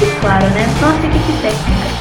E 0.00 0.20
claro, 0.20 0.46
né? 0.50 0.66
Nossa 0.80 1.06
equipe 1.06 1.32
técnica. 1.42 1.92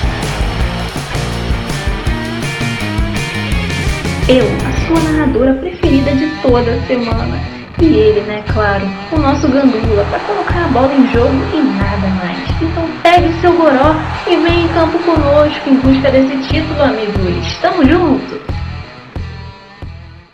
Eu, 4.30 4.46
a 4.66 4.72
sua 4.88 5.12
narradora 5.12 5.54
preferida 5.56 6.12
de 6.12 6.42
toda 6.42 6.72
a 6.72 6.82
semana. 6.88 7.38
E 7.82 7.86
ele, 7.86 8.22
né, 8.22 8.44
claro, 8.54 8.86
o 9.12 9.20
nosso 9.20 9.52
gandula, 9.52 10.06
para 10.06 10.20
colocar 10.20 10.66
a 10.66 10.68
bola 10.68 10.94
em 10.94 11.08
jogo 11.08 11.34
e 11.52 11.62
nada 11.62 12.08
mais. 12.08 12.62
Então 12.62 12.88
pegue 13.02 13.34
seu 13.42 13.58
goró 13.58 13.96
e 14.28 14.36
vem 14.38 14.66
em 14.66 14.68
campo 14.70 15.00
conosco 15.00 15.70
em 15.70 15.80
busca 15.80 16.12
desse 16.12 16.38
título, 16.48 16.82
amigos. 16.82 17.60
Tamo 17.60 17.84
junto! 17.84 18.40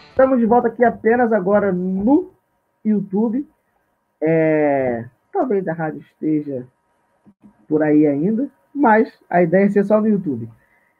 Estamos 0.09 0.39
de 0.39 0.45
volta 0.45 0.67
aqui 0.67 0.83
apenas 0.83 1.31
agora 1.31 1.71
no 1.71 2.31
YouTube. 2.83 3.47
É... 4.21 5.05
Talvez 5.31 5.67
a 5.67 5.73
rádio 5.73 6.01
esteja 6.01 6.65
por 7.67 7.83
aí 7.83 8.07
ainda, 8.07 8.49
mas 8.73 9.11
a 9.29 9.41
ideia 9.41 9.65
é 9.65 9.69
ser 9.69 9.83
só 9.83 9.99
no 9.99 10.07
YouTube. 10.07 10.49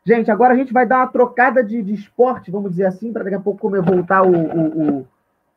Gente, 0.06 0.32
agora 0.32 0.54
a 0.54 0.58
gente 0.58 0.72
vai 0.72 0.86
dar 0.86 1.00
uma 1.00 1.08
trocada 1.08 1.64
de, 1.64 1.82
de 1.84 1.94
esporte, 1.94 2.50
vamos 2.50 2.72
dizer 2.72 2.86
assim, 2.86 3.12
para 3.12 3.24
daqui 3.24 3.36
a 3.36 3.42
pouco 3.42 3.60
como 3.60 3.82
voltar 3.84 4.24
o, 4.24 4.32
o, 4.32 5.00
o, 5.00 5.08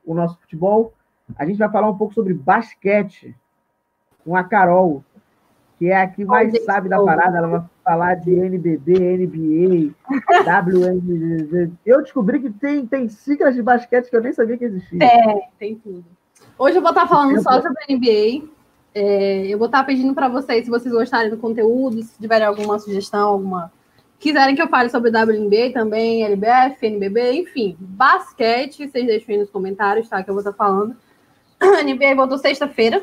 o, 0.06 0.14
nosso 0.14 0.40
futebol. 0.40 0.92
A 1.38 1.46
gente 1.46 1.58
vai 1.58 1.70
falar 1.70 1.88
um 1.88 1.96
pouco 1.96 2.12
sobre 2.14 2.34
basquete 2.34 3.34
com 4.24 4.34
a 4.34 4.42
Carol, 4.42 5.04
que 5.78 5.86
é 5.86 6.02
a 6.02 6.08
que 6.08 6.24
mais 6.24 6.52
oh, 6.52 6.64
sabe 6.64 6.88
da 6.88 7.00
parada. 7.00 7.38
Ela 7.38 7.46
vai 7.46 7.62
falar 7.84 8.14
de 8.16 8.32
NBB, 8.32 9.18
NBA, 9.18 9.94
WNBA. 10.66 11.70
Eu 11.86 12.02
descobri 12.02 12.40
que 12.40 12.50
tem, 12.50 12.84
tem 12.84 13.08
siglas 13.08 13.54
de 13.54 13.62
basquete 13.62 14.10
que 14.10 14.16
eu 14.16 14.20
nem 14.20 14.32
sabia 14.32 14.58
que 14.58 14.64
existia. 14.64 15.04
É, 15.04 15.48
tem 15.60 15.76
tudo. 15.76 16.04
Hoje 16.58 16.76
eu 16.76 16.82
vou 16.82 16.90
estar 16.90 17.06
falando 17.06 17.40
só 17.40 17.62
sobre 17.62 17.84
NBA, 17.88 18.48
é, 18.94 19.46
eu 19.46 19.58
vou 19.58 19.66
estar 19.66 19.84
pedindo 19.84 20.14
para 20.14 20.28
vocês, 20.28 20.64
se 20.64 20.70
vocês 20.70 20.92
gostarem 20.92 21.30
do 21.30 21.36
conteúdo, 21.36 22.02
se 22.02 22.18
tiverem 22.20 22.46
alguma 22.46 22.78
sugestão, 22.78 23.28
alguma. 23.28 23.72
Quiserem 24.18 24.54
que 24.54 24.60
eu 24.60 24.68
fale 24.68 24.90
sobre 24.90 25.10
WNBA 25.10 25.72
também, 25.72 26.24
LBF, 26.24 26.86
NBB, 26.86 27.32
enfim, 27.32 27.76
basquete, 27.78 28.88
vocês 28.88 29.06
deixem 29.06 29.34
aí 29.34 29.40
nos 29.40 29.50
comentários, 29.50 30.08
tá? 30.08 30.22
Que 30.22 30.28
eu 30.28 30.34
vou 30.34 30.42
estar 30.42 30.52
falando. 30.52 30.94
A 31.58 31.82
NBA 31.82 32.14
voltou 32.14 32.36
sexta-feira. 32.36 33.02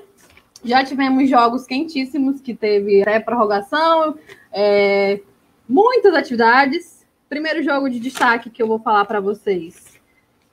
Já 0.63 0.83
tivemos 0.83 1.29
jogos 1.29 1.65
quentíssimos, 1.65 2.41
que 2.41 2.53
teve 2.53 3.01
pré-prorrogação, 3.03 4.17
é, 4.51 5.19
muitas 5.67 6.13
atividades. 6.13 7.05
Primeiro 7.27 7.63
jogo 7.63 7.89
de 7.89 7.99
destaque 7.99 8.49
que 8.49 8.61
eu 8.61 8.67
vou 8.67 8.79
falar 8.79 9.05
para 9.05 9.19
vocês 9.19 9.97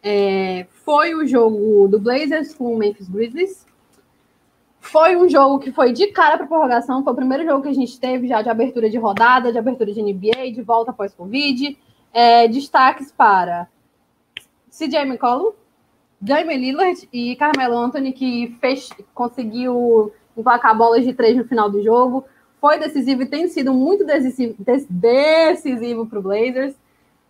é, 0.04 0.66
foi 0.84 1.14
o 1.14 1.26
jogo 1.26 1.88
do 1.88 1.98
Blazers 1.98 2.54
com 2.54 2.74
o 2.74 2.76
Memphis 2.76 3.08
Grizzlies. 3.08 3.66
Foi 4.84 5.16
um 5.16 5.28
jogo 5.28 5.58
que 5.58 5.72
foi 5.72 5.92
de 5.92 6.08
cara 6.08 6.36
para 6.36 6.46
prorrogação. 6.46 7.02
Foi 7.02 7.12
o 7.12 7.16
primeiro 7.16 7.44
jogo 7.44 7.62
que 7.62 7.68
a 7.68 7.74
gente 7.74 7.98
teve 7.98 8.28
já 8.28 8.42
de 8.42 8.50
abertura 8.50 8.88
de 8.90 8.98
rodada, 8.98 9.50
de 9.50 9.58
abertura 9.58 9.90
de 9.92 10.02
NBA, 10.02 10.52
de 10.52 10.62
volta 10.62 10.90
após 10.90 11.14
Covid. 11.14 11.76
É, 12.12 12.46
destaques 12.46 13.10
para 13.10 13.66
CJ 14.70 14.98
McCollum, 14.98 15.52
Jamie 16.22 16.56
Lillard 16.56 17.08
e 17.12 17.34
Carmelo 17.36 17.76
Anthony, 17.76 18.12
que 18.12 18.56
fez, 18.60 18.90
conseguiu 19.14 20.12
emplacar 20.36 20.76
bolas 20.76 21.02
de 21.04 21.14
três 21.14 21.36
no 21.36 21.44
final 21.44 21.70
do 21.70 21.82
jogo. 21.82 22.24
Foi 22.60 22.78
decisivo 22.78 23.22
e 23.22 23.26
tem 23.26 23.48
sido 23.48 23.72
muito 23.72 24.04
decisivo, 24.04 24.54
decisivo 24.90 26.06
para 26.06 26.18
o 26.18 26.22
Blazers. 26.22 26.74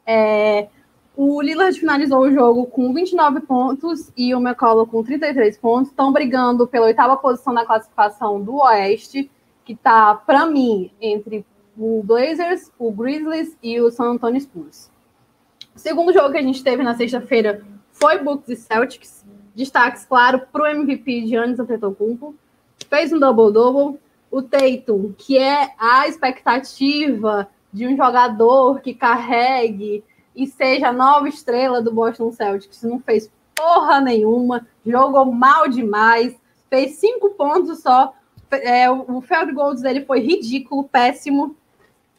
É, 0.05 0.69
o 1.17 1.41
Lillard 1.41 1.79
finalizou 1.79 2.21
o 2.23 2.33
jogo 2.33 2.67
com 2.67 2.93
29 2.93 3.41
pontos 3.43 4.11
e 4.17 4.35
o 4.35 4.41
McCollum 4.41 4.87
com 4.87 5.03
33 5.03 5.57
pontos. 5.59 5.91
Estão 5.91 6.13
brigando 6.13 6.67
pela 6.67 6.87
oitava 6.87 7.17
posição 7.17 7.53
na 7.53 7.65
classificação 7.65 8.41
do 8.41 8.57
Oeste, 8.57 9.31
que 9.65 9.75
está, 9.75 10.15
para 10.15 10.45
mim, 10.47 10.91
entre 11.01 11.47
o 11.79 12.03
Blazers, 12.03 12.71
o 12.79 12.91
Grizzlies 12.91 13.57
e 13.63 13.81
o 13.81 13.91
San 13.91 14.13
Antonio 14.13 14.41
Spurs. 14.41 14.91
O 15.75 15.79
segundo 15.79 16.13
jogo 16.13 16.33
que 16.33 16.39
a 16.39 16.43
gente 16.43 16.63
teve 16.63 16.83
na 16.83 16.95
sexta-feira 16.95 17.65
foi 17.93 18.19
Bucks 18.19 18.49
e 18.49 18.57
Celtics. 18.57 19.25
Destaques, 19.55 20.05
claro, 20.05 20.43
para 20.53 20.63
o 20.63 20.67
MVP 20.67 21.27
Giannis 21.27 21.61
Antetokounmpo. 21.61 22.35
Fez 22.89 23.13
um 23.13 23.21
double-double. 23.21 24.01
O 24.31 24.43
Tatum, 24.43 25.13
que 25.17 25.39
é 25.39 25.71
a 25.79 26.09
expectativa 26.09 27.49
de 27.73 27.87
um 27.87 27.97
jogador 27.97 28.81
que 28.81 28.93
carregue 28.93 30.03
e 30.35 30.47
seja 30.47 30.89
a 30.89 30.93
nova 30.93 31.29
estrela 31.29 31.81
do 31.81 31.93
Boston 31.93 32.33
Celtics. 32.33 32.83
Não 32.83 32.99
fez 32.99 33.31
porra 33.55 34.01
nenhuma, 34.01 34.67
jogou 34.85 35.27
mal 35.27 35.69
demais, 35.69 36.35
fez 36.69 36.97
cinco 36.97 37.31
pontos 37.31 37.81
só. 37.81 38.15
É, 38.51 38.91
o 38.91 39.21
field 39.21 39.53
goals 39.53 39.81
dele 39.81 40.05
foi 40.05 40.21
ridículo, 40.21 40.85
péssimo. 40.85 41.57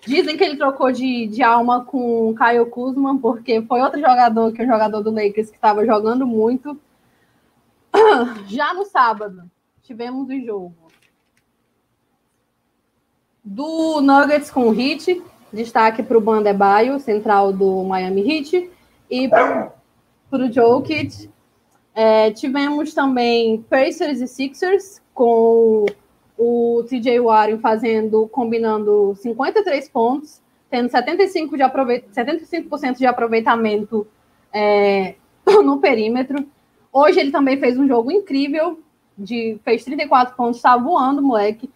Dizem 0.06 0.38
que 0.38 0.44
ele 0.44 0.58
trocou 0.58 0.92
de, 0.92 1.28
de 1.28 1.42
alma 1.42 1.84
com 1.84 2.30
o 2.30 2.36
Kyle 2.36 2.66
Kuzma, 2.70 3.18
porque 3.18 3.62
foi 3.62 3.82
outro 3.82 4.00
jogador 4.00 4.52
que 4.52 4.62
é 4.62 4.66
o 4.66 4.68
jogador 4.68 5.02
do 5.02 5.12
Lakers 5.12 5.50
que 5.50 5.56
estava 5.56 5.86
jogando 5.86 6.28
muito. 6.28 6.80
Já 8.48 8.74
no 8.74 8.86
sábado, 8.86 9.50
tivemos 9.82 10.30
o 10.30 10.46
jogo 10.46 10.86
do 13.46 14.02
Nuggets 14.02 14.50
com 14.50 14.70
o 14.70 14.80
Heat, 14.80 15.22
Destaque 15.56 16.04
para 16.04 16.18
o 16.18 16.22
Bandebaio, 16.22 17.00
central 17.00 17.54
do 17.54 17.84
Miami 17.86 18.22
Heat, 18.30 18.70
e 19.10 19.30
para 19.30 19.72
o 20.34 20.52
Jokic. 20.52 21.30
É, 21.94 22.30
tivemos 22.32 22.94
também 22.94 23.62
Pacers 23.70 24.20
e 24.20 24.28
Sixers, 24.28 25.02
com 25.14 25.86
o 26.38 26.84
TJ 26.90 27.22
Warren 27.22 27.58
fazendo, 27.60 28.28
combinando 28.28 29.16
53 29.16 29.88
pontos, 29.88 30.42
tendo 30.70 30.90
75%, 30.90 31.56
de, 31.56 31.64
aproveit 31.64 32.06
75 32.12 32.98
de 32.98 33.06
aproveitamento 33.06 34.06
é, 34.54 35.16
no 35.64 35.80
perímetro. 35.80 36.46
Hoje 36.92 37.22
ele 37.22 37.32
também 37.32 37.58
fez 37.58 37.80
um 37.80 37.88
jogo 37.88 38.12
incrível, 38.12 38.80
de, 39.18 39.58
fez 39.64 39.86
34 39.86 40.36
pontos, 40.36 40.58
está 40.58 40.76
voando, 40.76 41.22
moleque 41.22 41.70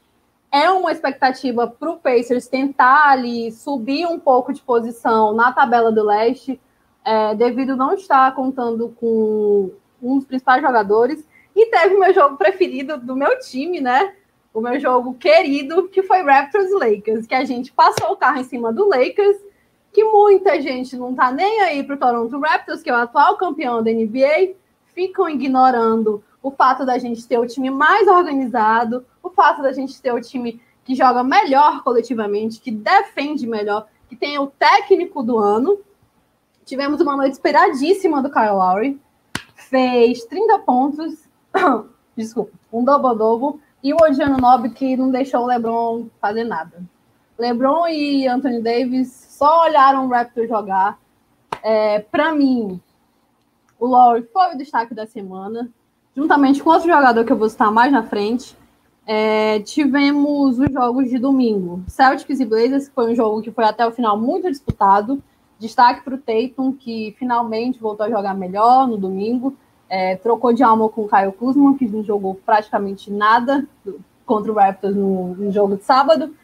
é 0.51 0.69
uma 0.69 0.91
expectativa 0.91 1.67
para 1.67 1.91
o 1.91 1.97
Pacers 1.97 2.47
tentar 2.47 3.09
ali 3.09 3.51
subir 3.51 4.05
um 4.07 4.19
pouco 4.19 4.51
de 4.51 4.61
posição 4.61 5.33
na 5.33 5.51
tabela 5.51 5.91
do 5.91 6.03
leste, 6.03 6.59
é, 7.05 7.35
devido 7.35 7.75
não 7.75 7.93
estar 7.93 8.33
contando 8.35 8.89
com 8.99 9.71
um 10.01 10.17
dos 10.17 10.25
principais 10.25 10.61
jogadores. 10.61 11.25
E 11.55 11.65
teve 11.67 11.95
o 11.95 11.99
meu 11.99 12.13
jogo 12.13 12.37
preferido 12.37 12.97
do 12.97 13.15
meu 13.15 13.39
time, 13.39 13.81
né? 13.81 14.13
O 14.53 14.61
meu 14.61 14.79
jogo 14.79 15.13
querido, 15.15 15.87
que 15.89 16.01
foi 16.01 16.23
Raptors 16.23 16.71
Lakers, 16.71 17.27
que 17.27 17.35
a 17.35 17.45
gente 17.45 17.71
passou 17.71 18.11
o 18.11 18.17
carro 18.17 18.39
em 18.39 18.43
cima 18.43 18.73
do 18.73 18.87
Lakers 18.87 19.37
que 19.91 20.03
muita 20.03 20.61
gente 20.61 20.95
não 20.95 21.15
tá 21.15 21.31
nem 21.31 21.61
aí 21.61 21.83
para 21.83 21.95
o 21.95 21.99
Toronto 21.99 22.39
Raptors, 22.39 22.81
que 22.81 22.89
é 22.89 22.93
o 22.93 22.97
atual 22.97 23.37
campeão 23.37 23.83
da 23.83 23.91
NBA, 23.91 24.55
ficam 24.93 25.29
ignorando 25.29 26.23
o 26.41 26.51
fato 26.51 26.85
da 26.85 26.97
gente 26.97 27.27
ter 27.27 27.37
o 27.37 27.47
time 27.47 27.69
mais 27.69 28.07
organizado, 28.07 29.05
o 29.21 29.29
fato 29.29 29.61
da 29.61 29.73
gente 29.73 30.01
ter 30.01 30.13
o 30.13 30.21
time 30.21 30.61
que 30.83 30.95
joga 30.95 31.23
melhor 31.23 31.83
coletivamente, 31.83 32.59
que 32.59 32.71
defende 32.71 33.45
melhor, 33.45 33.87
que 34.07 34.15
tem 34.15 34.39
o 34.39 34.47
técnico 34.47 35.21
do 35.21 35.37
ano. 35.37 35.79
Tivemos 36.65 37.01
uma 37.01 37.15
noite 37.15 37.33
esperadíssima 37.33 38.21
do 38.21 38.31
Kyle 38.31 38.53
Lowry. 38.53 38.99
Fez 39.55 40.25
30 40.25 40.59
pontos, 40.59 41.29
desculpa, 42.15 42.51
um 42.71 42.83
double-double, 42.83 43.61
e 43.83 43.93
o 43.93 43.97
Odiano 43.97 44.37
Nobre 44.37 44.71
que 44.71 44.97
não 44.97 45.09
deixou 45.09 45.41
o 45.41 45.45
LeBron 45.45 46.07
fazer 46.19 46.43
nada. 46.43 46.81
LeBron 47.37 47.87
e 47.87 48.27
Anthony 48.27 48.61
Davis 48.61 49.11
só 49.29 49.63
olharam 49.63 50.05
o 50.05 50.09
Raptor 50.09 50.47
jogar. 50.47 50.99
É, 51.63 51.99
Para 51.99 52.33
mim, 52.33 52.81
o 53.79 53.85
Lowry 53.85 54.27
foi 54.33 54.53
o 54.53 54.57
destaque 54.57 54.93
da 54.93 55.07
semana, 55.07 55.71
juntamente 56.19 56.61
com 56.61 56.69
outro 56.69 56.89
jogador 56.89 57.23
que 57.23 57.31
eu 57.31 57.37
vou 57.37 57.49
citar 57.49 57.71
mais 57.71 57.91
na 57.93 58.03
frente. 58.03 58.55
É, 59.07 59.61
tivemos 59.61 60.59
os 60.59 60.71
jogos 60.71 61.09
de 61.09 61.17
domingo. 61.17 61.81
Celtics 61.87 62.41
e 62.41 62.45
Blazers, 62.45 62.89
que 62.89 62.93
foi 62.93 63.11
um 63.11 63.15
jogo 63.15 63.41
que 63.41 63.51
foi 63.51 63.63
até 63.63 63.87
o 63.87 63.91
final 63.91 64.19
muito 64.19 64.51
disputado. 64.51 65.23
Destaque 65.57 66.03
para 66.03 66.15
o 66.15 66.17
Tatum, 66.17 66.73
que 66.73 67.15
finalmente 67.17 67.79
voltou 67.79 68.05
a 68.05 68.09
jogar 68.09 68.33
melhor 68.35 68.85
no 68.85 68.97
domingo. 68.97 69.55
É, 69.89 70.17
trocou 70.17 70.53
de 70.53 70.61
alma 70.61 70.89
com 70.89 71.03
o 71.03 71.07
Caio 71.07 71.31
Kuzma, 71.31 71.75
que 71.77 71.87
não 71.87 72.03
jogou 72.03 72.35
praticamente 72.35 73.09
nada 73.11 73.65
contra 74.25 74.51
o 74.51 74.55
Raptors 74.55 74.95
no, 74.95 75.35
no 75.35 75.51
jogo 75.51 75.77
de 75.77 75.85
sábado. 75.85 76.35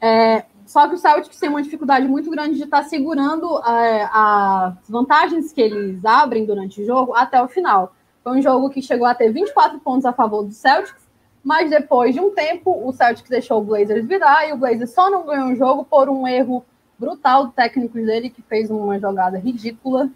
É, 0.00 0.44
só 0.66 0.88
que 0.88 0.94
o 0.94 0.98
Celtics 0.98 1.38
tem 1.38 1.48
uma 1.48 1.62
dificuldade 1.62 2.06
muito 2.08 2.28
grande 2.30 2.56
de 2.56 2.64
estar 2.64 2.82
tá 2.82 2.88
segurando 2.88 3.58
é, 3.64 4.08
as 4.12 4.74
vantagens 4.88 5.52
que 5.52 5.60
eles 5.60 6.04
abrem 6.04 6.44
durante 6.44 6.82
o 6.82 6.86
jogo 6.86 7.14
até 7.14 7.40
o 7.40 7.48
final. 7.48 7.94
Foi 8.24 8.38
um 8.38 8.42
jogo 8.42 8.70
que 8.70 8.80
chegou 8.80 9.06
a 9.06 9.14
ter 9.14 9.30
24 9.30 9.78
pontos 9.80 10.06
a 10.06 10.12
favor 10.12 10.42
do 10.42 10.52
Celtics, 10.52 11.04
mas 11.44 11.68
depois 11.68 12.14
de 12.14 12.20
um 12.20 12.30
tempo 12.30 12.88
o 12.88 12.90
Celtics 12.90 13.28
deixou 13.28 13.60
o 13.60 13.64
Blazers 13.64 14.06
virar 14.06 14.48
e 14.48 14.52
o 14.54 14.56
Blazers 14.56 14.92
só 14.92 15.10
não 15.10 15.26
ganhou 15.26 15.50
o 15.50 15.56
jogo 15.56 15.84
por 15.84 16.08
um 16.08 16.26
erro 16.26 16.64
brutal 16.98 17.46
do 17.46 17.52
técnico 17.52 17.94
dele, 17.94 18.30
que 18.30 18.40
fez 18.40 18.70
uma 18.70 18.98
jogada 18.98 19.38
ridícula. 19.38 20.08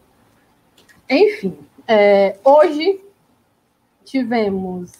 Enfim, 1.08 1.58
é, 1.86 2.38
hoje 2.42 2.98
tivemos 4.06 4.90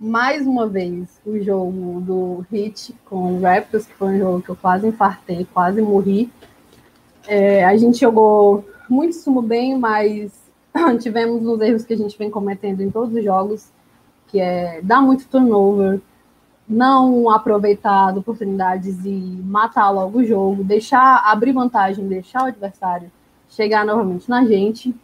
mais 0.00 0.46
uma 0.46 0.66
vez 0.66 1.20
o 1.26 1.38
jogo 1.38 2.00
do 2.00 2.46
Hit 2.50 2.94
com 3.04 3.34
o 3.34 3.40
Raptors, 3.42 3.84
que 3.84 3.94
foi 3.94 4.14
um 4.14 4.18
jogo 4.18 4.42
que 4.42 4.48
eu 4.48 4.56
quase 4.56 4.86
infartei, 4.86 5.46
quase 5.52 5.82
morri. 5.82 6.30
É, 7.26 7.64
a 7.66 7.76
gente 7.76 8.00
jogou 8.00 8.64
muito 8.88 9.14
sumo 9.14 9.42
bem, 9.42 9.78
mas 9.78 10.45
tivemos 11.00 11.44
os 11.46 11.60
erros 11.60 11.84
que 11.84 11.94
a 11.94 11.96
gente 11.96 12.16
vem 12.18 12.30
cometendo 12.30 12.80
em 12.80 12.90
todos 12.90 13.14
os 13.14 13.24
jogos, 13.24 13.72
que 14.28 14.40
é 14.40 14.80
dar 14.82 15.00
muito 15.00 15.26
turnover, 15.28 16.00
não 16.68 17.30
aproveitar 17.30 18.16
oportunidades 18.16 19.04
e 19.04 19.10
matar 19.44 19.90
logo 19.90 20.18
o 20.18 20.24
jogo, 20.24 20.64
deixar 20.64 21.22
abrir 21.24 21.52
vantagem, 21.52 22.08
deixar 22.08 22.42
o 22.42 22.46
adversário 22.46 23.10
chegar 23.48 23.84
novamente 23.84 24.28
na 24.28 24.44
gente. 24.44 24.94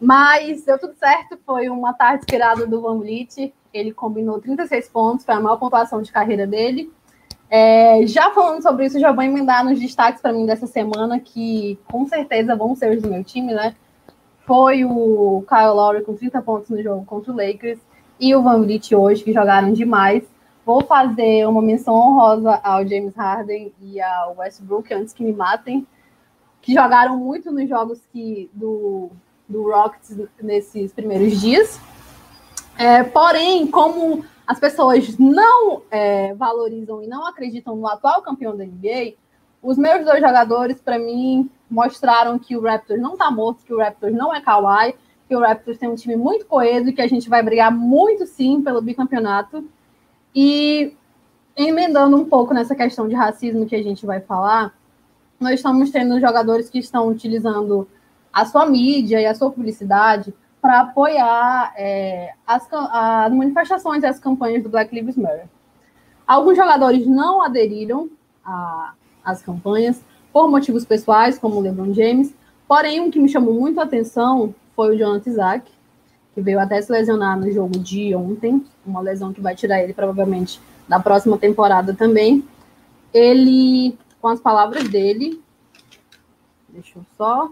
Mas 0.00 0.64
deu 0.64 0.78
tudo 0.78 0.94
certo, 0.94 1.38
foi 1.46 1.68
uma 1.68 1.92
tarde 1.92 2.24
inspirada 2.24 2.66
do 2.66 2.80
Van 2.80 2.98
Vliet, 2.98 3.54
ele 3.72 3.92
combinou 3.92 4.40
36 4.40 4.88
pontos, 4.88 5.24
foi 5.24 5.34
a 5.34 5.40
maior 5.40 5.56
pontuação 5.56 6.02
de 6.02 6.10
carreira 6.10 6.46
dele. 6.46 6.92
É, 7.48 8.04
já 8.06 8.30
falando 8.30 8.62
sobre 8.62 8.86
isso, 8.86 8.98
já 8.98 9.12
vou 9.12 9.22
emendar 9.22 9.64
nos 9.64 9.78
destaques 9.78 10.20
para 10.20 10.32
mim 10.32 10.44
dessa 10.44 10.66
semana, 10.66 11.20
que 11.20 11.78
com 11.90 12.04
certeza 12.06 12.56
vão 12.56 12.74
ser 12.74 12.96
os 12.96 13.02
do 13.02 13.08
meu 13.08 13.22
time, 13.22 13.54
né? 13.54 13.76
Foi 14.54 14.84
o 14.84 15.42
Kyle 15.48 15.72
Lowry 15.72 16.04
com 16.04 16.14
30 16.14 16.42
pontos 16.42 16.68
no 16.68 16.82
jogo 16.82 17.06
contra 17.06 17.32
o 17.32 17.34
Lakers 17.34 17.78
e 18.20 18.34
o 18.34 18.42
Van 18.42 18.60
Vliet 18.60 18.94
hoje, 18.94 19.24
que 19.24 19.32
jogaram 19.32 19.72
demais. 19.72 20.24
Vou 20.62 20.84
fazer 20.84 21.48
uma 21.48 21.62
menção 21.62 21.94
honrosa 21.94 22.60
ao 22.62 22.86
James 22.86 23.16
Harden 23.16 23.72
e 23.80 23.98
ao 23.98 24.36
Westbrook, 24.36 24.92
antes 24.92 25.14
que 25.14 25.24
me 25.24 25.32
matem, 25.32 25.86
que 26.60 26.74
jogaram 26.74 27.16
muito 27.16 27.50
nos 27.50 27.66
jogos 27.66 28.02
que, 28.12 28.50
do, 28.52 29.08
do 29.48 29.70
Rockets 29.70 30.18
nesses 30.42 30.92
primeiros 30.92 31.40
dias. 31.40 31.80
É, 32.76 33.02
porém, 33.02 33.66
como 33.66 34.22
as 34.46 34.60
pessoas 34.60 35.16
não 35.16 35.80
é, 35.90 36.34
valorizam 36.34 37.02
e 37.02 37.06
não 37.06 37.26
acreditam 37.26 37.74
no 37.74 37.88
atual 37.88 38.20
campeão 38.20 38.54
da 38.54 38.66
NBA, 38.66 39.14
os 39.62 39.78
meus 39.78 40.04
dois 40.04 40.20
jogadores, 40.20 40.78
para 40.78 40.98
mim, 40.98 41.48
mostraram 41.72 42.38
que 42.38 42.54
o 42.54 42.60
Raptors 42.60 43.00
não 43.00 43.14
está 43.14 43.30
morto, 43.30 43.64
que 43.64 43.72
o 43.72 43.78
Raptors 43.78 44.14
não 44.14 44.32
é 44.32 44.40
Kawhi, 44.40 44.94
que 45.26 45.34
o 45.34 45.40
Raptors 45.40 45.78
tem 45.78 45.88
um 45.88 45.94
time 45.94 46.14
muito 46.14 46.44
coeso 46.44 46.90
e 46.90 46.92
que 46.92 47.00
a 47.00 47.08
gente 47.08 47.30
vai 47.30 47.42
brigar 47.42 47.72
muito 47.72 48.26
sim 48.26 48.60
pelo 48.60 48.82
bicampeonato. 48.82 49.66
E 50.34 50.94
emendando 51.56 52.16
um 52.16 52.26
pouco 52.26 52.52
nessa 52.52 52.74
questão 52.74 53.08
de 53.08 53.14
racismo 53.14 53.64
que 53.64 53.74
a 53.74 53.82
gente 53.82 54.04
vai 54.04 54.20
falar, 54.20 54.74
nós 55.40 55.54
estamos 55.54 55.90
tendo 55.90 56.20
jogadores 56.20 56.68
que 56.68 56.78
estão 56.78 57.08
utilizando 57.08 57.88
a 58.30 58.44
sua 58.44 58.66
mídia 58.66 59.20
e 59.20 59.26
a 59.26 59.34
sua 59.34 59.50
publicidade 59.50 60.32
para 60.60 60.80
apoiar 60.80 61.72
é, 61.76 62.34
as, 62.46 62.68
as 62.70 63.32
manifestações 63.32 64.02
e 64.02 64.06
as 64.06 64.18
campanhas 64.18 64.62
do 64.62 64.68
Black 64.68 64.94
Lives 64.94 65.16
Matter. 65.16 65.46
Alguns 66.26 66.56
jogadores 66.56 67.06
não 67.06 67.42
aderiram 67.42 68.10
às 69.24 69.42
campanhas 69.42 70.02
por 70.32 70.50
motivos 70.50 70.84
pessoais, 70.84 71.38
como 71.38 71.56
o 71.56 71.60
LeBron 71.60 71.92
James, 71.92 72.34
porém 72.66 73.00
um 73.00 73.10
que 73.10 73.18
me 73.18 73.28
chamou 73.28 73.54
muito 73.54 73.78
a 73.80 73.84
atenção 73.84 74.54
foi 74.74 74.94
o 74.94 74.98
Jonathan 74.98 75.30
Isaac, 75.30 75.70
que 76.34 76.40
veio 76.40 76.58
até 76.58 76.80
se 76.80 76.90
lesionar 76.90 77.38
no 77.38 77.50
jogo 77.52 77.78
de 77.78 78.14
ontem, 78.14 78.64
uma 78.86 79.00
lesão 79.00 79.32
que 79.32 79.40
vai 79.40 79.54
tirar 79.54 79.82
ele 79.82 79.92
provavelmente 79.92 80.60
da 80.88 80.98
próxima 80.98 81.36
temporada 81.36 81.94
também. 81.94 82.42
Ele, 83.12 83.96
com 84.20 84.28
as 84.28 84.40
palavras 84.40 84.88
dele, 84.88 85.42
deixa 86.68 86.98
eu 86.98 87.04
só, 87.16 87.50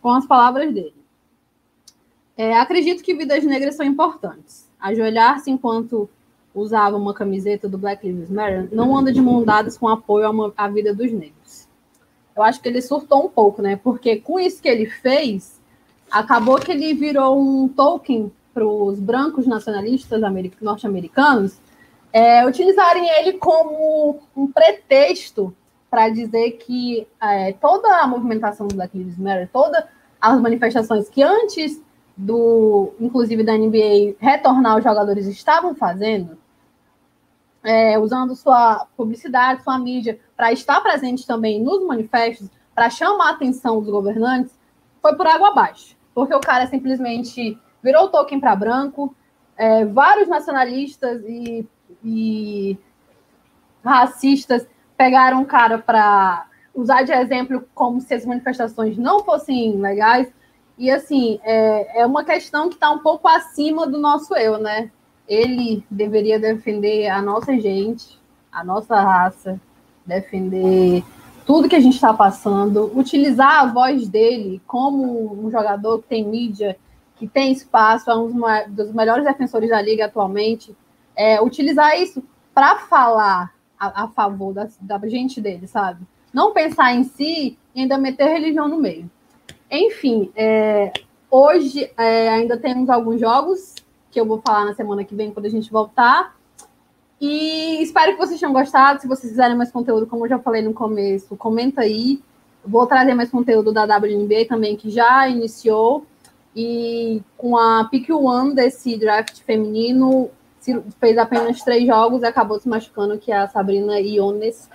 com 0.00 0.10
as 0.10 0.24
palavras 0.24 0.72
dele. 0.72 0.94
É, 2.36 2.56
acredito 2.58 3.02
que 3.02 3.14
vidas 3.14 3.42
negras 3.44 3.74
são 3.74 3.84
importantes. 3.84 4.70
Ajoelhar-se 4.78 5.50
enquanto 5.50 6.08
usava 6.54 6.96
uma 6.96 7.12
camiseta 7.12 7.68
do 7.68 7.76
Black 7.76 8.06
Lives 8.06 8.30
Matter 8.30 8.68
não 8.72 8.96
anda 8.96 9.12
de 9.12 9.20
mão 9.20 9.42
dadas 9.42 9.76
com 9.76 9.88
apoio 9.88 10.52
à 10.56 10.68
vida 10.68 10.94
dos 10.94 11.10
negros. 11.10 11.45
Eu 12.36 12.42
acho 12.42 12.60
que 12.60 12.68
ele 12.68 12.82
surtou 12.82 13.24
um 13.24 13.28
pouco, 13.28 13.62
né? 13.62 13.76
Porque 13.82 14.16
com 14.16 14.38
isso 14.38 14.60
que 14.60 14.68
ele 14.68 14.86
fez, 14.86 15.60
acabou 16.10 16.60
que 16.60 16.70
ele 16.70 16.92
virou 16.92 17.40
um 17.40 17.68
token 17.68 18.30
para 18.52 18.66
os 18.66 19.00
brancos 19.00 19.46
nacionalistas 19.46 20.20
norte-americanos 20.60 21.58
é, 22.12 22.46
utilizarem 22.46 23.06
ele 23.18 23.34
como 23.34 24.20
um 24.34 24.50
pretexto 24.50 25.54
para 25.90 26.08
dizer 26.08 26.52
que 26.52 27.06
é, 27.22 27.52
toda 27.52 28.00
a 28.00 28.06
movimentação 28.06 28.66
do 28.66 28.74
Black 28.74 28.96
Lives 28.96 29.18
Matter, 29.18 29.48
todas 29.52 29.84
as 30.20 30.40
manifestações 30.40 31.08
que 31.08 31.22
antes 31.22 31.80
do, 32.16 32.94
inclusive 32.98 33.42
da 33.42 33.56
NBA, 33.56 34.16
retornar 34.18 34.78
os 34.78 34.84
jogadores 34.84 35.26
estavam 35.26 35.74
fazendo, 35.74 36.38
é, 37.62 37.98
usando 37.98 38.34
sua 38.34 38.86
publicidade, 38.96 39.62
sua 39.62 39.78
mídia, 39.78 40.18
para 40.36 40.52
estar 40.52 40.80
presente 40.80 41.26
também 41.26 41.62
nos 41.62 41.84
manifestos, 41.86 42.50
para 42.74 42.90
chamar 42.90 43.28
a 43.28 43.32
atenção 43.32 43.80
dos 43.80 43.90
governantes, 43.90 44.56
foi 45.00 45.14
por 45.14 45.26
água 45.26 45.48
abaixo. 45.48 45.96
Porque 46.14 46.34
o 46.34 46.40
cara 46.40 46.66
simplesmente 46.66 47.58
virou 47.82 48.08
token 48.08 48.38
para 48.38 48.56
branco, 48.56 49.14
é, 49.56 49.84
vários 49.84 50.28
nacionalistas 50.28 51.22
e, 51.26 51.66
e 52.04 52.78
racistas 53.82 54.66
pegaram 54.96 55.42
o 55.42 55.46
cara 55.46 55.78
para 55.78 56.46
usar 56.74 57.02
de 57.02 57.12
exemplo 57.12 57.64
como 57.74 58.00
se 58.00 58.12
as 58.12 58.26
manifestações 58.26 58.98
não 58.98 59.24
fossem 59.24 59.80
legais. 59.80 60.30
E 60.76 60.90
assim, 60.90 61.40
é, 61.42 62.02
é 62.02 62.06
uma 62.06 62.24
questão 62.24 62.68
que 62.68 62.74
está 62.74 62.90
um 62.90 62.98
pouco 62.98 63.26
acima 63.26 63.86
do 63.86 63.98
nosso 63.98 64.34
eu, 64.34 64.58
né? 64.58 64.90
Ele 65.26 65.84
deveria 65.90 66.38
defender 66.38 67.08
a 67.08 67.22
nossa 67.22 67.58
gente, 67.58 68.20
a 68.52 68.62
nossa 68.62 69.00
raça, 69.00 69.58
defender 70.06 71.04
tudo 71.44 71.68
que 71.68 71.76
a 71.76 71.80
gente 71.80 71.94
está 71.94 72.12
passando, 72.12 72.90
utilizar 72.98 73.60
a 73.60 73.66
voz 73.66 74.08
dele 74.08 74.60
como 74.66 75.46
um 75.46 75.50
jogador 75.50 76.02
que 76.02 76.08
tem 76.08 76.24
mídia, 76.24 76.76
que 77.16 77.26
tem 77.26 77.52
espaço, 77.52 78.10
é 78.10 78.16
um 78.16 78.32
dos 78.68 78.92
melhores 78.92 79.24
defensores 79.24 79.70
da 79.70 79.80
liga 79.80 80.06
atualmente, 80.06 80.76
é, 81.14 81.40
utilizar 81.40 81.98
isso 82.00 82.22
para 82.52 82.76
falar 82.76 83.54
a, 83.78 84.04
a 84.04 84.08
favor 84.08 84.52
da, 84.52 84.68
da 84.80 84.98
gente 85.08 85.40
dele, 85.40 85.66
sabe? 85.66 86.04
Não 86.32 86.52
pensar 86.52 86.94
em 86.94 87.04
si 87.04 87.56
e 87.74 87.80
ainda 87.80 87.96
meter 87.96 88.28
religião 88.28 88.68
no 88.68 88.78
meio. 88.78 89.08
Enfim, 89.70 90.30
é, 90.34 90.92
hoje 91.30 91.90
é, 91.96 92.28
ainda 92.28 92.56
temos 92.56 92.90
alguns 92.90 93.20
jogos 93.20 93.74
que 94.10 94.20
eu 94.20 94.26
vou 94.26 94.40
falar 94.44 94.64
na 94.64 94.74
semana 94.74 95.04
que 95.04 95.14
vem 95.14 95.30
quando 95.30 95.46
a 95.46 95.50
gente 95.50 95.70
voltar. 95.70 96.36
E 97.20 97.82
espero 97.82 98.12
que 98.12 98.18
vocês 98.18 98.38
tenham 98.38 98.52
gostado. 98.52 99.00
Se 99.00 99.08
vocês 99.08 99.30
quiserem 99.30 99.56
mais 99.56 99.70
conteúdo, 99.70 100.06
como 100.06 100.24
eu 100.24 100.28
já 100.28 100.38
falei 100.38 100.62
no 100.62 100.74
começo, 100.74 101.36
comenta 101.36 101.82
aí. 101.82 102.22
vou 102.64 102.86
trazer 102.86 103.14
mais 103.14 103.30
conteúdo 103.30 103.72
da 103.72 103.84
WNBA 103.84 104.46
também, 104.48 104.76
que 104.76 104.90
já 104.90 105.28
iniciou. 105.28 106.06
E 106.54 107.22
com 107.36 107.56
a 107.56 107.86
pick 107.90 108.08
one 108.10 108.54
desse 108.54 108.96
draft 108.96 109.40
feminino, 109.42 110.30
fez 110.98 111.18
apenas 111.18 111.60
três 111.62 111.86
jogos 111.86 112.22
e 112.22 112.26
acabou 112.26 112.58
se 112.58 112.68
machucando, 112.68 113.18
que 113.18 113.30
é 113.30 113.36
a 113.36 113.48
Sabrina 113.48 114.00
Iones. 114.00 114.68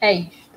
É 0.00 0.12
isso. 0.12 0.48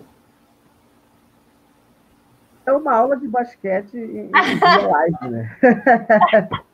É 2.65 2.71
uma 2.73 2.93
aula 2.93 3.17
de 3.17 3.27
basquete 3.27 3.97
em, 3.97 4.29
live, 4.31 5.29
né? 5.29 5.57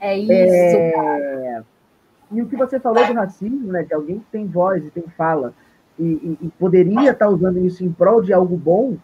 É 0.00 0.16
isso. 0.16 0.32
É... 0.32 1.62
E 2.32 2.42
o 2.42 2.46
que 2.46 2.56
você 2.56 2.80
falou 2.80 3.06
do 3.06 3.12
racismo, 3.12 3.72
né? 3.72 3.82
De 3.82 3.92
alguém 3.94 4.20
que 4.20 4.26
tem 4.32 4.46
voz 4.46 4.84
e 4.84 4.90
tem 4.90 5.04
fala 5.16 5.52
e, 6.00 6.04
e, 6.04 6.46
e 6.46 6.48
poderia 6.58 7.10
estar 7.10 7.26
tá 7.26 7.28
usando 7.28 7.58
isso 7.58 7.84
em 7.84 7.92
prol 7.92 8.22
de 8.22 8.32
algo 8.32 8.56
bom, 8.56 8.96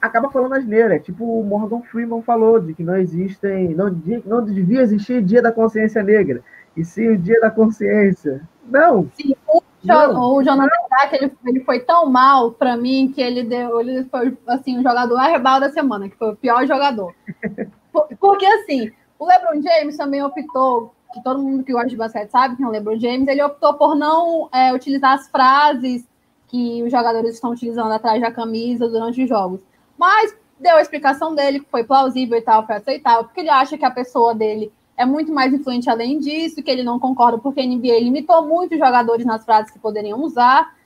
acaba 0.00 0.30
falando 0.30 0.54
asneira. 0.54 0.94
É 0.94 0.98
tipo 0.98 1.24
o 1.24 1.44
Morgan 1.44 1.82
Freeman 1.82 2.22
falou, 2.22 2.60
de 2.60 2.72
que 2.72 2.84
não 2.84 2.96
existem, 2.96 3.74
não, 3.74 3.90
não 4.24 4.44
devia 4.44 4.82
existir 4.82 5.22
dia 5.22 5.42
da 5.42 5.50
consciência 5.50 6.02
negra, 6.02 6.42
e 6.76 6.84
sim 6.84 7.08
o 7.08 7.18
dia 7.18 7.40
da 7.40 7.50
consciência. 7.50 8.42
Não! 8.66 9.10
Sim, 9.14 9.34
o, 9.48 9.62
não, 9.84 10.36
o 10.36 10.42
Jonathan 10.42 10.70
Dack, 10.90 11.14
ele, 11.14 11.32
ele 11.46 11.60
foi 11.60 11.80
tão 11.80 12.08
mal 12.08 12.52
para 12.52 12.76
mim 12.76 13.12
que 13.14 13.20
ele 13.20 13.42
deu, 13.42 13.80
ele 13.80 14.04
foi 14.04 14.36
assim, 14.46 14.78
o 14.78 14.82
jogador 14.82 15.20
herbal 15.20 15.60
da 15.60 15.70
semana, 15.70 16.08
que 16.08 16.16
foi 16.16 16.30
o 16.30 16.36
pior 16.36 16.66
jogador. 16.66 17.12
Porque 18.18 18.46
assim, 18.46 18.90
o 19.18 19.26
LeBron 19.26 19.60
James 19.62 19.96
também 19.96 20.22
optou 20.22 20.94
que 21.12 21.22
todo 21.22 21.42
mundo 21.42 21.62
que 21.62 21.72
gosta 21.72 21.88
de 21.88 21.96
basquete 21.96 22.30
sabe 22.30 22.56
que 22.56 22.62
é 22.62 22.66
o 22.66 22.70
LeBron 22.70 22.98
James, 22.98 23.28
ele 23.28 23.42
optou 23.42 23.74
por 23.74 23.94
não 23.94 24.48
é, 24.52 24.72
utilizar 24.74 25.12
as 25.12 25.28
frases 25.28 26.04
que 26.48 26.82
os 26.82 26.90
jogadores 26.90 27.34
estão 27.34 27.52
utilizando 27.52 27.92
atrás 27.92 28.20
da 28.20 28.32
camisa 28.32 28.88
durante 28.88 29.22
os 29.22 29.28
jogos. 29.28 29.60
Mas 29.96 30.36
deu 30.58 30.76
a 30.76 30.82
explicação 30.82 31.34
dele, 31.34 31.60
que 31.60 31.70
foi 31.70 31.84
plausível 31.84 32.36
e 32.36 32.42
tal, 32.42 32.66
foi 32.66 32.76
aceitável, 32.76 33.24
porque 33.24 33.40
ele 33.40 33.50
acha 33.50 33.78
que 33.78 33.84
a 33.84 33.90
pessoa 33.90 34.34
dele 34.34 34.72
é 34.96 35.04
muito 35.04 35.32
mais 35.32 35.52
influente 35.52 35.90
além 35.90 36.18
disso, 36.18 36.62
que 36.62 36.70
ele 36.70 36.82
não 36.82 36.98
concorda 36.98 37.38
porque 37.38 37.60
a 37.60 37.66
NBA 37.66 38.00
limitou 38.00 38.46
muito 38.46 38.72
os 38.72 38.78
jogadores 38.78 39.24
nas 39.24 39.44
frases 39.44 39.70
que 39.70 39.78
poderiam 39.78 40.20
usar. 40.20 40.76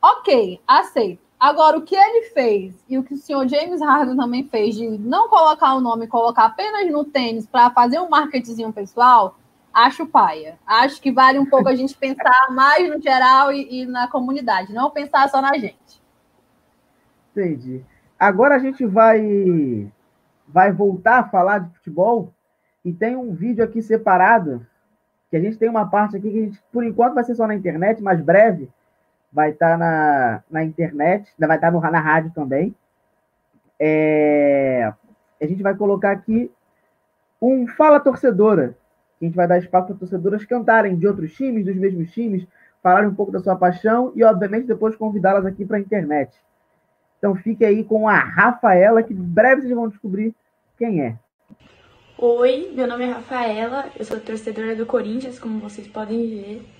Ok, 0.00 0.60
aceito. 0.66 1.27
Agora, 1.38 1.78
o 1.78 1.82
que 1.82 1.94
ele 1.94 2.30
fez 2.30 2.74
e 2.88 2.98
o 2.98 3.04
que 3.04 3.14
o 3.14 3.16
senhor 3.16 3.46
James 3.46 3.80
Harden 3.80 4.16
também 4.16 4.42
fez 4.48 4.74
de 4.74 4.88
não 4.88 5.28
colocar 5.28 5.74
o 5.74 5.80
nome, 5.80 6.08
colocar 6.08 6.46
apenas 6.46 6.90
no 6.90 7.04
tênis 7.04 7.46
para 7.46 7.70
fazer 7.70 8.00
um 8.00 8.08
marketing 8.08 8.72
pessoal, 8.72 9.36
acho 9.72 10.04
paia. 10.04 10.58
Acho 10.66 11.00
que 11.00 11.12
vale 11.12 11.38
um 11.38 11.46
pouco 11.46 11.68
a 11.68 11.76
gente 11.76 11.94
pensar 11.98 12.48
mais 12.50 12.88
no 12.90 13.00
geral 13.00 13.52
e, 13.52 13.82
e, 13.82 13.86
na 13.86 14.08
comunidade, 14.08 14.72
não 14.72 14.90
pensar 14.90 15.28
só 15.28 15.40
na 15.40 15.56
gente. 15.56 16.02
Entendi. 17.30 17.84
Agora 18.18 18.56
a 18.56 18.58
gente 18.58 18.84
vai, 18.84 19.88
vai 20.48 20.72
voltar 20.72 21.20
a 21.20 21.28
falar 21.28 21.58
de 21.60 21.74
futebol 21.76 22.34
e 22.84 22.92
tem 22.92 23.14
um 23.14 23.32
vídeo 23.32 23.62
aqui 23.62 23.80
separado, 23.80 24.66
que 25.30 25.36
a 25.36 25.40
gente 25.40 25.56
tem 25.56 25.68
uma 25.68 25.88
parte 25.88 26.16
aqui 26.16 26.28
que 26.30 26.44
gente, 26.46 26.62
por 26.72 26.82
enquanto, 26.82 27.14
vai 27.14 27.22
ser 27.22 27.36
só 27.36 27.46
na 27.46 27.54
internet, 27.54 28.02
mas 28.02 28.20
breve 28.20 28.68
vai 29.32 29.50
estar 29.50 29.72
tá 29.72 29.76
na, 29.78 30.42
na 30.50 30.64
internet, 30.64 31.32
vai 31.38 31.56
estar 31.56 31.72
tá 31.72 31.90
na 31.90 32.00
rádio 32.00 32.32
também. 32.34 32.74
É, 33.78 34.92
a 35.40 35.46
gente 35.46 35.62
vai 35.62 35.74
colocar 35.74 36.10
aqui 36.10 36.50
um 37.40 37.66
Fala 37.66 38.00
Torcedora, 38.00 38.76
a 39.20 39.24
gente 39.24 39.36
vai 39.36 39.46
dar 39.46 39.58
espaço 39.58 39.88
para 39.88 39.96
torcedoras 39.96 40.44
cantarem 40.44 40.96
de 40.96 41.06
outros 41.06 41.32
times, 41.34 41.64
dos 41.64 41.76
mesmos 41.76 42.10
times, 42.12 42.46
falarem 42.82 43.08
um 43.08 43.14
pouco 43.14 43.32
da 43.32 43.40
sua 43.40 43.56
paixão 43.56 44.12
e, 44.14 44.24
obviamente, 44.24 44.66
depois 44.66 44.96
convidá-las 44.96 45.46
aqui 45.46 45.64
para 45.64 45.76
a 45.76 45.80
internet. 45.80 46.34
Então 47.18 47.34
fique 47.34 47.64
aí 47.64 47.82
com 47.82 48.08
a 48.08 48.18
Rafaela, 48.18 49.02
que 49.02 49.12
breve 49.12 49.62
vocês 49.62 49.74
vão 49.74 49.88
descobrir 49.88 50.34
quem 50.76 51.02
é. 51.02 51.16
Oi, 52.16 52.72
meu 52.74 52.86
nome 52.86 53.04
é 53.04 53.12
Rafaela, 53.12 53.86
eu 53.96 54.04
sou 54.04 54.18
torcedora 54.18 54.74
do 54.74 54.86
Corinthians, 54.86 55.38
como 55.38 55.60
vocês 55.60 55.86
podem 55.86 56.28
ver. 56.28 56.77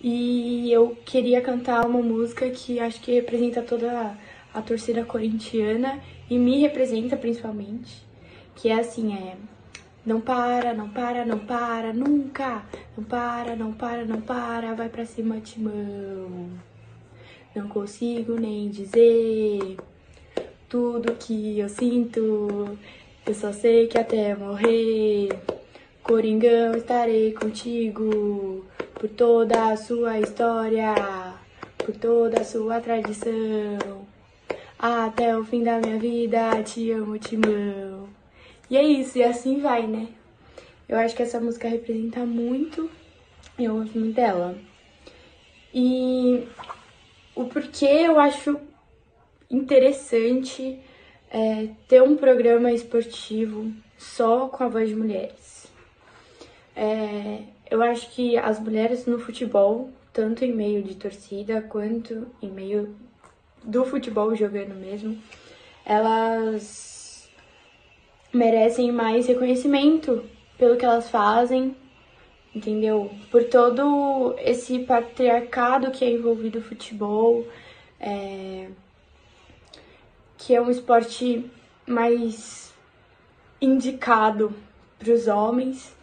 E 0.00 0.70
eu 0.72 0.96
queria 1.04 1.40
cantar 1.40 1.84
uma 1.86 2.00
música 2.00 2.48
que 2.50 2.78
acho 2.78 3.00
que 3.00 3.12
representa 3.12 3.62
toda 3.62 4.16
a 4.54 4.62
torcida 4.62 5.04
corintiana 5.04 6.00
e 6.30 6.38
me 6.38 6.60
representa 6.60 7.16
principalmente, 7.16 8.06
que 8.54 8.68
é 8.68 8.74
assim, 8.78 9.14
é 9.14 9.36
não 10.08 10.20
para, 10.22 10.72
não 10.72 10.88
para, 10.88 11.26
não 11.26 11.38
para, 11.38 11.92
nunca. 11.92 12.62
Não 12.96 13.04
para, 13.04 13.54
não 13.54 13.72
para, 13.72 14.04
não 14.06 14.20
para, 14.22 14.74
vai 14.74 14.88
pra 14.88 15.04
cima, 15.04 15.40
timão. 15.40 16.48
Não 17.54 17.68
consigo 17.68 18.34
nem 18.40 18.70
dizer 18.70 19.76
tudo 20.68 21.14
que 21.14 21.58
eu 21.58 21.68
sinto. 21.68 22.78
Eu 23.26 23.34
só 23.34 23.52
sei 23.52 23.86
que 23.86 23.98
até 23.98 24.34
morrer, 24.34 25.28
Coringão, 26.02 26.74
estarei 26.76 27.32
contigo 27.32 28.64
por 28.98 29.08
toda 29.08 29.70
a 29.70 29.76
sua 29.76 30.18
história, 30.18 30.92
por 31.78 31.94
toda 31.96 32.40
a 32.40 32.44
sua 32.44 32.80
tradição. 32.80 34.06
Até 34.78 35.36
o 35.36 35.44
fim 35.44 35.62
da 35.62 35.78
minha 35.78 35.98
vida, 35.98 36.62
te 36.64 36.90
amo, 36.90 37.18
Timão. 37.18 38.08
E 38.68 38.76
é 38.76 38.82
isso, 38.82 39.18
e 39.18 39.22
assim 39.22 39.60
vai, 39.60 39.86
né? 39.86 40.08
Eu 40.88 40.98
acho 40.98 41.14
que 41.14 41.22
essa 41.22 41.40
música 41.40 41.68
representa 41.68 42.26
muito, 42.26 42.90
eu 43.58 43.74
gosto 43.74 43.98
muito 43.98 44.14
dela. 44.14 44.56
E 45.72 46.46
o 47.34 47.44
porquê 47.44 47.86
eu 47.86 48.18
acho 48.18 48.58
interessante 49.50 50.78
é, 51.30 51.68
ter 51.86 52.02
um 52.02 52.16
programa 52.16 52.72
esportivo 52.72 53.72
só 53.96 54.48
com 54.48 54.64
a 54.64 54.68
voz 54.68 54.88
de 54.88 54.96
mulheres. 54.96 55.66
É, 56.74 57.42
eu 57.70 57.82
acho 57.82 58.10
que 58.10 58.36
as 58.36 58.58
mulheres 58.58 59.06
no 59.06 59.18
futebol, 59.18 59.90
tanto 60.12 60.44
em 60.44 60.52
meio 60.52 60.82
de 60.82 60.94
torcida 60.94 61.60
quanto 61.60 62.26
em 62.42 62.50
meio 62.50 62.94
do 63.62 63.84
futebol 63.84 64.34
jogando 64.34 64.74
mesmo, 64.74 65.18
elas 65.84 67.28
merecem 68.32 68.90
mais 68.92 69.26
reconhecimento 69.26 70.24
pelo 70.56 70.76
que 70.76 70.84
elas 70.84 71.10
fazem, 71.10 71.76
entendeu? 72.54 73.10
Por 73.30 73.44
todo 73.44 74.34
esse 74.38 74.80
patriarcado 74.80 75.90
que 75.90 76.04
é 76.04 76.10
envolvido 76.10 76.58
no 76.58 76.64
futebol, 76.64 77.46
é... 78.00 78.68
que 80.36 80.54
é 80.54 80.60
um 80.60 80.70
esporte 80.70 81.44
mais 81.86 82.72
indicado 83.60 84.54
para 84.98 85.12
os 85.12 85.26
homens 85.26 85.97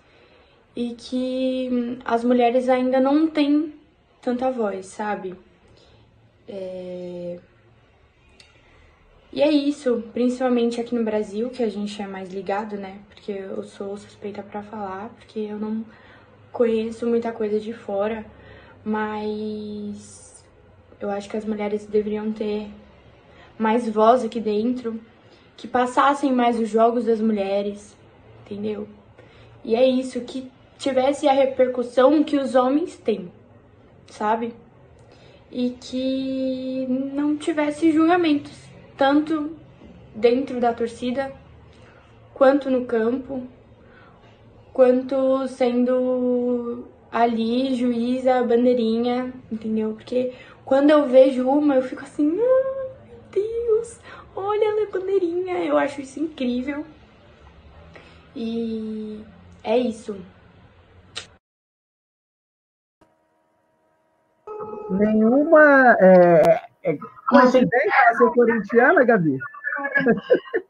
e 0.75 0.93
que 0.95 1.99
as 2.03 2.23
mulheres 2.23 2.67
ainda 2.67 2.99
não 2.99 3.27
têm 3.27 3.73
tanta 4.21 4.51
voz, 4.51 4.87
sabe? 4.87 5.35
É... 6.47 7.39
E 9.31 9.41
é 9.41 9.51
isso, 9.51 10.03
principalmente 10.13 10.79
aqui 10.79 10.95
no 10.95 11.03
Brasil, 11.03 11.49
que 11.49 11.61
a 11.61 11.69
gente 11.69 12.01
é 12.01 12.07
mais 12.07 12.29
ligado, 12.33 12.77
né? 12.77 12.99
Porque 13.09 13.31
eu 13.31 13.63
sou 13.63 13.97
suspeita 13.97 14.41
para 14.41 14.63
falar, 14.63 15.09
porque 15.09 15.39
eu 15.39 15.59
não 15.59 15.85
conheço 16.51 17.05
muita 17.05 17.31
coisa 17.31 17.59
de 17.59 17.73
fora, 17.73 18.25
mas 18.83 20.45
eu 20.99 21.09
acho 21.09 21.29
que 21.29 21.35
as 21.35 21.43
mulheres 21.43 21.85
deveriam 21.85 22.31
ter 22.31 22.69
mais 23.57 23.89
voz 23.89 24.23
aqui 24.23 24.39
dentro, 24.39 24.99
que 25.57 25.67
passassem 25.67 26.31
mais 26.31 26.59
os 26.59 26.69
jogos 26.69 27.05
das 27.05 27.19
mulheres, 27.19 27.95
entendeu? 28.45 28.87
E 29.63 29.75
é 29.75 29.85
isso, 29.85 30.21
que 30.21 30.49
tivesse 30.77 31.27
a 31.27 31.33
repercussão 31.33 32.23
que 32.23 32.37
os 32.37 32.55
homens 32.55 32.97
têm, 32.97 33.31
sabe? 34.07 34.53
E 35.51 35.71
que 35.79 36.85
não 37.13 37.37
tivesse 37.37 37.91
julgamentos 37.91 38.53
tanto 38.97 39.55
dentro 40.13 40.59
da 40.59 40.73
torcida, 40.73 41.31
quanto 42.33 42.69
no 42.69 42.85
campo, 42.85 43.43
quanto 44.73 45.47
sendo 45.47 46.85
ali 47.11 47.75
juíza, 47.75 48.43
bandeirinha, 48.43 49.33
entendeu? 49.51 49.93
Porque 49.93 50.33
quando 50.65 50.89
eu 50.89 51.07
vejo 51.07 51.47
uma, 51.47 51.75
eu 51.75 51.81
fico 51.81 52.03
assim, 52.03 52.27
ah, 52.29 53.03
meu 53.05 53.19
Deus, 53.31 53.99
olha 54.35 54.65
ela 54.65 54.81
é 54.83 54.87
bandeirinha, 54.87 55.57
eu 55.63 55.77
acho 55.77 56.01
isso 56.01 56.19
incrível. 56.19 56.85
E 58.35 59.21
é 59.63 59.77
isso. 59.77 60.17
Nenhuma 64.89 65.95
é, 65.99 66.61
é, 66.83 66.97
coincidência 67.27 68.13
ser 68.17 68.29
corintiana, 68.31 69.03
Gabi? 69.03 69.37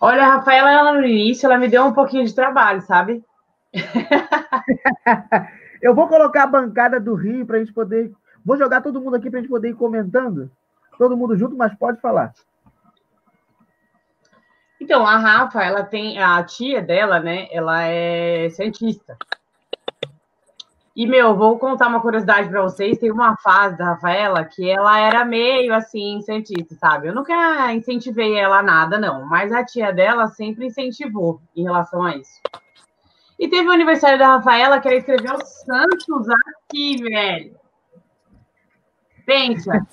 Olha, 0.00 0.24
a 0.24 0.36
Rafaela, 0.36 0.70
ela 0.70 0.92
no 0.94 1.04
início, 1.04 1.46
ela 1.46 1.58
me 1.58 1.68
deu 1.68 1.84
um 1.84 1.92
pouquinho 1.92 2.24
de 2.24 2.34
trabalho, 2.34 2.80
sabe? 2.82 3.24
Eu 5.80 5.94
vou 5.94 6.08
colocar 6.08 6.44
a 6.44 6.46
bancada 6.46 6.98
do 6.98 7.14
Rio 7.14 7.46
para 7.46 7.56
a 7.56 7.60
gente 7.60 7.72
poder. 7.72 8.12
Vou 8.44 8.56
jogar 8.56 8.80
todo 8.80 9.00
mundo 9.00 9.16
aqui 9.16 9.30
para 9.30 9.38
a 9.38 9.42
gente 9.42 9.50
poder 9.50 9.70
ir 9.70 9.74
comentando. 9.74 10.50
todo 10.98 11.16
mundo 11.16 11.36
junto, 11.36 11.56
mas 11.56 11.74
pode 11.74 12.00
falar. 12.00 12.32
Então, 14.80 15.06
a 15.06 15.16
Rafa, 15.16 15.62
ela 15.62 15.84
tem. 15.84 16.20
A 16.20 16.42
tia 16.42 16.82
dela, 16.82 17.20
né? 17.20 17.46
Ela 17.52 17.82
é 17.84 18.48
cientista. 18.50 19.16
E, 20.94 21.06
meu, 21.06 21.34
vou 21.34 21.58
contar 21.58 21.88
uma 21.88 22.02
curiosidade 22.02 22.50
para 22.50 22.62
vocês. 22.62 22.98
Tem 22.98 23.10
uma 23.10 23.36
fase 23.38 23.78
da 23.78 23.94
Rafaela 23.94 24.44
que 24.44 24.68
ela 24.68 24.98
era 24.98 25.24
meio 25.24 25.74
assim, 25.74 26.20
cientista, 26.20 26.74
sabe? 26.74 27.08
Eu 27.08 27.14
nunca 27.14 27.72
incentivei 27.72 28.36
ela 28.38 28.58
a 28.58 28.62
nada, 28.62 28.98
não. 28.98 29.24
Mas 29.26 29.52
a 29.52 29.64
tia 29.64 29.90
dela 29.92 30.26
sempre 30.28 30.66
incentivou 30.66 31.40
em 31.56 31.62
relação 31.62 32.02
a 32.02 32.16
isso. 32.16 32.40
E 33.38 33.48
teve 33.48 33.66
o 33.68 33.72
aniversário 33.72 34.18
da 34.18 34.36
Rafaela 34.36 34.80
que 34.80 34.88
ela 34.88 34.98
escreveu 34.98 35.36
Santos 35.44 36.28
aqui, 36.28 37.02
velho. 37.02 37.56
Pensa. 39.24 39.86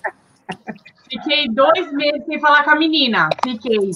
Fiquei 1.09 1.47
dois 1.49 1.91
meses 1.93 2.25
sem 2.25 2.39
falar 2.39 2.63
com 2.63 2.71
a 2.71 2.75
menina. 2.75 3.29
Fiquei. 3.43 3.89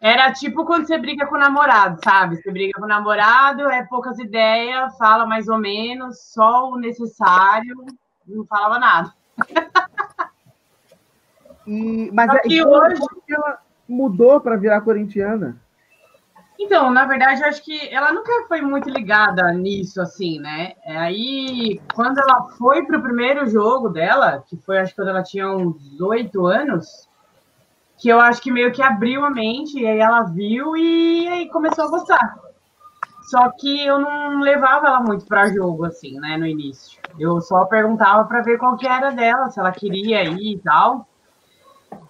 Era 0.00 0.32
tipo 0.32 0.64
quando 0.64 0.86
você 0.86 0.96
briga 0.96 1.26
com 1.26 1.34
o 1.34 1.38
namorado, 1.38 2.00
sabe? 2.02 2.36
Você 2.36 2.50
briga 2.50 2.72
com 2.78 2.86
o 2.86 2.88
namorado, 2.88 3.68
é 3.68 3.84
poucas 3.84 4.18
ideias, 4.18 4.96
fala 4.96 5.26
mais 5.26 5.46
ou 5.46 5.58
menos, 5.58 6.32
só 6.32 6.70
o 6.70 6.78
necessário, 6.78 7.84
não 8.26 8.46
falava 8.46 8.78
nada. 8.78 9.12
E, 11.66 12.10
mas 12.12 12.34
é, 12.34 12.40
então, 12.46 12.70
hoje 12.70 13.02
ela 13.28 13.58
mudou 13.86 14.40
para 14.40 14.56
virar 14.56 14.80
corintiana. 14.80 15.60
Então, 16.58 16.90
na 16.90 17.06
verdade, 17.06 17.40
eu 17.40 17.48
acho 17.48 17.64
que 17.64 17.88
ela 17.94 18.12
nunca 18.12 18.30
foi 18.48 18.60
muito 18.60 18.88
ligada 18.88 19.52
nisso, 19.52 20.00
assim, 20.00 20.38
né? 20.40 20.72
É, 20.84 20.96
aí, 20.96 21.80
quando 21.94 22.18
ela 22.18 22.48
foi 22.58 22.84
pro 22.84 23.02
primeiro 23.02 23.46
jogo 23.48 23.88
dela, 23.88 24.42
que 24.46 24.56
foi, 24.58 24.78
acho 24.78 24.90
que 24.90 24.96
quando 24.96 25.08
ela 25.08 25.22
tinha 25.22 25.48
uns 25.48 26.00
oito 26.00 26.46
anos, 26.46 27.08
que 28.00 28.08
eu 28.08 28.18
acho 28.18 28.40
que 28.40 28.50
meio 28.50 28.72
que 28.72 28.82
abriu 28.82 29.24
a 29.24 29.30
mente, 29.30 29.78
e 29.78 29.86
aí 29.86 29.98
ela 29.98 30.22
viu 30.22 30.74
e 30.74 31.28
aí 31.28 31.48
começou 31.50 31.84
a 31.84 31.90
gostar. 31.90 32.38
Só 33.24 33.50
que 33.50 33.86
eu 33.86 33.98
não 33.98 34.40
levava 34.40 34.88
ela 34.88 35.00
muito 35.00 35.26
para 35.26 35.52
jogo, 35.52 35.84
assim, 35.84 36.18
né, 36.18 36.36
no 36.38 36.46
início. 36.46 36.98
Eu 37.18 37.40
só 37.42 37.66
perguntava 37.66 38.24
para 38.24 38.40
ver 38.40 38.58
qual 38.58 38.76
que 38.76 38.88
era 38.88 39.10
dela, 39.10 39.50
se 39.50 39.60
ela 39.60 39.70
queria 39.70 40.24
ir 40.24 40.54
e 40.54 40.58
tal. 40.58 41.06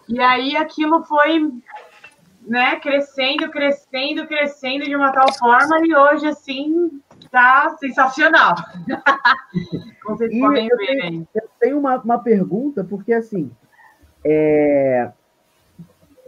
E 0.09 0.21
aí 0.21 0.57
aquilo 0.57 1.03
foi, 1.05 1.53
né, 2.47 2.77
crescendo, 2.77 3.51
crescendo, 3.51 4.27
crescendo 4.29 4.85
de 4.85 4.95
uma 4.95 5.11
tal 5.13 5.33
forma, 5.35 5.85
e 5.85 5.95
hoje, 5.95 6.29
assim, 6.29 7.03
tá 7.33 7.77
sensacional. 7.79 8.55
Como 10.03 10.17
vocês 10.17 10.33
e 10.33 10.41
podem 10.41 10.69
ver 10.69 11.03
aí. 11.03 11.27
Eu 11.35 11.49
tenho 11.59 11.79
uma, 11.79 11.97
uma 11.97 12.19
pergunta, 12.19 12.85
porque 12.85 13.13
assim, 13.13 13.51
é, 14.25 15.11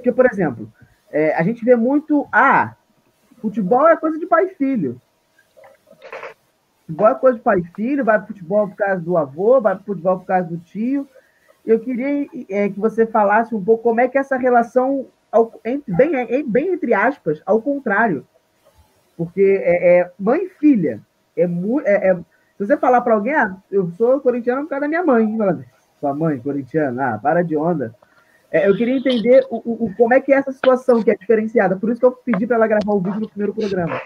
porque, 0.03 0.11
por 0.11 0.27
exemplo, 0.27 0.69
é, 1.13 1.33
a 1.37 1.43
gente 1.45 1.65
vê 1.65 1.77
muito. 1.77 2.27
Ah, 2.33 2.75
futebol 3.41 3.89
é 3.89 3.97
coisa 3.97 4.19
de 4.19 4.27
pai 4.27 4.47
e 4.47 4.55
filho. 4.57 5.01
Futebol 6.85 7.09
é 7.09 7.15
coisa 7.15 7.39
de 7.39 7.45
pai 7.45 7.61
e 7.61 7.65
filho, 7.77 8.05
vai 8.05 8.19
para 8.19 8.27
futebol 8.27 8.69
por 8.69 8.77
causa 8.77 9.01
do 9.01 9.17
avô, 9.17 9.61
vai 9.61 9.77
para 9.77 9.85
futebol 9.85 10.19
por 10.19 10.27
causa 10.27 10.49
do 10.49 10.59
tio. 10.59 11.09
Eu 11.65 11.79
queria 11.79 12.29
é, 12.49 12.69
que 12.69 12.81
você 12.81 13.07
falasse 13.07 13.55
um 13.55 13.65
pouco 13.65 13.85
como 13.85 14.01
é 14.01 14.09
que 14.09 14.19
é 14.19 14.21
essa 14.21 14.37
relação, 14.37 15.07
ao, 15.31 15.53
entre, 15.65 15.95
bem, 15.95 16.17
é, 16.17 16.43
bem 16.43 16.73
entre 16.73 16.93
aspas, 16.93 17.41
ao 17.47 17.63
contrário. 17.63 18.27
Porque 19.17 19.63
é, 19.63 20.01
é 20.01 20.13
mãe 20.19 20.47
e 20.47 20.49
filha. 20.49 21.01
É, 21.37 21.43
é, 21.45 22.11
é, 22.11 22.15
se 22.17 22.67
você 22.67 22.77
falar 22.77 23.03
para 23.03 23.15
alguém, 23.15 23.35
ah, 23.35 23.57
eu 23.71 23.89
sou 23.93 24.21
corintiano 24.21 24.63
por 24.63 24.71
causa 24.71 24.81
da 24.81 24.89
minha 24.89 25.05
mãe. 25.05 25.39
Sua 26.01 26.13
mãe, 26.13 26.41
corintiana, 26.41 27.15
ah, 27.15 27.19
para 27.19 27.45
de 27.45 27.57
onda. 27.57 27.95
É, 28.53 28.69
eu 28.69 28.77
queria 28.77 28.95
entender 28.95 29.47
o, 29.49 29.87
o, 29.87 29.95
como 29.97 30.13
é 30.13 30.21
que 30.21 30.31
é 30.31 30.37
essa 30.37 30.53
situação 30.53 31.03
que 31.03 31.11
é 31.11 31.17
diferenciada. 31.17 31.75
Por 31.75 31.91
isso 31.91 31.99
que 31.99 32.05
eu 32.05 32.12
pedi 32.12 32.47
para 32.47 32.57
ela 32.57 32.67
gravar 32.67 32.93
o 32.93 33.01
vídeo 33.01 33.21
no 33.21 33.29
primeiro 33.29 33.55
programa. 33.55 33.99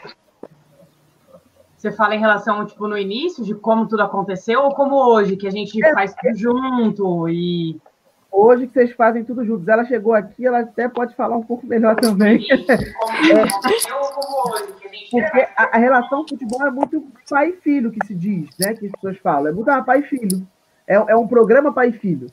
Você 1.77 1.91
fala 1.91 2.15
em 2.15 2.21
relação, 2.21 2.65
tipo, 2.65 2.87
no 2.87 2.97
início, 2.97 3.45
de 3.45 3.57
como 3.57 3.89
tudo 3.89 4.03
aconteceu, 4.03 4.63
ou 4.63 4.73
como 4.73 4.95
hoje, 4.95 5.37
que 5.37 5.49
a 5.49 5.51
gente 5.51 5.85
é, 5.85 5.93
faz 5.93 6.15
tudo 6.15 6.39
junto 6.39 7.29
e. 7.29 7.77
Hoje 8.31 8.67
que 8.67 8.75
vocês 8.75 8.93
fazem 8.93 9.25
tudo 9.25 9.45
juntos. 9.45 9.67
Ela 9.67 9.85
chegou 9.87 10.13
aqui, 10.13 10.47
ela 10.47 10.61
até 10.61 10.89
pode 10.89 11.15
falar 11.15 11.37
um 11.39 11.43
pouco 11.43 11.67
melhor 11.67 11.97
também. 11.97 12.47
é, 12.51 13.47
porque 15.11 15.49
a, 15.57 15.77
a 15.77 15.79
relação 15.79 16.27
futebol 16.29 16.67
é 16.67 16.71
muito 16.71 17.03
pai 17.31 17.49
e 17.49 17.57
filho 17.63 17.91
que 17.91 18.07
se 18.07 18.15
diz, 18.15 18.51
né? 18.61 18.75
Que 18.75 18.87
as 18.87 18.93
pessoas 18.93 19.17
falam. 19.19 19.49
É 19.49 19.53
muito 19.53 19.71
ah, 19.71 19.83
pai 19.83 20.01
e 20.01 20.03
filho. 20.03 20.47
É, 20.87 20.95
é 20.95 21.17
um 21.17 21.27
programa 21.27 21.73
pai 21.73 21.89
e 21.89 21.93
filho. 21.93 22.29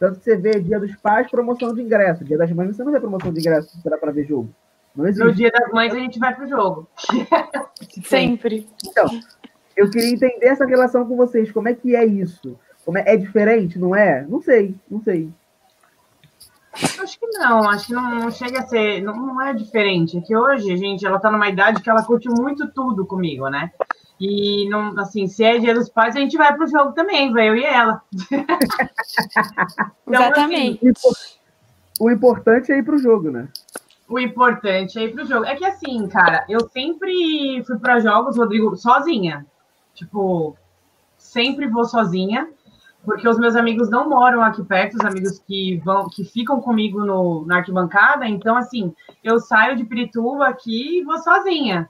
Tanto 0.00 0.18
que 0.18 0.24
você 0.24 0.34
vê 0.34 0.58
Dia 0.58 0.80
dos 0.80 0.96
Pais, 0.96 1.30
promoção 1.30 1.74
de 1.74 1.82
ingresso. 1.82 2.24
Dia 2.24 2.38
das 2.38 2.50
Mães, 2.50 2.74
você 2.74 2.82
não 2.82 2.90
vê 2.90 2.98
promoção 2.98 3.30
de 3.30 3.38
ingresso 3.38 3.78
para 3.82 4.10
ver 4.10 4.24
jogo. 4.24 4.48
No 4.96 5.32
Dia 5.32 5.50
das 5.50 5.70
Mães, 5.70 5.92
a 5.92 5.98
gente 5.98 6.18
vai 6.18 6.34
pro 6.34 6.48
jogo. 6.48 6.88
Sempre. 8.02 8.66
Então, 8.82 9.06
eu 9.76 9.90
queria 9.90 10.10
entender 10.10 10.46
essa 10.46 10.64
relação 10.64 11.06
com 11.06 11.16
vocês. 11.16 11.52
Como 11.52 11.68
é 11.68 11.74
que 11.74 11.94
é 11.94 12.04
isso? 12.06 12.58
Como 12.82 12.96
é, 12.96 13.04
é 13.06 13.16
diferente, 13.16 13.78
não 13.78 13.94
é? 13.94 14.26
Não 14.26 14.40
sei, 14.40 14.74
não 14.90 15.02
sei. 15.02 15.30
Acho 16.72 17.20
que 17.20 17.26
não, 17.26 17.68
acho 17.68 17.88
que 17.88 17.92
não, 17.92 18.20
não 18.20 18.30
chega 18.30 18.60
a 18.60 18.66
ser, 18.66 19.02
não, 19.02 19.14
não, 19.14 19.42
é 19.42 19.52
diferente. 19.52 20.16
É 20.16 20.20
que 20.22 20.34
hoje, 20.34 20.76
gente, 20.78 21.04
ela 21.04 21.20
tá 21.20 21.30
numa 21.30 21.48
idade 21.48 21.82
que 21.82 21.90
ela 21.90 22.02
curte 22.02 22.28
muito 22.28 22.70
tudo 22.72 23.04
comigo, 23.04 23.50
né? 23.50 23.70
E 24.20 24.68
não, 24.68 24.98
assim, 24.98 25.26
se 25.26 25.42
é 25.42 25.58
dia 25.58 25.74
dos 25.74 25.88
pais, 25.88 26.14
a 26.14 26.20
gente 26.20 26.36
vai 26.36 26.54
pro 26.54 26.66
jogo 26.66 26.92
também, 26.92 27.32
vai 27.32 27.48
eu 27.48 27.56
e 27.56 27.64
ela. 27.64 28.02
então, 30.06 30.22
Exatamente. 30.22 30.88
Assim, 30.88 31.40
o 31.98 32.10
importante 32.10 32.70
é 32.70 32.78
ir 32.78 32.82
pro 32.82 32.98
jogo, 32.98 33.30
né? 33.30 33.48
O 34.06 34.18
importante 34.18 34.98
é 34.98 35.04
ir 35.04 35.14
pro 35.14 35.24
jogo. 35.24 35.46
É 35.46 35.56
que 35.56 35.64
assim, 35.64 36.06
cara, 36.08 36.44
eu 36.50 36.68
sempre 36.68 37.64
fui 37.66 37.78
para 37.78 38.00
jogos, 38.00 38.36
Rodrigo, 38.36 38.76
sozinha. 38.76 39.46
Tipo, 39.94 40.54
sempre 41.16 41.66
vou 41.66 41.86
sozinha, 41.86 42.48
porque 43.04 43.26
os 43.26 43.38
meus 43.38 43.56
amigos 43.56 43.88
não 43.88 44.06
moram 44.06 44.42
aqui 44.42 44.62
perto, 44.62 44.96
os 44.96 45.04
amigos 45.04 45.38
que 45.38 45.78
vão, 45.82 46.10
que 46.10 46.24
ficam 46.24 46.60
comigo 46.60 47.00
no, 47.04 47.46
na 47.46 47.56
arquibancada. 47.58 48.28
Então, 48.28 48.54
assim, 48.54 48.94
eu 49.24 49.38
saio 49.38 49.76
de 49.76 49.84
Pirituba 49.84 50.46
aqui 50.46 50.98
e 50.98 51.04
vou 51.04 51.16
sozinha. 51.18 51.88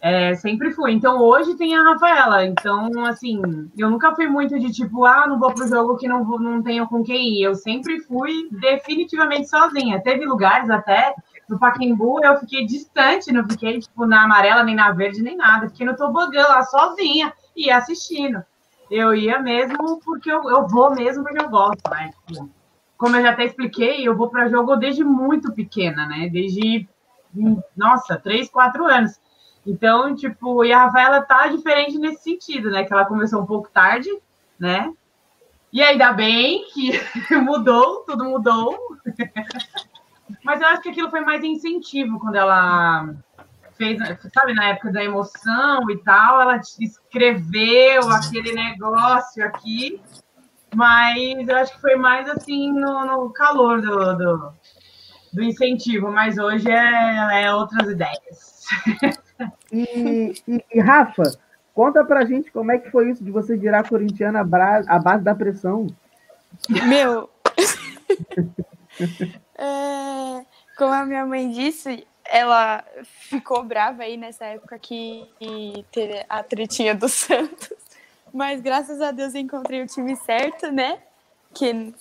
É, 0.00 0.34
sempre 0.34 0.72
fui. 0.72 0.92
Então 0.92 1.20
hoje 1.20 1.54
tem 1.56 1.76
a 1.76 1.82
Rafaela. 1.82 2.46
Então, 2.46 2.90
assim, 3.04 3.70
eu 3.76 3.90
nunca 3.90 4.14
fui 4.14 4.26
muito 4.26 4.58
de 4.58 4.72
tipo, 4.72 5.04
ah, 5.04 5.26
não 5.26 5.38
vou 5.38 5.52
pro 5.52 5.68
jogo 5.68 5.96
que 5.98 6.08
não, 6.08 6.24
não 6.24 6.62
tenho 6.62 6.88
com 6.88 7.02
quem 7.04 7.34
ir. 7.34 7.42
Eu 7.42 7.54
sempre 7.54 8.00
fui 8.00 8.48
definitivamente 8.50 9.48
sozinha. 9.48 10.00
Teve 10.02 10.24
lugares 10.24 10.70
até 10.70 11.14
no 11.48 11.58
Paquembu, 11.58 12.24
eu 12.24 12.38
fiquei 12.38 12.64
distante, 12.64 13.32
não 13.32 13.46
fiquei 13.46 13.80
tipo 13.80 14.06
na 14.06 14.22
amarela, 14.22 14.62
nem 14.62 14.74
na 14.74 14.90
verde, 14.92 15.22
nem 15.22 15.36
nada. 15.36 15.68
Fiquei 15.68 15.84
no 15.84 15.96
tobogã 15.96 16.46
lá 16.46 16.62
sozinha 16.62 17.32
e 17.54 17.70
assistindo. 17.70 18.42
Eu 18.90 19.14
ia 19.14 19.38
mesmo 19.38 20.00
porque 20.04 20.32
eu, 20.32 20.48
eu 20.48 20.66
vou 20.66 20.94
mesmo 20.94 21.22
porque 21.22 21.42
eu 21.42 21.48
gosto, 21.50 21.90
né? 21.90 22.10
Como 22.96 23.16
eu 23.16 23.22
já 23.22 23.30
até 23.30 23.44
expliquei, 23.44 24.06
eu 24.06 24.16
vou 24.16 24.30
para 24.30 24.48
jogo 24.48 24.76
desde 24.76 25.04
muito 25.04 25.52
pequena, 25.52 26.06
né? 26.06 26.28
Desde, 26.28 26.88
nossa, 27.76 28.16
três, 28.16 28.48
quatro 28.48 28.84
anos. 28.86 29.20
Então, 29.66 30.14
tipo, 30.14 30.64
e 30.64 30.72
a 30.72 30.84
Rafaela 30.84 31.22
tá 31.22 31.46
diferente 31.48 31.98
nesse 31.98 32.22
sentido, 32.22 32.70
né? 32.70 32.84
Que 32.84 32.92
ela 32.92 33.04
começou 33.04 33.42
um 33.42 33.46
pouco 33.46 33.70
tarde, 33.70 34.08
né? 34.58 34.92
E 35.72 35.82
ainda 35.82 36.12
bem 36.12 36.64
que 36.72 36.92
mudou, 37.36 38.04
tudo 38.04 38.24
mudou. 38.24 38.78
Mas 40.44 40.60
eu 40.60 40.68
acho 40.68 40.82
que 40.82 40.90
aquilo 40.90 41.10
foi 41.10 41.20
mais 41.20 41.42
incentivo 41.44 42.18
quando 42.18 42.36
ela 42.36 43.14
fez, 43.76 43.98
sabe, 44.32 44.54
na 44.54 44.66
época 44.66 44.92
da 44.92 45.02
emoção 45.02 45.90
e 45.90 45.96
tal, 46.02 46.40
ela 46.40 46.60
escreveu 46.78 48.08
aquele 48.10 48.52
negócio 48.52 49.44
aqui. 49.44 50.00
Mas 50.74 51.48
eu 51.48 51.56
acho 51.56 51.72
que 51.74 51.80
foi 51.80 51.96
mais 51.96 52.28
assim 52.28 52.72
no, 52.72 53.04
no 53.04 53.30
calor 53.30 53.80
do, 53.80 54.16
do, 54.16 54.52
do, 55.32 55.42
incentivo, 55.42 56.12
mas 56.12 56.38
hoje 56.38 56.70
é, 56.70 57.44
é 57.44 57.54
outras 57.54 57.88
ideias. 57.88 58.66
E, 59.72 60.34
e, 60.46 60.64
e, 60.74 60.80
Rafa, 60.80 61.22
conta 61.74 62.04
pra 62.04 62.24
gente 62.24 62.50
como 62.50 62.72
é 62.72 62.78
que 62.78 62.90
foi 62.90 63.10
isso 63.10 63.24
de 63.24 63.30
você 63.30 63.56
virar 63.56 63.88
corintiana 63.88 64.40
à 64.40 64.98
base 64.98 65.24
da 65.24 65.34
pressão. 65.34 65.86
Meu. 66.68 67.30
é, 69.56 70.44
como 70.76 70.92
a 70.92 71.06
minha 71.06 71.24
mãe 71.24 71.50
disse, 71.50 72.06
ela 72.24 72.84
ficou 73.02 73.64
brava 73.64 74.04
aí 74.04 74.16
nessa 74.16 74.44
época 74.44 74.78
que 74.78 75.28
teve 75.90 76.24
a 76.28 76.42
tretinha 76.42 76.94
do 76.94 77.06
Santos. 77.08 77.72
Mas 78.32 78.60
graças 78.60 79.00
a 79.00 79.10
Deus 79.10 79.34
encontrei 79.34 79.82
o 79.82 79.86
time 79.86 80.14
certo, 80.16 80.70
né? 80.70 80.98
Que, 81.52 81.92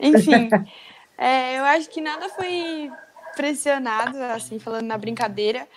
enfim, 0.00 0.48
é, 1.18 1.58
eu 1.58 1.64
acho 1.64 1.90
que 1.90 2.00
nada 2.00 2.28
foi 2.30 2.90
pressionado, 3.36 4.16
assim, 4.34 4.58
falando 4.58 4.86
na 4.86 4.96
brincadeira. 4.96 5.68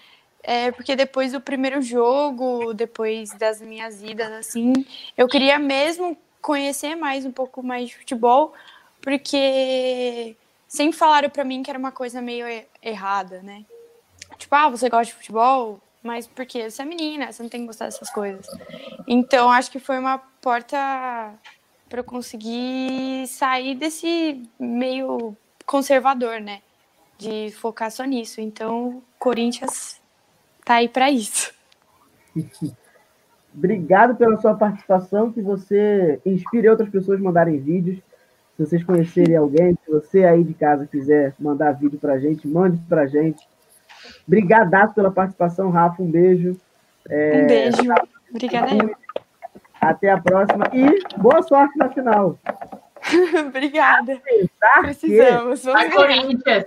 É 0.47 0.71
porque 0.71 0.95
depois 0.95 1.31
do 1.31 1.41
primeiro 1.41 1.81
jogo, 1.81 2.71
depois 2.71 3.31
das 3.31 3.59
minhas 3.59 4.03
idas, 4.03 4.31
assim, 4.31 4.85
eu 5.17 5.27
queria 5.27 5.57
mesmo 5.57 6.15
conhecer 6.39 6.95
mais 6.95 7.25
um 7.25 7.31
pouco 7.31 7.63
mais 7.63 7.89
de 7.89 7.97
futebol, 7.97 8.53
porque 9.01 10.35
sempre 10.67 10.95
falaram 10.95 11.31
para 11.31 11.43
mim 11.43 11.63
que 11.63 11.69
era 11.71 11.79
uma 11.79 11.91
coisa 11.91 12.21
meio 12.21 12.45
errada, 12.79 13.41
né? 13.41 13.65
Tipo, 14.37 14.53
ah, 14.53 14.69
você 14.69 14.87
gosta 14.87 15.05
de 15.05 15.13
futebol, 15.13 15.79
mas 16.03 16.27
porque 16.27 16.69
você 16.69 16.83
é 16.83 16.85
menina, 16.85 17.31
você 17.31 17.41
não 17.41 17.49
tem 17.49 17.61
que 17.61 17.67
gostar 17.67 17.85
dessas 17.85 18.11
coisas. 18.11 18.45
Então, 19.07 19.49
acho 19.49 19.71
que 19.71 19.79
foi 19.79 19.97
uma 19.97 20.19
porta 20.39 21.33
para 21.89 22.01
eu 22.01 22.03
conseguir 22.03 23.25
sair 23.27 23.73
desse 23.73 24.47
meio 24.59 25.35
conservador, 25.65 26.39
né? 26.39 26.61
De 27.17 27.49
focar 27.53 27.89
só 27.89 28.03
nisso. 28.03 28.39
Então, 28.39 29.01
Corinthians 29.17 30.04
tá 30.65 30.75
aí 30.75 30.89
para 30.89 31.09
isso. 31.09 31.53
Obrigado 33.55 34.15
pela 34.15 34.35
sua 34.41 34.53
participação, 34.53 35.31
que 35.31 35.41
você 35.41 36.19
inspire 36.25 36.67
outras 36.67 36.89
pessoas 36.89 37.21
a 37.21 37.23
mandarem 37.23 37.57
vídeos. 37.57 37.97
Se 38.57 38.65
vocês 38.65 38.83
conhecerem 38.83 39.37
alguém, 39.37 39.77
se 39.85 39.91
você 39.91 40.25
aí 40.25 40.43
de 40.43 40.53
casa 40.53 40.85
quiser 40.85 41.33
mandar 41.39 41.71
vídeo 41.73 41.97
pra 41.97 42.19
gente, 42.19 42.47
mande 42.47 42.77
pra 42.89 43.05
gente. 43.05 43.47
Obrigadaço 44.27 44.93
pela 44.93 45.11
participação, 45.11 45.69
Rafa. 45.69 46.03
Um 46.03 46.11
beijo. 46.11 46.57
É... 47.07 47.43
Um 47.43 47.47
beijo. 47.47 47.77
Obrigada. 48.29 48.95
Até 49.79 50.09
a 50.09 50.19
próxima 50.19 50.69
e 50.73 50.99
boa 51.17 51.41
sorte 51.43 51.77
na 51.77 51.89
final. 51.89 52.37
Obrigada. 53.47 54.13
Apesar 54.13 54.81
Precisamos. 54.81 55.61
Que, 55.61 55.89
Corinthians. 55.91 56.65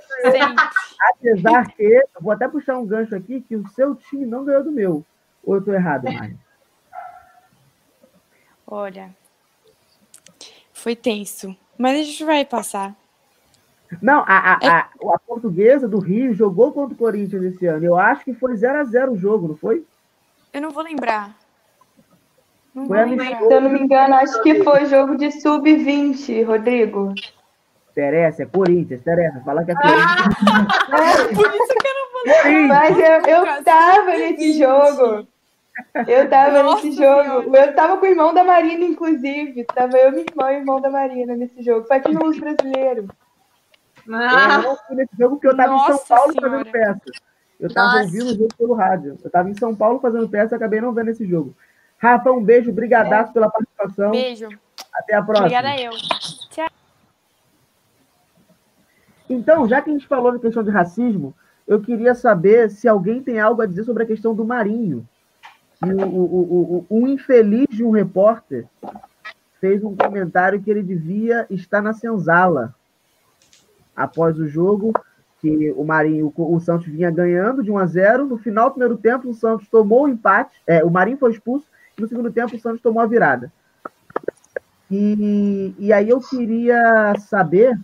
Apesar 1.00 1.72
que, 1.72 2.04
vou 2.20 2.32
até 2.32 2.48
puxar 2.48 2.78
um 2.78 2.86
gancho 2.86 3.14
aqui, 3.14 3.40
que 3.40 3.56
o 3.56 3.66
seu 3.68 3.94
time 3.94 4.24
não 4.24 4.44
ganhou 4.44 4.64
do 4.64 4.72
meu. 4.72 5.04
Ou 5.44 5.54
eu 5.54 5.58
estou 5.60 5.74
errado, 5.74 6.04
Mari? 6.04 6.36
Olha, 8.66 9.16
foi 10.74 10.94
tenso, 10.94 11.56
mas 11.78 11.98
a 11.98 12.02
gente 12.02 12.24
vai 12.24 12.44
passar. 12.44 12.94
Não, 14.02 14.20
a, 14.26 14.54
a, 14.54 14.58
é... 14.62 14.68
a, 14.68 14.90
a, 15.14 15.18
portuguesa 15.18 15.88
do 15.88 15.98
Rio 15.98 16.34
jogou 16.34 16.72
contra 16.72 16.94
o 16.94 16.98
Corinthians 16.98 17.42
esse 17.44 17.66
ano. 17.66 17.86
Eu 17.86 17.96
acho 17.96 18.24
que 18.24 18.34
foi 18.34 18.54
0 18.54 18.78
a 18.78 18.84
0 18.84 19.12
o 19.12 19.16
jogo, 19.16 19.48
não 19.48 19.56
foi? 19.56 19.86
Eu 20.52 20.60
não 20.60 20.70
vou 20.70 20.82
lembrar. 20.82 21.34
Lembrar. 22.74 23.38
Se 23.38 23.52
eu 23.52 23.60
não 23.60 23.70
me 23.70 23.80
engano, 23.80 24.14
acho 24.14 24.42
que 24.42 24.62
foi 24.62 24.86
jogo 24.86 25.16
de 25.16 25.30
sub-20, 25.32 26.44
Rodrigo. 26.44 27.14
Interessa, 27.90 28.44
é 28.44 28.46
Corinthians, 28.46 29.00
interessa. 29.00 29.40
Fala 29.40 29.64
que 29.64 29.72
é 29.72 29.74
Corinthians. 29.74 30.06
Ah, 30.92 31.16
por 31.34 31.54
isso 31.54 31.74
que 31.74 31.88
eu 31.88 31.94
não 31.94 32.52
lembrar. 32.54 32.68
Mas 32.68 32.98
eu, 32.98 33.36
eu 33.36 33.64
tava 33.64 34.10
nesse 34.10 34.58
jogo. 34.58 35.26
Eu 36.06 36.28
tava 36.28 36.62
Nossa 36.62 36.84
nesse 36.84 36.96
jogo. 36.96 37.42
Senhora. 37.42 37.66
Eu 37.66 37.74
tava 37.74 37.96
com 37.96 38.06
o 38.06 38.08
irmão 38.08 38.34
da 38.34 38.44
Marina, 38.44 38.84
inclusive. 38.84 39.64
Tava 39.64 39.96
eu, 39.96 40.12
minha 40.12 40.24
irmã 40.28 40.52
e 40.52 40.56
o 40.56 40.58
irmão 40.60 40.80
da 40.80 40.90
Marina 40.90 41.34
nesse 41.34 41.62
jogo. 41.62 41.86
Foi 41.86 41.96
aqui 41.96 42.12
no 42.12 42.24
Luz 42.24 42.38
Brasileiro. 42.38 43.08
Ah. 44.10 44.54
Eu 44.54 44.62
não 44.62 44.76
fui 44.76 44.96
nesse 44.96 45.16
jogo 45.18 45.36
porque 45.36 45.48
eu 45.48 45.56
tava 45.56 45.72
Nossa 45.72 45.92
em 45.92 45.96
São 45.96 46.16
Paulo 46.16 46.32
senhora. 46.32 46.50
fazendo 46.50 46.72
peça. 46.72 47.00
Eu 47.60 47.74
tava 47.74 47.88
Nossa. 47.88 48.04
ouvindo 48.04 48.26
o 48.26 48.36
jogo 48.36 48.48
pelo 48.56 48.74
rádio. 48.74 49.18
Eu 49.22 49.30
tava 49.30 49.50
em 49.50 49.54
São 49.54 49.74
Paulo 49.74 49.98
fazendo 49.98 50.28
peça 50.28 50.54
e 50.54 50.56
acabei 50.56 50.80
não 50.80 50.92
vendo 50.92 51.10
esse 51.10 51.26
jogo. 51.26 51.54
Rafa, 51.98 52.30
um 52.30 52.42
beijo, 52.42 52.72
brigadaço 52.72 53.32
pela 53.32 53.50
participação. 53.50 54.12
Beijo. 54.12 54.48
Até 54.94 55.14
a 55.14 55.22
próxima. 55.22 55.48
Obrigada 55.48 55.80
eu. 55.80 55.90
Tchau. 56.50 56.68
Então, 59.28 59.68
já 59.68 59.82
que 59.82 59.90
a 59.90 59.92
gente 59.92 60.06
falou 60.06 60.32
na 60.32 60.38
questão 60.38 60.62
de 60.62 60.70
racismo, 60.70 61.34
eu 61.66 61.80
queria 61.80 62.14
saber 62.14 62.70
se 62.70 62.88
alguém 62.88 63.22
tem 63.22 63.38
algo 63.38 63.60
a 63.60 63.66
dizer 63.66 63.84
sobre 63.84 64.04
a 64.04 64.06
questão 64.06 64.34
do 64.34 64.44
Marinho. 64.44 65.06
Que 65.82 65.92
o, 65.92 66.00
o, 66.00 66.86
o, 66.88 67.02
o 67.02 67.08
infeliz 67.08 67.68
de 67.68 67.84
um 67.84 67.90
repórter 67.90 68.66
fez 69.60 69.84
um 69.84 69.94
comentário 69.94 70.60
que 70.60 70.70
ele 70.70 70.82
devia 70.82 71.46
estar 71.50 71.82
na 71.82 71.92
senzala 71.92 72.74
após 73.94 74.38
o 74.38 74.46
jogo, 74.46 74.92
que 75.40 75.72
o 75.72 75.84
Marinho, 75.84 76.32
o 76.36 76.60
Santos 76.60 76.86
vinha 76.86 77.10
ganhando 77.10 77.62
de 77.62 77.70
1 77.70 77.78
a 77.78 77.86
0 77.86 78.26
No 78.26 78.38
final 78.38 78.68
do 78.68 78.72
primeiro 78.72 78.96
tempo, 78.96 79.28
o 79.28 79.34
Santos 79.34 79.68
tomou 79.68 80.04
o 80.04 80.08
empate, 80.08 80.60
é, 80.66 80.84
o 80.84 80.90
Marinho 80.90 81.18
foi 81.18 81.32
expulso, 81.32 81.66
no 81.98 82.08
segundo 82.08 82.32
tempo 82.32 82.54
o 82.54 82.60
Santos 82.60 82.80
tomou 82.80 83.02
a 83.02 83.06
virada. 83.06 83.52
E, 84.90 85.74
e 85.78 85.92
aí 85.92 86.08
eu 86.08 86.20
queria 86.20 87.14
saber 87.18 87.78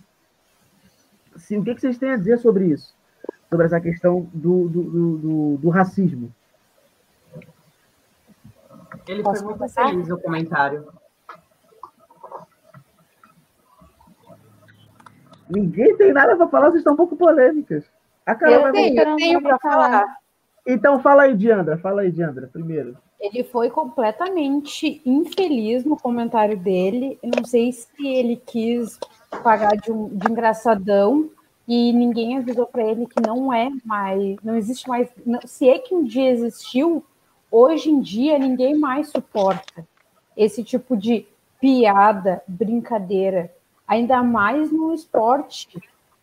se, 1.35 1.57
o 1.57 1.63
que, 1.63 1.75
que 1.75 1.81
vocês 1.81 1.97
têm 1.97 2.11
a 2.11 2.17
dizer 2.17 2.39
sobre 2.39 2.65
isso, 2.65 2.95
sobre 3.49 3.65
essa 3.65 3.79
questão 3.79 4.29
do, 4.33 4.67
do, 4.67 4.83
do, 5.17 5.57
do 5.57 5.69
racismo. 5.69 6.33
Ele 9.07 9.21
Posso 9.21 9.43
foi 9.43 9.55
muito 9.55 9.73
feliz 9.73 10.07
no 10.07 10.19
comentário. 10.19 10.87
Ninguém 15.47 15.95
tem 15.95 16.11
nada 16.11 16.35
para 16.35 16.47
falar, 16.47 16.67
vocês 16.69 16.79
estão 16.79 16.93
um 16.93 16.97
pouco 16.97 17.15
polêmicas. 17.15 17.85
A 18.25 18.33
Carol 18.33 18.67
eu 18.67 18.71
tenho, 18.71 18.99
eu 18.99 19.15
tenho 19.15 19.41
para 19.43 19.59
falar. 19.59 20.17
Então 20.65 20.99
fala 20.99 21.23
aí, 21.23 21.35
Diandra. 21.35 21.77
Fala 21.77 22.01
aí, 22.01 22.11
Diandra, 22.11 22.47
primeiro. 22.47 22.97
Ele 23.25 23.43
foi 23.43 23.69
completamente 23.69 25.01
infeliz 25.05 25.83
no 25.83 25.97
comentário 25.97 26.57
dele. 26.57 27.17
Eu 27.23 27.31
não 27.35 27.43
sei 27.43 27.71
se 27.71 27.87
ele 28.05 28.35
quis 28.45 28.99
pagar 29.43 29.75
de, 29.77 29.91
um, 29.91 30.07
de 30.09 30.31
engraçadão 30.31 31.29
e 31.67 31.91
ninguém 31.91 32.37
avisou 32.37 32.67
para 32.67 32.83
ele 32.83 33.07
que 33.07 33.19
não 33.25 33.51
é 33.51 33.69
mais, 33.83 34.37
não 34.43 34.55
existe 34.55 34.87
mais. 34.87 35.09
Não, 35.25 35.39
se 35.45 35.67
é 35.67 35.79
que 35.79 35.95
um 35.95 36.03
dia 36.03 36.29
existiu, 36.29 37.03
hoje 37.49 37.89
em 37.89 37.99
dia 37.99 38.37
ninguém 38.37 38.77
mais 38.77 39.09
suporta 39.09 39.87
esse 40.37 40.63
tipo 40.63 40.95
de 40.95 41.25
piada, 41.59 42.43
brincadeira 42.47 43.51
ainda 43.87 44.21
mais 44.23 44.71
no 44.71 44.93
esporte 44.93 45.77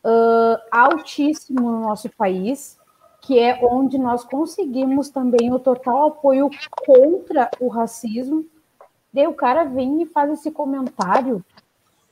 uh, 0.04 0.60
altíssimo 0.70 1.60
no 1.60 1.80
nosso 1.80 2.08
país, 2.10 2.78
que 3.22 3.38
é 3.38 3.58
onde 3.62 3.96
nós 3.98 4.24
conseguimos 4.24 5.08
também 5.08 5.54
o 5.54 5.58
total 5.58 6.08
apoio 6.08 6.50
contra 6.84 7.48
o 7.60 7.68
racismo. 7.68 8.44
Daí 9.14 9.26
o 9.26 9.32
cara 9.32 9.64
vem 9.64 10.02
e 10.02 10.06
faz 10.06 10.32
esse 10.32 10.50
comentário, 10.50 11.42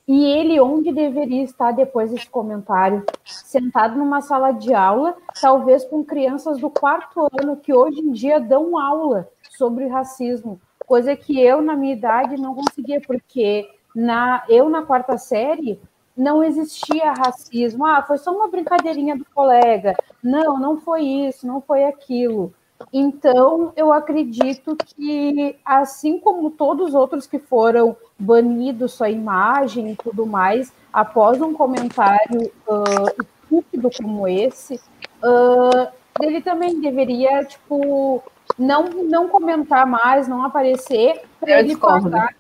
e 0.07 0.25
ele 0.25 0.61
onde 0.61 0.93
deveria 0.93 1.43
estar 1.43 1.73
depois 1.73 2.11
desse 2.11 2.29
comentário? 2.29 3.05
Sentado 3.25 3.99
numa 3.99 4.21
sala 4.21 4.53
de 4.53 4.73
aula, 4.73 5.17
talvez 5.41 5.85
com 5.85 6.05
crianças 6.05 6.59
do 6.59 6.71
quarto 6.71 7.29
ano 7.41 7.57
que 7.57 7.73
hoje 7.73 8.01
em 8.01 8.11
dia 8.13 8.41
dão 8.41 8.79
aula 8.79 9.29
sobre 9.57 9.87
racismo, 9.87 10.61
coisa 10.87 11.15
que 11.15 11.41
eu, 11.41 11.61
na 11.61 11.77
minha 11.77 11.93
idade, 11.93 12.41
não 12.41 12.55
conseguia, 12.55 13.01
porque 13.01 13.69
na 13.95 14.45
eu 14.49 14.69
na 14.69 14.83
quarta 14.83 15.17
série 15.17 15.81
não 16.21 16.45
existia 16.45 17.15
racismo. 17.15 17.87
Ah, 17.87 18.03
foi 18.03 18.19
só 18.19 18.31
uma 18.31 18.49
brincadeirinha 18.49 19.17
do 19.17 19.25
colega. 19.35 19.97
Não, 20.23 20.61
não 20.61 20.79
foi 20.79 21.03
isso, 21.03 21.47
não 21.47 21.63
foi 21.63 21.85
aquilo. 21.85 22.53
Então, 22.93 23.73
eu 23.75 23.91
acredito 23.91 24.77
que, 24.77 25.57
assim 25.65 26.19
como 26.19 26.51
todos 26.51 26.89
os 26.89 26.95
outros 26.95 27.27
que 27.27 27.39
foram 27.39 27.97
banidos 28.19 28.93
sua 28.93 29.09
imagem 29.09 29.93
e 29.93 29.97
tudo 29.97 30.27
mais, 30.27 30.73
após 30.93 31.41
um 31.41 31.55
comentário 31.55 32.53
uh, 32.69 33.25
estúpido 33.43 33.91
como 33.99 34.29
esse, 34.29 34.75
uh, 35.23 35.89
ele 36.21 36.43
também 36.43 36.81
deveria, 36.81 37.45
tipo, 37.45 38.23
não, 38.59 38.89
não 38.89 39.29
comentar 39.29 39.87
mais, 39.87 40.29
não 40.29 40.45
aparecer, 40.45 41.23
para 41.39 41.61
ele 41.61 41.77
pagar 41.77 42.35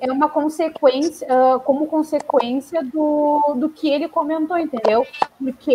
é 0.00 0.12
uma 0.12 0.28
consequência, 0.28 1.26
uh, 1.26 1.60
como 1.60 1.86
consequência 1.86 2.82
do, 2.82 3.54
do 3.56 3.68
que 3.68 3.88
ele 3.88 4.08
comentou, 4.08 4.58
entendeu? 4.58 5.06
Porque 5.38 5.74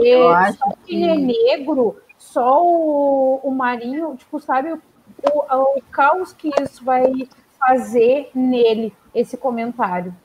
só 0.53 0.69
que 0.85 0.95
ele 0.95 1.05
é 1.05 1.15
negro, 1.15 1.97
só 2.17 2.63
o, 2.63 3.39
o 3.43 3.51
Marinho, 3.51 4.15
tipo, 4.15 4.39
sabe 4.39 4.73
o, 4.73 4.81
o, 5.33 5.77
o 5.77 5.81
caos 5.91 6.33
que 6.33 6.51
isso 6.61 6.83
vai 6.83 7.05
fazer 7.59 8.29
nele, 8.33 8.93
esse 9.13 9.37
comentário. 9.37 10.15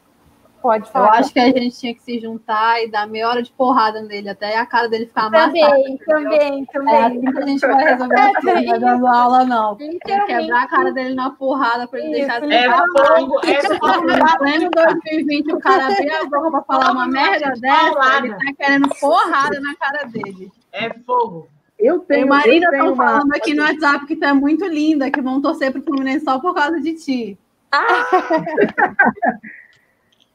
Pode 0.67 0.91
falar. 0.91 1.07
Eu 1.07 1.13
acho 1.13 1.33
que 1.33 1.39
a 1.39 1.47
gente 1.47 1.79
tinha 1.79 1.95
que 1.95 2.03
se 2.03 2.19
juntar 2.19 2.83
e 2.83 2.91
dar 2.91 3.07
meia 3.07 3.29
hora 3.29 3.41
de 3.41 3.53
porrada 3.53 4.03
nele, 4.03 4.29
até 4.29 4.59
a 4.59 4.67
cara 4.67 4.89
dele 4.89 5.07
ficar 5.07 5.31
também, 5.31 5.63
amassada. 5.63 5.99
Também, 6.05 6.65
também, 6.67 6.95
É 6.95 7.05
assim 7.05 7.21
que 7.21 7.39
a 7.39 7.47
gente 7.47 7.61
vai 7.61 7.85
resolver 7.85 8.21
as 8.21 8.33
coisas, 8.43 8.65
não 8.65 8.81
dando 8.81 9.07
aula, 9.07 9.45
não. 9.45 9.77
Tem 9.77 9.97
que 9.97 9.99
quebrar 10.01 10.65
a 10.65 10.67
cara 10.67 10.93
dele 10.93 11.15
na 11.15 11.31
porrada 11.31 11.87
para 11.87 12.01
ele 12.01 12.11
deixar 12.11 12.41
de 12.41 12.53
É 12.53 12.69
fogo, 12.69 13.41
é 13.45 13.63
fogo. 13.63 14.11
Em 14.11 14.39
pleno 14.39 14.71
2020, 14.75 15.55
o 15.55 15.59
cara 15.61 15.87
abrir 15.87 16.11
a 16.11 16.25
boca 16.25 16.51
para 16.51 16.63
falar 16.63 16.91
uma 16.91 17.07
merda 17.07 17.53
dessa, 17.61 18.19
ele 18.25 18.35
tá 18.35 18.53
querendo 18.59 18.89
porrada 19.01 19.61
na 19.61 19.73
cara 19.77 20.05
dele. 20.07 20.51
É 20.73 20.93
fogo. 21.07 21.49
Eu 21.79 22.01
tenho. 22.01 22.27
Marina 22.27 22.67
estão 22.73 22.93
uma... 22.93 22.97
falando 22.97 23.33
aqui 23.37 23.55
no 23.55 23.63
WhatsApp 23.63 24.05
que 24.05 24.17
tu 24.17 24.25
é 24.25 24.33
muito 24.33 24.67
linda, 24.67 25.13
que 25.13 25.21
vão 25.21 25.41
torcer 25.41 25.71
pro 25.71 25.83
Fluminense 25.83 26.25
só 26.25 26.41
por 26.41 26.57
causa 26.57 26.81
de 26.81 26.95
ti. 26.95 27.39
Ah! 27.71 28.07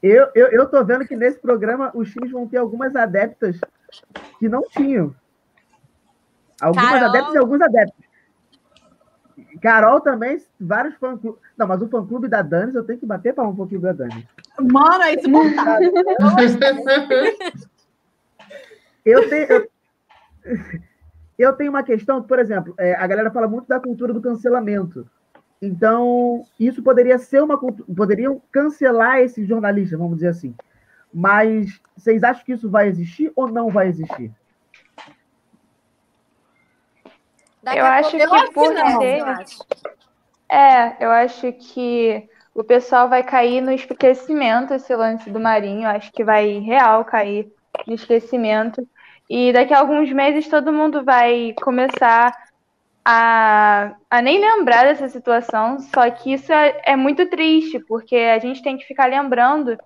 Eu, 0.02 0.30
eu, 0.34 0.48
eu 0.48 0.68
tô 0.68 0.84
vendo 0.84 1.06
que 1.08 1.16
nesse 1.16 1.40
programa 1.40 1.92
os 1.94 2.12
times 2.12 2.32
vão 2.32 2.48
ter 2.48 2.58
algumas 2.58 2.96
adeptas 2.96 3.60
que 4.40 4.50
não 4.50 4.64
tinham. 4.64 5.16
Algumas 6.60 6.90
Carol... 6.90 7.10
adeptas 7.10 7.34
e 7.36 7.38
alguns 7.38 7.62
adeptos. 7.62 8.12
Carol 9.62 10.02
também, 10.02 10.42
vários 10.60 10.96
fã-clubes. 10.96 11.40
Não, 11.56 11.68
mas 11.68 11.82
o 11.82 11.88
fã-clube 11.88 12.28
da 12.28 12.42
Dani, 12.42 12.74
eu 12.74 12.84
tenho 12.84 13.00
que 13.00 13.06
bater 13.06 13.34
para 13.34 13.48
um 13.48 13.56
fã-clube 13.56 13.84
da 13.84 13.94
Dani. 13.94 14.28
Mano, 14.60 15.04
é 15.04 15.14
insuportável. 15.14 15.94
eu 19.06 19.30
tenho. 19.30 19.48
Eu, 19.52 19.70
eu 21.38 21.54
tenho 21.54 21.72
uma 21.72 21.84
questão, 21.84 22.22
por 22.22 22.40
exemplo, 22.40 22.74
é, 22.78 22.94
a 22.96 23.08
galera 23.08 23.32
fala 23.32 23.48
muito 23.48 23.68
da 23.68 23.80
cultura 23.80 24.14
do 24.14 24.22
cancelamento. 24.22 25.08
Então, 25.62 26.44
isso 26.60 26.82
poderia 26.82 27.20
ser 27.20 27.44
uma 27.44 27.58
poderiam 27.58 28.42
cancelar 28.52 29.20
esses 29.20 29.48
jornalistas, 29.48 30.00
vamos 30.00 30.16
dizer 30.16 30.30
assim. 30.30 30.56
Mas 31.14 31.80
vocês 31.96 32.24
acham 32.24 32.44
que 32.44 32.54
isso 32.54 32.70
vai 32.70 32.88
existir 32.88 33.32
ou 33.36 33.48
não 33.48 33.70
vai 33.70 33.88
existir? 33.88 34.32
Daqui 37.62 37.78
eu 37.78 37.86
acho 37.86 38.18
que 38.18 38.54
por 38.54 38.74
ser... 38.74 39.24
É, 40.50 41.06
eu 41.06 41.12
acho 41.12 41.54
que 41.54 42.28
o 42.56 42.64
pessoal 42.64 43.08
vai 43.08 43.24
cair 43.24 43.62
no 43.62 43.72
esquecimento 43.72 44.74
esse 44.74 44.96
lance 44.96 45.30
do 45.30 45.40
Marinho. 45.40 45.84
Eu 45.84 45.92
acho 45.92 46.12
que 46.12 46.24
vai 46.24 46.58
real 46.58 47.06
cair 47.06 47.54
no 47.86 47.94
esquecimento. 47.94 48.88
E 49.30 49.54
daqui 49.54 49.74
a 49.74 49.80
alguns 49.80 50.12
meses 50.12 50.48
todo 50.50 50.74
mundo 50.74 51.06
vai 51.06 51.54
começar 51.62 52.36
a, 53.04 53.96
a 54.10 54.22
nem 54.22 54.40
lembrar 54.40 54.84
dessa 54.84 55.10
situação. 55.10 55.80
Só 55.80 56.10
que 56.10 56.34
isso 56.34 56.52
é, 56.52 56.82
é 56.86 56.96
muito 56.96 57.28
triste, 57.28 57.80
porque 57.80 58.16
a 58.16 58.40
gente 58.40 58.62
tem 58.62 58.78
que 58.78 58.86
ficar 58.86 59.08
lembrando 59.08 59.78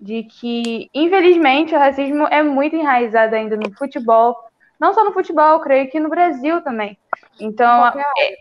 de 0.00 0.24
que, 0.24 0.88
infelizmente, 0.94 1.74
o 1.74 1.78
racismo 1.78 2.26
é 2.28 2.42
muito 2.42 2.76
enraizado 2.76 3.34
ainda 3.34 3.56
no 3.56 3.74
futebol. 3.76 4.36
Não 4.78 4.92
só 4.94 5.04
no 5.04 5.12
futebol, 5.12 5.60
creio 5.60 5.90
que 5.90 5.98
no 5.98 6.08
Brasil 6.08 6.60
também. 6.60 6.96
Então, 7.40 7.86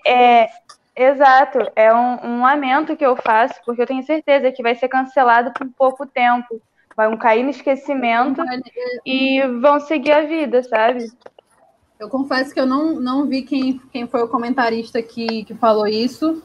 é, 0.05 0.43
é, 0.43 0.49
exato, 0.95 1.59
é 1.75 1.93
um, 1.93 2.25
um 2.25 2.41
lamento 2.41 2.95
que 2.95 3.05
eu 3.05 3.15
faço, 3.15 3.55
porque 3.65 3.81
eu 3.81 3.87
tenho 3.87 4.03
certeza 4.03 4.51
que 4.51 4.61
vai 4.61 4.75
ser 4.75 4.87
cancelado 4.87 5.51
por 5.53 5.67
pouco 5.75 6.05
tempo. 6.05 6.61
Vão 6.95 7.15
cair 7.15 7.43
no 7.43 7.51
esquecimento 7.51 8.41
e 9.05 9.41
vão 9.61 9.79
seguir 9.79 10.11
a 10.11 10.21
vida, 10.21 10.63
sabe? 10.63 11.05
Eu 11.99 12.09
confesso 12.09 12.53
que 12.53 12.59
eu 12.59 12.65
não, 12.65 12.99
não 12.99 13.25
vi 13.25 13.41
quem, 13.41 13.81
quem 13.91 14.07
foi 14.07 14.21
o 14.21 14.27
comentarista 14.27 15.01
que, 15.01 15.43
que 15.45 15.53
falou 15.55 15.87
isso. 15.87 16.41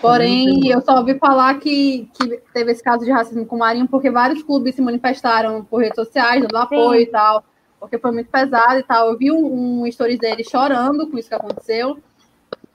Porém, 0.00 0.68
eu 0.68 0.80
só 0.82 0.98
ouvi 0.98 1.18
falar 1.18 1.58
que, 1.58 2.08
que 2.14 2.36
teve 2.52 2.70
esse 2.72 2.82
caso 2.82 3.04
de 3.04 3.10
racismo 3.10 3.46
com 3.46 3.56
o 3.56 3.58
Marinho, 3.58 3.88
porque 3.88 4.10
vários 4.10 4.42
clubes 4.42 4.74
se 4.74 4.82
manifestaram 4.82 5.64
por 5.64 5.80
redes 5.80 5.96
sociais, 5.96 6.42
dando 6.42 6.56
apoio 6.56 7.00
Sim. 7.00 7.06
e 7.06 7.06
tal 7.06 7.44
porque 7.80 7.98
foi 7.98 8.12
muito 8.12 8.30
pesado 8.30 8.78
e 8.78 8.82
tal. 8.82 9.08
Eu 9.08 9.16
vi 9.16 9.32
um, 9.32 9.82
um 9.82 9.90
stories 9.90 10.18
dele 10.18 10.44
chorando 10.44 11.08
com 11.08 11.18
isso 11.18 11.30
que 11.30 11.34
aconteceu. 11.34 11.98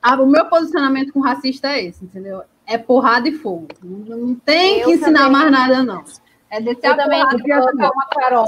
Ah, 0.02 0.20
o 0.22 0.26
meu 0.26 0.46
posicionamento 0.46 1.14
com 1.14 1.20
racista 1.20 1.70
é 1.70 1.86
esse, 1.86 2.04
entendeu? 2.04 2.42
É 2.66 2.78
porrada 2.78 3.30
e 3.30 3.32
fogo. 3.32 3.68
Não, 3.82 4.18
não 4.18 4.36
tem 4.36 4.80
eu 4.80 4.88
que 4.88 4.94
ensinar 4.96 5.30
mais 5.30 5.52
nada, 5.52 5.84
não. 5.84 6.04
É 6.50 6.60
descer 6.60 6.92
eu 6.92 6.98
também, 6.98 7.22
a 7.22 7.28
Carol 8.14 8.48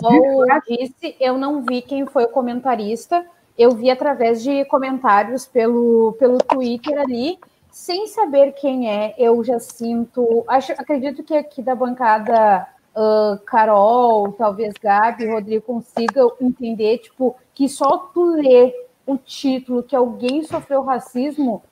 disse, 0.68 1.16
eu 1.20 1.38
não 1.38 1.62
vi 1.64 1.82
quem 1.82 2.06
foi 2.06 2.26
o 2.26 2.30
comentarista, 2.30 3.26
eu 3.58 3.72
vi 3.72 3.90
através 3.90 4.44
de 4.44 4.64
comentários 4.66 5.46
pelo, 5.46 6.16
pelo 6.20 6.38
Twitter 6.38 7.00
ali, 7.00 7.40
sem 7.72 8.08
saber 8.08 8.54
quem 8.54 8.90
é, 8.90 9.16
eu 9.18 9.44
já 9.44 9.60
sinto. 9.60 10.44
Acho, 10.48 10.74
acredito 10.74 11.24
que 11.24 11.34
aqui 11.34 11.62
da 11.62 11.76
bancada 11.76 12.68
uh, 12.96 13.38
Carol, 13.46 14.32
talvez 14.34 14.74
Gabi, 14.82 15.28
Rodrigo 15.28 15.64
consigam 15.66 16.32
entender, 16.42 17.00
tipo, 17.00 17.36
que 17.54 17.68
só 17.68 17.98
tu 17.98 18.24
ler 18.24 18.74
o 19.06 19.18
título 19.18 19.84
que 19.84 19.96
alguém 19.96 20.44
sofreu 20.44 20.84
racismo, 20.84 21.64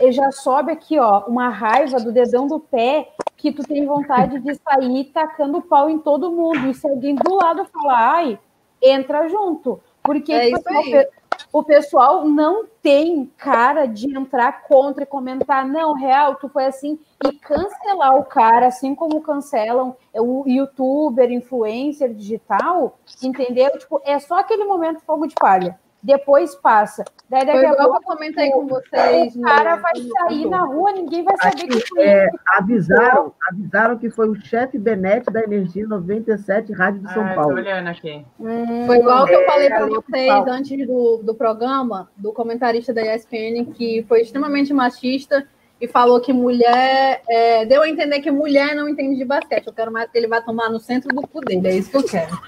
e 0.00 0.12
já 0.12 0.30
sobe 0.30 0.70
aqui, 0.70 0.98
ó, 0.98 1.24
uma 1.26 1.48
raiva 1.48 1.98
do 1.98 2.12
dedão 2.12 2.46
do 2.46 2.60
pé 2.60 3.08
que 3.36 3.50
tu 3.50 3.62
tem 3.62 3.86
vontade 3.86 4.38
de 4.38 4.54
sair 4.54 5.04
tacando 5.06 5.62
pau 5.62 5.88
em 5.88 5.98
todo 5.98 6.30
mundo. 6.30 6.68
E 6.68 6.74
se 6.74 6.88
alguém 6.88 7.14
do 7.14 7.34
lado 7.34 7.64
falar, 7.64 8.14
ai, 8.14 8.38
entra 8.80 9.28
junto. 9.28 9.80
Porque 10.02 10.32
é 10.32 10.54
tipo, 10.54 10.78
assim, 10.78 11.04
o 11.52 11.62
pessoal 11.62 12.24
não 12.24 12.66
tem 12.82 13.30
cara 13.36 13.86
de 13.86 14.16
entrar 14.16 14.62
contra 14.62 15.02
e 15.02 15.06
comentar, 15.06 15.66
não, 15.66 15.94
real, 15.94 16.36
tu 16.36 16.48
foi 16.48 16.66
assim, 16.66 16.98
e 17.26 17.32
cancelar 17.32 18.16
o 18.16 18.24
cara, 18.24 18.68
assim 18.68 18.94
como 18.94 19.20
cancelam 19.20 19.96
o 20.14 20.44
youtuber, 20.46 21.30
influencer 21.30 22.14
digital, 22.14 22.98
entendeu? 23.22 23.76
Tipo, 23.78 24.00
é 24.04 24.18
só 24.18 24.38
aquele 24.38 24.64
momento 24.64 25.00
fogo 25.00 25.26
de 25.26 25.34
palha 25.34 25.78
depois 26.02 26.54
passa. 26.54 27.04
Daí 27.28 27.46
daqui 27.46 27.64
a 27.64 27.74
pouco 27.76 27.96
eu 27.96 28.02
comentei 28.02 28.50
com 28.50 28.66
vocês. 28.66 29.36
O 29.36 29.42
cara 29.42 29.76
vai 29.76 29.92
sair 29.96 30.48
na 30.48 30.64
rua, 30.64 30.92
ninguém 30.92 31.22
vai 31.22 31.36
saber 31.36 31.68
que 31.68 31.80
foi. 31.88 32.02
É, 32.02 32.28
avisaram, 32.58 33.32
avisaram 33.50 33.98
que 33.98 34.10
foi 34.10 34.28
o 34.28 34.34
chefe 34.34 34.78
Benete 34.78 35.30
da 35.30 35.42
Energia 35.42 35.86
97 35.86 36.72
Rádio 36.72 37.02
de 37.02 37.12
São 37.12 37.24
ah, 37.24 37.34
Paulo. 37.34 37.54
olhando 37.54 37.88
aqui. 37.88 38.24
Hum, 38.38 38.86
foi 38.86 38.98
igual 38.98 39.26
que 39.26 39.34
eu 39.34 39.46
falei 39.46 39.68
para 39.68 39.86
vocês 39.86 40.46
antes 40.48 40.86
do, 40.86 41.18
do 41.22 41.34
programa, 41.34 42.10
do 42.16 42.32
comentarista 42.32 42.92
da 42.92 43.14
ESPN, 43.14 43.72
que 43.74 44.04
foi 44.08 44.22
extremamente 44.22 44.72
machista 44.72 45.46
e 45.80 45.88
falou 45.88 46.20
que 46.20 46.32
mulher. 46.32 47.22
É, 47.28 47.64
deu 47.64 47.82
a 47.82 47.88
entender 47.88 48.20
que 48.20 48.30
mulher 48.30 48.74
não 48.74 48.88
entende 48.88 49.16
de 49.16 49.24
basquete. 49.24 49.66
Eu 49.66 49.72
quero 49.72 49.92
mais 49.92 50.10
que 50.10 50.18
ele 50.18 50.28
vá 50.28 50.40
tomar 50.40 50.68
no 50.68 50.78
centro 50.78 51.08
do 51.14 51.22
poder. 51.22 51.64
É 51.64 51.76
isso 51.76 51.90
que 51.90 51.96
eu 51.96 52.04
quero. 52.04 52.38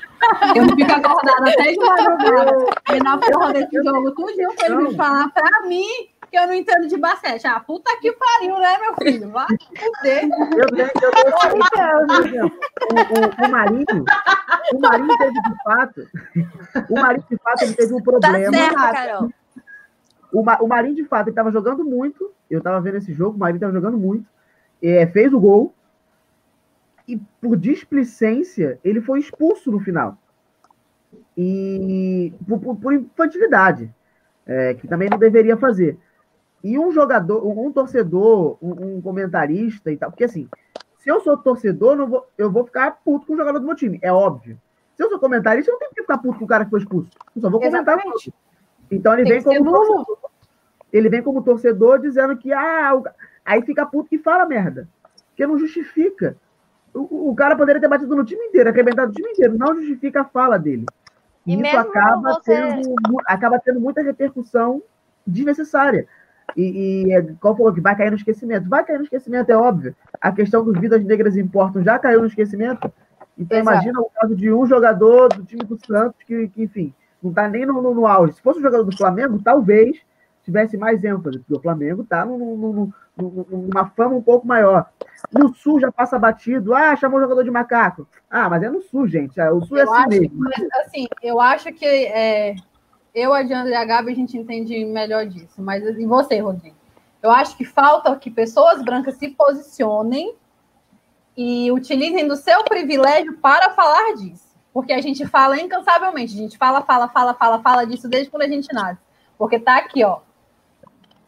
Eu 0.54 0.66
não 0.66 0.76
fico 0.76 0.92
acordada 0.92 1.50
até 1.50 1.72
de 1.72 1.78
madrugada. 1.78 2.56
E 2.94 3.02
na 3.02 3.18
porra 3.18 3.52
desse 3.54 3.76
jogo, 3.82 4.12
tudo 4.12 4.54
pra 4.56 4.66
ele 4.66 4.76
me 4.76 4.94
falar 4.94 5.28
pra 5.30 5.62
mim 5.66 5.86
que 6.30 6.38
eu 6.38 6.46
não 6.46 6.54
entendo 6.54 6.88
de 6.88 6.96
basquete. 6.96 7.46
Ah, 7.46 7.60
puta 7.60 7.94
que 8.00 8.10
pariu, 8.12 8.58
né, 8.58 8.78
meu 8.78 8.94
filho? 8.94 9.28
Vai 9.30 9.46
poder. 9.46 10.28
Eu 10.56 10.66
tenho, 10.68 10.90
eu 11.02 11.10
tenho 12.22 12.46
o, 12.90 13.44
o, 13.44 13.46
o 13.46 13.50
Marinho, 13.50 14.04
o 14.72 14.80
Marinho 14.80 15.18
teve 15.18 15.32
de 15.32 15.62
fato. 15.62 16.08
O 16.88 16.94
Marinho, 16.94 17.26
de 17.30 17.36
fato, 17.36 17.64
ele 17.64 17.74
teve 17.74 17.92
um 17.92 17.98
tá 17.98 18.04
problema. 18.04 18.50
Tá 18.50 18.58
certo, 18.58 18.74
Carol. 18.74 19.30
O, 20.32 20.40
o 20.40 20.68
Marinho, 20.68 20.94
de 20.94 21.04
fato, 21.04 21.24
ele 21.24 21.32
estava 21.32 21.52
jogando 21.52 21.84
muito. 21.84 22.32
Eu 22.52 22.58
estava 22.58 22.80
vendo 22.82 22.98
esse 22.98 23.14
jogo, 23.14 23.34
o 23.34 23.38
Marinho 23.38 23.56
estava 23.56 23.72
jogando 23.72 23.96
muito. 23.96 24.28
É, 24.82 25.06
fez 25.06 25.32
o 25.32 25.40
gol. 25.40 25.74
E 27.08 27.18
por 27.40 27.56
displicência, 27.56 28.78
ele 28.84 29.00
foi 29.00 29.20
expulso 29.20 29.72
no 29.72 29.80
final. 29.80 30.18
E 31.36 32.32
por, 32.46 32.60
por, 32.60 32.76
por 32.76 32.92
infantilidade, 32.92 33.92
é, 34.46 34.74
que 34.74 34.86
também 34.86 35.08
não 35.08 35.18
deveria 35.18 35.56
fazer. 35.56 35.98
E 36.62 36.78
um 36.78 36.92
jogador, 36.92 37.44
um, 37.44 37.68
um 37.68 37.72
torcedor, 37.72 38.58
um, 38.62 38.96
um, 38.96 39.00
comentarista 39.00 39.90
e 39.90 39.96
tal, 39.96 40.10
porque 40.10 40.24
assim, 40.24 40.46
se 40.98 41.10
eu 41.10 41.20
sou 41.20 41.36
torcedor, 41.38 41.96
não 41.96 42.06
vou, 42.06 42.26
eu 42.36 42.50
vou 42.50 42.64
ficar 42.64 43.00
puto 43.02 43.26
com 43.26 43.32
o 43.32 43.36
jogador 43.36 43.58
do 43.58 43.66
meu 43.66 43.74
time, 43.74 43.98
é 44.02 44.12
óbvio. 44.12 44.60
Se 44.94 45.02
eu 45.02 45.08
sou 45.08 45.18
comentarista, 45.18 45.70
eu 45.70 45.72
não 45.72 45.80
tenho 45.80 45.92
que 45.92 46.02
ficar 46.02 46.18
puto 46.18 46.38
com 46.38 46.44
o 46.44 46.48
cara 46.48 46.64
que 46.64 46.70
foi 46.70 46.80
expulso. 46.80 47.10
Eu 47.34 47.40
só 47.40 47.50
vou 47.50 47.58
comentar. 47.58 47.80
Exatamente. 47.80 48.32
Então 48.90 49.14
ele 49.14 49.24
vem 49.24 49.42
como 49.42 49.72
torcedor, 49.72 50.30
ele 50.92 51.08
vem 51.08 51.22
como 51.22 51.42
torcedor 51.42 51.98
dizendo 52.00 52.36
que 52.36 52.52
ah, 52.52 52.94
o... 52.94 53.04
aí 53.44 53.62
fica 53.62 53.86
puto 53.86 54.10
que 54.10 54.18
fala 54.18 54.46
merda. 54.46 54.88
Porque 55.28 55.46
não 55.46 55.58
justifica. 55.58 56.36
O, 56.92 57.30
o, 57.30 57.34
cara 57.34 57.56
poderia 57.56 57.80
ter 57.80 57.88
batido 57.88 58.14
no 58.14 58.24
time 58.24 58.44
inteiro, 58.44 58.68
arrebentado 58.68 59.10
o 59.10 59.14
time 59.14 59.30
inteiro, 59.30 59.56
não 59.56 59.74
justifica 59.74 60.20
a 60.20 60.24
fala 60.24 60.58
dele. 60.58 60.84
E 61.46 61.54
isso 61.54 61.76
acaba, 61.76 62.34
você... 62.34 62.54
tendo, 62.54 62.94
acaba 63.26 63.58
tendo 63.58 63.80
muita 63.80 64.02
repercussão 64.02 64.82
desnecessária. 65.26 66.06
E, 66.56 67.06
e 67.06 67.12
é, 67.12 67.22
qual 67.40 67.56
falou 67.56 67.72
que 67.72 67.80
vai 67.80 67.96
cair 67.96 68.10
no 68.10 68.16
esquecimento? 68.16 68.68
Vai 68.68 68.84
cair 68.84 68.98
no 68.98 69.04
esquecimento, 69.04 69.50
é 69.50 69.56
óbvio. 69.56 69.96
A 70.20 70.30
questão 70.32 70.64
dos 70.64 70.78
vidas 70.78 71.02
negras 71.02 71.36
importam 71.36 71.82
já 71.82 71.98
caiu 71.98 72.20
no 72.20 72.26
esquecimento. 72.26 72.92
Então 73.38 73.58
Exato. 73.58 73.74
imagina 73.74 74.00
o 74.00 74.10
caso 74.10 74.36
de 74.36 74.52
um 74.52 74.66
jogador 74.66 75.28
do 75.28 75.44
time 75.44 75.64
do 75.64 75.78
Santos 75.84 76.22
que, 76.26 76.48
que 76.48 76.62
enfim, 76.64 76.92
não 77.22 77.30
está 77.30 77.48
nem 77.48 77.64
no, 77.64 77.80
no, 77.80 77.94
no, 77.94 78.06
auge. 78.06 78.34
Se 78.34 78.42
fosse 78.42 78.58
um 78.58 78.62
jogador 78.62 78.84
do 78.84 78.96
Flamengo, 78.96 79.40
talvez 79.42 79.98
tivesse 80.44 80.76
mais 80.76 81.02
ênfase, 81.04 81.38
porque 81.38 81.54
o 81.54 81.60
Flamengo 81.60 82.02
está 82.02 82.24
numa 82.24 83.86
fama 83.96 84.16
um 84.16 84.22
pouco 84.22 84.46
maior. 84.46 84.90
No 85.32 85.54
Sul 85.54 85.80
já 85.80 85.90
passa 85.92 86.18
batido. 86.18 86.74
Ah, 86.74 86.96
chamou 86.96 87.18
o 87.18 87.22
jogador 87.22 87.44
de 87.44 87.50
macaco. 87.50 88.06
Ah, 88.30 88.48
mas 88.48 88.62
é 88.62 88.68
no 88.68 88.82
Sul, 88.82 89.06
gente. 89.06 89.40
O 89.40 89.64
Sul 89.64 89.78
é 89.78 89.82
eu 89.82 89.94
é 89.94 89.98
assim 89.98 90.08
mesmo. 90.08 90.38
Mas, 90.38 90.68
assim, 90.84 91.06
eu 91.22 91.40
acho 91.40 91.72
que 91.72 91.86
é, 91.86 92.56
eu, 93.14 93.32
a 93.32 93.42
Diana 93.42 93.68
e 93.68 93.74
a 93.74 93.84
Gabi, 93.84 94.12
a 94.12 94.16
gente 94.16 94.36
entende 94.36 94.84
melhor 94.84 95.26
disso. 95.26 95.60
Mas 95.60 95.82
e 95.84 96.06
você, 96.06 96.38
Rodrigo? 96.38 96.76
Eu 97.22 97.30
acho 97.30 97.56
que 97.56 97.64
falta 97.64 98.14
que 98.16 98.30
pessoas 98.30 98.82
brancas 98.82 99.16
se 99.16 99.28
posicionem 99.28 100.34
e 101.36 101.70
utilizem 101.70 102.26
do 102.26 102.36
seu 102.36 102.64
privilégio 102.64 103.34
para 103.38 103.70
falar 103.70 104.14
disso. 104.14 104.52
Porque 104.72 104.92
a 104.92 105.00
gente 105.00 105.26
fala 105.26 105.60
incansavelmente, 105.60 106.34
a 106.34 106.38
gente 106.38 106.56
fala, 106.56 106.82
fala, 106.82 107.08
fala, 107.08 107.34
fala, 107.34 107.60
fala 107.60 107.84
disso 107.84 108.08
desde 108.08 108.30
quando 108.30 108.42
a 108.42 108.48
gente 108.48 108.72
nasce. 108.72 109.00
Porque 109.36 109.58
tá 109.58 109.76
aqui, 109.76 110.02
ó. 110.02 110.20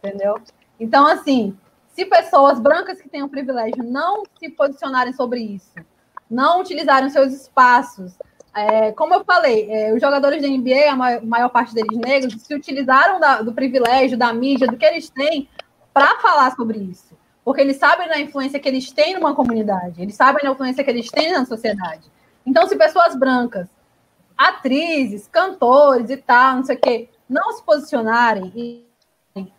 Entendeu? 0.04 0.38
Então, 0.78 1.06
assim, 1.06 1.56
se 1.94 2.04
pessoas 2.04 2.60
brancas 2.60 3.00
que 3.00 3.08
têm 3.08 3.22
o 3.22 3.28
privilégio 3.28 3.82
não 3.82 4.24
se 4.38 4.50
posicionarem 4.50 5.14
sobre 5.14 5.40
isso, 5.40 5.72
não 6.30 6.60
utilizarem 6.60 7.08
seus 7.08 7.32
espaços, 7.32 8.12
é, 8.54 8.92
como 8.92 9.14
eu 9.14 9.24
falei, 9.24 9.70
é, 9.70 9.94
os 9.94 10.00
jogadores 10.00 10.42
da 10.42 10.48
NBA, 10.48 10.90
a 10.90 10.96
maior, 10.96 11.22
maior 11.22 11.48
parte 11.48 11.74
deles 11.74 11.98
negros, 11.98 12.42
se 12.42 12.54
utilizaram 12.54 13.18
da, 13.18 13.40
do 13.40 13.52
privilégio, 13.52 14.18
da 14.18 14.32
mídia, 14.32 14.66
do 14.66 14.76
que 14.76 14.84
eles 14.84 15.08
têm, 15.08 15.48
para 15.92 16.18
falar 16.20 16.54
sobre 16.54 16.78
isso. 16.78 17.16
Porque 17.44 17.60
eles 17.60 17.76
sabem 17.76 18.08
da 18.08 18.20
influência 18.20 18.60
que 18.60 18.68
eles 18.68 18.92
têm 18.92 19.14
numa 19.14 19.34
comunidade, 19.34 20.02
eles 20.02 20.14
sabem 20.14 20.44
da 20.44 20.50
influência 20.50 20.84
que 20.84 20.90
eles 20.90 21.10
têm 21.10 21.32
na 21.32 21.46
sociedade. 21.46 22.10
Então, 22.44 22.68
se 22.68 22.76
pessoas 22.76 23.16
brancas, 23.16 23.68
atrizes, 24.36 25.28
cantores 25.28 26.10
e 26.10 26.16
tal, 26.16 26.56
não 26.56 26.64
sei 26.64 26.76
o 26.76 26.80
quê, 26.80 27.08
não 27.28 27.52
se 27.52 27.62
posicionarem 27.64 28.52
e 28.54 28.93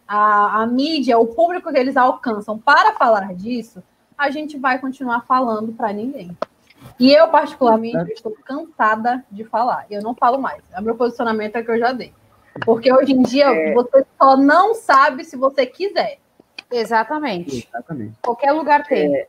a, 0.07 0.61
a 0.61 0.67
mídia, 0.67 1.17
o 1.17 1.27
público 1.27 1.71
que 1.71 1.77
eles 1.77 1.97
alcançam 1.97 2.57
para 2.57 2.93
falar 2.93 3.33
disso, 3.33 3.83
a 4.17 4.29
gente 4.29 4.57
vai 4.57 4.79
continuar 4.79 5.21
falando 5.21 5.73
para 5.73 5.91
ninguém. 5.91 6.35
E 6.99 7.11
eu, 7.11 7.27
particularmente, 7.29 8.13
estou 8.13 8.31
cansada 8.45 9.25
de 9.29 9.43
falar. 9.43 9.85
Eu 9.89 10.01
não 10.01 10.13
falo 10.13 10.38
mais. 10.38 10.61
O 10.77 10.81
meu 10.81 10.95
posicionamento 10.95 11.55
é 11.55 11.63
que 11.63 11.71
eu 11.71 11.79
já 11.79 11.91
dei. 11.91 12.13
Porque 12.63 12.91
hoje 12.93 13.11
em 13.11 13.21
dia 13.23 13.47
é... 13.47 13.73
você 13.73 14.05
só 14.17 14.38
não 14.38 14.75
sabe 14.75 15.25
se 15.25 15.35
você 15.35 15.65
quiser. 15.65 16.19
Exatamente. 16.71 17.67
Exatamente. 17.67 18.13
Qualquer 18.21 18.51
lugar 18.53 18.83
tem. 18.83 19.13
É... 19.15 19.27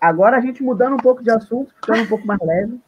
Agora 0.00 0.36
a 0.36 0.40
gente 0.40 0.62
mudando 0.62 0.94
um 0.94 0.98
pouco 0.98 1.22
de 1.22 1.30
assunto, 1.30 1.72
ficando 1.74 2.02
um 2.02 2.06
pouco 2.06 2.26
mais 2.26 2.40
leve. 2.40 2.78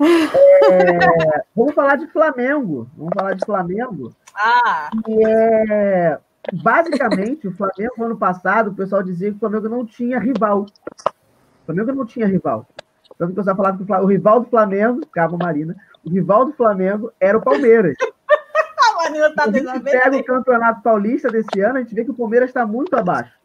É... 0.00 1.42
Vamos 1.56 1.74
falar 1.74 1.96
de 1.96 2.06
Flamengo. 2.08 2.88
Vamos 2.96 3.14
falar 3.14 3.34
de 3.34 3.44
Flamengo. 3.46 4.14
Ah! 4.38 4.90
É... 5.26 6.18
Basicamente, 6.62 7.48
o 7.48 7.52
Flamengo, 7.52 7.94
no 7.98 8.04
ano 8.04 8.16
passado, 8.16 8.70
o 8.70 8.74
pessoal 8.74 9.02
dizia 9.02 9.30
que 9.30 9.36
o 9.36 9.40
Flamengo 9.40 9.68
não 9.68 9.84
tinha 9.84 10.18
rival. 10.18 10.62
O 10.62 11.66
Flamengo 11.66 11.92
não 11.92 12.06
tinha 12.06 12.26
rival. 12.26 12.66
Tanto 13.18 13.32
que 13.32 13.32
o 13.32 13.36
pessoal 13.36 13.56
falava 13.56 13.76
que 13.76 13.92
o 13.92 14.06
rival 14.06 14.40
do 14.40 14.48
Flamengo, 14.48 15.00
Cabo 15.12 15.36
Marina, 15.36 15.76
o 16.04 16.10
rival 16.10 16.46
do 16.46 16.52
Flamengo 16.52 17.12
era 17.20 17.36
o 17.36 17.42
Palmeiras. 17.42 17.96
a 18.00 18.94
Marina 18.96 19.34
tá 19.34 19.44
a 19.44 19.50
gente 19.50 19.80
pega 19.80 20.16
o 20.16 20.24
Campeonato 20.24 20.82
Paulista 20.82 21.28
desse 21.28 21.60
ano, 21.60 21.78
a 21.78 21.82
gente 21.82 21.94
vê 21.94 22.04
que 22.04 22.12
o 22.12 22.14
Palmeiras 22.14 22.50
está 22.50 22.64
muito 22.64 22.94
abaixo. 22.96 23.36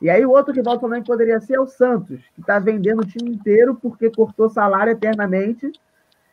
E 0.00 0.10
aí 0.10 0.24
o 0.24 0.30
outro 0.30 0.52
rival 0.52 0.74
do 0.74 0.80
Flamengo 0.80 1.06
poderia 1.06 1.40
ser 1.40 1.58
o 1.58 1.66
Santos, 1.66 2.20
que 2.34 2.42
está 2.42 2.58
vendendo 2.58 3.00
o 3.00 3.06
time 3.06 3.30
inteiro 3.30 3.74
porque 3.74 4.10
cortou 4.10 4.50
salário 4.50 4.92
eternamente 4.92 5.72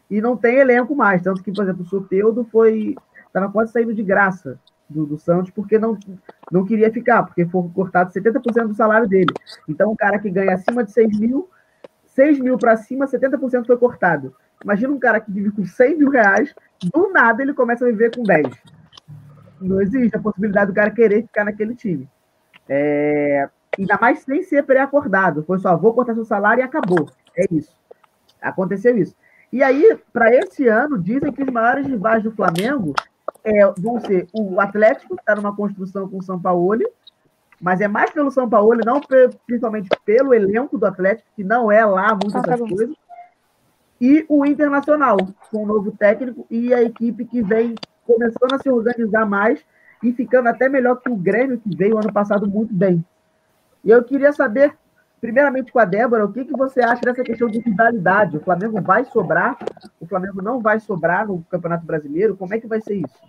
e 0.09 0.19
não 0.19 0.35
tem 0.35 0.57
elenco 0.57 0.93
mais. 0.93 1.21
Tanto 1.21 1.41
que, 1.41 1.53
por 1.53 1.63
exemplo, 1.63 1.83
o 1.83 1.87
Soteudo 1.87 2.43
foi. 2.51 2.95
Estava 3.31 3.51
quase 3.51 3.71
saindo 3.71 3.93
de 3.93 4.03
graça 4.03 4.59
do, 4.89 5.05
do, 5.05 5.17
Santos 5.17 5.51
porque 5.51 5.79
não, 5.79 5.97
não 6.51 6.65
queria 6.65 6.91
ficar, 6.91 7.23
porque 7.23 7.45
foi 7.45 7.69
cortado 7.69 8.11
70% 8.11 8.67
do 8.67 8.73
salário 8.73 9.07
dele. 9.07 9.33
Então, 9.67 9.91
um 9.91 9.95
cara 9.95 10.19
que 10.19 10.29
ganha 10.29 10.53
acima 10.53 10.83
de 10.83 10.91
6 10.91 11.17
mil 11.17 11.49
6 12.13 12.39
mil 12.39 12.57
para 12.57 12.75
cima, 12.75 13.07
70% 13.07 13.65
foi 13.65 13.77
cortado. 13.77 14.35
Imagina 14.63 14.93
um 14.93 14.99
cara 14.99 15.19
que 15.19 15.31
vive 15.31 15.51
com 15.51 15.65
100 15.65 15.97
mil 15.97 16.09
reais, 16.09 16.53
do 16.93 17.11
nada 17.11 17.41
ele 17.41 17.53
começa 17.53 17.85
a 17.85 17.87
viver 17.87 18.15
com 18.15 18.23
10. 18.23 18.47
Não 19.61 19.81
existe 19.81 20.15
a 20.15 20.21
possibilidade 20.21 20.71
do 20.71 20.75
cara 20.75 20.91
querer 20.91 21.23
ficar 21.23 21.45
naquele 21.45 21.75
time. 21.75 22.09
É... 22.67 23.49
Ainda 23.77 23.97
mais 23.99 24.19
sem 24.19 24.43
ser 24.43 24.63
pré-acordado. 24.63 25.43
Foi 25.43 25.57
só, 25.59 25.77
vou 25.77 25.93
cortar 25.93 26.13
seu 26.13 26.25
salário 26.25 26.61
e 26.61 26.63
acabou. 26.63 27.09
É 27.35 27.45
isso. 27.49 27.75
Aconteceu 28.41 28.97
isso. 28.97 29.15
E 29.51 29.63
aí, 29.63 29.97
para 30.11 30.33
esse 30.35 30.67
ano, 30.67 30.97
dizem 30.97 31.31
que 31.31 31.43
os 31.43 31.51
maiores 31.51 31.87
rivais 31.87 32.23
do 32.23 32.31
Flamengo 32.31 32.93
é, 33.43 33.65
vão 33.77 33.99
ser 33.99 34.27
o 34.33 34.59
Atlético, 34.59 35.15
que 35.15 35.21
está 35.21 35.35
numa 35.35 35.55
construção 35.55 36.07
com 36.07 36.17
o 36.17 36.23
São 36.23 36.39
Paulo, 36.39 36.81
mas 37.59 37.79
é 37.81 37.87
mais 37.87 38.09
pelo 38.11 38.31
São 38.31 38.49
Paulo, 38.49 38.79
não 38.85 38.99
principalmente 39.45 39.89
pelo 40.05 40.33
elenco 40.33 40.77
do 40.77 40.85
Atlético, 40.85 41.29
que 41.35 41.43
não 41.43 41.71
é 41.71 41.85
lá 41.85 42.09
muitas 42.09 42.43
ah, 42.43 42.47
tá 42.47 42.57
coisas, 42.57 42.95
e 43.99 44.25
o 44.27 44.43
Internacional, 44.43 45.17
com 45.51 45.63
o 45.63 45.65
novo 45.65 45.91
técnico 45.91 46.47
e 46.49 46.73
a 46.73 46.81
equipe 46.81 47.23
que 47.23 47.43
vem 47.43 47.75
começando 48.03 48.53
a 48.53 48.57
se 48.57 48.67
organizar 48.67 49.27
mais 49.27 49.63
e 50.03 50.11
ficando 50.11 50.49
até 50.49 50.67
melhor 50.67 50.95
que 50.95 51.09
o 51.09 51.15
Grêmio, 51.15 51.59
que 51.59 51.75
veio 51.75 51.99
ano 51.99 52.11
passado 52.11 52.49
muito 52.49 52.73
bem. 52.73 53.05
E 53.83 53.91
eu 53.91 54.03
queria 54.03 54.33
saber, 54.33 54.75
primeiramente 55.21 55.71
com 55.71 55.77
a 55.77 55.85
Débora, 55.85 56.25
o 56.25 56.33
que, 56.33 56.43
que 56.43 56.57
você 56.57 56.81
acha 56.81 57.01
dessa 57.01 57.23
questão 57.23 57.47
de 57.47 57.59
rivalidade? 57.59 58.35
O 58.35 58.43
Flamengo 58.43 58.81
vai 58.81 59.05
sobrar? 59.05 59.55
O 59.99 60.07
Flamengo 60.07 60.41
não 60.41 60.59
vai 60.59 60.79
sobrar 60.79 61.27
no 61.27 61.43
Campeonato 61.43 61.85
Brasileiro? 61.85 62.35
Como 62.35 62.53
é 62.55 62.59
que 62.59 62.65
vai 62.65 62.81
ser 62.81 62.95
isso? 62.95 63.21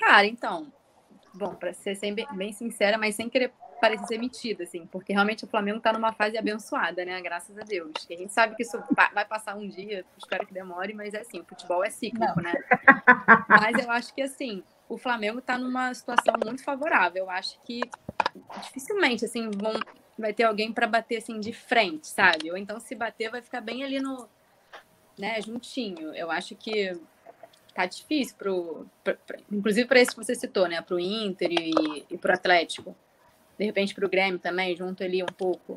Cara, 0.00 0.26
então, 0.26 0.66
bom, 1.32 1.54
para 1.54 1.72
ser 1.72 1.96
bem, 2.12 2.26
bem, 2.32 2.52
sincera, 2.52 2.98
mas 2.98 3.14
sem 3.14 3.30
querer 3.30 3.52
parecer 3.80 4.06
ser 4.06 4.18
metida, 4.18 4.62
assim, 4.62 4.86
porque 4.86 5.12
realmente 5.12 5.44
o 5.44 5.48
Flamengo 5.48 5.78
está 5.78 5.92
numa 5.92 6.12
fase 6.12 6.38
abençoada, 6.38 7.04
né? 7.04 7.20
Graças 7.20 7.58
a 7.58 7.62
Deus. 7.62 7.92
Que 8.06 8.14
a 8.14 8.16
gente 8.16 8.32
sabe 8.32 8.54
que 8.54 8.62
isso 8.62 8.80
vai 9.12 9.24
passar 9.24 9.56
um 9.56 9.66
dia, 9.66 10.04
espero 10.16 10.46
que 10.46 10.54
demore, 10.54 10.94
mas 10.94 11.14
é 11.14 11.20
assim, 11.20 11.40
o 11.40 11.44
futebol 11.44 11.84
é 11.84 11.90
cíclico, 11.90 12.24
Não. 12.36 12.42
né? 12.42 12.54
Mas 13.48 13.84
eu 13.84 13.90
acho 13.90 14.14
que 14.14 14.22
assim, 14.22 14.62
o 14.88 14.96
Flamengo 14.96 15.40
está 15.40 15.58
numa 15.58 15.92
situação 15.94 16.34
muito 16.44 16.62
favorável. 16.62 17.24
Eu 17.24 17.30
acho 17.30 17.60
que 17.62 17.80
dificilmente 18.62 19.24
assim 19.24 19.50
vão, 19.50 19.74
vai 20.22 20.32
ter 20.32 20.44
alguém 20.44 20.72
para 20.72 20.86
bater 20.86 21.18
assim 21.18 21.40
de 21.40 21.52
frente, 21.52 22.06
sabe? 22.06 22.50
Ou 22.50 22.56
então 22.56 22.78
se 22.78 22.94
bater 22.94 23.28
vai 23.30 23.42
ficar 23.42 23.60
bem 23.60 23.82
ali 23.82 24.00
no, 24.00 24.28
né, 25.18 25.42
juntinho. 25.42 26.14
Eu 26.14 26.30
acho 26.30 26.54
que 26.54 26.96
tá 27.74 27.84
difícil 27.86 28.36
pro, 28.38 28.86
pra, 29.02 29.14
pra, 29.26 29.38
inclusive 29.50 29.86
para 29.86 30.00
esse 30.00 30.12
que 30.12 30.24
você 30.24 30.34
citou, 30.34 30.68
né, 30.68 30.80
para 30.80 30.94
o 30.94 31.00
Inter 31.00 31.50
e, 31.50 32.06
e 32.08 32.16
para 32.16 32.30
o 32.30 32.34
Atlético. 32.34 32.96
De 33.58 33.64
repente 33.64 33.94
para 33.94 34.06
o 34.06 34.08
Grêmio 34.08 34.38
também, 34.38 34.76
junto 34.76 35.02
ali 35.02 35.22
um 35.22 35.26
pouco. 35.26 35.76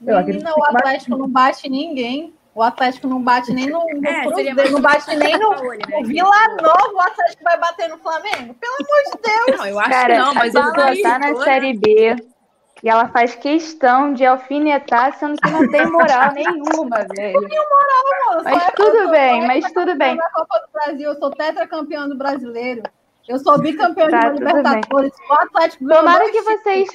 Menina, 0.00 0.52
o 0.54 0.64
Atlético 0.64 1.16
não 1.16 1.28
bate 1.28 1.68
ninguém. 1.68 2.34
O 2.54 2.62
Atlético 2.62 3.08
não 3.08 3.20
bate 3.20 3.52
nem 3.52 3.68
no, 3.68 3.80
no 3.80 4.06
é, 4.06 4.22
Cruzeiro, 4.22 4.70
não 4.72 4.80
bate 4.80 5.16
nem 5.16 5.38
no, 5.38 5.50
né? 5.50 5.78
no 5.88 6.04
Vila 6.04 6.48
Nova, 6.60 6.92
o 6.92 7.00
Atlético 7.00 7.42
vai 7.42 7.58
bater 7.58 7.88
no 7.88 7.98
Flamengo? 7.98 8.54
Pelo 8.54 8.74
amor 8.74 9.04
de 9.06 9.22
Deus! 9.22 9.58
Não, 9.58 9.66
eu 9.66 9.80
acho 9.80 9.90
Cara, 9.90 10.14
que 10.14 10.20
não, 10.20 10.34
mas 10.34 10.52
Bala 10.52 10.72
tá 11.02 11.18
na 11.18 11.36
Série 11.42 11.76
B. 11.76 12.33
E 12.82 12.88
ela 12.88 13.08
faz 13.08 13.34
questão 13.34 14.12
de 14.12 14.26
alfinetar, 14.26 15.16
sendo 15.16 15.40
que 15.40 15.50
não 15.50 15.68
tem 15.70 15.86
moral 15.86 16.32
nenhuma, 16.32 17.06
velho. 17.16 17.40
Não 17.40 17.48
tenho 17.48 17.62
moral, 17.62 18.34
moço. 18.34 18.44
Mas 18.44 18.72
tudo 18.74 19.10
bem, 19.10 19.46
mas 19.46 19.72
tudo 19.72 19.96
bem. 19.96 20.16
Na 20.16 20.30
Copa 20.30 20.60
do 20.60 20.72
Brasil, 20.72 21.10
eu 21.10 21.14
sou 21.16 21.30
tetracampeão 21.30 22.08
do 22.08 22.16
brasileiro. 22.16 22.82
Eu 23.26 23.38
sou 23.38 23.58
bicampeão 23.58 24.10
tá, 24.10 24.28
de 24.28 24.38
Libertadores. 24.38 25.12
O 25.30 25.32
Atlético 25.32 25.88
Tomara 25.88 26.30
que 26.30 26.42
vocês 26.42 26.88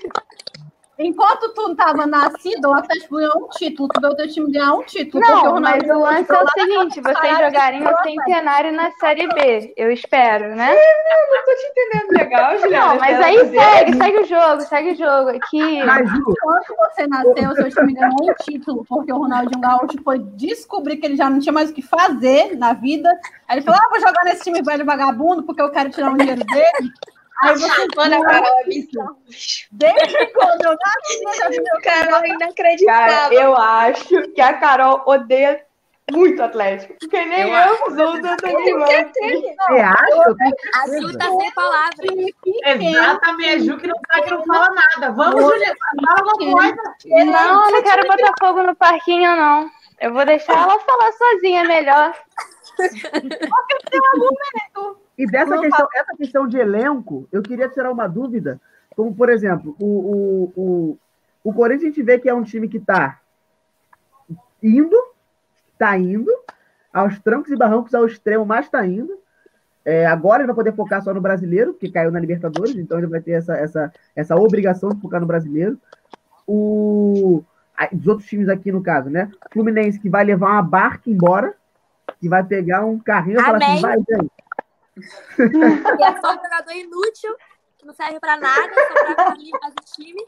Enquanto 1.01 1.53
tu 1.53 1.71
estava 1.71 2.05
nascido, 2.05 2.67
o 2.67 2.73
Atlético 2.73 3.15
ganhou 3.15 3.45
um 3.45 3.47
título, 3.51 3.88
tu 3.88 4.01
deu 4.01 4.15
teu 4.17 4.27
time 4.27 4.51
ganhar 4.51 4.73
um 4.73 4.83
título. 4.83 5.23
Não, 5.25 5.55
o 5.55 5.62
mas 5.62 5.81
o 5.83 5.97
lance 5.97 6.29
é 6.29 6.43
o 6.43 6.47
seguinte, 6.49 6.99
vocês 6.99 7.39
jogarem 7.39 7.88
o 7.88 8.03
centenário 8.03 8.73
na 8.73 8.91
Série 8.91 9.25
B, 9.29 9.73
eu 9.77 9.89
espero, 9.93 10.53
né? 10.57 10.73
Não, 10.73 11.38
não 11.38 11.45
tô 11.45 11.55
te 11.55 11.65
entendendo 11.67 12.19
legal, 12.19 12.57
Juliana. 12.57 12.85
Não, 12.85 12.99
mas 12.99 13.21
aí 13.21 13.49
segue, 13.49 13.95
segue 13.95 14.19
o 14.19 14.25
jogo, 14.25 14.62
segue 14.63 14.91
o 14.91 14.95
jogo. 14.95 15.29
Aqui... 15.29 15.83
Mas, 15.85 16.12
enquanto 16.12 16.75
você 16.77 17.07
nasceu, 17.07 17.49
o 17.49 17.55
seu 17.55 17.69
time 17.69 17.93
ganhou 17.93 18.21
um 18.21 18.33
título, 18.43 18.85
porque 18.85 19.13
o 19.13 19.19
Ronaldinho 19.19 19.62
Gaúcho 19.62 20.03
foi 20.03 20.19
descobrir 20.19 20.97
que 20.97 21.05
ele 21.05 21.15
já 21.15 21.29
não 21.29 21.39
tinha 21.39 21.53
mais 21.53 21.69
o 21.69 21.73
que 21.73 21.81
fazer 21.81 22.57
na 22.57 22.73
vida. 22.73 23.09
Aí 23.47 23.57
ele 23.57 23.65
falou, 23.65 23.79
ah, 23.81 23.89
vou 23.89 24.01
jogar 24.01 24.25
nesse 24.25 24.43
time 24.43 24.62
velho 24.62 24.83
vagabundo, 24.83 25.43
porque 25.43 25.62
eu 25.62 25.71
quero 25.71 25.91
tirar 25.91 26.12
um 26.12 26.17
dinheiro 26.17 26.43
dele. 26.43 26.91
Aí 27.41 27.56
você 27.58 27.88
Ana 27.97 28.21
Carol 28.21 28.60
é 28.60 28.63
Desde 29.71 30.28
quando 30.34 30.65
eu 30.65 30.75
nasci, 30.75 31.58
eu 31.58 31.82
Carol 31.82 32.23
é 32.23 32.30
inacreditável. 32.30 33.15
Cara, 33.15 33.34
eu 33.34 33.56
acho 33.56 34.21
que 34.34 34.41
a 34.41 34.54
Carol 34.54 35.04
odeia 35.06 35.65
muito 36.12 36.41
Atlético. 36.41 36.95
Porque 36.99 37.25
nem 37.25 37.41
eu, 37.41 37.56
eu 37.56 37.73
os 37.73 37.97
outros 37.97 38.32
estão 38.32 38.49
animando. 38.49 39.12
Você 39.13 39.80
acha? 39.80 40.36
A 40.75 40.99
Ju 40.99 41.17
tá 41.17 41.30
sem 41.30 41.54
palavras. 41.54 42.10
Exatamente, 42.65 43.49
a 43.49 43.60
Ju 43.60 43.78
que 43.78 43.88
não, 43.88 43.95
tá, 44.08 44.21
que 44.21 44.32
não 44.32 44.45
fala 44.45 44.69
nada. 44.69 45.12
Vamos, 45.12 45.41
Juliana, 45.41 45.75
fala 46.06 46.32
alguma 46.32 46.60
coisa. 46.60 46.95
Não, 47.06 47.65
eu 47.65 47.71
não 47.71 47.84
quero 47.84 48.08
botar 48.08 48.34
fogo 48.39 48.63
no 48.63 48.75
parquinho, 48.75 49.36
não. 49.36 49.69
Eu 50.02 50.13
vou 50.13 50.25
deixar 50.25 50.54
ela 50.54 50.80
falar 50.80 51.12
sozinha 51.13 51.63
melhor. 51.65 52.13
Porque 52.78 53.78
tem 53.89 53.99
um 53.99 54.06
argumento. 54.06 55.09
E 55.19 55.27
dessa 55.27 55.60
questão, 55.60 55.88
essa 55.93 56.15
questão 56.15 56.47
de 56.47 56.58
elenco, 56.58 57.27
eu 57.29 57.41
queria 57.41 57.67
tirar 57.67 57.91
uma 57.91 58.08
dúvida, 58.08 58.58
como 58.95 59.13
por 59.13 59.27
exemplo, 59.29 59.76
o, 59.78 59.86
o, 59.86 60.53
o, 60.55 60.97
o 61.43 61.53
Corinthians 61.53 61.84
a 61.84 61.88
gente 61.88 62.03
vê 62.03 62.17
que 62.17 62.30
é 62.30 62.34
um 62.34 62.41
time 62.41 62.70
que 62.70 62.78
está 62.78 63.20
indo, 64.63 64.95
está 65.74 65.97
indo, 65.97 66.32
aos 66.93 67.20
trancos 67.20 67.51
e 67.51 67.57
barrancos 67.57 67.93
ao 67.93 68.05
extremo, 68.05 68.45
mas 68.45 68.67
está 68.67 68.88
indo. 68.88 69.13
É, 69.84 70.05
agora 70.05 70.41
ele 70.41 70.47
vai 70.47 70.55
poder 70.55 70.74
focar 70.74 71.03
só 71.03 71.13
no 71.13 71.20
brasileiro, 71.20 71.74
que 71.74 71.91
caiu 71.91 72.11
na 72.11 72.20
Libertadores, 72.20 72.78
então 72.78 72.97
ele 72.97 73.07
vai 73.07 73.20
ter 73.20 73.32
essa, 73.32 73.57
essa, 73.57 73.93
essa 74.15 74.38
obrigação 74.38 74.91
de 74.91 75.01
focar 75.01 75.20
no 75.20 75.28
brasileiro. 75.28 75.78
O, 76.47 77.43
os 77.91 78.07
outros 78.07 78.30
times 78.30 78.47
aqui, 78.47 78.72
no 78.72 78.82
caso, 78.82 79.09
né? 79.09 79.30
Fluminense, 79.51 79.99
que 79.99 80.09
vai 80.09 80.24
levar 80.24 80.51
uma 80.53 80.61
barca 80.61 81.09
embora, 81.09 81.53
que 82.22 82.30
vai 82.30 82.41
pegar 82.41 82.86
um 82.86 82.97
carrinho 82.97 83.41
e 83.41 83.43
falar 83.43 83.57
assim: 83.57 83.82
vai, 83.82 83.97
gente 83.97 84.32
e 84.97 86.03
é 86.03 86.21
só 86.21 86.31
um 86.31 86.43
jogador 86.43 86.71
inútil, 86.71 87.35
que 87.77 87.85
não 87.85 87.93
serve 87.93 88.19
pra 88.19 88.37
nada, 88.37 88.73
só 88.73 89.15
pra 89.15 89.25
fazer 89.25 89.75
o 89.79 89.95
time. 89.95 90.25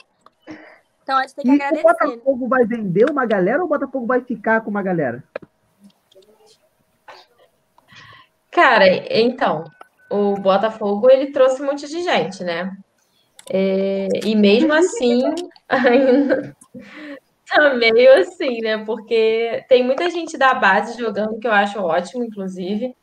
Então 1.04 1.18
a 1.18 1.22
gente 1.22 1.36
tem 1.36 1.46
que 1.46 1.52
e 1.52 1.54
agradecer. 1.54 1.80
O 1.80 1.92
Botafogo 1.92 2.48
vai 2.48 2.66
vender 2.66 3.10
uma 3.10 3.26
galera 3.26 3.60
ou 3.60 3.66
o 3.66 3.70
Botafogo 3.70 4.06
vai 4.06 4.22
ficar 4.22 4.62
com 4.62 4.70
uma 4.70 4.84
galera? 4.84 5.24
Cara, 8.52 8.86
então, 9.10 9.64
o 10.10 10.36
Botafogo 10.36 11.10
ele 11.10 11.32
trouxe 11.32 11.62
um 11.62 11.68
monte 11.68 11.88
de 11.88 12.04
gente, 12.04 12.44
né? 12.44 12.76
É, 13.50 14.08
e 14.24 14.36
mesmo 14.36 14.74
assim, 14.74 15.22
ainda 15.68 16.56
tá 17.50 17.74
meio 17.74 18.14
assim, 18.20 18.62
né? 18.62 18.84
Porque 18.86 19.66
tem 19.68 19.84
muita 19.84 20.10
gente 20.10 20.38
da 20.38 20.54
base 20.54 20.98
jogando, 21.00 21.40
que 21.40 21.48
eu 21.48 21.52
acho 21.52 21.80
ótimo, 21.80 22.24
inclusive. 22.24 22.96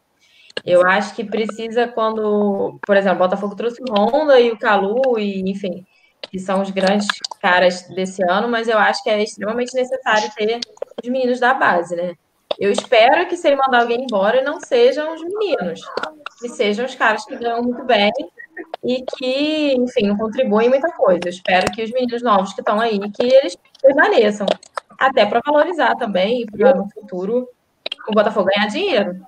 Eu 0.64 0.86
acho 0.86 1.14
que 1.14 1.24
precisa 1.24 1.88
quando, 1.88 2.78
por 2.86 2.96
exemplo, 2.96 3.16
o 3.16 3.20
Botafogo 3.20 3.54
trouxe 3.54 3.82
o 3.82 3.92
Honda 3.92 4.40
e 4.40 4.50
o 4.50 4.59
Calu, 4.59 5.18
e 5.18 5.50
enfim, 5.50 5.84
que 6.22 6.38
são 6.38 6.62
os 6.62 6.70
grandes 6.70 7.06
caras 7.40 7.82
desse 7.88 8.22
ano, 8.22 8.48
mas 8.48 8.68
eu 8.68 8.78
acho 8.78 9.02
que 9.02 9.11
é 9.11 9.22
extremamente 9.22 9.74
necessário 9.74 10.30
ter 10.36 10.61
os 11.02 11.09
meninos 11.09 11.40
da 11.40 11.54
base, 11.54 11.96
né? 11.96 12.14
Eu 12.59 12.72
espero 12.72 13.26
que 13.28 13.36
se 13.36 13.46
ele 13.46 13.56
mandar 13.56 13.82
alguém 13.82 14.02
embora, 14.02 14.42
não 14.42 14.59
sejam 14.61 15.14
os 15.14 15.22
meninos, 15.22 15.80
que 16.40 16.48
sejam 16.48 16.86
os 16.86 16.94
caras 16.94 17.24
que 17.24 17.36
ganham 17.36 17.62
muito 17.62 17.84
bem 17.84 18.11
e 18.82 19.04
que, 19.16 19.74
enfim, 19.74 20.16
contribuem 20.16 20.68
muita 20.68 20.90
coisa. 20.92 21.20
Eu 21.26 21.30
espero 21.30 21.70
que 21.70 21.82
os 21.84 21.90
meninos 21.92 22.20
novos 22.20 22.52
que 22.52 22.61
estão 22.61 22.80
aí, 22.80 22.98
que 23.12 23.22
eles 23.22 23.56
permaneçam, 23.80 24.46
até 24.98 25.24
para 25.24 25.40
valorizar 25.46 25.94
também, 25.94 26.44
para 26.46 26.74
no 26.74 26.90
futuro 26.90 27.48
o 28.09 28.12
Botafogo 28.12 28.48
ganhar 28.52 28.66
dinheiro. 28.66 29.20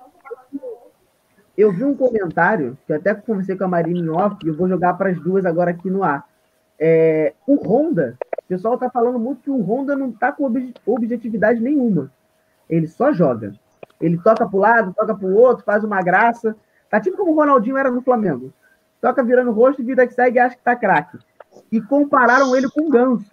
Eu 1.57 1.71
vi 1.71 1.83
um 1.83 1.95
comentário, 1.95 2.77
que 2.87 2.93
até 2.93 3.13
conversei 3.13 3.57
com 3.57 3.65
a 3.65 3.67
Marina 3.67 3.99
em 3.99 4.09
off, 4.09 4.37
e 4.43 4.47
eu 4.47 4.55
vou 4.55 4.67
jogar 4.67 4.93
para 4.93 5.09
as 5.09 5.19
duas 5.19 5.45
agora 5.45 5.71
aqui 5.71 5.89
no 5.89 6.03
ar. 6.03 6.25
É, 6.79 7.33
o 7.45 7.55
Honda, 7.55 8.17
o 8.43 8.47
pessoal 8.47 8.75
está 8.75 8.89
falando 8.89 9.19
muito 9.19 9.41
que 9.41 9.49
o 9.49 9.61
Honda 9.61 9.95
não 9.95 10.09
está 10.09 10.31
com 10.31 10.51
objetividade 10.85 11.59
nenhuma. 11.59 12.11
Ele 12.69 12.87
só 12.87 13.11
joga. 13.11 13.53
Ele 13.99 14.17
toca 14.17 14.47
para 14.47 14.57
o 14.57 14.59
lado, 14.59 14.93
toca 14.93 15.15
para 15.15 15.27
o 15.27 15.35
outro, 15.35 15.63
faz 15.63 15.83
uma 15.83 16.01
graça. 16.01 16.55
Tá 16.89 16.99
tipo 16.99 17.17
como 17.17 17.31
o 17.31 17.35
Ronaldinho 17.35 17.77
era 17.77 17.91
no 17.91 18.01
Flamengo. 18.01 18.51
Toca 18.99 19.23
virando 19.23 19.51
o 19.51 19.53
rosto, 19.53 19.83
vida 19.83 20.07
que 20.07 20.13
segue 20.13 20.37
e 20.37 20.39
acha 20.39 20.55
que 20.55 20.63
tá 20.63 20.75
craque. 20.75 21.19
E 21.71 21.81
compararam 21.81 22.55
ele 22.55 22.69
com 22.69 22.87
o 22.87 22.89
Ganso. 22.89 23.29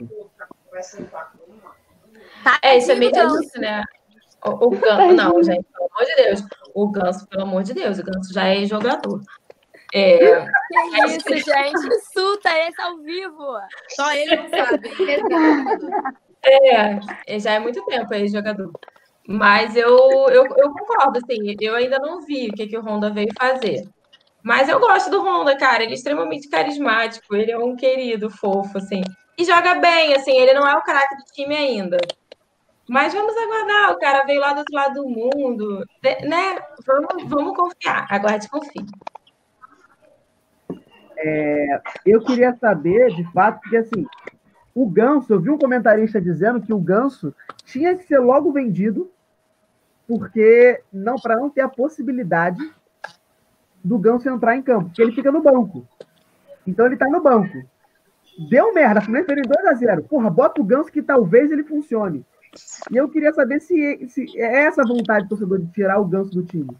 É, 2.62 2.78
isso 2.78 2.92
é 2.92 2.94
meio 2.94 3.12
disso, 3.12 3.58
né? 3.60 3.82
O, 4.44 4.66
o 4.66 4.70
Ganso, 4.70 5.12
não, 5.14 5.42
gente, 5.42 5.64
pelo 5.64 5.90
amor 5.92 6.06
de 6.06 6.14
Deus. 6.16 6.44
O 6.74 6.88
Ganso, 6.88 7.26
pelo 7.28 7.42
amor 7.42 7.62
de 7.62 7.74
Deus, 7.74 7.98
o 7.98 8.04
Ganso 8.04 8.32
já 8.32 8.46
é 8.46 8.64
jogador. 8.64 9.20
É... 9.92 10.18
Que 10.18 11.06
isso, 11.06 11.50
gente? 11.50 11.86
Insulta 11.86 12.50
esse 12.68 12.80
ao 12.80 12.98
vivo. 12.98 13.58
Só 13.88 14.12
ele 14.12 14.36
não 14.36 14.48
sabe. 14.48 14.90
É, 16.40 17.38
já 17.40 17.54
é 17.54 17.58
muito 17.58 17.84
tempo 17.84 18.14
aí, 18.14 18.28
jogador. 18.28 18.70
Mas 19.26 19.76
eu, 19.76 19.98
eu, 20.30 20.46
eu 20.56 20.72
concordo, 20.72 21.18
assim, 21.18 21.56
eu 21.60 21.74
ainda 21.74 21.98
não 21.98 22.22
vi 22.22 22.48
o 22.48 22.52
que, 22.52 22.68
que 22.68 22.78
o 22.78 22.80
Honda 22.80 23.10
veio 23.10 23.28
fazer. 23.36 23.86
Mas 24.42 24.68
eu 24.68 24.80
gosto 24.80 25.10
do 25.10 25.20
Honda, 25.20 25.56
cara. 25.56 25.82
Ele 25.82 25.92
é 25.92 25.94
extremamente 25.94 26.48
carismático, 26.48 27.34
ele 27.34 27.50
é 27.50 27.58
um 27.58 27.76
querido, 27.76 28.30
fofo, 28.30 28.78
assim. 28.78 29.02
E 29.36 29.44
joga 29.44 29.74
bem, 29.74 30.14
assim, 30.14 30.32
ele 30.32 30.54
não 30.54 30.66
é 30.66 30.74
o 30.76 30.82
craque 30.82 31.16
do 31.16 31.24
time 31.34 31.54
ainda. 31.54 31.98
Mas 32.88 33.12
vamos 33.12 33.36
aguardar, 33.36 33.92
o 33.92 33.98
cara 33.98 34.24
veio 34.24 34.40
lá 34.40 34.52
do 34.54 34.60
outro 34.60 34.74
lado 34.74 34.94
do 34.94 35.08
mundo, 35.08 35.84
né? 36.02 36.58
Vamos, 36.86 37.28
vamos 37.28 37.56
confiar, 37.56 38.06
aguarde 38.10 38.48
confie. 38.48 38.86
É, 41.18 41.80
eu 42.06 42.22
queria 42.22 42.56
saber, 42.56 43.14
de 43.14 43.24
fato, 43.32 43.60
porque 43.60 43.76
assim, 43.76 44.06
o 44.74 44.88
Ganso, 44.88 45.32
eu 45.32 45.40
vi 45.40 45.50
um 45.50 45.58
comentarista 45.58 46.20
dizendo 46.20 46.60
que 46.60 46.72
o 46.72 46.78
Ganso 46.78 47.34
tinha 47.64 47.94
que 47.96 48.04
ser 48.04 48.20
logo 48.20 48.52
vendido, 48.52 49.10
porque 50.06 50.80
não 50.90 51.16
para 51.16 51.36
não 51.36 51.50
ter 51.50 51.60
a 51.60 51.68
possibilidade 51.68 52.62
do 53.84 53.98
Ganso 53.98 54.28
entrar 54.28 54.56
em 54.56 54.62
campo, 54.62 54.86
porque 54.86 55.02
ele 55.02 55.12
fica 55.12 55.30
no 55.30 55.42
banco. 55.42 55.86
Então 56.66 56.86
ele 56.86 56.96
tá 56.96 57.06
no 57.08 57.20
banco. 57.20 57.62
Deu 58.48 58.72
merda, 58.72 59.00
primeiro 59.00 59.26
perdeu 59.26 59.50
2 59.52 59.66
a 59.66 59.74
0 59.74 60.04
Porra, 60.04 60.30
bota 60.30 60.60
o 60.60 60.64
Ganso 60.64 60.92
que 60.92 61.02
talvez 61.02 61.50
ele 61.50 61.64
funcione. 61.64 62.24
E 62.90 62.96
eu 62.96 63.08
queria 63.08 63.32
saber 63.32 63.60
se, 63.60 64.08
se 64.08 64.38
é 64.40 64.66
essa 64.66 64.82
vontade 64.82 65.26
do 65.26 65.30
torcedor 65.30 65.60
de 65.60 65.72
tirar 65.72 66.00
o 66.00 66.04
Ganso 66.04 66.30
do 66.30 66.44
time. 66.44 66.76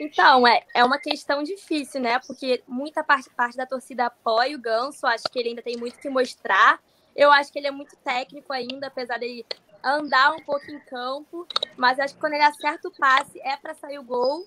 Então, 0.00 0.46
é, 0.46 0.64
é 0.74 0.84
uma 0.84 0.98
questão 0.98 1.42
difícil, 1.42 2.00
né? 2.00 2.18
Porque 2.26 2.62
muita 2.66 3.04
parte, 3.04 3.30
parte 3.30 3.56
da 3.56 3.66
torcida 3.66 4.06
apoia 4.06 4.56
o 4.56 4.60
Ganso, 4.60 5.06
acho 5.06 5.24
que 5.24 5.38
ele 5.38 5.50
ainda 5.50 5.62
tem 5.62 5.76
muito 5.76 5.98
que 5.98 6.10
mostrar. 6.10 6.80
Eu 7.14 7.30
acho 7.30 7.52
que 7.52 7.58
ele 7.58 7.68
é 7.68 7.70
muito 7.70 7.96
técnico 7.96 8.52
ainda, 8.52 8.88
apesar 8.88 9.18
de 9.18 9.44
andar 9.82 10.32
um 10.32 10.42
pouco 10.42 10.68
em 10.70 10.80
campo, 10.80 11.46
mas 11.76 12.00
acho 12.00 12.14
que 12.14 12.20
quando 12.20 12.32
ele 12.32 12.42
acerta 12.42 12.88
o 12.88 12.92
passe 12.92 13.38
é 13.40 13.56
para 13.56 13.74
sair 13.74 13.98
o 13.98 14.02
gol. 14.02 14.44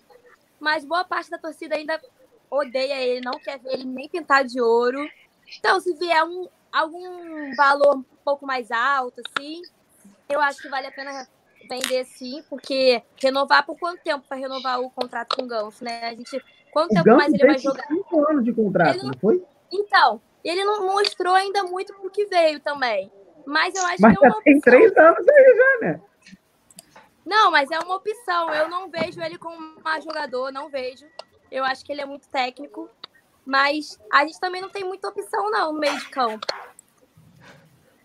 Mas 0.60 0.84
boa 0.84 1.06
parte 1.06 1.30
da 1.30 1.38
torcida 1.38 1.76
ainda 1.76 2.02
odeia 2.50 3.02
ele, 3.02 3.22
não 3.22 3.40
quer 3.40 3.60
ver 3.60 3.74
ele 3.74 3.86
nem 3.86 4.10
pintar 4.10 4.44
de 4.44 4.60
ouro. 4.60 5.08
Então, 5.58 5.80
se 5.80 5.94
vier 5.94 6.24
um, 6.24 6.50
algum 6.72 7.56
valor 7.56 7.98
um 7.98 8.04
pouco 8.24 8.46
mais 8.46 8.72
alto, 8.72 9.22
assim, 9.22 9.62
eu 10.30 10.40
acho 10.42 10.62
que 10.62 10.70
vale 10.70 10.88
a 10.88 10.92
pena 10.92 11.28
vender 11.70 12.06
sim, 12.06 12.44
porque 12.50 13.02
renovar 13.22 13.66
por 13.66 13.78
quanto 13.78 14.02
tempo 14.02 14.26
para 14.28 14.38
renovar 14.38 14.80
o 14.80 14.90
contrato 14.90 15.36
com 15.36 15.44
o 15.44 15.48
Ganso, 15.48 15.84
né? 15.84 16.08
A 16.08 16.16
gente, 16.16 16.44
quanto 16.72 16.92
o 16.92 16.96
tempo 16.96 17.06
Ganso 17.06 17.18
mais 17.18 17.34
ele 17.34 17.46
vai 17.46 17.58
jogar? 17.58 17.88
Cinco 17.88 18.30
anos 18.30 18.44
de 18.44 18.54
contrato, 18.54 18.98
não, 18.98 19.06
não, 19.06 19.20
foi? 19.20 19.44
Então, 19.72 20.22
ele 20.44 20.64
não 20.64 20.86
mostrou 20.86 21.34
ainda 21.34 21.64
muito 21.64 21.94
pro 21.94 22.10
que 22.10 22.26
veio 22.26 22.60
também. 22.60 23.12
Mas 23.46 23.76
eu 23.76 23.86
acho 23.86 24.02
mas 24.02 24.18
que 24.18 24.26
é 24.26 24.30
uma 24.30 24.42
tem 24.42 24.60
três 24.60 24.98
anos 24.98 25.28
aí 25.28 25.56
já, 25.56 25.88
né? 25.88 26.02
Não, 27.26 27.52
mas 27.52 27.70
é 27.72 27.80
uma 27.80 27.96
opção. 27.96 28.54
Eu 28.54 28.70
não 28.70 28.90
vejo 28.90 29.22
ele 29.22 29.38
como 29.38 29.58
um 29.58 30.02
jogador, 30.02 30.52
não 30.52 30.70
vejo. 30.70 31.06
Eu 31.52 31.64
acho 31.64 31.84
que 31.84 31.92
ele 31.92 32.02
é 32.02 32.06
muito 32.06 32.28
técnico. 32.30 32.90
Mas 33.48 33.98
a 34.12 34.26
gente 34.26 34.38
também 34.42 34.62
não 34.62 34.68
tem 34.68 34.84
muita 34.84 35.08
opção, 35.08 35.50
não, 35.50 35.72
no 35.72 35.80
meio 35.80 35.98
de 35.98 36.10
campo. 36.10 36.46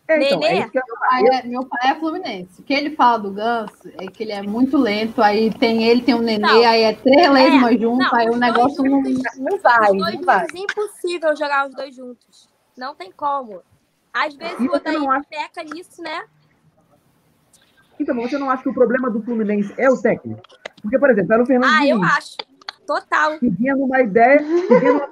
É, 0.07 0.23
então, 0.25 0.43
é 0.45 0.55
meu, 0.55 0.99
pai 1.01 1.27
é, 1.27 1.43
meu 1.43 1.65
pai 1.65 1.91
é 1.91 1.95
Fluminense. 1.97 2.61
O 2.61 2.63
que 2.63 2.73
ele 2.73 2.95
fala 2.95 3.19
do 3.19 3.33
Ganso 3.33 3.89
é 3.99 4.07
que 4.07 4.23
ele 4.23 4.31
é 4.31 4.43
muito 4.43 4.77
lento, 4.77 5.21
aí 5.21 5.53
tem 5.53 5.85
ele, 5.85 6.03
tem 6.03 6.15
o 6.15 6.19
um 6.19 6.23
Nenê, 6.23 6.39
não, 6.39 6.65
aí 6.65 6.83
é 6.83 6.93
três 6.93 7.29
lesmas 7.29 7.73
é, 7.73 7.79
juntos, 7.79 8.13
aí 8.13 8.29
o 8.29 8.37
negócio 8.37 8.85
não, 8.85 9.03
não 9.03 9.59
vai. 9.59 9.89
Dois 9.97 10.15
não 10.15 10.23
vai. 10.23 10.47
É 10.55 10.59
impossível 10.59 11.37
jogar 11.37 11.69
os 11.69 11.75
dois 11.75 11.95
juntos. 11.95 12.49
Não 12.77 12.95
tem 12.95 13.11
como. 13.11 13.63
Às 14.13 14.35
vezes 14.35 14.61
o 14.61 14.77
Odaí 14.77 15.07
acha... 15.09 15.27
peca 15.29 15.65
nisso, 15.65 16.01
né? 16.03 16.25
Então, 17.99 18.15
você 18.15 18.39
não 18.39 18.49
acha 18.49 18.63
que 18.63 18.69
o 18.69 18.75
problema 18.75 19.11
do 19.11 19.23
Fluminense 19.23 19.75
é 19.77 19.91
o 19.91 20.01
técnico? 20.01 20.41
Porque, 20.81 20.99
por 20.99 21.11
exemplo, 21.11 21.33
era 21.33 21.43
o 21.43 21.47
Fernando 21.47 21.73
Ah, 21.73 21.87
eu 21.87 22.03
acho. 22.03 22.37
Total. 22.93 23.39
Que 23.39 23.49
vinha 23.49 23.75
numa 23.75 24.03
ideia, 24.03 24.39
que 24.39 24.45
vinha 24.45 24.93
numa 24.93 25.09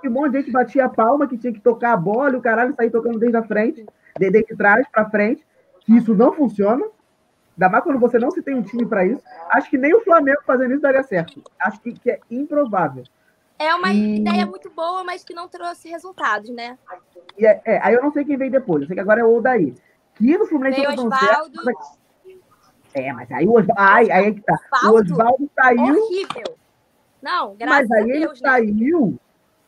que 0.00 0.08
um 0.08 0.10
monte 0.10 0.32
de 0.32 0.38
gente 0.40 0.50
batia 0.50 0.84
a 0.84 0.88
palma, 0.88 1.26
que 1.26 1.38
tinha 1.38 1.52
que 1.52 1.60
tocar 1.60 1.92
a 1.92 1.96
bola 1.96 2.32
e 2.32 2.36
o 2.36 2.42
caralho 2.42 2.74
sair 2.74 2.90
tocando 2.90 3.18
desde 3.18 3.38
a 3.38 3.42
frente 3.42 3.86
de, 4.18 4.30
de 4.30 4.42
trás 4.56 4.86
para 4.88 5.08
frente, 5.08 5.46
que 5.80 5.96
isso 5.96 6.14
não 6.14 6.32
funciona. 6.32 6.84
Ainda 7.54 7.70
mais 7.70 7.84
quando 7.84 7.98
você 7.98 8.18
não 8.18 8.30
se 8.30 8.42
tem 8.42 8.54
um 8.54 8.62
time 8.62 8.84
para 8.84 9.06
isso. 9.06 9.22
Acho 9.48 9.70
que 9.70 9.78
nem 9.78 9.94
o 9.94 10.04
Flamengo 10.04 10.40
fazendo 10.46 10.72
isso 10.72 10.82
daria 10.82 11.02
certo. 11.02 11.42
Acho 11.58 11.80
que, 11.80 11.94
que 11.94 12.10
é 12.10 12.20
improvável. 12.30 13.04
É 13.58 13.74
uma 13.74 13.90
e... 13.94 14.16
ideia 14.16 14.44
muito 14.44 14.68
boa, 14.68 15.02
mas 15.02 15.24
que 15.24 15.32
não 15.32 15.48
trouxe 15.48 15.88
resultados, 15.88 16.50
né? 16.50 16.76
E 17.38 17.46
é, 17.46 17.62
é, 17.64 17.80
aí 17.82 17.94
eu 17.94 18.02
não 18.02 18.12
sei 18.12 18.26
quem 18.26 18.36
veio 18.36 18.50
depois. 18.50 18.82
Eu 18.82 18.88
sei 18.88 18.94
que 18.94 19.00
agora 19.00 19.22
é 19.22 19.24
o 19.24 19.36
Odaí. 19.36 19.74
Que 20.16 20.36
no 20.36 20.44
Fluminense 20.44 20.82
veio 20.82 20.96
não 20.96 21.06
Osvaldo... 21.06 21.62
certo. 21.62 22.06
É, 22.92 23.12
mas 23.12 23.30
aí 23.30 23.46
o 23.46 23.52
Osvaldo. 23.52 23.74
Ai, 23.78 24.10
aí 24.10 24.26
é 24.26 24.32
que 24.32 24.42
tá. 24.42 24.58
O 24.84 24.96
Osvaldo 24.96 25.50
saiu. 25.54 26.04
Horrível. 26.04 26.56
Não, 27.26 27.56
graças 27.56 27.88
mas 27.88 27.90
aí 27.90 28.02
a 28.02 28.04
Deus, 28.04 28.16
ele 28.16 28.26
né? 28.26 28.34
saiu 28.36 29.18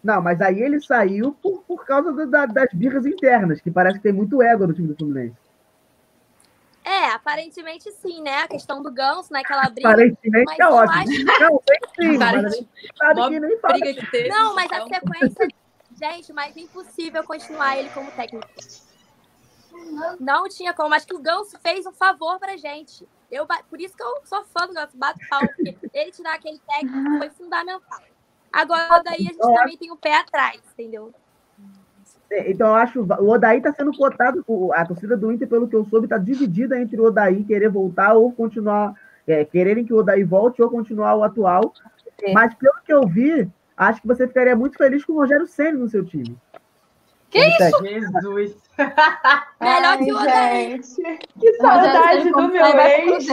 não, 0.02 0.22
mas 0.22 0.40
aí 0.40 0.62
ele 0.62 0.80
saiu 0.80 1.32
por, 1.42 1.62
por 1.64 1.84
causa 1.84 2.12
do, 2.12 2.26
da, 2.26 2.46
das 2.46 2.72
birras 2.72 3.04
internas, 3.04 3.60
que 3.60 3.70
parece 3.70 3.96
que 3.98 4.04
tem 4.04 4.12
muito 4.12 4.40
ego 4.40 4.66
no 4.66 4.72
time 4.72 4.88
do 4.88 4.96
Fluminense. 4.96 5.36
É, 6.84 7.10
aparentemente 7.10 7.90
sim, 7.92 8.22
né? 8.22 8.42
A 8.42 8.48
questão 8.48 8.82
do 8.82 8.90
Ganso, 8.90 9.32
né? 9.32 9.40
Aquela 9.40 9.68
briga. 9.68 9.90
Aparentemente 9.90 10.62
é 10.62 10.66
ótimo. 10.68 10.98
Acho... 10.98 11.40
Não, 11.40 11.62
tem 11.66 11.78
sim, 11.94 12.16
mas 12.18 12.44
a 12.44 12.48
gente 12.48 12.68
sabe 12.96 13.28
que 13.28 13.40
nem 13.40 13.58
fala. 13.58 13.80
Que 13.80 14.10
teve, 14.10 14.28
não, 14.30 14.54
mas 14.54 14.72
a 14.72 14.86
sequência. 14.86 15.48
gente, 16.00 16.32
mas 16.32 16.56
é 16.56 16.60
impossível 16.60 17.24
continuar 17.24 17.76
ele 17.76 17.90
como 17.90 18.10
técnico. 18.12 18.48
Não 20.18 20.48
tinha 20.48 20.72
como. 20.72 20.94
Acho 20.94 21.06
que 21.06 21.14
o 21.14 21.20
Ganso 21.20 21.58
fez 21.58 21.84
um 21.84 21.92
favor 21.92 22.38
pra 22.38 22.56
gente. 22.56 23.06
Eu, 23.30 23.46
por 23.68 23.80
isso 23.80 23.96
que 23.96 24.02
eu 24.02 24.20
sou 24.24 24.44
fã 24.44 24.66
do 24.66 24.74
Ganso, 24.74 24.96
bato 24.96 25.20
palma, 25.28 25.48
porque 25.48 25.76
ele 25.92 26.10
tirar 26.10 26.34
aquele 26.34 26.58
técnico 26.66 27.18
foi 27.18 27.30
fundamental. 27.30 28.00
Agora, 28.52 29.02
daí 29.02 29.16
a 29.16 29.22
gente 29.22 29.38
eu 29.38 29.54
também 29.54 29.74
acho... 29.74 29.78
tem 29.78 29.90
o 29.92 29.96
pé 29.96 30.16
atrás, 30.16 30.60
entendeu? 30.72 31.12
É, 32.30 32.50
então, 32.50 32.68
eu 32.68 32.74
acho 32.74 33.00
o 33.00 33.28
Odaí 33.28 33.58
está 33.58 33.72
sendo 33.72 33.92
cotado, 33.92 34.44
a 34.74 34.84
torcida 34.84 35.16
do 35.16 35.32
Inter, 35.32 35.48
pelo 35.48 35.68
que 35.68 35.76
eu 35.76 35.84
soube, 35.84 36.06
está 36.06 36.18
dividida 36.18 36.78
entre 36.78 37.00
o 37.00 37.04
Odaí 37.04 37.44
querer 37.44 37.68
voltar 37.68 38.14
ou 38.14 38.32
continuar, 38.32 38.94
é, 39.26 39.44
quererem 39.44 39.84
que 39.84 39.92
o 39.92 39.98
Odaí 39.98 40.24
volte 40.24 40.62
ou 40.62 40.70
continuar 40.70 41.14
o 41.14 41.22
atual. 41.22 41.72
Sim. 42.20 42.32
Mas, 42.32 42.54
pelo 42.54 42.80
que 42.84 42.92
eu 42.92 43.06
vi, 43.06 43.50
acho 43.76 44.00
que 44.00 44.08
você 44.08 44.26
ficaria 44.26 44.56
muito 44.56 44.76
feliz 44.76 45.04
com 45.04 45.12
o 45.12 45.16
Rogério 45.16 45.46
Senna 45.46 45.78
no 45.78 45.88
seu 45.88 46.04
time. 46.04 46.36
Que 47.30 47.38
isso? 47.38 47.82
Jesus! 47.82 48.56
Melhor 49.60 49.98
que 49.98 50.12
o 50.12 50.16
Odaí. 50.16 50.80
Que 51.40 51.54
saudade 51.54 52.30
do 52.30 52.48
meu 52.48 52.66
ex. 52.66 53.26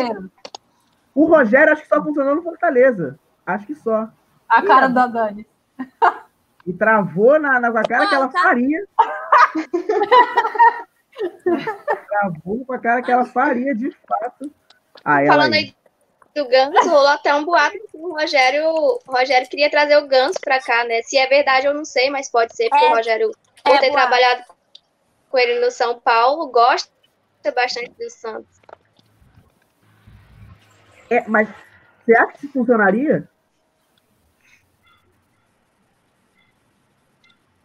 O 1.13 1.25
Rogério 1.25 1.73
acho 1.73 1.83
que 1.83 1.87
só 1.87 2.03
funcionou 2.03 2.35
no 2.35 2.43
Fortaleza. 2.43 3.19
Acho 3.45 3.67
que 3.67 3.75
só. 3.75 4.09
A 4.49 4.61
cara 4.61 4.87
da 4.87 5.07
Dani. 5.07 5.47
e 6.65 6.73
travou 6.73 7.39
na, 7.39 7.59
na 7.59 7.71
com 7.71 7.77
a 7.77 7.83
cara 7.83 8.07
que 8.07 8.15
ela 8.15 8.27
tá. 8.27 8.41
faria. 8.41 8.85
travou 12.09 12.65
com 12.65 12.73
a 12.73 12.79
cara 12.79 13.01
que 13.01 13.11
ela 13.11 13.25
faria 13.25 13.73
de 13.73 13.91
fato. 13.91 14.51
Ah, 15.03 15.25
Falando 15.25 15.53
aí 15.53 15.73
do 16.35 16.47
Ganso, 16.49 16.89
rolou 16.89 17.07
até 17.07 17.33
um 17.33 17.45
boato 17.45 17.77
que 17.89 17.97
o 17.97 18.13
Rogério, 18.13 18.67
o 18.67 18.99
Rogério 19.07 19.47
queria 19.47 19.69
trazer 19.69 19.97
o 19.97 20.07
Ganso 20.07 20.37
para 20.43 20.59
cá, 20.59 20.83
né? 20.83 21.01
Se 21.03 21.17
é 21.17 21.25
verdade, 21.27 21.65
eu 21.65 21.73
não 21.73 21.85
sei, 21.85 22.09
mas 22.09 22.29
pode 22.29 22.53
ser, 22.53 22.69
porque 22.69 22.83
é, 22.83 22.89
o 22.89 22.95
Rogério, 22.95 23.31
por 23.65 23.75
é, 23.75 23.79
ter 23.79 23.89
boa. 23.89 24.01
trabalhado 24.01 24.43
com 25.29 25.37
ele 25.37 25.59
no 25.59 25.71
São 25.71 25.99
Paulo, 25.99 26.47
gosta 26.47 26.89
bastante 27.53 27.91
do 27.91 28.09
Santos. 28.09 28.61
É, 31.09 31.27
mas 31.27 31.49
você 32.05 32.15
acha 32.15 32.37
que 32.37 32.47
funcionaria? 32.47 33.27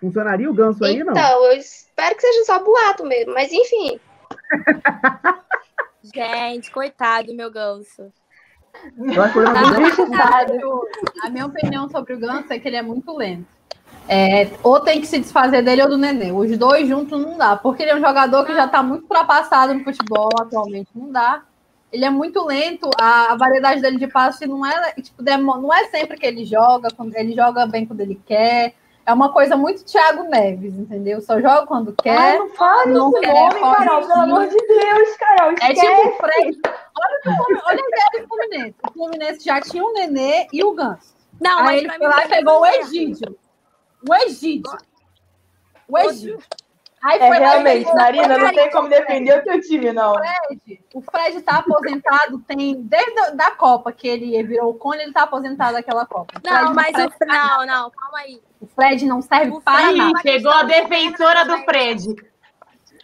Funcionaria 0.01 0.51
o 0.51 0.55
ganso 0.55 0.83
aí, 0.83 1.05
não? 1.05 1.13
Então, 1.13 1.45
eu 1.45 1.59
espero 1.59 2.17
que 2.17 2.23
seja 2.23 2.45
só 2.45 2.65
boato 2.65 3.05
mesmo, 3.05 3.35
mas 3.35 3.53
enfim. 3.53 4.01
Gente, 6.03 6.71
coitado 6.71 7.27
do 7.29 7.35
meu 7.35 7.51
ganso. 7.51 8.11
A 11.23 11.31
minha 11.31 11.45
opinião 11.45 11.91
sobre 11.91 12.15
o 12.15 12.19
ganso 12.19 12.51
é 12.51 12.59
que 12.59 12.67
ele 12.67 12.77
é 12.77 12.83
muito 12.83 13.15
lento. 13.15 13.60
É, 14.13 14.51
ou 14.65 14.81
tem 14.81 15.01
que 15.01 15.07
se 15.07 15.21
desfazer 15.21 15.63
dele 15.63 15.85
ou 15.85 15.89
do 15.89 15.97
Nenê. 15.97 16.33
Os 16.33 16.59
dois 16.59 16.89
juntos 16.89 17.23
não 17.23 17.39
dá, 17.39 17.55
porque 17.55 17.85
ele 17.85 17.93
é 17.93 17.95
um 17.95 18.01
jogador 18.01 18.45
que 18.45 18.53
já 18.53 18.65
está 18.65 18.83
muito 18.83 19.03
ultrapassado 19.03 19.73
no 19.73 19.85
futebol 19.85 20.29
atualmente. 20.41 20.89
Não 20.93 21.13
dá. 21.13 21.45
Ele 21.93 22.05
é 22.05 22.11
muito 22.11 22.45
lento, 22.45 22.91
a, 23.01 23.33
a 23.33 23.37
variedade 23.37 23.81
dele 23.81 23.99
de 23.99 24.09
passe 24.09 24.49
não 24.49 24.67
é 24.67 24.95
tipo, 24.95 25.23
não 25.23 25.73
é 25.73 25.85
sempre 25.85 26.17
que 26.17 26.27
ele 26.27 26.45
joga, 26.45 26.89
ele 27.15 27.37
joga 27.37 27.67
bem 27.67 27.87
quando 27.87 28.01
ele 28.01 28.21
quer. 28.27 28.75
É 29.07 29.13
uma 29.13 29.33
coisa 29.33 29.57
muito 29.57 29.85
Thiago 29.85 30.25
Neves, 30.25 30.77
entendeu? 30.77 31.21
Só 31.21 31.41
joga 31.41 31.65
quando 31.67 31.95
quer. 32.03 32.19
Ai, 32.19 32.39
não 32.39 32.49
fala 32.51 32.87
não 32.87 33.13
quer, 33.13 33.33
nome, 33.33 33.61
Carol, 33.61 34.01
pelo 34.09 34.21
amor 34.23 34.49
de 34.49 34.57
Deus, 34.57 35.17
Carol. 35.19 35.53
Esquece. 35.53 35.87
É 35.87 35.89
tipo 35.89 36.09
o 36.09 36.13
Fred. 36.17 36.61
Olha, 36.99 37.63
olha 37.65 37.81
a 37.81 37.89
ideia 37.89 38.23
do 38.23 38.29
Fluminense. 38.29 38.75
O 38.89 38.93
Fluminense 38.93 39.45
já 39.45 39.61
tinha 39.61 39.85
o 39.85 39.93
Nenê 39.93 40.49
e 40.53 40.65
o 40.65 40.73
Ganso. 40.73 41.15
Não, 41.41 41.61
Aí 41.61 41.79
ele 41.79 41.91
foi 41.91 42.07
lá 42.09 42.25
e 42.25 42.29
pegou 42.29 42.61
o 42.61 42.67
Egídio. 42.67 43.37
O 44.09 44.15
Egídio. 44.15 44.79
O 45.89 45.99
Egídio. 45.99 46.39
Aí 47.03 47.19
é, 47.19 47.31
realmente, 47.31 47.95
Marina, 47.95 48.37
não 48.37 48.53
tem 48.53 48.71
como 48.71 48.89
defender 48.89 49.39
o 49.39 49.43
teu 49.43 49.59
time, 49.63 49.91
não. 49.91 50.13
O 50.13 50.19
Fred, 50.19 50.85
o 50.93 51.01
Fred 51.01 51.43
tá 51.43 51.57
aposentado, 51.57 52.39
tem 52.41 52.83
desde 52.83 53.19
a 53.21 53.31
da 53.31 53.51
Copa 53.53 53.91
que 53.91 54.07
ele 54.07 54.43
virou 54.43 54.71
o 54.71 54.75
cone, 54.75 55.03
ele 55.03 55.13
tá 55.13 55.23
aposentado 55.23 55.73
daquela 55.73 56.05
Copa. 56.05 56.35
Não, 56.45 56.75
mas 56.75 56.95
o 56.95 57.25
não, 57.25 57.67
não, 57.67 57.91
calma 57.91 58.19
aí. 58.19 58.43
O 58.61 58.67
Fred 58.67 59.07
não 59.07 59.23
serve 59.23 59.51
o 59.51 59.63
para 59.63 59.93
nada. 59.93 60.21
Chegou 60.21 60.53
a 60.53 60.63
defensora 60.65 61.47
do 61.47 61.57
Fred. 61.65 62.17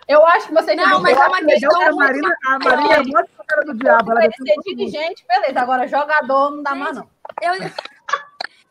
Eu 0.06 0.24
acho 0.26 0.48
que 0.48 0.54
você 0.54 0.74
Não, 0.74 1.00
mas 1.00 1.16
é 1.16 1.26
uma 1.26 1.42
questão. 1.42 1.82
A 1.82 1.92
Marina, 1.92 2.36
a 2.46 2.58
Marina 2.58 2.94
é 2.94 3.02
muito 3.02 3.30
cara 3.46 3.64
do 3.64 3.74
diabo. 3.74 4.12
Ela 4.12 4.20
ser 4.30 4.54
dirigente, 4.62 5.24
beleza. 5.26 5.58
Agora, 5.58 5.88
jogador 5.88 6.50
não 6.50 6.62
dá 6.62 6.74
mais, 6.74 6.96
não. 6.96 7.08
Eu, 7.42 7.54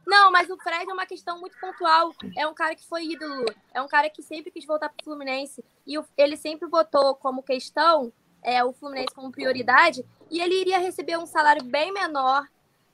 não, 0.05 0.31
mas 0.31 0.49
o 0.49 0.57
Fred 0.57 0.89
é 0.89 0.93
uma 0.93 1.05
questão 1.05 1.39
muito 1.39 1.59
pontual. 1.59 2.13
É 2.37 2.47
um 2.47 2.53
cara 2.53 2.75
que 2.75 2.85
foi 2.85 3.05
ídolo. 3.05 3.45
É 3.73 3.81
um 3.81 3.87
cara 3.87 4.09
que 4.09 4.21
sempre 4.21 4.51
quis 4.51 4.65
voltar 4.65 4.89
para 4.89 5.01
o 5.01 5.03
Fluminense. 5.03 5.63
E 5.85 5.95
ele 6.15 6.37
sempre 6.37 6.67
botou 6.67 7.15
como 7.15 7.41
questão 7.41 8.13
é, 8.43 8.63
o 8.63 8.71
Fluminense 8.71 9.13
como 9.15 9.31
prioridade. 9.31 10.05
E 10.29 10.39
ele 10.39 10.61
iria 10.61 10.77
receber 10.77 11.17
um 11.17 11.25
salário 11.25 11.63
bem 11.63 11.91
menor. 11.91 12.47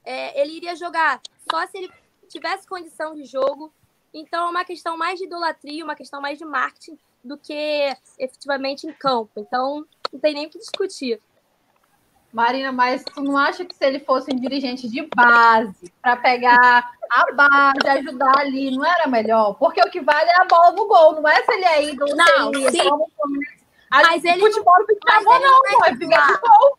É, 0.06 0.40
ele 0.42 0.54
iria 0.54 0.76
jogar 0.76 1.22
só 1.52 1.68
se 1.68 1.78
ele 1.78 1.92
tivesse 2.30 2.66
condição 2.66 3.14
de 3.14 3.26
jogo. 3.26 3.74
Então 4.14 4.48
é 4.48 4.50
uma 4.50 4.66
questão 4.66 4.98
mais 4.98 5.20
de 5.20 5.26
idolatria, 5.26 5.84
uma 5.84 5.96
questão 5.96 6.22
mais 6.22 6.38
de 6.38 6.46
marketing 6.46 6.98
do 7.24 7.38
que 7.38 7.96
efetivamente 8.18 8.88
em 8.88 8.94
campo. 8.94 9.32
Então 9.38 9.86
não 10.12 10.20
tem 10.20 10.34
nem 10.34 10.48
o 10.48 10.50
que 10.50 10.58
discutir. 10.58 11.22
Marina, 12.32 12.72
mas 12.72 13.04
tu 13.04 13.22
não 13.22 13.38
acha 13.38 13.66
que 13.66 13.76
se 13.76 13.86
ele 13.86 14.00
fosse 14.00 14.34
um 14.34 14.40
dirigente 14.40 14.88
de 14.88 15.08
base, 15.14 15.92
para 16.02 16.16
pegar 16.16 16.92
a 17.10 17.32
base, 17.34 17.88
ajudar 18.00 18.40
ali, 18.40 18.72
não 18.72 18.86
era 18.86 19.08
melhor? 19.08 19.56
Porque 19.56 19.82
o 19.82 19.90
que 19.90 20.00
vale 20.00 20.30
é 20.30 20.42
a 20.42 20.46
bola 20.46 20.72
no 20.72 20.88
gol, 20.88 21.22
não 21.22 21.28
é 21.28 21.44
se 21.44 21.52
ele 21.52 21.66
é 21.66 21.84
ídolo, 21.92 22.16
não, 22.16 22.54
se 22.54 22.72
sim. 22.72 22.90
Mas 23.92 24.24
ele 24.24 24.40
futebol 24.40 24.74
não, 24.78 24.98
mas 25.06 25.26
ele 25.26 25.46
não, 25.46 25.62
não 25.62 25.86
é 25.86 25.92
titular. 25.92 26.42
Gol. 26.42 26.78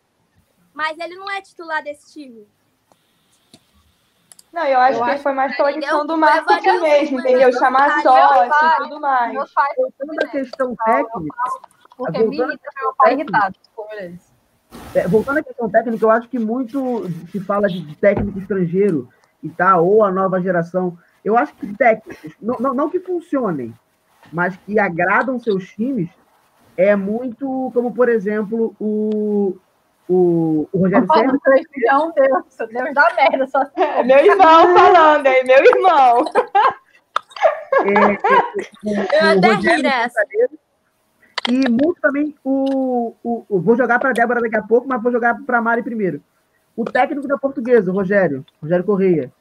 Mas 0.73 0.99
ele 0.99 1.15
não 1.17 1.31
é 1.31 1.43
titular 1.43 1.83
desse 1.83 2.13
time. 2.15 2.49
Não, 4.51 4.65
eu 4.65 4.81
acho 4.81 4.99
eu 4.99 5.05
que 5.05 5.11
acho 5.11 5.23
foi 5.23 5.33
mais 5.33 5.57
pela 5.57 5.73
questão 5.73 6.07
do 6.07 6.17
marketing 6.17 6.81
mesmo, 6.81 7.21
entendeu? 7.21 7.53
Chamar 7.53 8.03
sócio 8.03 8.45
e 8.45 8.77
tudo 8.77 9.01
mais. 9.01 9.35
Voltando 9.35 10.25
à 10.25 10.29
questão 10.29 10.77
técnica. 10.77 11.37
Porque 11.97 12.19
me 12.23 12.37
irrita 12.37 12.71
meu 12.81 12.95
pai 12.97 13.13
irritado. 13.13 13.57
É, 13.93 14.13
voltando 15.09 15.39
à 15.39 15.43
questão 15.43 15.69
técnica, 15.71 16.05
eu 16.05 16.11
acho 16.11 16.29
que 16.29 16.39
muito 16.39 17.09
se 17.31 17.41
fala 17.41 17.69
de 17.69 17.97
técnico 17.97 18.39
estrangeiro 18.39 19.09
e 19.43 19.49
tal, 19.49 19.87
ou 19.87 20.05
a 20.05 20.11
nova 20.11 20.41
geração. 20.41 20.97
Eu 21.25 21.37
acho 21.37 21.55
que 21.55 21.77
técnicos, 21.77 22.33
não, 22.41 22.57
não, 22.59 22.75
não 22.75 22.91
que 22.91 23.01
funcionem, 23.01 23.75
mas 24.33 24.57
que 24.57 24.79
agradam 24.79 25.39
seus 25.39 25.69
times, 25.71 26.09
é 26.77 26.97
muito 26.97 27.71
como, 27.75 27.93
por 27.93 28.09
exemplo, 28.09 28.75
o, 28.81 29.57
o, 30.09 30.69
o 30.73 30.79
Rogério 30.79 31.07
Senna. 31.13 31.39
É 31.87 31.97
um 31.97 32.13
Deus, 32.13 32.45
Deus 32.71 32.95
da 32.95 33.15
merda. 33.15 33.47
Só... 33.47 33.63
É 33.77 34.03
meu 34.03 34.19
irmão 34.19 34.75
falando, 34.75 35.27
é 35.27 35.43
meu 35.45 35.65
irmão. 35.65 36.25
É, 37.85 38.13
é, 38.13 39.01
é, 39.01 39.35
eu 39.35 39.39
até 39.39 39.55
ri 39.55 39.83
nessa. 39.83 40.21
E 41.51 41.69
muito 41.69 42.01
também 42.01 42.35
o, 42.45 43.15
o, 43.23 43.45
o 43.49 43.61
vou 43.61 43.77
jogar 43.77 43.99
para 43.99 44.13
Débora 44.13 44.41
daqui 44.41 44.57
a 44.57 44.63
pouco, 44.63 44.87
mas 44.87 45.03
vou 45.03 45.11
jogar 45.11 45.37
para 45.45 45.61
Mari 45.61 45.83
primeiro. 45.83 46.23
O 46.77 46.85
técnico 46.85 47.27
da 47.27 47.37
Portuguesa, 47.37 47.91
o 47.91 47.95
Rogério, 47.95 48.45
Rogério 48.63 48.85
Correia. 48.85 49.33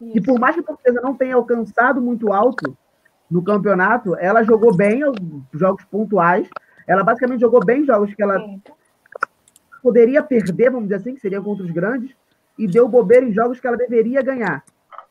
E 0.00 0.20
por 0.20 0.38
mais 0.38 0.54
que 0.54 0.60
a 0.60 0.64
Portuguesa 0.64 1.00
não 1.02 1.14
tenha 1.14 1.34
alcançado 1.34 2.00
muito 2.00 2.32
alto 2.32 2.76
no 3.30 3.42
campeonato, 3.42 4.16
ela 4.16 4.42
jogou 4.42 4.74
bem 4.74 5.04
os 5.04 5.16
jogos 5.52 5.84
pontuais. 5.84 6.48
Ela 6.86 7.04
basicamente 7.04 7.40
jogou 7.40 7.64
bem 7.64 7.84
jogos 7.84 8.14
que 8.14 8.22
ela 8.22 8.38
poderia 9.82 10.22
perder, 10.22 10.70
vamos 10.70 10.88
dizer 10.88 10.96
assim, 10.96 11.14
que 11.14 11.20
seria 11.20 11.42
contra 11.42 11.64
os 11.64 11.70
grandes, 11.70 12.14
e 12.58 12.66
deu 12.66 12.88
bobeira 12.88 13.26
em 13.26 13.32
jogos 13.32 13.60
que 13.60 13.66
ela 13.66 13.76
deveria 13.76 14.22
ganhar. 14.22 14.64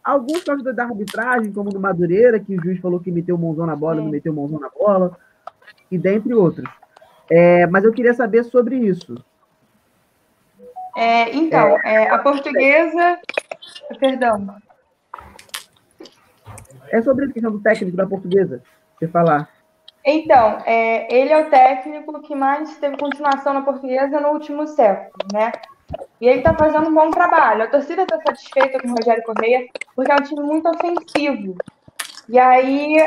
Alguns 0.04 0.44
jogos 0.44 0.64
da 0.64 0.84
arbitragem, 0.84 1.54
como 1.54 1.70
no 1.70 1.80
Madureira, 1.80 2.40
que 2.40 2.58
o 2.58 2.62
juiz 2.62 2.80
falou 2.80 3.00
que 3.00 3.12
meteu 3.12 3.36
o 3.36 3.40
mãozão 3.40 3.66
na 3.66 3.76
bola, 3.76 4.02
não 4.02 4.10
meteu 4.10 4.34
o 4.34 4.36
mãozão 4.36 4.60
na 4.60 4.70
bola 4.70 5.16
e 5.94 5.98
dentre 5.98 6.34
outros. 6.34 6.68
É, 7.30 7.68
mas 7.68 7.84
eu 7.84 7.94
queria 7.94 8.14
saber 8.14 8.44
sobre 8.44 8.76
isso. 8.76 9.24
É, 10.96 11.32
então, 11.36 11.80
é, 11.84 12.10
a 12.10 12.20
portuguesa. 12.20 13.20
Perdão. 14.00 14.56
É 16.92 17.02
sobre 17.02 17.26
a 17.26 17.32
questão 17.32 17.52
do 17.52 17.62
técnico 17.62 17.98
da 17.98 18.06
portuguesa, 18.06 18.62
você 18.98 19.08
falar. 19.08 19.50
Então, 20.06 20.58
é, 20.66 21.12
ele 21.16 21.32
é 21.32 21.40
o 21.40 21.50
técnico 21.50 22.22
que 22.22 22.36
mais 22.36 22.78
teve 22.78 22.98
continuação 22.98 23.54
na 23.54 23.62
portuguesa 23.62 24.20
no 24.20 24.30
último 24.30 24.68
século, 24.68 25.14
né? 25.32 25.52
E 26.20 26.28
ele 26.28 26.40
está 26.40 26.54
fazendo 26.54 26.90
um 26.90 26.94
bom 26.94 27.10
trabalho. 27.10 27.64
A 27.64 27.68
torcida 27.68 28.04
está 28.04 28.20
satisfeita 28.22 28.80
com 28.80 28.90
o 28.90 28.96
Rogério 28.96 29.24
Correia, 29.24 29.66
porque 29.96 30.12
é 30.12 30.16
um 30.16 30.24
time 30.24 30.42
muito 30.42 30.70
ofensivo. 30.70 31.56
E 32.30 32.40
aí 32.40 32.98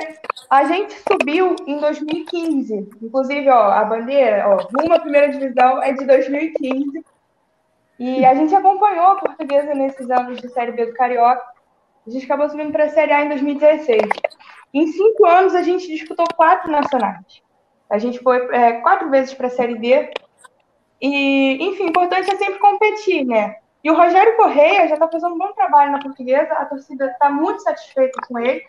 a 0.50 0.64
gente 0.64 0.94
subiu 1.08 1.56
em 1.66 1.78
2015. 1.78 2.88
Inclusive, 3.02 3.48
ó, 3.48 3.70
a 3.70 3.84
bandeira, 3.84 4.48
ó, 4.48 4.56
rumo 4.56 4.94
à 4.94 4.98
primeira 4.98 5.30
divisão 5.30 5.82
é 5.82 5.92
de 5.92 6.04
2015. 6.04 7.04
E 7.98 8.24
a 8.24 8.34
gente 8.34 8.54
acompanhou 8.54 9.06
a 9.06 9.16
portuguesa 9.16 9.74
nesses 9.74 10.10
anos 10.10 10.38
de 10.40 10.48
Série 10.48 10.72
B 10.72 10.86
do 10.86 10.94
Carioca. 10.94 11.42
A 12.06 12.10
gente 12.10 12.24
acabou 12.24 12.48
subindo 12.48 12.72
para 12.72 12.84
a 12.84 12.90
Série 12.90 13.12
A 13.12 13.24
em 13.24 13.28
2016. 13.30 14.02
Em 14.74 14.86
cinco 14.88 15.26
anos, 15.26 15.54
a 15.54 15.62
gente 15.62 15.86
disputou 15.86 16.26
quatro 16.36 16.70
nacionais. 16.70 17.42
A 17.88 17.98
gente 17.98 18.18
foi 18.18 18.36
é, 18.54 18.74
quatro 18.80 19.08
vezes 19.10 19.32
para 19.32 19.46
a 19.46 19.50
Série 19.50 19.78
D. 19.78 20.10
E, 21.00 21.66
enfim, 21.66 21.84
o 21.84 21.88
importante 21.88 22.30
é 22.30 22.36
sempre 22.36 22.58
competir, 22.58 23.24
né? 23.24 23.56
E 23.82 23.90
o 23.90 23.96
Rogério 23.96 24.36
Correia 24.36 24.88
já 24.88 24.94
está 24.94 25.08
fazendo 25.08 25.34
um 25.34 25.38
bom 25.38 25.52
trabalho 25.52 25.92
na 25.92 26.00
portuguesa, 26.00 26.52
a 26.54 26.64
torcida 26.66 27.06
está 27.06 27.30
muito 27.30 27.62
satisfeita 27.62 28.20
com 28.26 28.38
ele. 28.38 28.64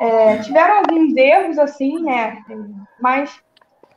É, 0.00 0.38
tiveram 0.38 0.78
alguns 0.78 1.16
erros, 1.16 1.58
assim, 1.58 1.98
né? 2.00 2.38
Mas, 3.00 3.40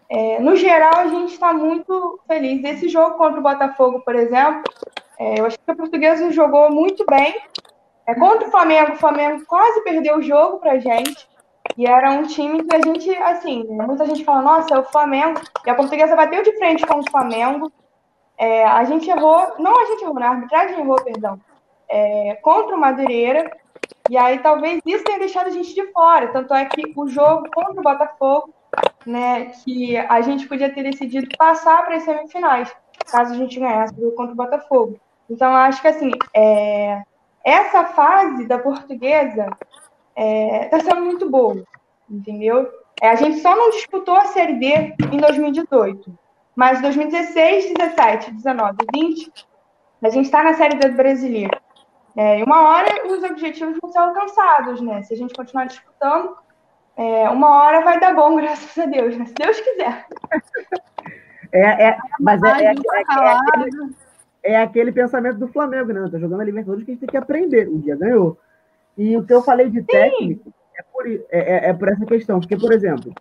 é, 0.09 0.39
no 0.39 0.55
geral, 0.55 0.95
a 0.95 1.07
gente 1.07 1.33
está 1.33 1.53
muito 1.53 2.19
feliz. 2.27 2.63
Esse 2.63 2.89
jogo 2.89 3.17
contra 3.17 3.39
o 3.39 3.43
Botafogo, 3.43 4.01
por 4.01 4.15
exemplo, 4.15 4.63
é, 5.19 5.39
eu 5.39 5.45
acho 5.45 5.57
que 5.59 5.71
o 5.71 5.75
Portuguesa 5.75 6.31
jogou 6.31 6.71
muito 6.71 7.05
bem. 7.07 7.35
É, 8.07 8.15
contra 8.15 8.47
o 8.47 8.51
Flamengo, 8.51 8.93
o 8.93 8.97
Flamengo 8.97 9.45
quase 9.45 9.83
perdeu 9.83 10.17
o 10.17 10.21
jogo 10.21 10.59
para 10.59 10.79
gente. 10.79 11.29
E 11.77 11.85
era 11.85 12.11
um 12.11 12.23
time 12.23 12.63
que 12.63 12.75
a 12.75 12.81
gente, 12.81 13.09
assim, 13.17 13.63
muita 13.69 14.05
gente 14.05 14.25
fala, 14.25 14.41
nossa, 14.41 14.73
é 14.73 14.79
o 14.79 14.83
Flamengo. 14.83 15.39
E 15.65 15.69
a 15.69 15.75
Portuguesa 15.75 16.15
bateu 16.15 16.41
de 16.43 16.57
frente 16.57 16.85
com 16.85 16.99
o 16.99 17.09
Flamengo. 17.09 17.71
É, 18.37 18.65
a 18.65 18.83
gente 18.83 19.09
errou, 19.09 19.53
não 19.59 19.79
a 19.79 19.85
gente 19.85 20.03
errou, 20.03 20.15
na 20.15 20.29
arbitragem 20.29 20.79
errou, 20.79 20.99
perdão, 21.03 21.39
é, 21.87 22.39
contra 22.41 22.75
o 22.75 22.79
Madureira. 22.79 23.51
E 24.09 24.17
aí 24.17 24.39
talvez 24.39 24.81
isso 24.85 25.03
tenha 25.03 25.19
deixado 25.19 25.47
a 25.47 25.51
gente 25.51 25.73
de 25.73 25.85
fora. 25.91 26.27
Tanto 26.29 26.53
é 26.53 26.65
que 26.65 26.93
o 26.95 27.07
jogo 27.07 27.49
contra 27.53 27.79
o 27.79 27.83
Botafogo, 27.83 28.53
né, 29.05 29.45
que 29.63 29.97
a 29.97 30.21
gente 30.21 30.47
podia 30.47 30.73
ter 30.73 30.83
decidido 30.83 31.27
passar 31.37 31.83
para 31.85 31.95
as 31.95 32.03
semifinais, 32.03 32.73
caso 33.09 33.33
a 33.33 33.37
gente 33.37 33.59
ganhasse 33.59 33.93
o 33.93 34.01
jogo 34.01 34.15
contra 34.15 34.33
o 34.33 34.37
Botafogo. 34.37 34.99
Então, 35.29 35.53
acho 35.55 35.81
que 35.81 35.87
assim, 35.87 36.11
é, 36.35 37.01
essa 37.43 37.85
fase 37.85 38.45
da 38.45 38.59
portuguesa 38.59 39.47
está 40.15 40.21
é, 40.21 40.65
tá 40.65 40.79
sendo 40.79 41.01
muito 41.01 41.29
boa, 41.29 41.63
entendeu? 42.09 42.69
É, 43.01 43.09
a 43.09 43.15
gente 43.15 43.39
só 43.39 43.55
não 43.55 43.71
disputou 43.71 44.15
a 44.15 44.25
Série 44.25 44.53
D 44.53 44.95
em 45.11 45.17
2018, 45.17 46.13
mas 46.55 46.81
2016, 46.81 47.73
17, 47.73 48.31
19 48.31 48.77
20, 48.93 49.31
a 50.03 50.09
gente 50.09 50.25
está 50.25 50.43
na 50.43 50.53
Série 50.53 50.75
D 50.75 50.89
do 50.89 50.95
Brasileiro. 50.95 51.57
É, 52.15 52.43
uma 52.43 52.69
hora 52.69 53.07
os 53.07 53.23
objetivos 53.23 53.77
vão 53.81 53.91
ser 53.91 53.99
alcançados, 53.99 54.81
né? 54.81 55.01
Se 55.03 55.13
a 55.13 55.17
gente 55.17 55.33
continuar 55.33 55.65
disputando, 55.65 56.35
é, 56.97 57.29
uma 57.29 57.63
hora 57.63 57.81
vai 57.81 57.99
dar 57.99 58.13
bom, 58.13 58.35
graças 58.37 58.77
a 58.77 58.85
Deus, 58.85 59.17
né? 59.17 59.25
Se 59.25 59.33
Deus 59.33 59.59
quiser. 59.59 60.05
É, 61.51 61.87
é, 61.89 61.97
mas 62.19 62.41
é, 62.43 62.47
é, 62.47 62.63
é, 62.63 62.69
aquele, 62.69 63.95
é, 64.43 64.61
aquele, 64.61 64.91
pensamento 64.91 65.37
do 65.37 65.47
Flamengo, 65.47 65.91
né? 65.91 66.09
Tá 66.11 66.17
jogando 66.17 66.41
a 66.41 66.45
Libertadores 66.45 66.85
que 66.85 66.91
a 66.91 66.93
gente 66.93 67.01
tem 67.01 67.09
que 67.09 67.17
aprender. 67.17 67.67
Um 67.67 67.79
dia 67.79 67.95
ganhou. 67.95 68.37
E 68.97 69.15
o 69.17 69.23
que 69.23 69.33
eu 69.33 69.41
falei 69.41 69.69
de 69.69 69.81
técnico 69.83 70.53
é 70.77 70.83
por, 70.83 71.07
é, 71.07 71.69
é, 71.69 71.73
por 71.73 71.89
essa 71.89 72.05
questão. 72.05 72.39
Porque, 72.39 72.57
por 72.57 72.71
exemplo, 72.71 73.13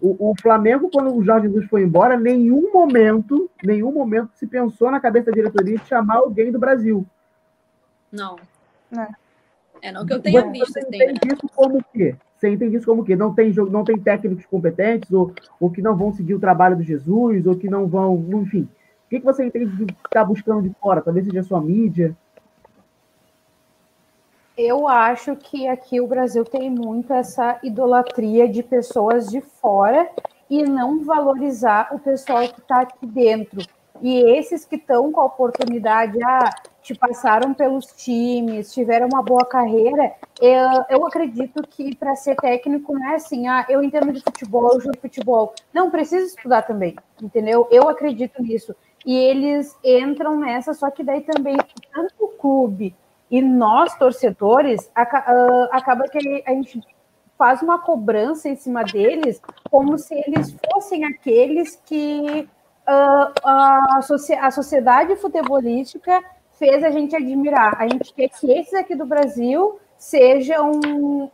o, 0.00 0.30
o, 0.30 0.34
Flamengo, 0.40 0.90
quando 0.92 1.14
o 1.14 1.24
Jorge 1.24 1.46
Jesus 1.46 1.66
foi 1.66 1.82
embora, 1.82 2.16
nenhum 2.16 2.72
momento, 2.72 3.50
nenhum 3.62 3.92
momento 3.92 4.30
se 4.34 4.46
pensou 4.46 4.90
na 4.90 5.00
cabeça 5.00 5.26
da 5.26 5.32
diretoria 5.32 5.78
de 5.78 5.86
chamar 5.86 6.16
alguém 6.16 6.50
do 6.50 6.58
Brasil. 6.58 7.06
Não. 8.12 8.36
É, 8.96 9.88
é 9.88 9.92
não 9.92 10.04
que 10.04 10.12
eu 10.12 10.20
tenha 10.20 10.42
você, 10.42 10.50
visto. 10.50 10.72
Você 10.72 10.78
assim, 10.80 10.88
entende 10.88 11.20
né? 11.26 11.34
isso 11.34 11.48
como 11.54 11.78
o 11.78 11.84
quê? 11.92 12.16
Você 12.36 12.50
entende 12.50 12.76
isso 12.76 12.86
como 12.86 13.02
o 13.02 13.04
quê? 13.04 13.16
Não 13.16 13.34
tem, 13.34 13.52
não 13.52 13.84
tem 13.84 13.98
técnicos 13.98 14.44
competentes, 14.46 15.10
ou, 15.10 15.32
ou 15.58 15.70
que 15.70 15.80
não 15.80 15.96
vão 15.96 16.12
seguir 16.12 16.34
o 16.34 16.40
trabalho 16.40 16.76
do 16.76 16.82
Jesus, 16.82 17.46
ou 17.46 17.56
que 17.56 17.70
não 17.70 17.86
vão, 17.86 18.16
enfim. 18.34 18.68
O 19.06 19.08
que, 19.08 19.20
que 19.20 19.24
você 19.24 19.44
entende 19.44 19.76
de 19.76 19.84
estar 19.84 20.08
tá 20.10 20.24
buscando 20.24 20.62
de 20.62 20.74
fora? 20.80 21.00
Talvez 21.00 21.26
seja 21.26 21.40
a 21.40 21.44
sua 21.44 21.60
mídia. 21.60 22.16
Eu 24.56 24.86
acho 24.86 25.34
que 25.36 25.66
aqui 25.66 26.00
o 26.00 26.06
Brasil 26.06 26.44
tem 26.44 26.68
muito 26.68 27.12
essa 27.12 27.58
idolatria 27.62 28.48
de 28.48 28.62
pessoas 28.62 29.28
de 29.28 29.40
fora 29.40 30.10
e 30.50 30.62
não 30.62 31.02
valorizar 31.02 31.88
o 31.92 31.98
pessoal 31.98 32.46
que 32.48 32.60
está 32.60 32.82
aqui 32.82 33.06
dentro. 33.06 33.62
E 34.02 34.36
esses 34.36 34.64
que 34.64 34.74
estão 34.74 35.12
com 35.12 35.20
a 35.20 35.26
oportunidade, 35.26 36.18
ah, 36.24 36.50
te 36.82 36.92
passaram 36.92 37.54
pelos 37.54 37.86
times, 37.86 38.74
tiveram 38.74 39.06
uma 39.06 39.22
boa 39.22 39.46
carreira, 39.46 40.12
eu, 40.40 40.84
eu 40.90 41.06
acredito 41.06 41.62
que 41.62 41.94
para 41.94 42.16
ser 42.16 42.34
técnico 42.34 42.92
não 42.92 43.12
é 43.12 43.14
assim, 43.14 43.46
ah, 43.46 43.64
eu 43.68 43.80
entendo 43.80 44.12
de 44.12 44.20
futebol, 44.20 44.72
eu 44.74 44.80
jogo 44.80 44.98
futebol. 45.00 45.54
Não, 45.72 45.88
precisa 45.88 46.26
estudar 46.26 46.62
também, 46.62 46.96
entendeu? 47.22 47.68
Eu 47.70 47.88
acredito 47.88 48.42
nisso. 48.42 48.74
E 49.06 49.14
eles 49.14 49.76
entram 49.84 50.36
nessa, 50.36 50.74
só 50.74 50.90
que 50.90 51.04
daí 51.04 51.20
também, 51.20 51.56
tanto 51.94 52.14
o 52.24 52.28
clube 52.28 52.92
e 53.30 53.40
nós, 53.40 53.94
torcedores, 53.94 54.90
ah, 54.96 55.68
acaba 55.70 56.08
que 56.08 56.42
a 56.44 56.50
gente 56.50 56.82
faz 57.38 57.62
uma 57.62 57.78
cobrança 57.78 58.48
em 58.48 58.56
cima 58.56 58.82
deles, 58.82 59.40
como 59.70 59.96
se 59.96 60.14
eles 60.14 60.56
fossem 60.72 61.04
aqueles 61.04 61.80
que 61.86 62.48
a, 62.86 63.98
a 64.40 64.50
sociedade 64.50 65.16
futebolística 65.16 66.22
fez 66.58 66.84
a 66.84 66.90
gente 66.90 67.16
admirar. 67.16 67.76
A 67.80 67.88
gente 67.88 68.12
quer 68.14 68.28
que 68.28 68.50
esses 68.52 68.74
aqui 68.74 68.94
do 68.94 69.06
Brasil 69.06 69.78
sejam 69.96 70.72
um, 70.84 71.30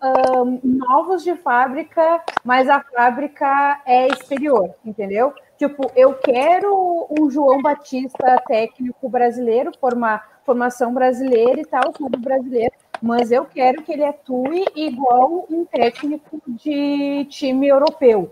novos 0.62 1.24
de 1.24 1.34
fábrica, 1.36 2.22
mas 2.44 2.68
a 2.68 2.80
fábrica 2.80 3.80
é 3.86 4.08
exterior, 4.08 4.74
entendeu? 4.84 5.32
Tipo, 5.56 5.90
eu 5.96 6.14
quero 6.14 7.06
um 7.18 7.30
João 7.30 7.62
Batista 7.62 8.40
técnico 8.46 9.08
brasileiro, 9.08 9.72
forma, 9.80 10.22
formação 10.44 10.92
brasileira 10.92 11.60
e 11.60 11.64
tal, 11.64 11.92
clube 11.92 12.18
brasileiro, 12.18 12.72
mas 13.00 13.32
eu 13.32 13.44
quero 13.46 13.82
que 13.82 13.92
ele 13.92 14.04
atue 14.04 14.64
igual 14.76 15.46
um 15.50 15.64
técnico 15.64 16.40
de 16.46 17.26
time 17.30 17.68
europeu. 17.68 18.30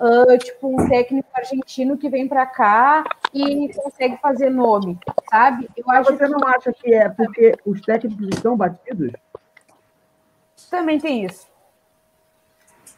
Uh, 0.00 0.36
tipo, 0.38 0.68
um 0.68 0.88
técnico 0.88 1.28
argentino 1.34 1.96
que 1.96 2.08
vem 2.10 2.28
para 2.28 2.44
cá 2.44 3.02
e 3.32 3.72
consegue 3.74 4.18
fazer 4.18 4.50
nome, 4.50 4.98
sabe? 5.30 5.68
Eu 5.76 5.90
acho 5.90 6.12
Você 6.12 6.24
que... 6.24 6.30
não 6.30 6.46
acha 6.46 6.72
que 6.72 6.94
é 6.94 7.08
porque 7.08 7.54
os 7.64 7.80
técnicos 7.80 8.28
estão 8.28 8.56
batidos? 8.56 9.12
Também 10.70 10.98
tem 10.98 11.24
isso. 11.24 11.46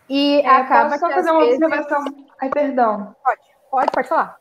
E 0.08 0.40
é, 0.40 0.48
acaba 0.48 0.98
só 0.98 1.08
fazer 1.10 1.30
uma 1.30 1.40
vezes... 1.40 1.62
observação. 1.62 2.04
Ai, 2.40 2.50
perdão. 2.50 3.14
Pode. 3.22 3.40
Pode, 3.70 3.92
pode 3.92 4.08
falar. 4.08 4.38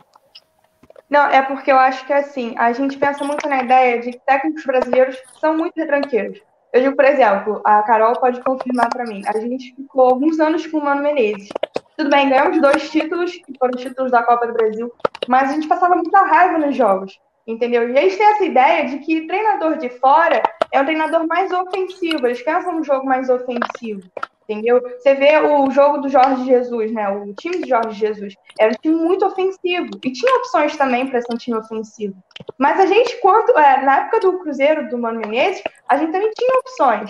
Não, 1.09 1.25
é 1.27 1.41
porque 1.41 1.71
eu 1.71 1.77
acho 1.77 2.05
que 2.05 2.13
assim, 2.13 2.53
a 2.57 2.71
gente 2.73 2.97
pensa 2.97 3.23
muito 3.23 3.47
na 3.47 3.63
ideia 3.63 4.01
de 4.01 4.11
que 4.11 4.19
técnicos 4.19 4.65
brasileiros 4.65 5.21
são 5.39 5.55
muito 5.55 5.75
retranqueiros. 5.75 6.41
Eu 6.73 6.81
digo, 6.81 6.95
por 6.95 7.05
exemplo, 7.05 7.61
a 7.63 7.81
Carol 7.83 8.13
pode 8.19 8.41
confirmar 8.41 8.89
para 8.89 9.05
mim. 9.05 9.21
A 9.25 9.39
gente 9.39 9.73
ficou 9.73 10.09
alguns 10.09 10.39
anos 10.39 10.67
com 10.67 10.77
o 10.77 10.83
Mano 10.83 11.01
Menezes. 11.01 11.49
Tudo 11.97 12.11
bem, 12.11 12.29
ganhamos 12.29 12.61
dois 12.61 12.91
títulos, 12.91 13.31
que 13.31 13.57
foram 13.57 13.71
títulos 13.71 14.11
da 14.11 14.21
Copa 14.21 14.45
do 14.45 14.53
Brasil, 14.53 14.93
mas 15.27 15.49
a 15.49 15.53
gente 15.53 15.67
passava 15.67 15.95
muita 15.95 16.21
raiva 16.21 16.59
nos 16.59 16.75
jogos, 16.75 17.19
entendeu? 17.47 17.89
E 17.89 17.97
eles 17.97 18.15
têm 18.15 18.27
essa 18.27 18.45
ideia 18.45 18.85
de 18.85 18.99
que 18.99 19.25
treinador 19.25 19.77
de 19.77 19.89
fora 19.89 20.43
é 20.71 20.79
um 20.79 20.85
treinador 20.85 21.25
mais 21.25 21.51
ofensivo, 21.51 22.27
eles 22.27 22.43
pensam 22.43 22.73
no 22.73 22.83
jogo 22.83 23.03
mais 23.03 23.29
ofensivo 23.31 24.07
entendeu? 24.47 24.81
Você 24.81 25.13
vê 25.13 25.37
o 25.39 25.69
jogo 25.69 25.97
do 25.97 26.09
Jorge 26.09 26.45
Jesus, 26.45 26.91
né? 26.93 27.09
O 27.09 27.33
time 27.33 27.61
de 27.61 27.69
Jorge 27.69 27.99
Jesus 27.99 28.33
era 28.57 28.71
um 28.71 28.75
time 28.81 28.95
muito 28.95 29.25
ofensivo 29.25 29.89
e 30.03 30.11
tinha 30.11 30.35
opções 30.37 30.75
também 30.77 31.05
para 31.05 31.21
ser 31.21 31.33
um 31.33 31.37
time 31.37 31.57
ofensivo. 31.57 32.15
Mas 32.57 32.79
a 32.79 32.85
gente, 32.85 33.19
quando 33.19 33.57
é, 33.57 33.83
na 33.83 33.97
época 33.97 34.21
do 34.21 34.39
Cruzeiro 34.39 34.89
do 34.89 34.97
Mano 34.97 35.19
Menezes, 35.19 35.61
a 35.89 35.97
gente 35.97 36.13
também 36.13 36.31
tinha 36.31 36.59
opções, 36.59 37.09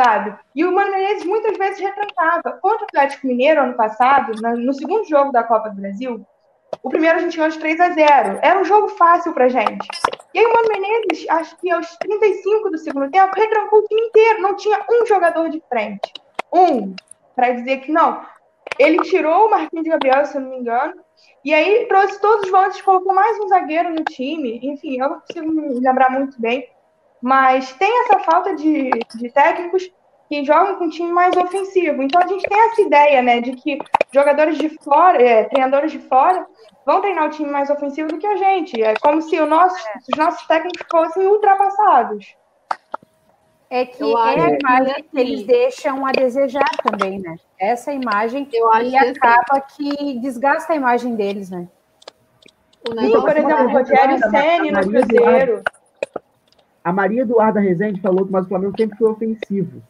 sabe? 0.00 0.38
E 0.54 0.64
o 0.64 0.72
Mano 0.72 0.92
Menezes 0.92 1.24
muitas 1.24 1.56
vezes 1.58 1.80
retrancava. 1.80 2.58
Contra 2.60 2.82
o 2.82 2.84
Atlético 2.84 3.26
Mineiro 3.26 3.62
ano 3.62 3.74
passado, 3.74 4.32
no 4.56 4.72
segundo 4.72 5.08
jogo 5.08 5.32
da 5.32 5.42
Copa 5.42 5.70
do 5.70 5.80
Brasil, 5.80 6.24
o 6.82 6.88
primeiro 6.88 7.18
a 7.18 7.20
gente 7.20 7.36
ganhou 7.36 7.50
de 7.50 7.58
3 7.58 7.80
a 7.80 7.90
0. 7.90 8.38
Era 8.42 8.60
um 8.60 8.64
jogo 8.64 8.88
fácil 8.88 9.32
pra 9.32 9.48
gente. 9.48 9.88
E 10.32 10.38
aí 10.38 10.46
o 10.46 10.52
Mano 10.52 10.68
Menezes, 10.68 11.28
acho 11.28 11.56
que 11.56 11.70
aos 11.70 11.96
35 11.96 12.70
do 12.70 12.78
segundo 12.78 13.10
tempo, 13.10 13.32
retrancou 13.34 13.80
o 13.80 13.86
time 13.86 14.02
inteiro. 14.02 14.42
Não 14.42 14.54
tinha 14.54 14.80
um 14.88 15.06
jogador 15.06 15.48
de 15.48 15.62
frente 15.68 16.12
um 16.52 16.94
para 17.34 17.50
dizer 17.50 17.78
que 17.78 17.92
não. 17.92 18.22
Ele 18.78 18.98
tirou 19.02 19.46
o 19.46 19.50
Marquinhos 19.50 19.86
Gabriel, 19.86 20.24
se 20.26 20.36
eu 20.36 20.40
não 20.40 20.50
me 20.50 20.58
engano, 20.58 20.94
e 21.44 21.52
aí 21.52 21.86
trouxe 21.86 22.20
todos 22.20 22.44
os 22.44 22.50
volantes, 22.50 22.80
colocou 22.82 23.14
mais 23.14 23.38
um 23.40 23.48
zagueiro 23.48 23.90
no 23.90 24.04
time. 24.04 24.60
Enfim, 24.62 25.00
eu 25.00 25.08
não 25.08 25.20
consigo 25.20 25.50
me 25.50 25.80
lembrar 25.80 26.10
muito 26.10 26.40
bem. 26.40 26.68
Mas 27.20 27.72
tem 27.72 27.90
essa 28.04 28.20
falta 28.20 28.54
de, 28.54 28.90
de 29.14 29.30
técnicos 29.30 29.90
que 30.28 30.44
jogam 30.44 30.76
com 30.76 30.84
um 30.84 30.90
time 30.90 31.10
mais 31.10 31.34
ofensivo. 31.36 32.02
Então 32.02 32.20
a 32.22 32.26
gente 32.26 32.46
tem 32.46 32.60
essa 32.60 32.82
ideia, 32.82 33.22
né, 33.22 33.40
de 33.40 33.52
que 33.52 33.78
jogadores 34.12 34.58
de 34.58 34.68
fora, 34.82 35.20
é, 35.20 35.44
treinadores 35.44 35.90
de 35.90 35.98
fora, 35.98 36.46
vão 36.84 37.00
treinar 37.00 37.26
o 37.26 37.30
time 37.30 37.50
mais 37.50 37.70
ofensivo 37.70 38.08
do 38.08 38.18
que 38.18 38.26
a 38.26 38.36
gente. 38.36 38.80
É 38.82 38.94
como 38.96 39.22
se 39.22 39.40
nosso, 39.40 39.76
os 40.10 40.18
nossos 40.18 40.46
técnicos 40.46 40.86
fossem 40.90 41.26
ultrapassados. 41.26 42.36
É 43.70 43.84
que 43.84 44.02
eu 44.02 44.16
é 44.18 44.40
a 44.40 44.50
imagem 44.50 45.04
que 45.10 45.20
eles 45.20 45.42
deixam 45.44 46.06
a 46.06 46.10
desejar 46.10 46.70
também, 46.82 47.18
né? 47.20 47.36
Essa 47.58 47.92
imagem 47.92 48.48
eu 48.50 48.72
acho 48.72 48.88
e 48.88 48.96
acaba 48.96 49.60
que 49.60 50.18
desgasta 50.20 50.72
a 50.72 50.76
imagem 50.76 51.14
deles, 51.14 51.50
né? 51.50 51.68
Sim, 52.86 53.20
por 53.20 53.36
exemplo, 53.36 53.64
o 53.66 53.72
Rogério 53.72 54.18
Senni 54.30 54.70
no 54.70 54.80
Cruzeiro. 54.80 55.62
A 56.88 56.92
Maria 56.92 57.20
Eduarda 57.20 57.60
Rezende 57.60 58.00
falou 58.00 58.24
que 58.24 58.32
mas 58.32 58.46
o 58.46 58.48
Flamengo 58.48 58.74
sempre 58.74 58.96
foi 58.96 59.10
ofensivo. 59.10 59.82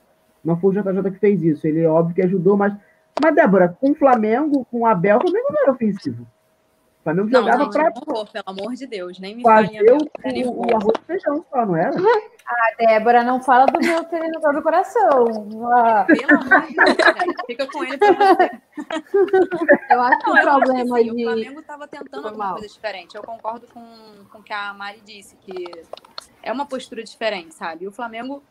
Não 0.44 0.58
foi 0.58 0.70
o 0.70 0.82
JJ 0.82 1.12
que 1.12 1.20
fez 1.20 1.40
isso. 1.44 1.64
Ele, 1.64 1.86
óbvio, 1.86 2.12
que 2.12 2.22
ajudou, 2.22 2.56
mas. 2.56 2.74
Mas, 3.22 3.34
Débora, 3.36 3.76
com 3.80 3.92
o 3.92 3.94
Flamengo, 3.94 4.66
com 4.68 4.80
o 4.80 4.86
Abel, 4.86 5.18
o 5.18 5.20
Flamengo 5.20 5.46
não 5.48 5.62
era 5.62 5.70
ofensivo. 5.70 6.24
O 6.24 7.04
Flamengo 7.04 7.30
não, 7.30 7.40
jogava 7.40 7.70
para. 7.70 7.92
Pelo 7.92 8.26
amor 8.46 8.74
de 8.74 8.84
Deus, 8.88 9.20
nem 9.20 9.36
me 9.36 9.44
fazer 9.44 9.92
o, 9.92 10.56
o 10.56 10.74
arroz 10.74 10.98
e 11.00 11.06
feijão 11.06 11.44
só, 11.48 11.64
não 11.64 11.76
era? 11.76 11.92
Ah, 12.50 12.74
Débora, 12.78 13.22
não 13.22 13.42
fala 13.42 13.66
do 13.66 13.78
meu 13.78 14.02
treinador 14.04 14.54
do 14.54 14.62
coração. 14.62 15.26
Ah. 15.70 16.06
Pelo 16.06 16.40
amor 16.40 16.66
de 16.66 16.74
Deus, 16.74 17.34
fica 17.46 17.66
com 17.66 17.84
ele 17.84 17.98
pra 17.98 18.14
você. 18.14 18.50
Eu 19.92 20.00
acho 20.00 20.18
que 20.20 20.30
o 20.30 20.40
problema 20.40 20.98
assim, 20.98 21.14
de... 21.14 21.26
O 21.26 21.28
Flamengo 21.28 21.60
estava 21.60 21.86
tentando 21.86 22.26
alguma 22.26 22.52
coisa 22.52 22.68
diferente. 22.68 23.14
Eu 23.14 23.22
concordo 23.22 23.66
com, 23.66 23.84
com 24.32 24.38
o 24.38 24.42
que 24.42 24.54
a 24.54 24.72
Mari 24.72 25.02
disse, 25.04 25.36
que 25.36 25.70
é 26.42 26.52
uma 26.52 26.66
postura 26.66 27.02
diferente, 27.02 27.54
sabe? 27.54 27.84
E 27.84 27.88
o 27.88 27.92
Flamengo 27.92 28.42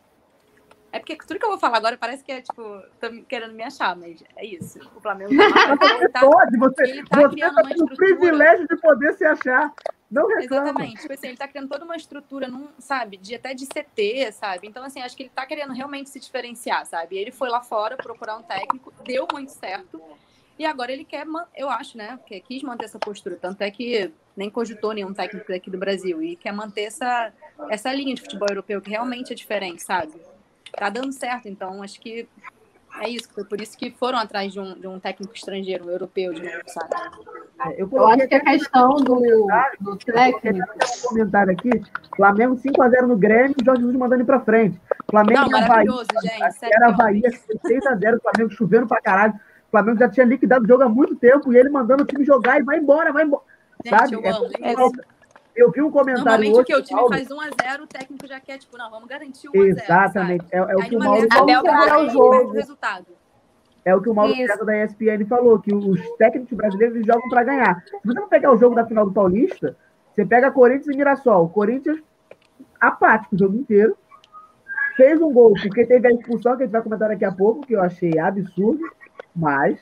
é 0.90 0.98
porque 0.98 1.16
tudo 1.16 1.38
que 1.38 1.44
eu 1.44 1.50
vou 1.50 1.58
falar 1.58 1.76
agora 1.76 1.98
parece 1.98 2.24
que 2.24 2.32
é, 2.32 2.40
tipo, 2.40 2.62
tô 2.98 3.22
querendo 3.28 3.52
me 3.52 3.62
achar, 3.62 3.94
mas 3.94 4.22
é 4.36 4.44
isso. 4.44 4.78
O 4.96 5.00
Flamengo 5.00 5.32
tá, 5.36 6.08
tá, 6.08 6.20
pode, 6.20 6.56
você, 6.56 6.82
ele 6.84 7.04
tá 7.06 7.20
você 7.20 7.38
tá 7.38 7.84
o 7.84 7.96
privilégio 7.96 8.66
de 8.66 8.76
poder 8.76 9.12
se 9.14 9.24
achar. 9.24 9.72
Não 10.10 10.26
reclama. 10.26 10.70
Exatamente. 10.70 11.02
Tipo 11.02 11.12
assim, 11.12 11.26
ele 11.28 11.36
tá 11.36 11.46
criando 11.46 11.68
toda 11.68 11.84
uma 11.84 11.96
estrutura, 11.96 12.48
num, 12.48 12.68
sabe, 12.78 13.18
de 13.18 13.34
até 13.34 13.52
de 13.52 13.66
CT, 13.66 14.32
sabe? 14.32 14.66
Então, 14.66 14.82
assim, 14.82 15.02
acho 15.02 15.14
que 15.14 15.24
ele 15.24 15.30
tá 15.34 15.44
querendo 15.44 15.74
realmente 15.74 16.08
se 16.08 16.18
diferenciar, 16.18 16.86
sabe? 16.86 17.18
Ele 17.18 17.30
foi 17.30 17.50
lá 17.50 17.60
fora 17.60 17.96
procurar 17.96 18.38
um 18.38 18.42
técnico, 18.42 18.90
deu 19.04 19.28
muito 19.30 19.50
certo. 19.50 20.00
E 20.58 20.64
agora 20.64 20.90
ele 20.90 21.04
quer, 21.04 21.26
eu 21.54 21.68
acho, 21.68 21.98
né? 21.98 22.18
Que 22.26 22.40
quis 22.40 22.62
manter 22.62 22.86
essa 22.86 22.98
postura. 22.98 23.36
Tanto 23.36 23.60
é 23.60 23.70
que 23.70 24.10
nem 24.38 24.48
cogitou 24.48 24.92
nenhum 24.94 25.12
técnico 25.12 25.48
daqui 25.48 25.68
do 25.68 25.76
Brasil. 25.76 26.22
E 26.22 26.36
quer 26.36 26.52
manter 26.52 26.82
essa, 26.82 27.32
essa 27.68 27.92
linha 27.92 28.14
de 28.14 28.22
futebol 28.22 28.46
europeu, 28.48 28.80
que 28.80 28.88
realmente 28.88 29.32
é 29.32 29.36
diferente, 29.36 29.82
sabe? 29.82 30.12
Tá 30.72 30.88
dando 30.88 31.12
certo, 31.12 31.48
então 31.48 31.82
acho 31.82 32.00
que 32.00 32.28
é 33.00 33.08
isso, 33.08 33.28
foi 33.32 33.44
por 33.44 33.60
isso 33.60 33.76
que 33.76 33.90
foram 33.90 34.18
atrás 34.18 34.52
de 34.52 34.60
um, 34.60 34.74
de 34.74 34.86
um 34.86 34.98
técnico 34.98 35.34
estrangeiro, 35.34 35.86
um 35.86 35.90
europeu, 35.90 36.32
de 36.32 36.42
novo, 36.42 36.62
sabe? 36.66 36.94
É, 37.66 37.82
eu, 37.82 37.88
eu 37.90 38.08
acho 38.08 38.28
que 38.28 38.34
a 38.34 38.40
questão 38.40 38.96
do, 38.96 39.46
do 39.80 39.96
técnico. 39.96 40.68
Um 40.72 41.08
comentário 41.08 41.52
aqui: 41.52 41.70
Flamengo 42.16 42.56
5x0 42.56 43.02
no 43.02 43.16
Grêmio, 43.16 43.56
Jorge 43.64 43.82
Jesus 43.82 43.96
mandando 43.96 44.22
ir 44.22 44.26
pra 44.26 44.40
frente. 44.40 44.80
Flamengo 45.10 45.40
Não, 45.40 45.48
maravilhoso, 45.48 46.06
Bahia, 46.14 46.50
gente. 46.50 46.74
Era 46.74 46.88
a 46.88 46.92
Bahia, 46.92 47.30
6x0, 47.30 48.20
Flamengo 48.20 48.50
chovendo 48.52 48.86
pra 48.86 49.00
caralho. 49.00 49.34
O 49.34 49.70
Flamengo 49.70 49.98
já 49.98 50.08
tinha 50.08 50.26
liquidado 50.26 50.64
o 50.64 50.68
jogo 50.68 50.82
há 50.84 50.88
muito 50.88 51.16
tempo 51.16 51.52
e 51.52 51.56
ele 51.56 51.68
mandando 51.68 52.04
o 52.04 52.06
time 52.06 52.24
jogar 52.24 52.60
e 52.60 52.62
vai 52.62 52.78
embora, 52.78 53.12
vai 53.12 53.24
embora. 53.24 53.42
Gente, 53.84 53.98
sabe? 53.98 54.14
eu 54.14 54.20
amo. 54.20 54.50
É, 54.60 54.74
eu 55.56 55.72
vi 55.72 55.82
um 55.82 55.90
comentário 55.90 56.24
Normalmente 56.24 56.52
hoje, 56.52 56.62
o 56.62 56.64
que? 56.64 56.74
O 56.76 56.82
time 56.82 57.00
Paulo... 57.00 57.14
faz 57.14 57.28
1x0, 57.28 57.82
o 57.82 57.86
técnico 57.86 58.26
já 58.28 58.40
quer, 58.40 58.58
tipo, 58.58 58.78
não, 58.78 58.90
vamos 58.90 59.08
garantir 59.08 59.48
o 59.48 59.52
1x0. 59.52 59.82
Exatamente. 59.82 60.44
É, 60.52 60.58
é, 60.58 60.76
o 60.76 60.78
que 60.80 60.96
o 60.96 60.98
Mauro 61.00 61.28
falou. 61.28 62.06
o 62.06 62.10
jogo. 62.10 62.52
resultado. 62.52 63.06
É 63.84 63.94
o 63.94 64.00
que 64.00 64.08
o 64.10 64.14
Mauro 64.14 64.34
César 64.34 64.64
da 64.64 64.84
ESPN 64.84 65.24
falou, 65.26 65.58
que 65.58 65.74
os 65.74 66.00
técnicos 66.16 66.56
brasileiros 66.56 67.04
jogam 67.06 67.28
para 67.28 67.42
ganhar. 67.42 67.82
Se 67.86 68.06
você 68.06 68.20
não 68.20 68.28
pegar 68.28 68.52
o 68.52 68.56
jogo 68.56 68.74
da 68.74 68.86
final 68.86 69.06
do 69.06 69.12
Paulista, 69.12 69.76
você 70.14 70.26
pega 70.26 70.50
Corinthians 70.50 70.94
e 70.94 70.96
Mirassol. 70.96 71.46
O 71.46 71.48
Corinthians 71.48 72.00
apático 72.80 73.34
o 73.34 73.38
jogo 73.38 73.56
inteiro. 73.56 73.96
Fez 74.96 75.20
um 75.20 75.32
gol, 75.32 75.54
porque 75.54 75.86
teve 75.86 76.08
a 76.08 76.10
expulsão, 76.10 76.56
que 76.56 76.64
a 76.64 76.66
gente 76.66 76.72
vai 76.72 76.82
comentar 76.82 77.08
daqui 77.08 77.24
a 77.24 77.32
pouco, 77.32 77.66
que 77.66 77.74
eu 77.74 77.80
achei 77.80 78.18
absurdo, 78.18 78.82
mas. 79.34 79.78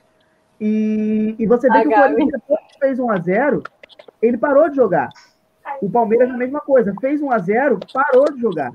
E, 0.60 1.34
e 1.38 1.46
você 1.46 1.68
vê 1.70 1.82
que 1.82 1.88
o 1.88 1.92
Corinthians, 1.92 2.30
depois 2.32 2.60
que 2.72 2.78
fez 2.78 2.98
1x0, 2.98 3.66
ele 4.20 4.36
parou 4.36 4.68
de 4.68 4.76
jogar. 4.76 5.08
O 5.80 5.90
Palmeiras 5.90 6.30
a 6.30 6.36
mesma 6.36 6.60
coisa, 6.60 6.94
fez 7.00 7.20
1 7.20 7.30
a 7.30 7.38
0 7.38 7.80
parou 7.92 8.32
de 8.32 8.40
jogar. 8.40 8.72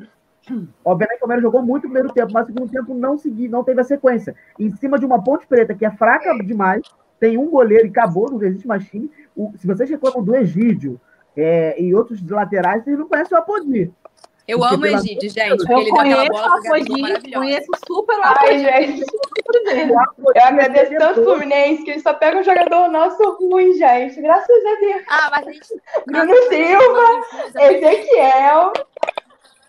Obviamente 0.84 1.18
o 1.18 1.22
Palmeiras 1.22 1.44
jogou 1.44 1.62
muito 1.62 1.84
no 1.84 1.94
primeiro 1.94 2.14
tempo, 2.14 2.32
mas 2.34 2.48
no 2.48 2.54
segundo 2.54 2.72
tempo 2.72 2.94
não 2.94 3.18
segui, 3.18 3.48
não 3.48 3.64
teve 3.64 3.82
a 3.82 3.84
sequência. 3.84 4.36
Em 4.60 4.72
cima 4.72 4.98
de 4.98 5.06
uma 5.06 5.24
ponte 5.24 5.46
preta 5.48 5.76
que 5.76 5.86
é 5.86 5.92
fraca 5.92 6.34
demais, 6.44 6.82
tem 7.20 7.38
um 7.38 7.50
goleiro 7.50 7.86
e 7.86 7.89
acabou, 7.89 8.30
não 8.30 8.42
existe 8.42 8.68
mais 8.68 8.86
time. 8.86 9.12
O, 9.36 9.52
se 9.56 9.68
vocês 9.68 9.89
reclamam 9.89 10.24
do 10.24 10.36
Egídio 10.36 11.00
é, 11.38 11.80
e 11.82 11.94
outros 11.94 12.22
laterais, 12.28 12.84
vocês 12.84 12.98
não 12.98 13.08
conhecem 13.08 13.38
o 13.38 13.39
Apodi. 13.39 13.94
Eu 14.52 14.60
porque 14.60 14.76
amo 14.76 14.84
o 14.84 14.88
Egídio, 14.88 15.30
gente, 15.30 15.58
porque 15.58 15.74
eu 15.74 15.80
ele 15.80 15.91
deu 15.91 16.02
aquela 16.02 16.26
bola 16.26 16.62
pro 16.62 16.72
Gabigol 16.72 17.41
Conheço 17.41 17.72
super 17.88 18.18
o 18.18 18.22
Ai, 18.22 18.60
gente. 18.60 19.06
Eu 20.36 20.43
agradeço 20.43 20.91
tanto 20.97 21.22
o 21.22 21.24
Fluminense 21.24 21.84
que 21.86 21.91
ele 21.91 22.02
só 22.02 22.14
pega 22.14 22.38
um 22.38 22.43
jogador 22.43 22.89
nosso 22.89 23.38
ruim, 23.38 23.74
gente. 23.76 24.22
Graças 24.22 24.66
a 24.66 24.76
Deus. 24.82 25.04
Ah, 25.08 25.30
mas 25.32 25.47
a 25.47 25.52
gente... 25.54 25.68
Bruno 26.06 26.34
Silva, 26.49 27.62
Ezequiel. 27.62 28.74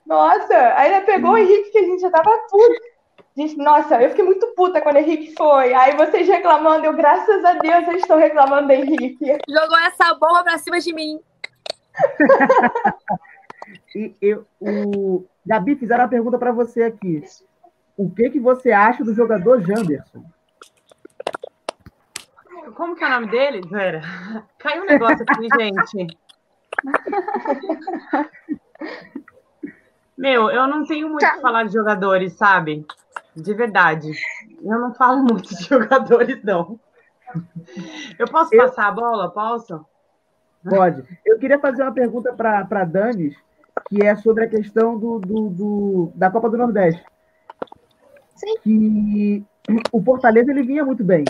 Nossa, 0.04 0.74
ainda 0.74 1.02
pegou 1.02 1.30
o 1.30 1.38
Henrique 1.38 1.70
que 1.70 1.78
a 1.78 1.84
gente 1.84 2.00
já 2.00 2.10
tava 2.10 2.36
puto. 2.50 2.92
Gente, 3.36 3.56
nossa, 3.58 4.02
eu 4.02 4.10
fiquei 4.10 4.24
muito 4.24 4.48
puta 4.48 4.80
quando 4.80 4.96
o 4.96 4.98
Henrique 4.98 5.32
foi. 5.36 5.72
Aí 5.74 5.96
vocês 5.96 6.26
reclamando, 6.26 6.86
eu, 6.86 6.92
graças 6.92 7.44
a 7.44 7.52
Deus, 7.52 7.86
eu 7.86 7.94
estou 7.94 8.16
reclamando 8.16 8.66
do 8.66 8.72
Henrique. 8.72 9.38
Jogou 9.48 9.78
essa 9.78 10.12
bomba 10.14 10.42
pra 10.42 10.58
cima 10.58 10.80
de 10.80 10.92
mim. 10.92 11.20
E 13.94 14.14
eu, 14.20 14.46
o 14.60 15.24
Gabi, 15.44 15.76
fizeram 15.76 16.04
uma 16.04 16.10
pergunta 16.10 16.38
para 16.38 16.52
você 16.52 16.82
aqui. 16.84 17.22
O 17.96 18.10
que, 18.10 18.30
que 18.30 18.40
você 18.40 18.72
acha 18.72 19.04
do 19.04 19.14
jogador 19.14 19.60
Janderson? 19.60 20.24
Como 22.74 22.96
que 22.96 23.04
é 23.04 23.06
o 23.06 23.10
nome 23.10 23.26
dele? 23.28 23.60
Vera? 23.68 24.00
Caiu 24.58 24.82
um 24.82 24.86
negócio 24.86 25.24
aqui, 25.28 25.48
gente. 25.58 26.18
Meu, 30.16 30.50
eu 30.50 30.66
não 30.66 30.84
tenho 30.86 31.08
muito 31.08 31.24
o 31.24 31.32
que 31.32 31.40
falar 31.40 31.64
de 31.64 31.72
jogadores, 31.72 32.32
sabe? 32.34 32.86
De 33.36 33.54
verdade. 33.54 34.12
Eu 34.62 34.78
não 34.78 34.94
falo 34.94 35.22
muito 35.22 35.54
de 35.54 35.64
jogadores, 35.64 36.42
não. 36.42 36.78
Eu 38.18 38.26
posso 38.28 38.54
eu... 38.54 38.62
passar 38.62 38.88
a 38.88 38.92
bola? 38.92 39.30
Posso? 39.30 39.84
Pode. 40.68 41.02
Eu 41.26 41.38
queria 41.38 41.58
fazer 41.58 41.82
uma 41.82 41.92
pergunta 41.92 42.32
para 42.32 42.84
Danis 42.84 43.36
que 43.92 44.02
é 44.02 44.16
sobre 44.16 44.44
a 44.44 44.48
questão 44.48 44.98
do, 44.98 45.18
do, 45.18 45.50
do, 45.50 46.12
da 46.14 46.30
Copa 46.30 46.48
do 46.48 46.56
Nordeste. 46.56 47.04
Sim. 48.34 48.56
Que 48.62 49.44
o 49.92 50.02
Fortaleza 50.02 50.50
ele 50.50 50.62
vinha 50.62 50.82
muito 50.82 51.04
bem. 51.04 51.24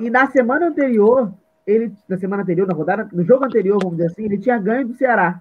E 0.00 0.10
na 0.10 0.26
semana 0.26 0.66
anterior, 0.66 1.32
ele, 1.64 1.94
na 2.08 2.18
semana 2.18 2.42
anterior, 2.42 2.66
na 2.66 2.74
rodada, 2.74 3.08
no 3.12 3.22
jogo 3.22 3.44
anterior, 3.44 3.78
vamos 3.80 3.98
dizer 3.98 4.10
assim, 4.10 4.24
ele 4.24 4.36
tinha 4.36 4.58
ganho 4.58 4.88
do 4.88 4.94
Ceará. 4.94 5.40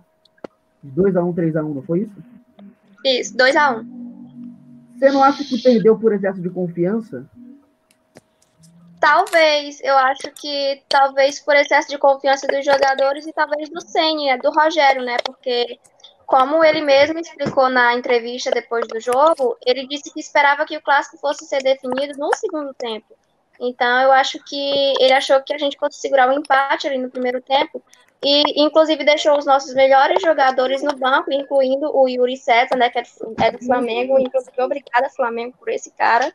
2x1, 0.86 1.34
3x1, 1.34 1.74
não 1.74 1.82
foi 1.82 2.02
isso? 2.02 2.24
Isso, 3.04 3.36
2x1. 3.36 3.88
Você 5.00 5.12
não 5.12 5.24
acha 5.24 5.44
que 5.44 5.64
perdeu 5.64 5.98
por 5.98 6.14
excesso 6.14 6.40
de 6.40 6.50
confiança? 6.52 7.28
Talvez, 9.04 9.82
eu 9.84 9.98
acho 9.98 10.32
que 10.32 10.82
talvez 10.88 11.38
por 11.38 11.54
excesso 11.58 11.90
de 11.90 11.98
confiança 11.98 12.48
dos 12.48 12.64
jogadores 12.64 13.28
e 13.28 13.34
talvez 13.34 13.70
do 13.70 13.82
Senna, 13.82 14.38
do 14.38 14.50
Rogério, 14.50 15.04
né? 15.04 15.18
Porque 15.26 15.78
como 16.26 16.64
ele 16.64 16.80
mesmo 16.80 17.20
explicou 17.20 17.68
na 17.68 17.94
entrevista 17.96 18.50
depois 18.50 18.88
do 18.88 19.02
jogo, 19.02 19.58
ele 19.66 19.86
disse 19.88 20.10
que 20.10 20.22
esperava 20.22 20.66
que 20.66 20.78
o 20.78 20.82
clássico 20.82 21.18
fosse 21.18 21.46
ser 21.46 21.62
definido 21.62 22.18
no 22.18 22.34
segundo 22.34 22.74
tempo. 22.76 23.14
Então 23.60 24.04
eu 24.04 24.12
acho 24.14 24.42
que 24.46 24.94
ele 24.98 25.12
achou 25.12 25.44
que 25.44 25.54
a 25.54 25.58
gente 25.58 25.78
fosse 25.78 26.00
segurar 26.00 26.30
o 26.30 26.32
um 26.32 26.40
empate 26.40 26.88
ali 26.88 26.98
no 26.98 27.12
primeiro 27.12 27.42
tempo 27.42 27.84
e 28.24 28.64
inclusive 28.64 29.04
deixou 29.04 29.38
os 29.38 29.46
nossos 29.46 29.74
melhores 29.74 30.22
jogadores 30.22 30.82
no 30.82 30.96
banco, 30.96 31.30
incluindo 31.30 31.94
o 31.94 32.08
Yuri 32.08 32.38
César, 32.38 32.78
né, 32.78 32.90
que 32.90 33.00
é 33.00 33.02
do, 33.02 33.36
é 33.44 33.66
Flamengo, 33.66 34.18
inclusive 34.18 34.62
obrigada 34.62 35.10
Flamengo 35.10 35.58
por 35.60 35.68
esse 35.68 35.92
cara. 35.92 36.34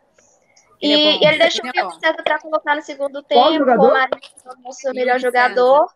Ele 0.81 0.93
é 0.93 1.16
e, 1.16 1.26
ele 1.26 1.39
deixou 1.39 1.66
o 1.66 1.72
Diego 1.72 1.93
César 1.93 2.22
para 2.22 2.39
colocar 2.39 2.76
no 2.76 2.83
segundo 2.83 3.22
tempo, 3.22 3.41
o 3.41 3.93
Marinho, 3.93 4.20
o 4.47 4.62
nosso 4.62 4.91
melhor 4.93 5.18
jogador. 5.18 5.89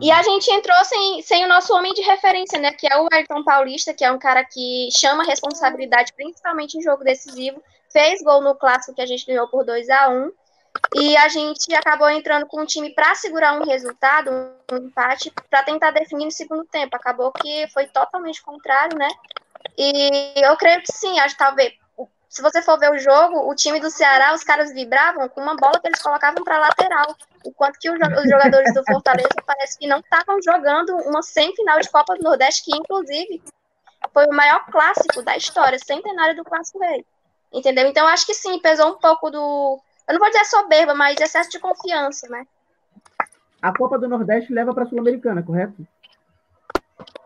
E 0.00 0.12
a 0.12 0.22
gente 0.22 0.50
entrou 0.50 0.84
sem, 0.84 1.22
sem 1.22 1.44
o 1.44 1.48
nosso 1.48 1.74
homem 1.74 1.92
de 1.92 2.02
referência, 2.02 2.58
né? 2.58 2.72
Que 2.72 2.86
é 2.86 2.96
o 3.00 3.08
Ayrton 3.10 3.42
Paulista, 3.42 3.92
que 3.92 4.04
é 4.04 4.12
um 4.12 4.18
cara 4.18 4.44
que 4.44 4.88
chama 4.92 5.24
responsabilidade, 5.24 6.12
principalmente 6.12 6.78
em 6.78 6.82
jogo 6.82 7.02
decisivo. 7.02 7.62
Fez 7.90 8.22
gol 8.22 8.42
no 8.42 8.54
clássico 8.54 8.94
que 8.94 9.00
a 9.02 9.06
gente 9.06 9.26
ganhou 9.26 9.48
por 9.48 9.64
2 9.64 9.88
a 9.88 10.08
1 10.10 10.30
E 10.94 11.16
a 11.16 11.28
gente 11.28 11.74
acabou 11.74 12.08
entrando 12.10 12.46
com 12.46 12.60
um 12.60 12.66
time 12.66 12.90
para 12.94 13.14
segurar 13.14 13.58
um 13.58 13.64
resultado, 13.64 14.30
um 14.70 14.76
empate, 14.76 15.32
para 15.50 15.64
tentar 15.64 15.90
definir 15.90 16.26
no 16.26 16.30
segundo 16.30 16.64
tempo. 16.66 16.94
Acabou 16.94 17.32
que 17.32 17.66
foi 17.68 17.86
totalmente 17.86 18.42
contrário, 18.42 18.96
né? 18.96 19.08
E 19.76 20.34
eu 20.36 20.56
creio 20.56 20.80
que 20.82 20.92
sim, 20.92 21.18
acho 21.18 21.34
que 21.34 21.44
talvez 21.44 21.72
se 22.28 22.42
você 22.42 22.60
for 22.60 22.78
ver 22.78 22.92
o 22.92 22.98
jogo, 22.98 23.50
o 23.50 23.54
time 23.54 23.80
do 23.80 23.90
Ceará, 23.90 24.34
os 24.34 24.44
caras 24.44 24.72
vibravam 24.72 25.28
com 25.28 25.40
uma 25.40 25.56
bola 25.56 25.80
que 25.80 25.88
eles 25.88 26.02
colocavam 26.02 26.44
para 26.44 26.58
lateral. 26.58 27.16
Enquanto 27.44 27.78
que 27.78 27.90
os 27.90 27.98
jogadores 28.28 28.74
do 28.74 28.84
Fortaleza 28.84 29.28
parece 29.46 29.78
que 29.78 29.86
não 29.86 30.00
estavam 30.00 30.40
jogando 30.42 30.94
uma 31.06 31.22
semifinal 31.22 31.80
de 31.80 31.88
Copa 31.88 32.14
do 32.16 32.22
Nordeste, 32.22 32.64
que 32.64 32.76
inclusive 32.76 33.42
foi 34.12 34.26
o 34.26 34.34
maior 34.34 34.66
clássico 34.66 35.22
da 35.22 35.36
história, 35.36 35.78
centenário 35.78 36.36
do 36.36 36.44
Clássico 36.44 36.78
Rei. 36.80 37.04
Entendeu? 37.52 37.86
Então 37.86 38.06
acho 38.06 38.26
que 38.26 38.34
sim, 38.34 38.58
pesou 38.58 38.90
um 38.90 38.98
pouco 38.98 39.30
do. 39.30 39.80
Eu 40.06 40.12
não 40.12 40.20
vou 40.20 40.30
dizer 40.30 40.44
soberba, 40.44 40.94
mas 40.94 41.18
excesso 41.18 41.50
de 41.50 41.58
confiança, 41.58 42.28
né? 42.28 42.46
A 43.60 43.76
Copa 43.76 43.98
do 43.98 44.06
Nordeste 44.06 44.52
leva 44.52 44.74
para 44.74 44.84
a 44.84 44.86
Sul-Americana, 44.86 45.42
correto? 45.42 45.86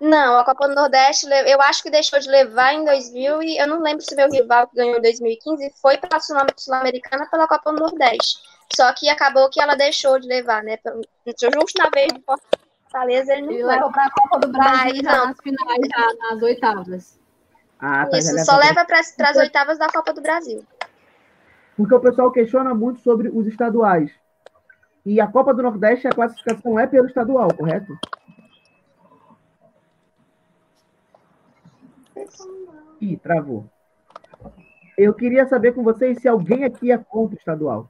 Não, 0.01 0.39
a 0.39 0.45
Copa 0.45 0.68
do 0.68 0.75
Nordeste, 0.75 1.27
eu 1.47 1.62
acho 1.62 1.83
que 1.83 1.91
deixou 1.91 2.18
de 2.18 2.29
levar 2.29 2.75
em 2.75 2.85
2000 2.85 3.43
e 3.43 3.57
eu 3.57 3.68
não 3.68 3.81
lembro 3.81 4.03
se 4.03 4.16
meu 4.16 4.29
rival 4.29 4.66
que 4.66 4.77
ganhou 4.77 4.99
em 4.99 5.03
2015 5.03 5.73
foi 5.81 5.97
para 5.97 6.16
a 6.16 6.20
Sul-Americana 6.20 7.29
pela 7.31 7.47
Copa 7.47 7.73
do 7.73 7.79
Nordeste. 7.79 8.39
Só 8.75 8.93
que 8.93 9.09
acabou 9.09 9.49
que 9.49 9.61
ela 9.61 9.77
deixou 9.77 10.18
de 10.18 10.27
levar, 10.27 10.62
né? 10.64 10.79
Justo 11.27 11.79
na 11.79 11.89
vez 11.91 12.12
de 12.12 12.20
Fortaleza, 12.20 13.33
ele 13.33 13.43
não 13.43 13.53
ele 13.53 13.64
levou 13.64 13.93
para 13.93 14.07
a 14.07 14.11
Copa 14.11 14.39
do 14.41 14.49
Brasil 14.49 15.03
Mas, 15.03 15.03
nas 15.03 15.37
finais, 15.41 15.89
já, 15.89 16.31
nas 16.31 16.43
oitavas. 16.43 17.20
Ah, 17.79 18.07
tá, 18.07 18.18
Isso, 18.18 18.45
só 18.45 18.57
leva 18.57 18.85
para 18.85 19.01
as 19.01 19.37
oitavas 19.37 19.79
da 19.79 19.89
Copa 19.89 20.12
do 20.12 20.20
Brasil. 20.20 20.64
Porque 21.77 21.95
o 21.95 22.01
pessoal 22.01 22.31
questiona 22.31 22.75
muito 22.75 23.01
sobre 23.01 23.29
os 23.29 23.47
estaduais. 23.47 24.11
E 25.05 25.20
a 25.20 25.27
Copa 25.27 25.53
do 25.53 25.62
Nordeste, 25.62 26.07
a 26.07 26.12
classificação 26.12 26.79
é 26.79 26.87
pelo 26.87 27.07
estadual, 27.07 27.53
correto? 27.55 27.99
Ih, 33.01 33.16
travou. 33.16 33.66
Eu 34.97 35.12
queria 35.14 35.47
saber 35.47 35.73
com 35.75 35.83
vocês 35.83 36.18
se 36.20 36.29
alguém 36.29 36.64
aqui 36.64 36.93
é 36.93 36.99
contra 36.99 37.35
o 37.35 37.39
estadual. 37.39 37.89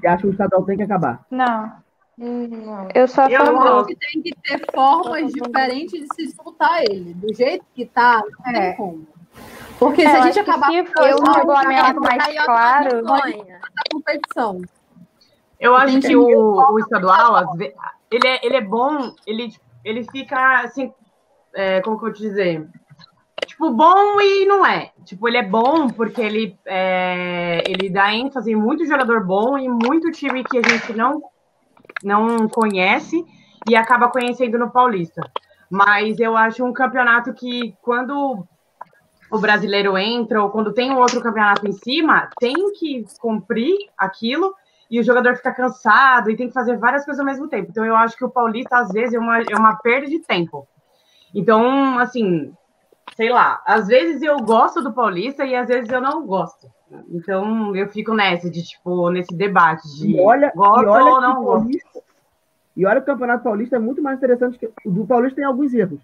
Se 0.00 0.06
acha 0.06 0.22
que 0.22 0.26
o 0.26 0.30
estadual 0.30 0.64
tem 0.64 0.76
que 0.76 0.82
acabar. 0.82 1.24
Não. 1.30 1.72
Não. 2.18 2.88
Eu 2.94 3.06
só 3.06 3.26
eu 3.28 3.44
falo 3.44 3.84
que 3.86 3.94
tem 3.96 4.22
que 4.22 4.34
ter 4.42 4.64
formas 4.74 5.30
diferentes 5.32 6.00
de 6.00 6.06
se 6.14 6.22
escutar 6.24 6.82
ele. 6.82 7.12
Do 7.14 7.32
jeito 7.34 7.64
que 7.74 7.84
tá, 7.86 8.22
não 8.44 8.52
tem 8.52 8.76
como. 8.76 9.06
Porque 9.78 10.00
se 10.02 10.08
É, 10.08 10.16
eu 10.16 10.22
a 10.22 10.22
gente 10.26 10.38
acho 10.40 10.44
que 10.44 10.50
acabar 10.50 10.70
se 10.70 10.86
fosse 10.86 11.22
um 11.22 11.32
regulamento 11.32 12.00
mais 12.00 12.44
claro- 12.44 13.02
da 13.02 13.82
competição. 13.92 14.62
Eu 15.60 15.76
acho 15.76 16.00
Tem 16.00 16.10
que 16.10 16.16
o, 16.16 16.26
que- 16.26 16.34
o 16.36 16.78
estadual, 16.78 17.54
ele 18.10 18.26
é, 18.26 18.46
ele 18.46 18.56
é 18.56 18.60
bom, 18.62 19.12
ele, 19.26 19.52
ele 19.84 20.04
fica 20.10 20.60
assim, 20.62 20.92
é, 21.54 21.80
como 21.82 21.98
que 21.98 22.04
eu 22.04 22.08
vou 22.08 22.14
te 22.14 22.22
dizer? 22.22 22.66
Tipo, 23.44 23.70
bom 23.70 24.20
e 24.20 24.46
não 24.46 24.64
é. 24.64 24.92
Tipo, 25.04 25.28
ele 25.28 25.36
é 25.36 25.42
bom 25.42 25.88
porque 25.88 26.20
ele, 26.20 26.58
é, 26.64 27.62
ele 27.66 27.90
dá 27.90 28.14
ênfase 28.14 28.52
em 28.52 28.56
muito 28.56 28.86
jogador 28.86 29.24
bom 29.24 29.58
e 29.58 29.68
muito 29.68 30.10
time 30.10 30.42
que 30.42 30.58
a 30.58 30.62
gente 30.62 30.92
não, 30.94 31.22
não 32.02 32.48
conhece 32.48 33.24
e 33.68 33.76
acaba 33.76 34.08
conhecendo 34.08 34.58
no 34.58 34.70
Paulista. 34.70 35.22
Mas 35.70 36.18
eu 36.18 36.36
acho 36.36 36.64
um 36.64 36.72
campeonato 36.72 37.34
que, 37.34 37.74
quando 37.82 38.46
o 39.30 39.38
brasileiro 39.38 39.98
entra 39.98 40.42
ou 40.42 40.50
quando 40.50 40.72
tem 40.72 40.90
um 40.90 40.98
outro 40.98 41.20
campeonato 41.20 41.66
em 41.66 41.72
cima, 41.72 42.30
tem 42.38 42.54
que 42.72 43.04
cumprir 43.20 43.76
aquilo 43.98 44.54
e 44.90 45.00
o 45.00 45.04
jogador 45.04 45.36
fica 45.36 45.52
cansado 45.52 46.30
e 46.30 46.36
tem 46.36 46.46
que 46.46 46.54
fazer 46.54 46.78
várias 46.78 47.04
coisas 47.04 47.20
ao 47.20 47.26
mesmo 47.26 47.48
tempo. 47.48 47.68
Então 47.70 47.84
eu 47.84 47.96
acho 47.96 48.16
que 48.16 48.24
o 48.24 48.30
Paulista, 48.30 48.78
às 48.78 48.90
vezes, 48.90 49.14
é 49.14 49.18
uma, 49.18 49.40
é 49.40 49.56
uma 49.56 49.76
perda 49.76 50.06
de 50.06 50.20
tempo. 50.20 50.66
Então, 51.34 51.98
assim, 51.98 52.52
sei 53.16 53.30
lá, 53.30 53.60
às 53.66 53.88
vezes 53.88 54.22
eu 54.22 54.36
gosto 54.38 54.80
do 54.82 54.92
Paulista 54.92 55.44
e 55.44 55.56
às 55.56 55.66
vezes 55.66 55.90
eu 55.90 56.00
não 56.00 56.24
gosto. 56.24 56.68
Então 57.10 57.74
eu 57.74 57.88
fico 57.88 58.14
nessa, 58.14 58.48
de 58.48 58.62
tipo, 58.62 59.10
nesse 59.10 59.34
debate 59.34 59.82
de 59.98 60.12
E 60.12 60.20
olha, 60.20 60.52
gosto 60.54 60.88
olha 60.88 61.04
ou 61.14 61.20
não 61.20 61.40
o 61.40 61.44
gosto. 61.44 61.62
Paulista, 61.62 62.00
e 62.76 62.86
olha 62.86 63.00
que 63.00 63.10
o 63.10 63.12
Campeonato 63.14 63.42
Paulista 63.42 63.76
é 63.76 63.78
muito 63.78 64.00
mais 64.02 64.18
interessante 64.18 64.58
que 64.58 64.70
o 64.84 64.90
do 64.90 65.06
Paulista 65.06 65.36
tem 65.36 65.44
alguns 65.44 65.72
erros, 65.74 66.00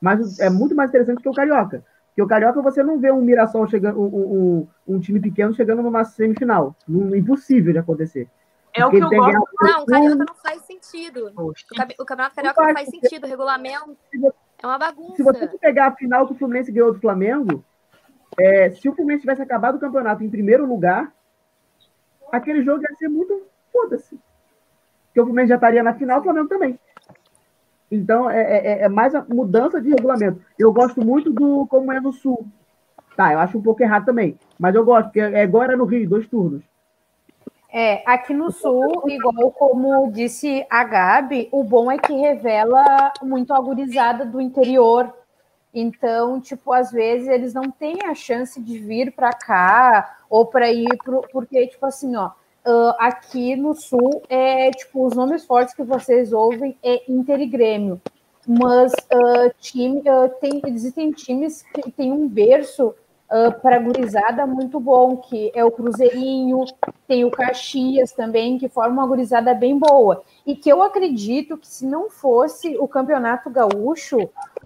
mas 0.00 0.38
é 0.38 0.48
muito 0.50 0.74
mais 0.76 0.90
interessante 0.90 1.22
que 1.22 1.28
o 1.28 1.32
Carioca. 1.34 1.82
Porque 2.08 2.22
o 2.22 2.26
Carioca 2.28 2.60
você 2.60 2.82
não 2.82 2.98
vê 3.00 3.10
um 3.10 3.22
Mirassol 3.22 3.66
chegando, 3.68 3.98
um, 4.00 4.04
um, 4.06 4.66
um- 4.88 4.96
um 4.96 5.00
time 5.00 5.18
pequeno 5.20 5.54
chegando 5.54 5.80
numa 5.82 6.04
semifinal. 6.04 6.74
Não, 6.86 7.14
impossível 7.16 7.72
de 7.72 7.78
acontecer. 7.78 8.28
É 8.74 8.84
o 8.84 8.90
Porque 8.90 9.08
que 9.08 9.14
eu 9.14 9.18
gosto. 9.18 9.48
Não, 9.62 9.82
o 9.82 9.86
Carioca 9.86 10.16
não 10.16 10.34
faz 10.34 10.60
sentido. 10.62 11.32
O, 11.36 11.50
o 11.50 12.04
Campeonato 12.04 12.36
Carioca 12.36 12.60
não 12.60 12.64
faz, 12.72 12.74
faz 12.74 12.90
porque- 12.90 13.08
sentido. 13.08 13.24
O 13.24 13.28
regulamento 13.28 13.96
é 14.62 14.66
uma 14.66 14.78
bagunça. 14.78 15.16
Se 15.16 15.22
você 15.22 15.46
pegar 15.58 15.88
a 15.88 15.96
final 15.96 16.26
que 16.26 16.32
o 16.32 16.36
Fluminense 16.36 16.72
ganhou 16.72 16.92
do 16.92 17.00
Flamengo, 17.00 17.64
é, 18.38 18.70
se 18.70 18.88
o 18.88 18.94
Fluminense 18.94 19.22
tivesse 19.22 19.42
acabado 19.42 19.76
o 19.76 19.80
campeonato 19.80 20.22
em 20.22 20.30
primeiro 20.30 20.66
lugar, 20.66 21.12
aquele 22.30 22.62
jogo 22.62 22.82
ia 22.82 22.96
ser 22.96 23.08
muito 23.08 23.42
foda-se. 23.72 24.18
Porque 25.06 25.20
o 25.20 25.24
Fluminense 25.24 25.48
já 25.48 25.54
estaria 25.56 25.82
na 25.82 25.94
final, 25.94 26.20
o 26.20 26.22
Flamengo 26.22 26.48
também. 26.48 26.78
Então, 27.90 28.30
é, 28.30 28.40
é- 28.42 28.82
é 28.82 28.88
mais 28.88 29.14
a 29.14 29.24
mudança 29.28 29.80
de 29.80 29.90
regulamento. 29.90 30.40
Eu 30.58 30.72
gosto 30.72 31.04
muito 31.04 31.32
do 31.32 31.66
como 31.66 31.92
é 31.92 32.00
no 32.00 32.12
Sul. 32.12 32.46
Tá, 33.16 33.32
eu 33.32 33.40
acho 33.40 33.58
um 33.58 33.62
pouco 33.62 33.82
errado 33.82 34.04
também. 34.04 34.38
Mas 34.58 34.74
eu 34.74 34.84
gosto, 34.84 35.06
porque 35.06 35.20
é 35.20 35.46
no 35.76 35.84
Rio, 35.84 36.08
dois 36.08 36.28
turnos. 36.28 36.62
É, 37.72 38.02
aqui 38.04 38.34
no 38.34 38.50
Sul, 38.50 39.08
igual 39.08 39.52
como 39.52 40.10
disse 40.10 40.66
a 40.68 40.82
Gabi, 40.82 41.48
o 41.52 41.62
bom 41.62 41.90
é 41.90 41.98
que 41.98 42.12
revela 42.12 43.12
muito 43.22 43.54
a 43.54 43.60
gurizada 43.60 44.24
do 44.24 44.40
interior. 44.40 45.12
Então, 45.72 46.40
tipo, 46.40 46.72
às 46.72 46.90
vezes 46.90 47.28
eles 47.28 47.54
não 47.54 47.70
têm 47.70 48.02
a 48.04 48.14
chance 48.14 48.60
de 48.60 48.76
vir 48.78 49.12
para 49.12 49.30
cá 49.30 50.18
ou 50.28 50.46
para 50.46 50.72
ir 50.72 50.96
pro, 51.04 51.22
porque, 51.32 51.68
tipo 51.68 51.86
assim, 51.86 52.16
ó, 52.16 52.30
aqui 52.98 53.56
no 53.56 53.74
Sul 53.74 54.22
é 54.28 54.70
tipo 54.70 55.06
os 55.06 55.14
nomes 55.14 55.44
fortes 55.44 55.74
que 55.74 55.82
vocês 55.82 56.32
ouvem 56.32 56.76
é 56.82 57.02
Inter 57.10 57.40
e 57.40 57.46
Grêmio, 57.46 58.00
mas 58.46 58.92
ah, 59.12 59.50
time 59.58 60.02
ah, 60.08 60.28
tem 60.40 60.60
existem 60.66 61.10
times 61.12 61.62
que 61.62 61.90
têm 61.90 62.12
um 62.12 62.28
berço 62.28 62.94
para 63.62 63.78
gurizada 63.78 64.44
muito 64.44 64.80
bom, 64.80 65.16
que 65.16 65.52
é 65.54 65.64
o 65.64 65.70
Cruzeirinho, 65.70 66.64
tem 67.06 67.24
o 67.24 67.30
Caxias 67.30 68.10
também, 68.12 68.58
que 68.58 68.68
forma 68.68 68.94
uma 68.94 69.06
gurizada 69.06 69.54
bem 69.54 69.78
boa. 69.78 70.22
E 70.44 70.56
que 70.56 70.68
eu 70.68 70.82
acredito 70.82 71.56
que 71.56 71.68
se 71.68 71.86
não 71.86 72.10
fosse 72.10 72.76
o 72.78 72.88
Campeonato 72.88 73.48
Gaúcho, 73.48 74.18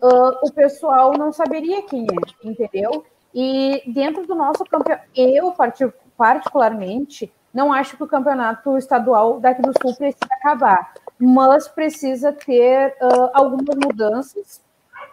ah, 0.02 0.40
o 0.42 0.50
pessoal 0.50 1.12
não 1.12 1.30
saberia 1.32 1.82
quem 1.82 2.04
é, 2.04 2.48
entendeu? 2.48 3.04
E 3.34 3.82
dentro 3.86 4.26
do 4.26 4.34
nosso 4.34 4.64
campeonato, 4.64 5.04
eu 5.14 5.52
parti- 5.52 5.92
particularmente 6.16 7.32
não 7.52 7.72
acho 7.72 7.96
que 7.96 8.02
o 8.02 8.08
campeonato 8.08 8.76
estadual 8.78 9.38
daqui 9.40 9.60
do 9.62 9.72
Sul 9.80 9.94
precisa 9.94 10.26
acabar, 10.40 10.94
mas 11.18 11.68
precisa 11.68 12.32
ter 12.32 12.96
ah, 13.00 13.30
algumas 13.34 13.76
mudanças. 13.76 14.62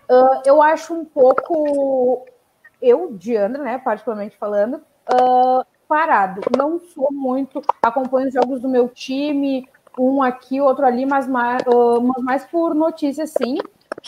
Ah, 0.10 0.42
eu 0.46 0.62
acho 0.62 0.94
um 0.94 1.04
pouco 1.04 2.26
eu, 2.82 3.12
Diana, 3.14 3.60
né, 3.60 3.78
particularmente 3.78 4.38
falando, 4.38 4.82
ah, 5.08 5.66
parado. 5.88 6.42
Não 6.58 6.80
sou 6.80 7.10
muito, 7.12 7.62
acompanho 7.82 8.28
os 8.28 8.34
jogos 8.34 8.62
do 8.62 8.70
meu 8.70 8.88
time, 8.90 9.68
um 10.00 10.22
aqui, 10.24 10.62
outro 10.62 10.86
ali, 10.86 11.06
mas 11.06 11.28
mais, 11.28 11.62
ah, 11.68 12.00
mas 12.02 12.24
mais 12.24 12.46
por 12.46 12.74
notícia, 12.74 13.26
sim. 13.28 13.58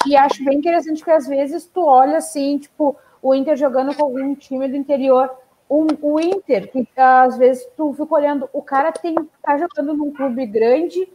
E 0.08 0.16
acho 0.16 0.44
bem 0.44 0.58
interessante 0.58 1.04
que 1.04 1.12
às 1.12 1.28
vezes 1.28 1.66
tu 1.66 1.86
olha 1.86 2.18
assim, 2.18 2.58
tipo, 2.58 2.96
o 3.22 3.34
Inter 3.34 3.56
jogando 3.56 3.96
com 3.96 4.04
algum 4.04 4.36
time 4.36 4.68
do 4.68 4.76
interior. 4.76 5.30
O, 5.70 5.88
o 6.02 6.20
Inter, 6.20 6.70
que 6.72 6.88
às 6.98 7.38
vezes 7.38 7.66
tu 7.78 7.94
fica 7.94 8.14
olhando, 8.14 8.50
o 8.54 8.62
cara 8.62 8.92
tem, 8.92 9.16
tá 9.42 9.58
jogando 9.58 9.94
num 9.94 10.12
clube 10.12 10.46
grande, 10.46 11.08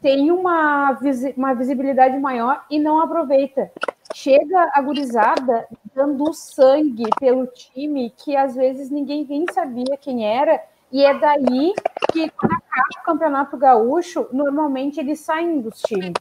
tem 0.00 0.30
uma, 0.30 0.92
visi- 0.92 1.34
uma 1.36 1.54
visibilidade 1.54 2.18
maior 2.18 2.64
e 2.70 2.78
não 2.78 3.00
aproveita. 3.00 3.70
Chega 4.14 4.70
a 4.72 4.80
gurizada 4.80 5.66
dando 5.92 6.32
sangue 6.32 7.02
pelo 7.18 7.48
time 7.48 8.10
que 8.10 8.36
às 8.36 8.54
vezes 8.54 8.88
ninguém 8.88 9.26
nem 9.28 9.44
sabia 9.52 9.96
quem 10.00 10.24
era, 10.24 10.62
e 10.92 11.04
é 11.04 11.18
daí 11.18 11.74
que 12.12 12.30
quando 12.30 12.52
acaba 12.52 12.88
o 12.96 13.04
Campeonato 13.04 13.56
Gaúcho, 13.56 14.28
normalmente 14.32 15.00
eles 15.00 15.18
saem 15.18 15.60
dos 15.60 15.80
times, 15.80 16.14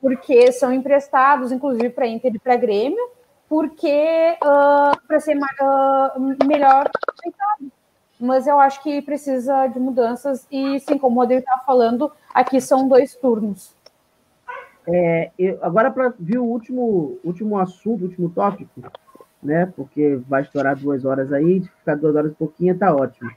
porque 0.00 0.50
são 0.50 0.72
emprestados, 0.72 1.52
inclusive 1.52 1.90
para 1.90 2.08
Inter 2.08 2.34
e 2.34 2.40
para 2.40 2.56
Grêmio, 2.56 3.08
porque 3.48 4.36
para 4.40 5.20
ser 5.20 5.38
ah, 5.60 6.14
melhor. 6.44 6.90
Mas 8.18 8.48
eu 8.48 8.58
acho 8.58 8.82
que 8.82 9.00
precisa 9.00 9.68
de 9.68 9.78
mudanças, 9.78 10.44
e 10.50 10.80
sim, 10.80 10.98
como 10.98 11.14
o 11.14 11.20
Rodrigo 11.20 11.38
estava 11.38 11.62
falando, 11.64 12.10
aqui 12.34 12.60
são 12.60 12.88
dois 12.88 13.14
turnos. 13.14 13.77
É, 14.90 15.30
eu- 15.38 15.58
agora, 15.62 15.90
para 15.90 16.14
ver 16.18 16.38
o 16.38 16.44
último, 16.44 17.18
último 17.22 17.58
assunto, 17.58 18.04
último 18.04 18.30
tópico, 18.30 18.80
né? 19.42 19.66
Porque 19.76 20.16
vai 20.26 20.40
estourar 20.42 20.76
duas 20.76 21.04
horas 21.04 21.30
aí, 21.30 21.60
de 21.60 21.68
ficar 21.68 21.94
duas 21.94 22.16
horas 22.16 22.32
e 22.32 22.34
pouquinho, 22.34 22.78
tá 22.78 22.94
ótimo. 22.94 23.30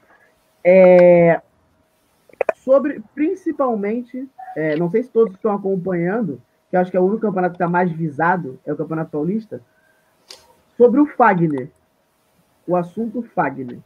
É, 0.64 1.42
sobre, 2.54 3.02
principalmente, 3.14 4.26
é, 4.56 4.76
não 4.76 4.90
sei 4.90 5.02
se 5.02 5.10
todos 5.10 5.34
estão 5.34 5.52
acompanhando, 5.52 6.40
que 6.70 6.76
eu 6.76 6.80
acho 6.80 6.90
que 6.90 6.96
é 6.96 7.00
o 7.00 7.04
único 7.04 7.20
campeonato 7.20 7.52
que 7.52 7.56
está 7.56 7.68
mais 7.68 7.92
visado, 7.92 8.58
é 8.64 8.72
o 8.72 8.76
Campeonato 8.76 9.10
Paulista, 9.10 9.60
sobre 10.76 11.00
o 11.00 11.06
Fagner. 11.06 11.68
O 12.66 12.76
assunto 12.76 13.22
Fagner. 13.34 13.78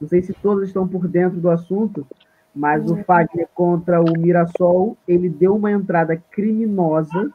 Não 0.00 0.08
sei 0.08 0.20
se 0.22 0.32
todos 0.32 0.66
estão 0.66 0.88
por 0.88 1.06
dentro 1.06 1.38
do 1.38 1.48
assunto, 1.48 2.04
mas 2.54 2.90
o 2.90 2.96
Fagner 3.04 3.48
contra 3.54 4.00
o 4.00 4.18
Mirassol, 4.18 4.96
ele 5.06 5.28
deu 5.28 5.54
uma 5.56 5.70
entrada 5.70 6.16
criminosa 6.30 7.32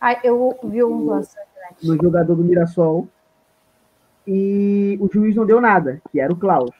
Ah, 0.00 0.18
eu 0.22 0.56
vi 0.64 0.82
um 0.84 1.06
lance. 1.06 1.36
no 1.82 1.94
jogador 2.00 2.34
do 2.34 2.44
Mirassol 2.44 3.08
e 4.26 4.96
o 5.00 5.08
juiz 5.12 5.34
não 5.34 5.44
deu 5.44 5.60
nada, 5.60 6.00
que 6.10 6.20
era 6.20 6.32
o 6.32 6.36
Klaus. 6.36 6.70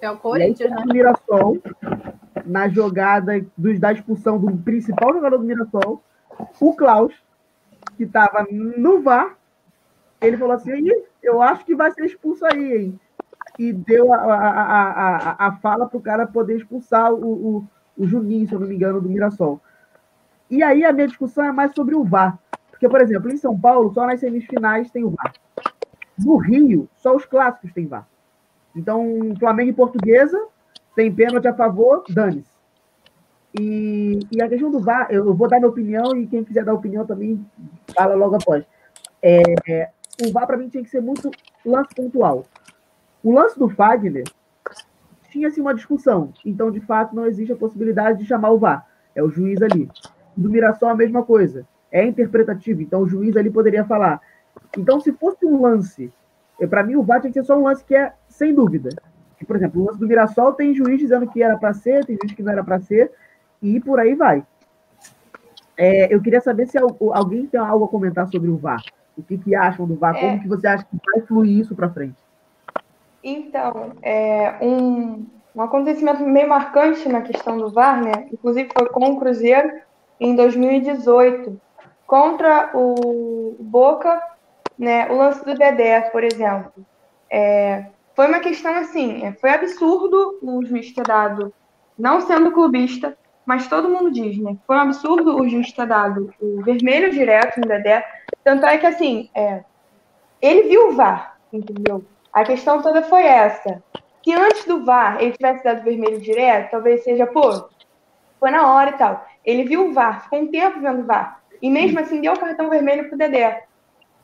É 0.00 0.10
o 0.10 0.14
aí, 0.14 0.18
Corinthians, 0.18 0.70
né? 0.70 0.76
o 0.84 0.92
Mirassol, 0.92 1.58
na 2.44 2.68
jogada 2.68 3.44
dos, 3.56 3.78
da 3.78 3.92
expulsão 3.92 4.38
do 4.38 4.56
principal 4.58 5.14
jogador 5.14 5.38
do 5.38 5.44
Mirassol, 5.44 6.02
o 6.60 6.74
Klaus, 6.74 7.14
que 7.96 8.02
estava 8.04 8.44
no 8.50 9.00
VAR, 9.00 9.36
ele 10.20 10.36
falou 10.36 10.54
assim: 10.54 10.72
"Ih, 10.72 11.04
eu 11.22 11.40
acho 11.40 11.64
que 11.64 11.74
vai 11.74 11.90
ser 11.92 12.04
expulso 12.06 12.44
aí, 12.44 12.76
hein? 12.76 13.00
E 13.58 13.72
deu 13.72 14.12
a, 14.12 14.16
a, 14.16 14.60
a, 15.38 15.46
a, 15.46 15.52
fala 15.56 15.86
para 15.86 15.98
o 15.98 16.02
cara 16.02 16.26
poder 16.26 16.56
expulsar 16.56 17.12
o, 17.12 17.58
o, 17.58 17.64
o 17.96 18.06
Juninho, 18.06 18.48
se 18.48 18.54
eu 18.54 18.60
não 18.60 18.66
me 18.66 18.74
engano, 18.74 19.00
do 19.00 19.08
Mirassol. 19.08 19.60
E 20.50 20.62
aí 20.62 20.84
a 20.84 20.92
minha 20.92 21.06
discussão 21.06 21.44
é 21.44 21.52
mais 21.52 21.72
sobre 21.74 21.94
o 21.94 22.04
VAR. 22.04 22.38
Porque, 22.70 22.88
por 22.88 23.00
exemplo, 23.00 23.30
em 23.30 23.36
São 23.36 23.58
Paulo, 23.58 23.92
só 23.94 24.06
nas 24.06 24.20
semifinais 24.20 24.90
tem 24.90 25.04
o 25.04 25.10
VAR. 25.10 25.32
No 26.18 26.36
Rio, 26.36 26.88
só 26.96 27.14
os 27.14 27.24
clássicos 27.24 27.72
têm 27.72 27.86
VAR. 27.86 28.06
Então, 28.74 29.04
Flamengo 29.38 29.70
e 29.70 29.74
Portuguesa 29.74 30.46
tem 30.94 31.12
pênalti 31.12 31.46
a 31.46 31.54
favor, 31.54 32.04
dane-se. 32.08 32.52
E, 33.58 34.18
e 34.32 34.42
a 34.42 34.48
questão 34.48 34.70
do 34.70 34.80
VAR, 34.80 35.06
eu 35.10 35.32
vou 35.32 35.48
dar 35.48 35.58
minha 35.58 35.68
opinião 35.68 36.16
e 36.16 36.26
quem 36.26 36.42
quiser 36.42 36.64
dar 36.64 36.74
opinião 36.74 37.06
também 37.06 37.44
fala 37.96 38.14
logo 38.14 38.34
após. 38.34 38.64
É, 39.22 39.90
o 40.26 40.32
VAR, 40.32 40.46
para 40.46 40.56
mim, 40.56 40.68
tinha 40.68 40.82
que 40.82 40.90
ser 40.90 41.00
muito 41.00 41.30
lance 41.64 41.94
pontual. 41.94 42.44
O 43.24 43.32
lance 43.32 43.58
do 43.58 43.70
Fagner 43.70 44.24
tinha-se 45.30 45.58
uma 45.58 45.74
discussão. 45.74 46.30
Então, 46.44 46.70
de 46.70 46.78
fato, 46.80 47.16
não 47.16 47.24
existe 47.24 47.54
a 47.54 47.56
possibilidade 47.56 48.18
de 48.18 48.26
chamar 48.26 48.50
o 48.50 48.58
VAR. 48.58 48.86
É 49.14 49.22
o 49.22 49.30
juiz 49.30 49.62
ali. 49.62 49.88
Do 50.36 50.50
Mirassol, 50.50 50.90
a 50.90 50.94
mesma 50.94 51.24
coisa. 51.24 51.66
É 51.90 52.04
interpretativo. 52.04 52.82
Então, 52.82 53.00
o 53.00 53.08
juiz 53.08 53.34
ali 53.34 53.50
poderia 53.50 53.82
falar. 53.82 54.20
Então, 54.76 55.00
se 55.00 55.10
fosse 55.12 55.46
um 55.46 55.62
lance, 55.62 56.12
para 56.68 56.82
mim, 56.82 56.96
o 56.96 57.02
VAR 57.02 57.22
tinha 57.22 57.32
que 57.32 57.40
ser 57.40 57.46
só 57.46 57.58
um 57.58 57.62
lance 57.62 57.82
que 57.82 57.96
é 57.96 58.12
sem 58.28 58.54
dúvida. 58.54 58.90
Por 59.46 59.56
exemplo, 59.56 59.80
o 59.80 59.86
lance 59.86 59.98
do 59.98 60.06
Mirassol 60.06 60.52
tem 60.52 60.74
juiz 60.74 60.98
dizendo 60.98 61.26
que 61.26 61.42
era 61.42 61.56
para 61.56 61.72
ser, 61.72 62.04
tem 62.04 62.18
juiz 62.20 62.34
que 62.34 62.42
não 62.42 62.52
era 62.52 62.62
para 62.62 62.78
ser, 62.80 63.10
e 63.62 63.80
por 63.80 63.98
aí 63.98 64.14
vai. 64.14 64.44
É, 65.76 66.14
eu 66.14 66.20
queria 66.20 66.40
saber 66.42 66.66
se 66.66 66.76
alguém 66.78 67.46
tem 67.46 67.58
algo 67.58 67.86
a 67.86 67.88
comentar 67.88 68.28
sobre 68.28 68.50
o 68.50 68.56
VAR. 68.56 68.82
O 69.16 69.22
que, 69.22 69.38
que 69.38 69.54
acham 69.54 69.86
do 69.86 69.96
VAR? 69.96 70.14
É. 70.14 70.20
Como 70.20 70.42
que 70.42 70.48
você 70.48 70.66
acha 70.66 70.84
que 70.84 70.96
vai 71.06 71.20
fluir 71.22 71.58
isso 71.58 71.74
para 71.74 71.88
frente? 71.88 72.23
Então, 73.24 73.92
é, 74.02 74.54
um, 74.60 75.26
um 75.56 75.62
acontecimento 75.62 76.22
meio 76.22 76.46
marcante 76.46 77.08
na 77.08 77.22
questão 77.22 77.56
do 77.56 77.70
VAR, 77.70 78.02
né? 78.02 78.28
Inclusive 78.30 78.68
foi 78.78 78.86
com 78.90 79.12
o 79.12 79.18
Cruzeiro 79.18 79.80
em 80.20 80.36
2018, 80.36 81.58
contra 82.06 82.70
o 82.74 83.56
Boca, 83.58 84.22
né? 84.78 85.10
O 85.10 85.16
lance 85.16 85.42
do 85.42 85.54
Dedé, 85.54 86.02
por 86.02 86.22
exemplo. 86.22 86.70
É, 87.32 87.86
foi 88.14 88.28
uma 88.28 88.40
questão 88.40 88.74
assim, 88.74 89.24
é, 89.24 89.32
foi 89.32 89.50
absurdo 89.50 90.38
o 90.42 90.62
juiz 90.62 90.92
ter 90.92 91.04
dado, 91.04 91.50
não 91.98 92.20
sendo 92.20 92.52
clubista, 92.52 93.16
mas 93.46 93.66
todo 93.68 93.88
mundo 93.88 94.10
diz, 94.10 94.38
né? 94.38 94.54
Foi 94.66 94.76
um 94.76 94.80
absurdo 94.80 95.40
o 95.40 95.48
juiz 95.48 95.72
ter 95.72 95.86
dado 95.86 96.30
o 96.38 96.62
vermelho 96.62 97.10
direto 97.10 97.58
no 97.58 97.66
Dedé. 97.66 98.06
Tanto 98.44 98.66
é 98.66 98.76
que, 98.76 98.86
assim, 98.86 99.30
é, 99.34 99.64
ele 100.42 100.68
viu 100.68 100.88
o 100.88 100.92
VAR, 100.92 101.38
entendeu? 101.50 102.04
A 102.34 102.42
questão 102.44 102.82
toda 102.82 103.02
foi 103.02 103.22
essa. 103.22 103.80
Que 104.20 104.34
antes 104.34 104.64
do 104.64 104.84
VAR 104.84 105.18
ele 105.20 105.32
tivesse 105.32 105.62
dado 105.62 105.84
vermelho 105.84 106.20
direto, 106.20 106.72
talvez 106.72 107.04
seja, 107.04 107.26
pô, 107.26 107.68
foi 108.40 108.50
na 108.50 108.74
hora 108.74 108.90
e 108.90 108.94
tal. 108.94 109.24
Ele 109.44 109.62
viu 109.62 109.86
o 109.86 109.92
VAR, 109.92 110.24
ficou 110.24 110.40
um 110.40 110.50
tempo 110.50 110.80
vendo 110.80 111.02
o 111.02 111.06
VAR. 111.06 111.40
E 111.62 111.70
mesmo 111.70 112.00
assim 112.00 112.20
deu 112.20 112.32
o 112.32 112.38
cartão 112.38 112.68
vermelho 112.68 113.08
pro 113.08 113.16
Dedé. 113.16 113.64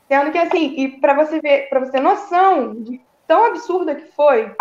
Sendo 0.09 0.31
que 0.31 0.37
assim, 0.37 0.73
e 0.77 0.99
para 0.99 1.13
você 1.13 1.39
ver, 1.39 1.69
para 1.69 1.79
você 1.79 1.93
ter 1.93 2.01
noção 2.01 2.75
de 2.83 2.99
tão 3.25 3.45
absurda 3.45 3.95
que 3.95 4.11
foi, 4.11 4.53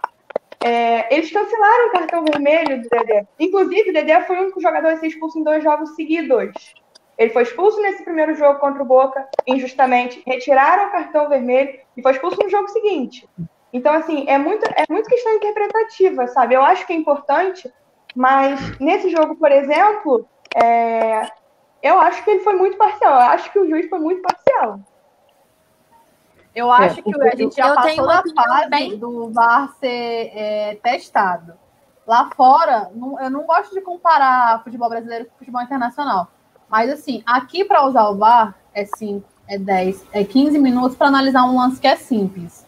é, 0.63 1.13
eles 1.13 1.33
cancelaram 1.33 1.89
o 1.89 1.93
cartão 1.93 2.25
vermelho 2.25 2.81
do 2.81 2.89
Dedé. 2.89 3.27
Inclusive, 3.39 3.91
o 3.91 3.93
Dedé 3.93 4.21
foi 4.23 4.37
o 4.37 4.43
único 4.43 4.61
jogador 4.61 4.93
a 4.93 4.97
ser 4.99 5.09
expulso 5.09 5.39
em 5.39 5.43
dois 5.43 5.65
jogos 5.65 5.97
seguidos. 5.97 6.53
Ele 7.21 7.29
foi 7.29 7.43
expulso 7.43 7.79
nesse 7.83 8.03
primeiro 8.03 8.35
jogo 8.35 8.59
contra 8.59 8.83
o 8.83 8.87
Boca, 8.87 9.29
injustamente, 9.47 10.23
retiraram 10.27 10.89
o 10.89 10.91
cartão 10.91 11.29
vermelho 11.29 11.79
e 11.95 12.01
foi 12.01 12.13
expulso 12.13 12.43
no 12.43 12.49
jogo 12.49 12.67
seguinte. 12.69 13.29
Então, 13.75 13.93
assim, 13.93 14.25
é 14.27 14.39
muito, 14.39 14.65
é 14.65 14.87
muito 14.89 15.07
questão 15.07 15.35
interpretativa, 15.35 16.27
sabe? 16.29 16.55
Eu 16.55 16.63
acho 16.63 16.87
que 16.87 16.95
é 16.95 16.97
importante, 16.97 17.71
mas 18.17 18.79
nesse 18.79 19.11
jogo, 19.11 19.37
por 19.37 19.53
exemplo, 19.53 20.27
é, 20.57 21.31
eu 21.83 22.01
acho 22.01 22.25
que 22.25 22.31
ele 22.31 22.41
foi 22.41 22.55
muito 22.55 22.79
parcial. 22.79 23.13
Eu 23.13 23.29
acho 23.29 23.53
que 23.53 23.59
o 23.59 23.69
juiz 23.69 23.87
foi 23.91 23.99
muito 23.99 24.23
parcial. 24.23 24.81
Eu 26.55 26.73
acho 26.73 27.01
é, 27.01 27.03
que 27.03 27.23
a 27.23 27.37
gente 27.37 27.55
já 27.55 27.75
passou 27.75 28.07
da 28.07 28.23
fase 28.35 28.71
bem... 28.71 28.99
do 28.99 29.31
VAR 29.31 29.69
ser 29.79 30.33
é, 30.35 30.79
testado. 30.83 31.53
Lá 32.07 32.31
fora, 32.35 32.91
não, 32.95 33.21
eu 33.21 33.29
não 33.29 33.43
gosto 33.43 33.75
de 33.75 33.83
comparar 33.83 34.65
futebol 34.65 34.89
brasileiro 34.89 35.27
com 35.27 35.37
futebol 35.37 35.61
internacional. 35.61 36.27
Mas, 36.71 36.89
assim, 36.89 37.23
aqui 37.27 37.65
para 37.65 37.85
usar 37.85 38.09
o 38.09 38.17
VAR 38.17 38.55
é 38.73 38.85
5, 38.85 39.27
é 39.49 39.59
10, 39.59 40.07
é 40.13 40.25
15 40.25 40.57
minutos 40.59 40.97
para 40.97 41.09
analisar 41.09 41.45
um 41.45 41.57
lance 41.57 41.81
que 41.81 41.87
é 41.89 41.97
simples. 41.97 42.65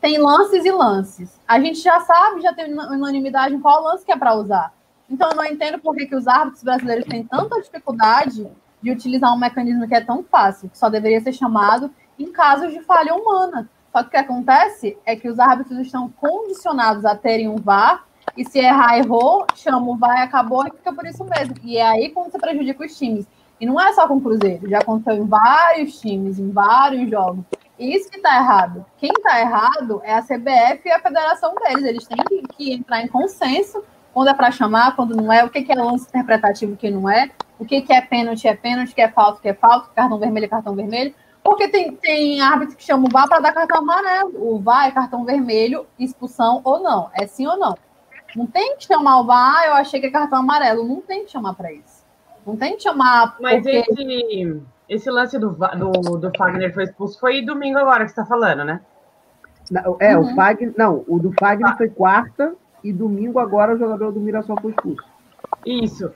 Tem 0.00 0.18
lances 0.18 0.64
e 0.64 0.70
lances. 0.70 1.38
A 1.46 1.60
gente 1.60 1.80
já 1.80 2.00
sabe, 2.00 2.40
já 2.40 2.54
tem 2.54 2.72
unanimidade 2.72 3.54
em 3.54 3.60
qual 3.60 3.82
lance 3.82 4.04
que 4.04 4.12
é 4.12 4.16
para 4.16 4.34
usar. 4.34 4.72
Então, 5.10 5.28
eu 5.30 5.36
não 5.36 5.44
entendo 5.44 5.78
por 5.78 5.94
que, 5.94 6.06
que 6.06 6.16
os 6.16 6.26
árbitros 6.26 6.62
brasileiros 6.62 7.04
têm 7.04 7.24
tanta 7.24 7.60
dificuldade 7.60 8.48
de 8.82 8.90
utilizar 8.90 9.34
um 9.34 9.38
mecanismo 9.38 9.86
que 9.86 9.94
é 9.94 10.00
tão 10.00 10.22
fácil, 10.22 10.70
que 10.70 10.78
só 10.78 10.88
deveria 10.88 11.20
ser 11.20 11.34
chamado 11.34 11.90
em 12.18 12.32
casos 12.32 12.72
de 12.72 12.80
falha 12.80 13.14
humana. 13.14 13.68
Só 13.92 14.02
que 14.02 14.08
o 14.08 14.10
que 14.10 14.16
acontece 14.16 14.96
é 15.04 15.14
que 15.14 15.28
os 15.28 15.38
árbitros 15.38 15.78
estão 15.80 16.08
condicionados 16.08 17.04
a 17.04 17.14
terem 17.14 17.48
um 17.48 17.56
VAR, 17.56 18.04
e 18.36 18.44
se 18.44 18.58
errar, 18.58 18.98
errou, 18.98 19.46
chama 19.54 19.90
o 19.90 19.96
VAR 19.96 20.22
acabou, 20.22 20.66
e 20.66 20.70
fica 20.70 20.92
por 20.92 21.06
isso 21.06 21.24
mesmo. 21.24 21.54
E 21.62 21.76
é 21.76 21.86
aí 21.86 22.10
quando 22.10 22.32
você 22.32 22.38
prejudica 22.38 22.84
os 22.84 22.96
times. 22.96 23.26
E 23.64 23.66
não 23.66 23.80
é 23.80 23.94
só 23.94 24.06
com 24.06 24.16
o 24.16 24.20
Cruzeiro, 24.20 24.68
já 24.68 24.80
aconteceu 24.80 25.14
em 25.14 25.26
vários 25.26 25.98
times, 25.98 26.38
em 26.38 26.50
vários 26.50 27.08
jogos. 27.08 27.42
E 27.78 27.96
isso 27.96 28.10
que 28.10 28.18
está 28.18 28.36
errado. 28.36 28.84
Quem 28.98 29.10
está 29.10 29.40
errado 29.40 30.02
é 30.04 30.12
a 30.12 30.20
CBF 30.20 30.82
e 30.84 30.92
a 30.92 31.00
federação 31.00 31.54
deles. 31.54 31.82
Eles 31.82 32.06
têm 32.06 32.42
que, 32.58 32.74
entrar 32.74 33.00
em 33.00 33.08
consenso 33.08 33.82
quando 34.12 34.28
é 34.28 34.34
para 34.34 34.50
chamar, 34.50 34.94
quando 34.94 35.16
não 35.16 35.32
é, 35.32 35.42
o 35.42 35.48
que, 35.48 35.64
é 35.66 35.74
lance 35.74 36.06
interpretativo, 36.06 36.76
que 36.76 36.90
não 36.90 37.08
é, 37.08 37.30
o 37.58 37.64
que, 37.64 37.80
que 37.80 37.94
é 37.94 38.02
pênalti, 38.02 38.46
é 38.46 38.54
pênalti, 38.54 38.94
que 38.94 39.00
é 39.00 39.08
falta, 39.08 39.40
que 39.40 39.48
é 39.48 39.54
falta, 39.54 39.88
cartão 39.94 40.18
vermelho 40.18 40.44
é 40.44 40.48
cartão 40.48 40.74
vermelho. 40.74 41.14
Porque 41.42 41.66
tem, 41.66 41.96
tem 41.96 42.42
árbitro 42.42 42.76
que 42.76 42.84
chama 42.84 43.06
o 43.08 43.10
VAR 43.10 43.26
para 43.26 43.40
dar 43.40 43.52
cartão 43.54 43.78
amarelo. 43.78 44.54
O 44.54 44.58
VAR 44.58 44.88
é 44.88 44.90
cartão 44.90 45.24
vermelho, 45.24 45.86
expulsão 45.98 46.60
ou 46.64 46.82
não. 46.82 47.08
É 47.14 47.26
sim 47.26 47.46
ou 47.46 47.56
não. 47.56 47.74
Não 48.36 48.46
tem 48.46 48.76
que 48.76 48.84
chamar 48.84 49.20
o 49.20 49.24
VAR, 49.24 49.64
eu 49.68 49.72
achei 49.72 50.00
que 50.00 50.08
é 50.08 50.10
cartão 50.10 50.40
amarelo. 50.40 50.86
Não 50.86 51.00
tem 51.00 51.24
que 51.24 51.30
chamar 51.30 51.54
para 51.54 51.72
isso. 51.72 51.93
Não 52.46 52.56
tem 52.56 52.76
que 52.76 52.82
chamar. 52.82 53.36
Mas 53.40 53.62
porque... 53.62 53.84
esse, 53.88 54.62
esse 54.88 55.10
lance 55.10 55.38
do, 55.38 55.50
do, 55.50 56.18
do 56.18 56.30
Fagner 56.36 56.72
foi 56.72 56.84
expulso 56.84 57.18
foi 57.18 57.42
domingo 57.42 57.78
agora 57.78 58.04
que 58.04 58.10
você 58.10 58.20
está 58.20 58.26
falando, 58.26 58.64
né? 58.64 58.80
É, 60.00 60.16
uhum. 60.16 60.32
o 60.32 60.34
Fagner. 60.34 60.74
Não, 60.76 61.04
o 61.08 61.18
do 61.18 61.32
Fagner 61.38 61.72
ah. 61.72 61.76
foi 61.76 61.88
quarta 61.88 62.54
e 62.82 62.92
domingo 62.92 63.38
agora 63.38 63.74
o 63.74 63.78
jogador 63.78 64.12
do 64.12 64.20
Mirassol 64.20 64.60
foi 64.60 64.70
expulso. 64.72 65.04
Isso. 65.64 66.12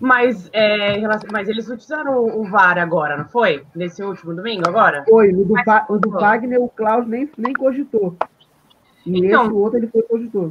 Mas, 0.00 0.48
é, 0.52 1.00
mas 1.32 1.48
eles 1.48 1.68
utilizaram 1.68 2.24
o, 2.24 2.48
VAR 2.48 2.78
agora, 2.78 3.16
não 3.16 3.24
foi? 3.24 3.64
Nesse 3.74 4.00
último 4.00 4.32
domingo, 4.32 4.62
agora? 4.68 5.04
Foi. 5.08 5.32
O 5.32 5.44
do, 5.44 5.54
o 5.88 5.98
do 5.98 6.10
Wagner, 6.10 6.62
o 6.62 6.68
Klaus 6.68 7.04
nem, 7.04 7.28
nem 7.36 7.52
cogitou. 7.52 8.16
E 9.04 9.26
então, 9.26 9.46
esse 9.46 9.52
outro 9.52 9.78
ele 9.78 9.88
foi 9.88 10.02
cogitor. 10.02 10.50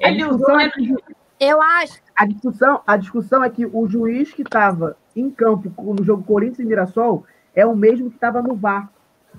Ele 0.00 0.24
usou. 0.24 0.58
É 0.58 0.70
que, 0.70 0.94
eu 1.38 1.60
acho. 1.60 2.00
A 2.14 2.26
discussão, 2.26 2.82
a 2.86 2.96
discussão 2.96 3.44
é 3.44 3.50
que 3.50 3.66
o 3.66 3.86
juiz 3.88 4.32
que 4.32 4.42
estava 4.42 4.96
em 5.14 5.30
campo 5.30 5.70
no 5.94 6.04
jogo 6.04 6.22
Corinthians 6.24 6.60
e 6.60 6.64
Mirassol 6.64 7.24
é 7.54 7.64
o 7.66 7.76
mesmo 7.76 8.10
que 8.10 8.16
estava 8.16 8.42
no 8.42 8.54
VAR 8.54 8.90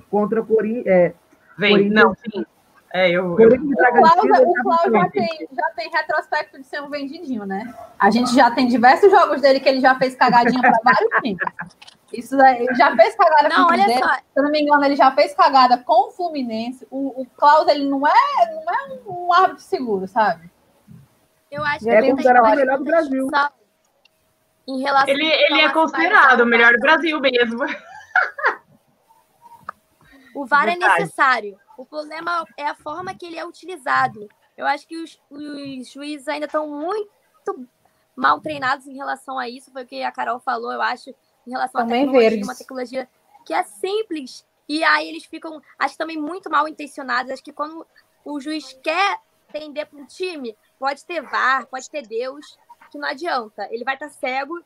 contra 0.10 0.41
Corinthians. 0.41 0.88
É, 0.88 1.14
Vem, 1.58 1.72
Corinthians, 1.72 2.04
não, 2.04 2.16
sim. 2.16 2.45
É, 2.93 3.10
eu, 3.10 3.38
eu... 3.39 3.50
O 3.50 4.54
Cláudio, 4.64 4.91
já, 4.93 5.10
tem, 5.10 5.48
já 5.52 5.70
tem 5.76 5.89
retrospecto 5.91 6.58
de 6.60 6.66
ser 6.66 6.82
um 6.82 6.89
vendidinho, 6.89 7.45
né? 7.45 7.74
A 8.00 8.10
gente 8.10 8.34
já 8.34 8.50
tem 8.50 8.68
diversos 8.68 9.12
jogos 9.12 9.41
dele 9.41 9.60
que 9.60 9.68
ele 9.68 9.82
já 9.82 9.95
fez 9.95 10.16
cagadinha 10.16 10.62
para 10.62 10.80
vários 10.84 11.10
times. 11.22 11.39
Isso 12.14 12.41
ele 12.41 12.74
já 12.76 12.95
fez 12.95 13.16
cagada 13.16 13.50
não, 13.50 13.68
com 13.68 13.74
o 13.74 13.78
Cruzeiro. 13.78 14.08
Só. 14.08 14.14
Se 14.14 14.22
eu 14.38 14.43
não 14.43 14.52
me 14.52 14.62
engano, 14.62 14.86
ele 14.86 14.95
já 14.95 15.12
fez 15.12 15.36
cagada 15.36 15.78
com 15.78 16.08
o 16.08 16.12
Fluminense. 16.12 16.88
O, 16.89 17.22
o 17.22 17.26
Klaus, 17.36 17.68
ele 17.68 17.89
não 17.89 18.08
é, 18.08 18.14
não 18.54 18.74
é 18.74 19.00
um 19.06 19.34
árbitro 19.34 19.64
seguro, 19.64 20.08
sabe? 20.08 20.50
Eu 21.50 21.64
acho 21.64 21.89
é 21.89 22.02
que 22.02 22.12
considerado 22.12 22.45
o 22.45 22.56
melhor 22.56 22.78
do 22.78 22.84
Brasil. 22.84 23.28
Em 24.68 24.82
relação 24.82 25.10
ele 25.10 25.26
ele 25.26 25.62
é 25.62 25.70
considerado 25.72 26.41
o 26.41 26.45
melhor 26.45 26.74
do 26.74 26.80
Brasil 26.80 27.20
mesmo. 27.20 27.60
O 30.36 30.45
VAR 30.45 30.70
é 30.70 30.76
necessário. 30.76 31.58
O 31.76 31.84
problema 31.84 32.45
é 32.56 32.68
a 32.68 32.76
forma 32.76 33.16
que 33.16 33.26
ele 33.26 33.39
é 33.39 33.45
utilizado. 33.45 34.28
Eu 34.56 34.68
acho 34.68 34.88
que 34.88 34.95
os, 34.98 35.20
os 35.32 35.91
juízes 35.91 36.28
ainda 36.28 36.45
estão 36.45 36.68
muito 36.68 37.68
mal 38.16 38.39
treinados 38.39 38.88
em 38.88 38.95
relação 38.95 39.39
a 39.39 39.50
isso. 39.50 39.72
Foi 39.72 39.84
o 39.84 39.88
que 39.88 40.04
a 40.04 40.12
Carol 40.12 40.39
falou, 40.39 40.72
eu 40.72 40.82
acho, 40.82 41.10
em 41.45 41.52
relação 41.52 41.82
também 41.82 42.02
à 42.02 42.06
tecnologia, 42.06 42.30
verdes. 42.30 42.48
uma 42.48 42.56
tecnologia 42.56 43.10
que 43.45 43.54
é 43.54 43.64
simples. 43.64 44.45
E 44.70 44.84
aí 44.84 45.08
eles 45.08 45.26
ficam, 45.26 45.62
acho 45.80 45.98
também 45.98 46.18
muito 46.18 46.50
mal 46.50 46.68
intencionados. 46.68 47.32
Acho 47.32 47.43
que 47.43 47.54
quando 47.54 47.86
o 48.26 48.39
juiz 48.39 48.74
quer 48.84 49.20
tender 49.52 49.88
para 49.88 50.00
um 50.00 50.06
time, 50.06 50.56
pode 50.80 51.05
ter 51.05 51.21
VAR, 51.21 51.65
pode 51.67 51.89
ter 51.89 52.05
Deus, 52.07 52.57
que 52.91 52.97
não 52.97 53.07
adianta. 53.07 53.67
Ele 53.71 53.84
vai 53.84 53.95
estar 53.95 54.07
tá 54.07 54.13
cego 54.13 54.59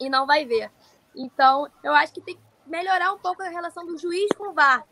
e 0.00 0.08
não 0.08 0.26
vai 0.26 0.44
ver. 0.44 0.70
Então, 1.14 1.68
eu 1.82 1.92
acho 1.94 2.12
que 2.12 2.20
tem 2.20 2.36
que 2.36 2.42
melhorar 2.66 3.12
um 3.12 3.18
pouco 3.18 3.42
a 3.42 3.48
relação 3.48 3.86
do 3.86 3.98
juiz 3.98 4.28
com 4.36 4.50
o 4.50 4.52
VAR. 4.52 4.84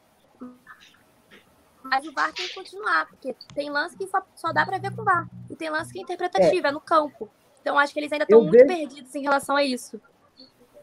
Mas 1.82 2.06
o 2.06 2.12
VAR 2.12 2.32
tem 2.32 2.48
que 2.48 2.54
continuar, 2.54 3.06
porque 3.06 3.36
tem 3.54 3.68
lance 3.68 3.96
que 3.96 4.06
só, 4.06 4.22
só 4.34 4.52
dá 4.52 4.64
para 4.64 4.78
ver 4.78 4.94
com 4.94 5.02
o 5.02 5.04
VAR. 5.04 5.28
E 5.50 5.54
tem 5.54 5.68
lance 5.68 5.92
que 5.92 5.98
é 5.98 6.02
interpretativo, 6.02 6.66
é, 6.66 6.70
é 6.70 6.72
no 6.72 6.80
campo. 6.80 7.28
Então 7.60 7.78
acho 7.78 7.92
que 7.92 8.00
eles 8.00 8.12
ainda 8.12 8.24
estão 8.24 8.40
muito 8.40 8.52
vejo... 8.52 8.66
perdidos 8.66 9.14
em 9.14 9.22
relação 9.22 9.56
a 9.56 9.62
isso. 9.62 10.00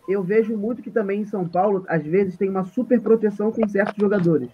Eu 0.07 0.23
vejo 0.23 0.55
muito 0.57 0.81
que 0.81 0.91
também 0.91 1.21
em 1.21 1.25
São 1.25 1.47
Paulo, 1.47 1.85
às 1.87 2.03
vezes, 2.03 2.37
tem 2.37 2.49
uma 2.49 2.65
super 2.65 3.01
proteção 3.01 3.51
com 3.51 3.67
certos 3.67 3.95
jogadores. 3.97 4.49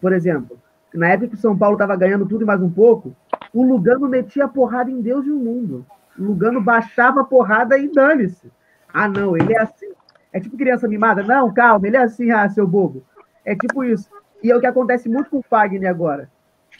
Por 0.00 0.12
exemplo, 0.12 0.60
na 0.92 1.08
época 1.08 1.28
que 1.28 1.34
o 1.34 1.38
São 1.38 1.56
Paulo 1.56 1.74
estava 1.74 1.96
ganhando 1.96 2.26
tudo 2.26 2.42
e 2.42 2.46
mais 2.46 2.60
um 2.60 2.70
pouco, 2.70 3.14
o 3.52 3.62
Lugano 3.62 4.08
metia 4.08 4.46
porrada 4.48 4.90
em 4.90 5.00
Deus 5.00 5.26
e 5.26 5.30
o 5.30 5.38
mundo. 5.38 5.84
O 6.18 6.22
Lugano 6.22 6.60
baixava 6.60 7.22
a 7.22 7.24
porrada 7.24 7.76
e 7.78 7.88
dane-se. 7.88 8.50
Ah, 8.92 9.08
não, 9.08 9.36
ele 9.36 9.52
é 9.52 9.60
assim. 9.60 9.90
É 10.32 10.40
tipo 10.40 10.56
criança 10.56 10.86
mimada. 10.86 11.22
Não, 11.22 11.52
calma, 11.52 11.86
ele 11.86 11.96
é 11.96 12.02
assim, 12.02 12.30
ah, 12.30 12.48
seu 12.48 12.66
bobo. 12.66 13.02
É 13.44 13.54
tipo 13.54 13.82
isso. 13.84 14.08
E 14.42 14.50
é 14.50 14.56
o 14.56 14.60
que 14.60 14.66
acontece 14.66 15.08
muito 15.08 15.30
com 15.30 15.38
o 15.38 15.42
Fagner 15.42 15.90
agora. 15.90 16.30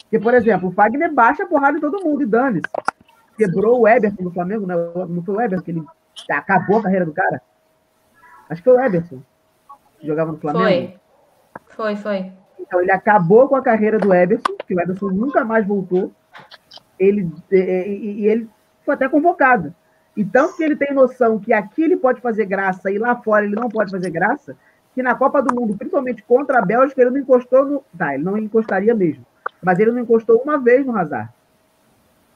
Porque, 0.03 0.19
por 0.19 0.33
exemplo, 0.33 0.69
o 0.69 0.71
Fagner 0.71 1.13
baixa 1.13 1.43
a 1.43 1.47
porrada 1.47 1.77
em 1.77 1.81
todo 1.81 2.03
mundo 2.03 2.23
e 2.23 2.25
dane-se. 2.25 2.67
quebrou 3.37 3.81
o 3.81 3.87
Eberson 3.87 4.23
do 4.23 4.31
Flamengo, 4.31 4.65
né? 4.65 4.75
não 5.07 5.23
foi 5.23 5.35
o 5.35 5.41
Eberson 5.41 5.63
que 5.63 5.71
ele 5.71 5.85
acabou 6.29 6.79
a 6.79 6.83
carreira 6.83 7.05
do 7.05 7.13
cara? 7.13 7.41
Acho 8.49 8.61
que 8.61 8.69
foi 8.69 8.77
o 8.77 8.83
Eberson 8.83 9.21
que 10.01 10.07
jogava 10.07 10.31
no 10.31 10.37
Flamengo. 10.39 10.97
Foi, 11.67 11.95
foi, 11.95 11.95
foi. 11.95 12.31
Então, 12.59 12.81
ele 12.81 12.91
acabou 12.91 13.47
com 13.47 13.55
a 13.55 13.61
carreira 13.61 13.97
do 13.97 14.13
Eberson, 14.13 14.55
que 14.65 14.75
o 14.75 14.81
Eberson 14.81 15.07
nunca 15.09 15.43
mais 15.43 15.65
voltou. 15.65 16.11
Ele, 17.01 17.31
e, 17.51 17.55
e, 17.57 18.21
e 18.21 18.27
ele 18.27 18.49
foi 18.85 18.93
até 18.93 19.09
convocado. 19.09 19.73
E 20.15 20.23
tanto 20.23 20.55
que 20.55 20.63
ele 20.63 20.75
tem 20.75 20.93
noção 20.93 21.39
que 21.39 21.53
aqui 21.53 21.83
ele 21.83 21.97
pode 21.97 22.21
fazer 22.21 22.45
graça 22.45 22.91
e 22.91 22.97
lá 22.97 23.15
fora 23.15 23.45
ele 23.45 23.55
não 23.55 23.69
pode 23.69 23.91
fazer 23.91 24.09
graça, 24.09 24.55
que 24.93 25.01
na 25.01 25.15
Copa 25.15 25.41
do 25.41 25.55
Mundo, 25.55 25.75
principalmente 25.77 26.21
contra 26.23 26.59
a 26.59 26.65
Bélgica, 26.65 27.01
ele 27.01 27.11
não 27.11 27.17
encostou 27.17 27.65
no. 27.65 27.83
Tá, 27.97 28.13
ele 28.13 28.23
não 28.23 28.37
encostaria 28.37 28.93
mesmo. 28.93 29.25
Mas 29.63 29.79
ele 29.79 29.91
não 29.91 29.99
encostou 29.99 30.41
uma 30.43 30.57
vez 30.57 30.85
no 30.85 30.95
Hazard. 30.97 31.29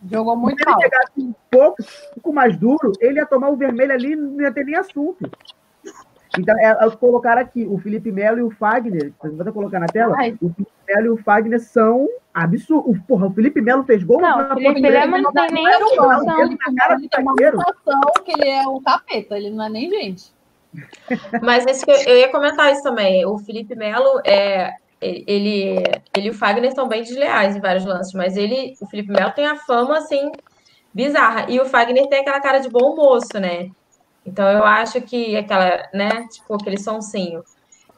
Jogou 0.10 0.38
muito 0.38 0.64
Se 0.64 0.70
ele 0.70 0.82
chegasse 0.82 1.12
um 1.20 1.34
pouco, 1.50 1.82
um 1.82 2.14
pouco 2.16 2.34
mais 2.34 2.58
duro, 2.58 2.92
ele 3.00 3.20
ia 3.20 3.26
tomar 3.26 3.50
o 3.50 3.56
vermelho 3.56 3.92
ali 3.92 4.16
não 4.16 4.42
ia 4.42 4.52
ter 4.52 4.64
nem 4.64 4.76
assunto. 4.76 5.30
Então, 6.38 6.56
é, 6.60 6.78
é 6.86 6.90
colocar 6.92 7.38
aqui, 7.38 7.66
o 7.66 7.78
Felipe 7.78 8.12
Melo 8.12 8.40
e 8.40 8.44
o 8.44 8.52
Fagner, 8.52 9.14
você 9.22 9.44
vai 9.44 9.54
colocar 9.54 9.80
na 9.80 9.88
tela? 9.88 10.16
Ai. 10.18 10.38
O 10.42 10.50
Felipe 10.50 10.72
Melo 10.88 11.06
e 11.06 11.10
o 11.10 11.18
Fagner 11.18 11.60
são 11.60 12.08
absurdos. 12.34 13.00
Porra, 13.08 13.28
o 13.28 13.34
Felipe 13.34 13.62
Melo 13.62 13.84
fez 13.84 14.04
gol. 14.04 14.22
Não, 14.22 14.52
o 14.52 14.56
Felipe 14.56 14.82
Melo 14.82 15.18
não 15.18 15.32
tem 15.32 15.52
nem 15.52 15.64
noção. 15.64 16.42
Ele 16.42 16.58
tem 17.10 17.22
uma 17.22 17.34
noção 17.34 18.24
que 18.24 18.32
ele 18.32 18.50
é 18.50 18.68
um 18.68 18.82
capeta, 18.82 19.38
ele 19.38 19.50
não 19.50 19.66
é 19.66 19.70
nem 19.70 19.90
gente. 19.90 20.34
Mas 21.42 21.66
esse, 21.66 21.86
eu 21.90 22.18
ia 22.18 22.30
comentar 22.30 22.72
isso 22.72 22.84
também. 22.84 23.26
O 23.26 23.38
Felipe 23.38 23.76
Melo, 23.76 24.22
é, 24.26 24.74
ele, 25.02 25.82
ele 26.16 26.28
e 26.28 26.30
o 26.30 26.34
Fagner 26.34 26.74
são 26.74 26.88
bem 26.88 27.02
desleais 27.04 27.56
em 27.56 27.62
vários 27.62 27.86
lances, 27.86 28.14
mas 28.14 28.36
ele, 28.36 28.74
o 28.82 28.88
Felipe 28.88 29.12
Melo 29.12 29.32
tem 29.32 29.48
a 29.48 29.56
fama, 29.56 29.98
assim, 29.98 30.32
bizarra. 30.94 31.46
E 31.50 31.60
o 31.60 31.66
Fagner 31.66 32.08
tem 32.08 32.20
aquela 32.20 32.42
cara 32.42 32.60
de 32.60 32.70
bom 32.70 32.96
moço, 32.96 33.40
né? 33.40 33.70
Então 34.26 34.50
eu 34.50 34.64
acho 34.64 35.00
que 35.02 35.36
aquela, 35.36 35.88
né, 35.94 36.28
tipo, 36.32 36.56
aquele 36.56 36.78
sonsinho. 36.78 37.44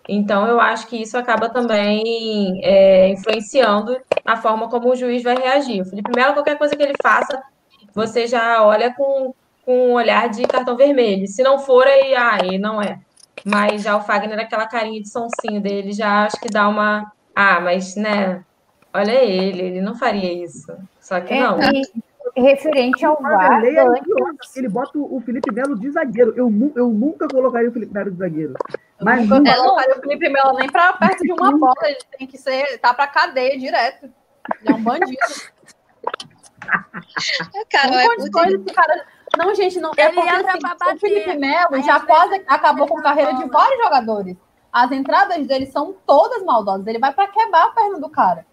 Então 0.07 0.47
eu 0.47 0.59
acho 0.59 0.87
que 0.87 1.01
isso 1.01 1.17
acaba 1.17 1.49
também 1.49 2.59
é, 2.63 3.09
influenciando 3.09 3.97
a 4.25 4.37
forma 4.37 4.69
como 4.69 4.89
o 4.89 4.95
juiz 4.95 5.23
vai 5.23 5.35
reagir. 5.35 5.81
O 5.81 5.85
Felipe 5.85 6.11
Melo, 6.15 6.33
qualquer 6.33 6.57
coisa 6.57 6.75
que 6.75 6.83
ele 6.83 6.93
faça, 7.01 7.41
você 7.93 8.27
já 8.27 8.63
olha 8.63 8.93
com, 8.93 9.33
com 9.65 9.89
um 9.89 9.93
olhar 9.93 10.29
de 10.29 10.43
cartão 10.43 10.77
vermelho. 10.77 11.27
Se 11.27 11.43
não 11.43 11.59
for, 11.59 11.85
aí, 11.85 12.15
aí 12.15 12.57
não 12.57 12.81
é. 12.81 12.99
Mas 13.43 13.83
já 13.83 13.95
o 13.95 14.01
Fagner, 14.01 14.39
aquela 14.39 14.65
carinha 14.65 15.01
de 15.01 15.09
sonsinho 15.09 15.61
dele, 15.61 15.91
já 15.91 16.25
acho 16.25 16.39
que 16.39 16.49
dá 16.49 16.67
uma. 16.67 17.11
Ah, 17.35 17.59
mas, 17.59 17.95
né? 17.95 18.43
Olha 18.93 19.23
ele, 19.23 19.61
ele 19.61 19.81
não 19.81 19.95
faria 19.95 20.31
isso. 20.43 20.73
Só 20.99 21.19
que 21.21 21.33
é, 21.33 21.39
não. 21.39 21.59
E, 21.61 21.81
referente 22.41 23.05
ao 23.05 23.21
VAR. 23.21 23.63
Ele, 23.63 23.79
ele 24.55 24.69
bota 24.69 24.97
o 24.97 25.21
Felipe 25.21 25.51
Melo 25.51 25.77
de 25.79 25.89
zagueiro. 25.91 26.33
Eu, 26.35 26.51
eu 26.75 26.89
nunca 26.89 27.27
colocaria 27.27 27.69
o 27.69 27.73
Felipe 27.73 27.93
Melo 27.93 28.11
de 28.11 28.17
zagueiro. 28.17 28.53
Mas 29.01 29.29
eu 29.29 29.37
nunca 29.37 29.55
colocaria 29.55 29.97
o 29.97 30.01
Felipe 30.01 30.29
Melo 30.29 30.53
nem 30.53 30.69
para 30.69 30.93
perto 30.93 31.23
de 31.23 31.31
uma 31.31 31.51
bola. 31.57 31.75
Ele 31.83 31.97
tem 32.17 32.27
que 32.27 32.37
ser. 32.37 32.77
tá 32.79 32.93
para 32.93 33.07
cadeia 33.07 33.57
direto. 33.57 34.05
Ele 34.61 34.71
é 34.71 34.73
um 34.73 34.83
bandido. 34.83 35.17
cara, 37.69 37.91
não, 37.91 37.99
é 37.99 38.07
coisa, 38.07 38.29
cara, 38.73 39.05
não, 39.37 39.55
gente, 39.55 39.79
não. 39.79 39.91
É 39.97 40.09
porque 40.09 40.29
assim, 40.29 40.93
o 40.93 40.99
Felipe 40.99 41.35
Melo 41.35 41.81
já 41.83 41.99
quase 41.99 42.43
acabou 42.47 42.87
com 42.87 42.99
a 42.99 43.03
carreira 43.03 43.33
de 43.33 43.45
vários 43.49 43.83
jogadores. 43.83 44.37
As 44.71 44.91
entradas 44.91 45.47
dele 45.47 45.65
são 45.65 45.95
todas 46.05 46.43
maldosas. 46.43 46.85
Ele 46.85 46.99
vai 46.99 47.13
para 47.13 47.27
quebrar 47.29 47.65
a 47.65 47.69
perna 47.71 47.99
do 47.99 48.09
cara 48.09 48.45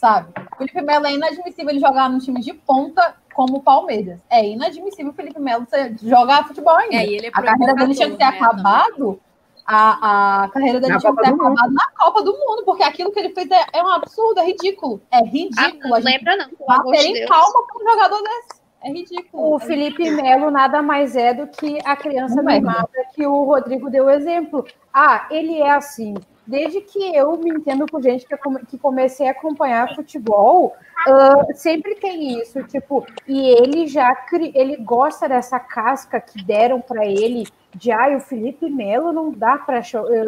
sabe? 0.00 0.32
O 0.52 0.56
Felipe 0.56 0.80
Melo 0.80 1.06
é 1.06 1.12
inadmissível 1.12 1.70
ele 1.70 1.78
jogar 1.78 2.08
no 2.08 2.18
time 2.18 2.40
de 2.40 2.54
ponta 2.54 3.14
como 3.40 3.56
o 3.56 3.62
Palmeiras. 3.62 4.20
É 4.28 4.46
inadmissível 4.46 5.12
o 5.12 5.14
Felipe 5.14 5.40
Melo 5.40 5.66
jogar 6.02 6.46
futebol 6.46 6.76
ainda. 6.76 6.96
É, 6.96 7.24
é 7.24 7.28
a 7.28 7.42
carreira 7.42 7.74
dele 7.74 7.94
tinha 7.94 8.10
que 8.10 8.18
ter 8.18 8.24
né, 8.24 8.36
acabado. 8.36 9.18
A, 9.66 10.42
a 10.42 10.48
carreira 10.50 10.78
dele 10.78 10.92
na 10.92 10.98
tinha 10.98 11.10
Copa 11.10 11.22
que 11.22 11.28
ter 11.28 11.34
acabado 11.34 11.70
mundo. 11.70 11.74
na 11.74 11.90
Copa 11.96 12.22
do 12.22 12.32
Mundo, 12.32 12.62
porque 12.66 12.82
aquilo 12.82 13.10
que 13.10 13.18
ele 13.18 13.30
fez 13.30 13.50
é, 13.50 13.64
é 13.72 13.82
um 13.82 13.88
absurdo, 13.88 14.40
é 14.40 14.44
ridículo. 14.44 15.00
É 15.10 15.24
ridículo. 15.24 15.94
Ah, 15.94 16.00
não 16.00 16.04
lembra, 16.04 16.36
não. 16.36 16.50
Bater 16.66 17.06
em 17.06 17.26
calma 17.26 17.66
com 17.66 17.82
um 17.82 17.90
jogador 17.90 18.22
desse. 18.22 18.60
É 18.82 18.92
ridículo. 18.92 19.54
O 19.54 19.58
Felipe 19.58 20.10
Melo 20.10 20.50
nada 20.50 20.82
mais 20.82 21.16
é 21.16 21.32
do 21.32 21.46
que 21.46 21.78
a 21.82 21.96
criança 21.96 22.42
mimada 22.42 22.90
que 23.14 23.26
o 23.26 23.44
Rodrigo 23.44 23.88
deu 23.88 24.10
exemplo. 24.10 24.66
Ah, 24.92 25.26
ele 25.30 25.62
é 25.62 25.70
assim 25.70 26.12
desde 26.50 26.80
que 26.80 27.16
eu 27.16 27.36
me 27.36 27.50
entendo 27.50 27.86
por 27.86 28.02
gente 28.02 28.26
que, 28.26 28.36
que 28.68 28.76
comecei 28.76 29.28
a 29.28 29.30
acompanhar 29.30 29.94
futebol, 29.94 30.74
uh, 31.06 31.54
sempre 31.56 31.94
tem 31.94 32.40
isso, 32.40 32.60
tipo, 32.64 33.06
e 33.26 33.50
ele 33.50 33.86
já 33.86 34.12
ele 34.52 34.76
gosta 34.76 35.28
dessa 35.28 35.60
casca 35.60 36.20
que 36.20 36.42
deram 36.44 36.80
para 36.80 37.06
ele 37.06 37.46
de 37.72 37.92
ah, 37.92 38.16
o 38.16 38.20
Felipe 38.20 38.68
Melo 38.68 39.12
não 39.12 39.30
dá 39.30 39.56
para 39.56 39.80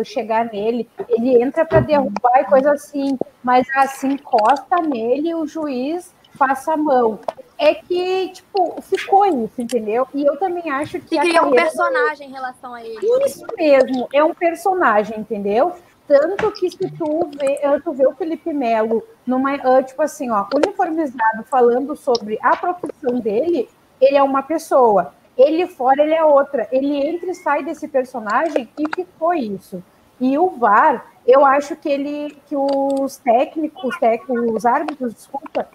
chegar 0.05 0.45
nele, 0.45 0.89
ele 1.09 1.43
entra 1.43 1.65
para 1.65 1.81
derrubar 1.81 2.41
e 2.41 2.45
coisa 2.45 2.71
assim, 2.71 3.19
mas 3.43 3.67
assim 3.75 4.13
encosta 4.13 4.77
nele 4.77 5.35
o 5.35 5.45
juiz 5.45 6.15
faça 6.39 6.75
a 6.75 6.77
mão. 6.77 7.19
É 7.59 7.75
que, 7.75 8.31
tipo, 8.31 8.81
ficou 8.83 9.27
isso, 9.27 9.61
entendeu? 9.61 10.09
E 10.13 10.25
eu 10.25 10.37
também 10.37 10.71
acho 10.71 10.99
que. 11.01 11.15
E 11.15 11.19
cria 11.19 11.43
um 11.43 11.51
personagem 11.53 12.29
em 12.29 12.33
relação 12.33 12.75
a 12.75 12.83
ele. 12.83 12.99
Isso 13.25 13.47
mesmo, 13.57 14.09
é 14.13 14.25
um 14.25 14.35
personagem, 14.35 15.21
entendeu? 15.21 15.73
Tanto 16.07 16.51
que 16.53 16.71
se 16.71 16.91
tu 16.91 17.31
vê, 17.39 17.61
tu 17.83 17.93
vê 17.93 18.07
o 18.07 18.15
Felipe 18.15 18.53
Melo 18.53 19.03
numa, 19.27 19.55
ah, 19.55 19.83
tipo 19.83 20.03
assim, 20.03 20.31
ó, 20.31 20.47
uniformizado 20.55 21.45
falando 21.45 21.97
sobre 21.97 22.39
a 22.43 22.57
profissão 22.57 23.21
dele, 23.21 23.69
ele 24.01 24.17
é 24.17 24.23
uma 24.23 24.43
pessoa. 24.43 25.15
Ele 25.37 25.67
fora, 25.67 26.03
ele 26.03 26.15
é 26.15 26.25
outra. 26.25 26.69
Ele 26.71 26.97
entra 26.97 27.31
e 27.31 27.35
sai 27.35 27.65
desse 27.65 27.89
personagem 27.89 28.69
e 28.79 28.85
ficou 28.95 29.33
isso. 29.33 29.83
E 30.21 30.37
o 30.37 30.51
VAR, 30.51 31.07
eu 31.27 31.45
acho 31.45 31.77
que 31.77 31.89
ele, 31.89 32.37
que 32.47 32.55
os 32.57 33.17
técnicos, 33.17 33.85
os, 33.85 33.99
técnicos, 33.99 34.55
os 34.55 34.67
árbitros, 34.67 35.15
desculpa, 35.15 35.69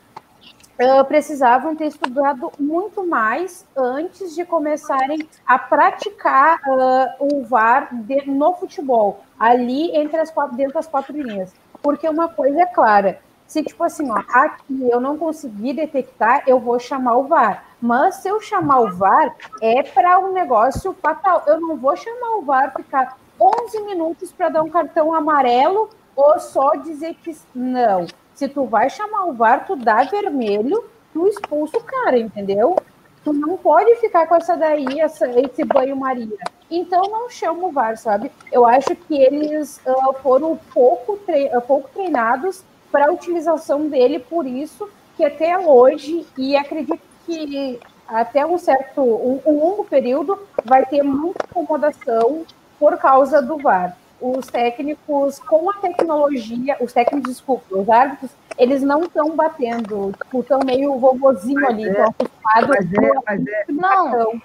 uh, 0.80 1.06
precisavam 1.06 1.76
ter 1.76 1.88
estudado 1.88 2.52
muito 2.60 3.06
mais 3.06 3.66
antes 3.76 4.36
de 4.36 4.46
começarem 4.46 5.28
a 5.46 5.58
praticar 5.60 6.60
uh, 6.68 7.26
o 7.26 7.44
VAR 7.44 7.90
de, 7.92 8.30
no 8.30 8.54
futebol, 8.54 9.22
ali 9.40 9.96
entre 9.96 10.20
as 10.20 10.32
quatro, 10.32 10.56
dentro 10.56 10.74
das 10.76 10.88
quatro 10.88 11.16
linhas. 11.16 11.54
Porque 11.82 12.08
uma 12.08 12.28
coisa 12.28 12.62
é 12.62 12.66
clara, 12.66 13.20
se 13.48 13.64
tipo 13.64 13.82
assim, 13.84 14.12
ó, 14.12 14.22
aqui 14.34 14.90
eu 14.90 15.00
não 15.00 15.18
conseguir 15.18 15.74
detectar, 15.74 16.44
eu 16.46 16.60
vou 16.60 16.78
chamar 16.78 17.16
o 17.16 17.24
VAR. 17.24 17.64
Mas 17.82 18.16
se 18.16 18.28
eu 18.28 18.42
chamar 18.42 18.82
o 18.82 18.92
VAR, 18.92 19.34
é 19.62 19.82
para 19.84 20.20
um 20.20 20.34
negócio 20.34 20.94
fatal. 21.02 21.44
Eu 21.48 21.60
não 21.60 21.78
vou 21.78 21.96
chamar 21.96 22.36
o 22.38 22.42
VAR 22.42 22.74
ficar 22.76 23.18
11 23.40 23.82
minutos 23.84 24.32
para 24.34 24.50
dar 24.50 24.64
um 24.64 24.70
cartão 24.70 25.14
amarelo 25.14 25.90
ou 26.16 26.40
só 26.40 26.76
dizer 26.76 27.16
que 27.24 27.36
não. 27.56 28.08
Se 28.38 28.48
tu 28.48 28.66
vai 28.66 28.88
chamar 28.88 29.26
o 29.26 29.34
VAR, 29.34 29.66
tu 29.66 29.76
dá 29.76 30.04
vermelho, 30.04 30.84
tu 31.12 31.28
expulsa 31.28 31.76
o 31.80 31.84
cara, 31.84 32.20
entendeu? 32.20 32.76
Tu 33.24 33.34
não 33.34 33.58
pode 33.58 33.96
ficar 33.96 34.28
com 34.28 34.36
essa 34.36 34.56
daí, 34.56 35.00
essa, 35.00 35.28
esse 35.40 35.64
banho-maria. 35.64 36.38
Então 36.70 37.02
não 37.10 37.32
chama 37.32 37.66
o 37.66 37.72
VAR, 37.72 37.98
sabe? 37.98 38.32
Eu 38.52 38.64
acho 38.64 38.96
que 38.96 39.18
eles 39.18 39.82
uh, 39.88 40.14
foram 40.22 40.56
pouco, 40.72 41.14
uh, 41.14 41.62
pouco 41.62 41.90
treinados 41.92 42.64
para 42.92 43.08
a 43.08 43.12
utilização 43.12 43.90
dele, 43.90 44.20
por 44.20 44.46
isso 44.46 44.88
que 45.16 45.26
até 45.26 45.58
hoje, 45.58 46.24
e 46.38 46.56
acredito 46.56 47.02
que 47.26 47.80
até 48.08 48.46
um 48.46 48.60
certo, 48.60 49.02
um, 49.02 49.42
um 49.48 49.60
longo 49.60 49.84
período, 49.84 50.38
vai 50.64 50.86
ter 50.86 51.02
muita 51.02 51.44
incomodação 51.44 52.46
por 52.80 52.96
causa 53.00 53.42
do 53.42 53.58
VAR 53.58 53.98
os 54.20 54.48
técnicos, 54.48 55.40
com 55.40 55.70
a 55.70 55.74
tecnologia, 55.74 56.76
os 56.80 56.92
técnicos, 56.92 57.32
desculpa, 57.32 57.78
os 57.78 57.90
árbitros, 57.90 58.32
eles 58.58 58.82
não 58.82 59.04
estão 59.04 59.36
batendo, 59.36 60.12
tipo, 60.24 60.40
estão 60.40 60.60
meio 60.66 60.98
vovozinho 60.98 61.62
mas 61.62 61.70
ali, 61.70 61.88
estão 61.88 62.04
é, 62.04 62.08
acostumados. 62.08 62.70
Mas 62.70 62.94
é, 62.94 63.12
mas 63.26 63.48
é, 63.48 63.66
não, 63.70 64.42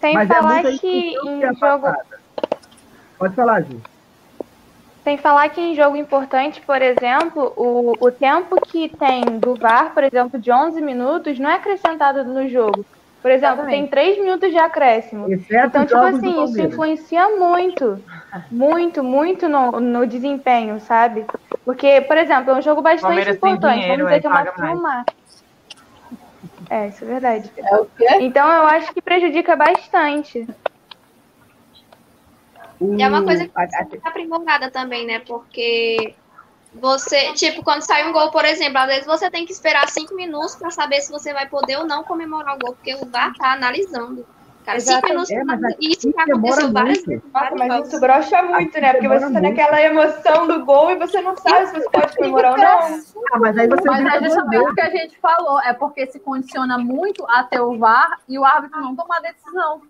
tem 0.00 0.14
que 0.14 0.22
é 0.22 0.26
falar 0.26 0.64
é 0.64 0.78
que 0.78 1.14
em 1.16 1.40
jogo... 1.54 1.86
Pode 3.18 3.34
falar, 3.34 3.62
Ju. 3.62 3.80
Tem 5.04 5.16
que 5.16 5.22
falar 5.22 5.48
que 5.48 5.60
em 5.60 5.74
jogo 5.74 5.96
importante, 5.96 6.60
por 6.60 6.82
exemplo, 6.82 7.52
o, 7.56 7.94
o 7.98 8.10
tempo 8.10 8.60
que 8.60 8.88
tem 8.90 9.38
do 9.38 9.54
VAR, 9.54 9.94
por 9.94 10.04
exemplo, 10.04 10.38
de 10.38 10.52
11 10.52 10.80
minutos, 10.82 11.38
não 11.38 11.48
é 11.48 11.54
acrescentado 11.54 12.24
no 12.24 12.48
jogo. 12.48 12.84
Por 13.20 13.30
exemplo, 13.30 13.56
Exatamente. 13.56 13.80
tem 13.80 13.86
três 13.88 14.18
minutos 14.18 14.50
de 14.50 14.58
acréscimo. 14.58 15.32
Exceto 15.32 15.66
então, 15.66 15.86
tipo 15.86 15.98
assim, 15.98 16.44
isso 16.44 16.60
influencia 16.60 17.28
muito, 17.36 18.02
muito, 18.50 19.02
muito 19.02 19.48
no, 19.48 19.72
no 19.80 20.06
desempenho, 20.06 20.78
sabe? 20.80 21.26
Porque, 21.64 22.00
por 22.02 22.16
exemplo, 22.16 22.52
é 22.52 22.54
um 22.54 22.62
jogo 22.62 22.80
bastante 22.80 23.30
importante. 23.30 23.80
Dinheiro, 23.80 24.04
Vamos 24.04 24.06
dizer 24.06 24.20
que 24.20 24.26
é 24.26 24.30
uma 24.30 24.52
filmar. 24.52 25.04
É, 26.70 26.88
isso 26.88 27.04
é 27.04 27.06
verdade. 27.08 27.52
É 28.00 28.22
então, 28.22 28.48
eu 28.48 28.62
acho 28.64 28.92
que 28.92 29.02
prejudica 29.02 29.56
bastante. 29.56 30.46
E 32.80 33.02
é 33.02 33.08
uma 33.08 33.24
coisa 33.24 33.48
que 33.48 33.60
está 33.60 34.08
aprimorada 34.08 34.70
também, 34.70 35.04
né? 35.04 35.18
Porque 35.18 36.14
você, 36.80 37.32
tipo, 37.34 37.62
quando 37.62 37.82
sai 37.82 38.08
um 38.08 38.12
gol, 38.12 38.30
por 38.30 38.44
exemplo, 38.44 38.78
às 38.78 38.86
vezes 38.86 39.06
você 39.06 39.30
tem 39.30 39.44
que 39.44 39.52
esperar 39.52 39.88
cinco 39.88 40.14
minutos 40.14 40.56
para 40.56 40.70
saber 40.70 41.00
se 41.00 41.10
você 41.10 41.32
vai 41.32 41.48
poder 41.48 41.76
ou 41.76 41.86
não 41.86 42.04
comemorar 42.04 42.56
o 42.56 42.58
gol, 42.58 42.74
porque 42.74 42.94
o 42.94 43.06
VAR 43.06 43.34
tá 43.36 43.52
analisando. 43.52 44.26
Cara, 44.64 44.80
cinco 44.80 45.06
minutos, 45.06 45.30
é, 45.30 45.44
mas 45.44 45.60
isso 45.80 46.12
já 46.12 46.22
aconteceu 46.24 46.72
várias 46.72 47.02
vezes. 47.04 47.24
Nossa, 47.32 47.54
mas 47.56 47.88
isso 47.88 48.00
brocha 48.00 48.42
muito, 48.42 48.80
né? 48.80 48.92
Porque 48.92 49.08
você 49.08 49.32
tá 49.32 49.40
naquela 49.40 49.80
emoção 49.80 50.46
do 50.46 50.64
gol 50.64 50.90
e 50.90 50.96
você 50.96 51.20
não 51.22 51.36
sabe 51.36 51.66
se 51.68 51.72
você 51.74 51.88
pode 51.90 52.16
comemorar 52.16 52.52
ou 52.52 52.58
não. 52.58 53.02
Ah, 53.32 53.38
mas 53.38 53.58
aí 53.58 53.66
você 53.66 53.88
mas 53.88 54.14
é 54.14 54.24
justamente 54.24 54.70
o 54.70 54.74
que 54.74 54.80
a 54.80 54.90
gente 54.90 55.18
falou, 55.18 55.60
é 55.62 55.72
porque 55.72 56.06
se 56.06 56.20
condiciona 56.20 56.76
muito 56.76 57.24
até 57.28 57.60
o 57.60 57.78
VAR 57.78 58.20
e 58.28 58.38
o 58.38 58.44
árbitro 58.44 58.80
não 58.80 58.94
tomar 58.94 59.20
decisão. 59.20 59.80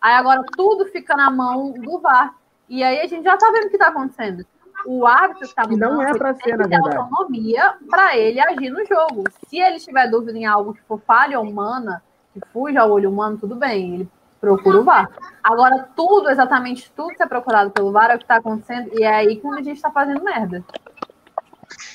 Aí 0.00 0.14
agora 0.14 0.42
tudo 0.56 0.86
fica 0.86 1.16
na 1.16 1.30
mão 1.30 1.70
do 1.72 2.00
VAR. 2.00 2.34
E 2.68 2.82
aí 2.82 3.00
a 3.00 3.06
gente 3.06 3.22
já 3.22 3.36
tá 3.36 3.50
vendo 3.52 3.66
o 3.66 3.70
que 3.70 3.78
tá 3.78 3.88
acontecendo 3.88 4.44
o 4.86 5.06
árbitro 5.06 5.44
está 5.44 5.66
no 5.66 5.76
não 5.76 6.02
é 6.02 6.16
para 6.16 6.34
ser, 6.34 6.56
na 6.56 6.66
verdade. 6.66 6.96
autonomia 6.96 7.74
para 7.88 8.16
ele 8.16 8.40
agir 8.40 8.70
no 8.70 8.84
jogo. 8.84 9.24
Se 9.48 9.58
ele 9.58 9.78
tiver 9.78 10.08
dúvida 10.08 10.36
em 10.36 10.46
algo 10.46 10.74
que 10.74 10.82
for 10.82 11.00
falha 11.00 11.40
humana, 11.40 12.02
que 12.32 12.40
fuja 12.52 12.80
ao 12.80 12.90
olho 12.90 13.10
humano, 13.10 13.38
tudo 13.38 13.54
bem, 13.54 13.94
ele 13.94 14.08
procura 14.40 14.78
o 14.78 14.84
VAR. 14.84 15.10
Agora, 15.42 15.88
tudo, 15.96 16.28
exatamente 16.28 16.92
tudo 16.94 17.14
que 17.14 17.22
é 17.22 17.26
procurado 17.26 17.70
pelo 17.70 17.92
VAR 17.92 18.10
é 18.10 18.14
o 18.14 18.18
que 18.18 18.24
está 18.24 18.36
acontecendo, 18.36 18.90
e 18.92 19.02
é 19.02 19.14
aí 19.14 19.36
que 19.36 19.46
a 19.46 19.62
gente 19.62 19.76
está 19.76 19.90
fazendo 19.90 20.22
merda. 20.22 20.62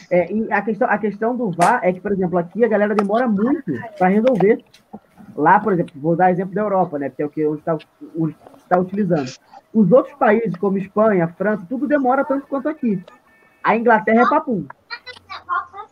É, 0.10 0.32
e 0.32 0.52
a 0.52 0.62
questão, 0.62 0.90
a 0.90 0.98
questão 0.98 1.36
do 1.36 1.52
VAR 1.52 1.80
é 1.84 1.94
que, 1.94 2.02
por 2.02 2.12
exemplo, 2.12 2.38
aqui 2.38 2.66
a 2.66 2.68
galera 2.68 2.96
demora 2.96 3.28
muito 3.28 3.72
para 3.98 4.08
resolver. 4.08 4.64
Lá, 5.36 5.60
por 5.60 5.74
exemplo, 5.74 5.94
vou 5.96 6.16
dar 6.16 6.32
exemplo 6.32 6.56
da 6.56 6.62
Europa, 6.62 6.98
né? 6.98 7.10
Que 7.10 7.22
é 7.22 7.26
o 7.26 7.30
que 7.30 7.42
está 7.42 7.78
tá 8.68 8.80
utilizando. 8.80 9.32
Os 9.74 9.92
outros 9.92 10.16
países, 10.16 10.56
como 10.58 10.78
Espanha, 10.78 11.28
França, 11.28 11.66
tudo 11.70 11.88
demora 11.88 12.26
tanto 12.26 12.48
quanto 12.48 12.68
aqui. 12.68 13.04
A 13.64 13.76
Inglaterra 13.76 14.24
é 14.24 14.30
papum. 14.30 14.66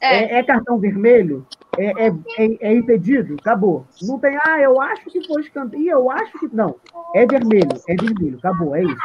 É, 0.02 0.36
é, 0.36 0.40
é 0.40 0.44
cartão 0.44 0.80
vermelho? 0.80 1.46
É, 1.78 2.08
é, 2.08 2.14
é, 2.38 2.58
é, 2.60 2.74
impedido? 2.74 3.36
Acabou. 3.40 3.86
Não 4.02 4.18
tem, 4.20 4.38
ah, 4.38 4.60
eu 4.60 4.82
acho 4.82 5.06
que 5.06 5.26
foi 5.28 5.42
escanteio. 5.42 5.92
eu 5.92 6.12
acho 6.12 6.40
que. 6.40 6.48
Não. 6.56 6.76
É 7.14 7.26
vermelho, 7.26 7.80
é 7.88 7.96
vermelho. 7.96 8.38
Acabou, 8.40 8.76
é 8.76 8.84
isso. 8.84 8.98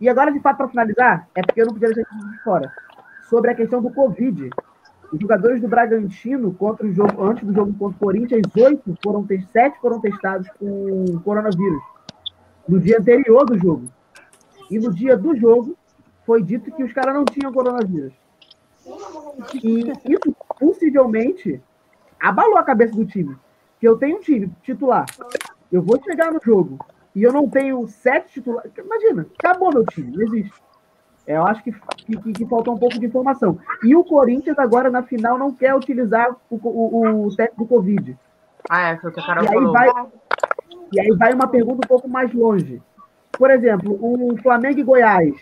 E 0.00 0.08
agora, 0.08 0.30
de 0.30 0.40
fato, 0.40 0.58
para 0.58 0.68
finalizar, 0.68 1.28
é 1.34 1.42
porque 1.42 1.62
eu 1.62 1.66
não 1.66 1.72
podia 1.72 1.88
deixar 1.88 2.16
isso 2.16 2.30
de 2.30 2.42
fora. 2.42 2.70
Sobre 3.28 3.50
a 3.50 3.54
questão 3.54 3.80
do 3.80 3.90
Covid. 3.90 4.50
Os 5.12 5.18
jogadores 5.18 5.60
do 5.60 5.68
Bragantino, 5.68 6.54
contra 6.54 6.86
o 6.86 6.92
jogo, 6.92 7.24
antes 7.24 7.44
do 7.44 7.52
jogo 7.52 7.74
contra 7.74 7.96
o 7.96 7.98
Corinthians, 7.98 8.42
oito 8.56 8.96
foram, 9.02 9.26
sete 9.52 9.80
foram 9.80 10.00
testados 10.00 10.48
com 10.58 11.18
coronavírus 11.24 11.82
no 12.70 12.78
dia 12.78 12.98
anterior 12.98 13.44
do 13.44 13.58
jogo. 13.58 13.88
E 14.70 14.78
no 14.78 14.94
dia 14.94 15.16
do 15.16 15.36
jogo, 15.36 15.76
foi 16.24 16.42
dito 16.42 16.70
que 16.70 16.84
os 16.84 16.92
caras 16.92 17.12
não 17.12 17.24
tinham 17.24 17.52
coronavírus. 17.52 18.12
E 19.62 19.90
isso 20.12 20.36
possivelmente 20.58 21.60
abalou 22.20 22.56
a 22.56 22.62
cabeça 22.62 22.94
do 22.94 23.04
time. 23.04 23.36
Que 23.80 23.88
eu 23.88 23.96
tenho 23.96 24.18
um 24.18 24.20
time 24.20 24.52
titular. 24.62 25.06
Eu 25.72 25.82
vou 25.82 26.00
chegar 26.02 26.32
no 26.32 26.40
jogo 26.40 26.78
e 27.14 27.24
eu 27.24 27.32
não 27.32 27.48
tenho 27.48 27.86
sete 27.88 28.34
titulares. 28.34 28.70
Imagina, 28.78 29.26
acabou 29.38 29.72
meu 29.72 29.84
time, 29.86 30.16
não 30.16 30.22
existe. 30.22 30.52
É, 31.26 31.36
eu 31.36 31.46
acho 31.46 31.62
que, 31.64 31.72
que, 31.72 32.32
que, 32.32 32.46
faltou 32.46 32.74
um 32.74 32.78
pouco 32.78 32.98
de 32.98 33.06
informação. 33.06 33.58
E 33.84 33.94
o 33.96 34.04
Corinthians 34.04 34.58
agora 34.58 34.90
na 34.90 35.02
final 35.02 35.36
não 35.36 35.52
quer 35.52 35.74
utilizar 35.74 36.34
o, 36.48 36.56
o, 36.56 37.26
o 37.26 37.36
teste 37.36 37.56
do 37.56 37.66
Covid. 37.66 38.16
Ah, 38.68 38.90
é, 38.90 38.96
foi 38.96 39.10
o 39.10 39.12
que 39.12 39.20
a 39.20 39.26
Carol 39.26 39.44
e 39.44 39.48
falou. 39.48 39.76
Aí 39.76 39.92
vai, 39.92 40.06
e 40.92 41.00
aí 41.00 41.10
vai 41.16 41.32
uma 41.32 41.48
pergunta 41.48 41.84
um 41.84 41.88
pouco 41.88 42.08
mais 42.08 42.32
longe. 42.32 42.82
Por 43.32 43.50
exemplo, 43.50 43.98
um 44.02 44.36
Flamengo 44.36 44.80
e 44.80 44.82
Goiás, 44.82 45.34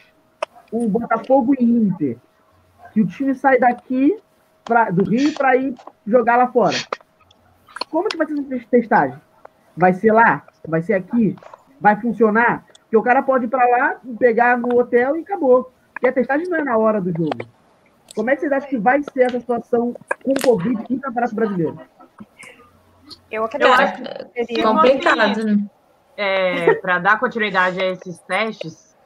um 0.72 0.88
Botafogo 0.88 1.54
e 1.58 1.64
Inter, 1.64 2.16
que 2.92 3.00
o 3.00 3.06
time 3.06 3.34
sai 3.34 3.58
daqui 3.58 4.16
pra, 4.64 4.90
do 4.90 5.02
Rio 5.02 5.32
para 5.34 5.56
ir 5.56 5.74
jogar 6.06 6.36
lá 6.36 6.48
fora. 6.48 6.76
Como 7.90 8.08
que 8.08 8.16
vai 8.16 8.26
ser 8.26 8.54
essa 8.54 8.66
testagem? 8.70 9.18
Vai 9.76 9.92
ser 9.94 10.12
lá? 10.12 10.44
Vai 10.66 10.82
ser 10.82 10.94
aqui? 10.94 11.34
Vai 11.80 12.00
funcionar? 12.00 12.64
Porque 12.82 12.96
o 12.96 13.02
cara 13.02 13.22
pode 13.22 13.46
ir 13.46 13.48
para 13.48 13.66
lá, 13.66 13.96
pegar 14.18 14.58
no 14.58 14.78
hotel 14.78 15.16
e 15.16 15.20
acabou. 15.20 15.72
E 16.02 16.08
a 16.08 16.12
testagem 16.12 16.48
não 16.48 16.58
é 16.58 16.64
na 16.64 16.76
hora 16.76 17.00
do 17.00 17.10
jogo. 17.10 17.38
Como 18.14 18.30
é 18.30 18.34
que 18.34 18.40
vocês 18.40 18.52
acham 18.52 18.68
que 18.68 18.78
vai 18.78 19.02
ser 19.02 19.22
essa 19.22 19.40
situação 19.40 19.94
com 20.24 20.32
o 20.32 20.42
Covid 20.42 20.84
e 20.90 20.98
Campeonato 20.98 21.34
Brasileiro? 21.34 21.78
Eu 23.30 23.44
acredito 23.44 23.68
eu 23.68 23.74
acho 23.74 24.02
que 24.32 24.44
seria 24.44 24.62
complicado, 24.64 25.44
né? 25.44 25.64
É, 26.16 26.74
para 26.74 26.98
dar 26.98 27.20
continuidade 27.20 27.80
a 27.80 27.86
esses 27.90 28.18
testes, 28.20 28.96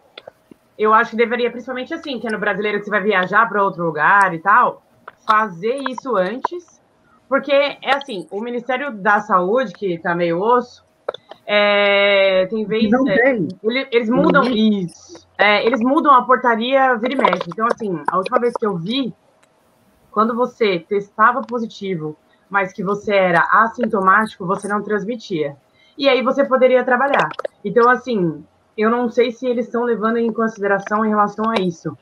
eu 0.78 0.94
acho 0.94 1.10
que 1.10 1.16
deveria, 1.16 1.50
principalmente 1.50 1.92
assim, 1.92 2.18
que 2.18 2.26
é 2.26 2.30
no 2.30 2.38
brasileiro 2.38 2.78
que 2.78 2.84
você 2.84 2.90
vai 2.90 3.02
viajar 3.02 3.46
para 3.48 3.62
outro 3.62 3.84
lugar 3.84 4.34
e 4.34 4.38
tal, 4.38 4.82
fazer 5.26 5.76
isso 5.90 6.16
antes, 6.16 6.80
porque 7.28 7.52
é 7.52 7.94
assim, 7.94 8.26
o 8.30 8.40
Ministério 8.40 8.92
da 8.92 9.20
Saúde, 9.20 9.72
que 9.72 9.98
tá 9.98 10.14
meio 10.14 10.40
osso, 10.40 10.84
é, 11.46 12.46
tem 12.46 12.64
vezes. 12.64 12.90
Não 12.90 13.06
é, 13.08 13.16
tem. 13.16 13.48
Ele, 13.62 13.88
eles 13.90 14.08
mudam 14.08 14.44
isso. 14.44 15.26
É, 15.36 15.64
eles 15.66 15.80
mudam 15.80 16.14
a 16.14 16.22
portaria 16.24 16.94
vira 16.96 17.14
e 17.14 17.16
mexe. 17.16 17.48
Então, 17.48 17.66
assim, 17.66 18.02
a 18.08 18.16
última 18.16 18.38
vez 18.38 18.54
que 18.54 18.64
eu 18.64 18.76
vi, 18.76 19.12
quando 20.10 20.34
você 20.34 20.78
testava 20.78 21.42
positivo 21.42 22.16
mas 22.52 22.70
que 22.70 22.84
você 22.84 23.14
era 23.14 23.40
assintomático, 23.50 24.44
você 24.44 24.68
não 24.68 24.82
transmitia. 24.82 25.56
E 25.96 26.06
aí 26.06 26.20
você 26.22 26.44
poderia 26.44 26.84
trabalhar. 26.84 27.30
Então, 27.64 27.88
assim, 27.88 28.44
eu 28.76 28.90
não 28.90 29.08
sei 29.08 29.32
se 29.32 29.46
eles 29.46 29.64
estão 29.64 29.84
levando 29.84 30.18
em 30.18 30.30
consideração 30.30 31.02
em 31.02 31.08
relação 31.08 31.48
a 31.48 31.54
isso. 31.54 31.96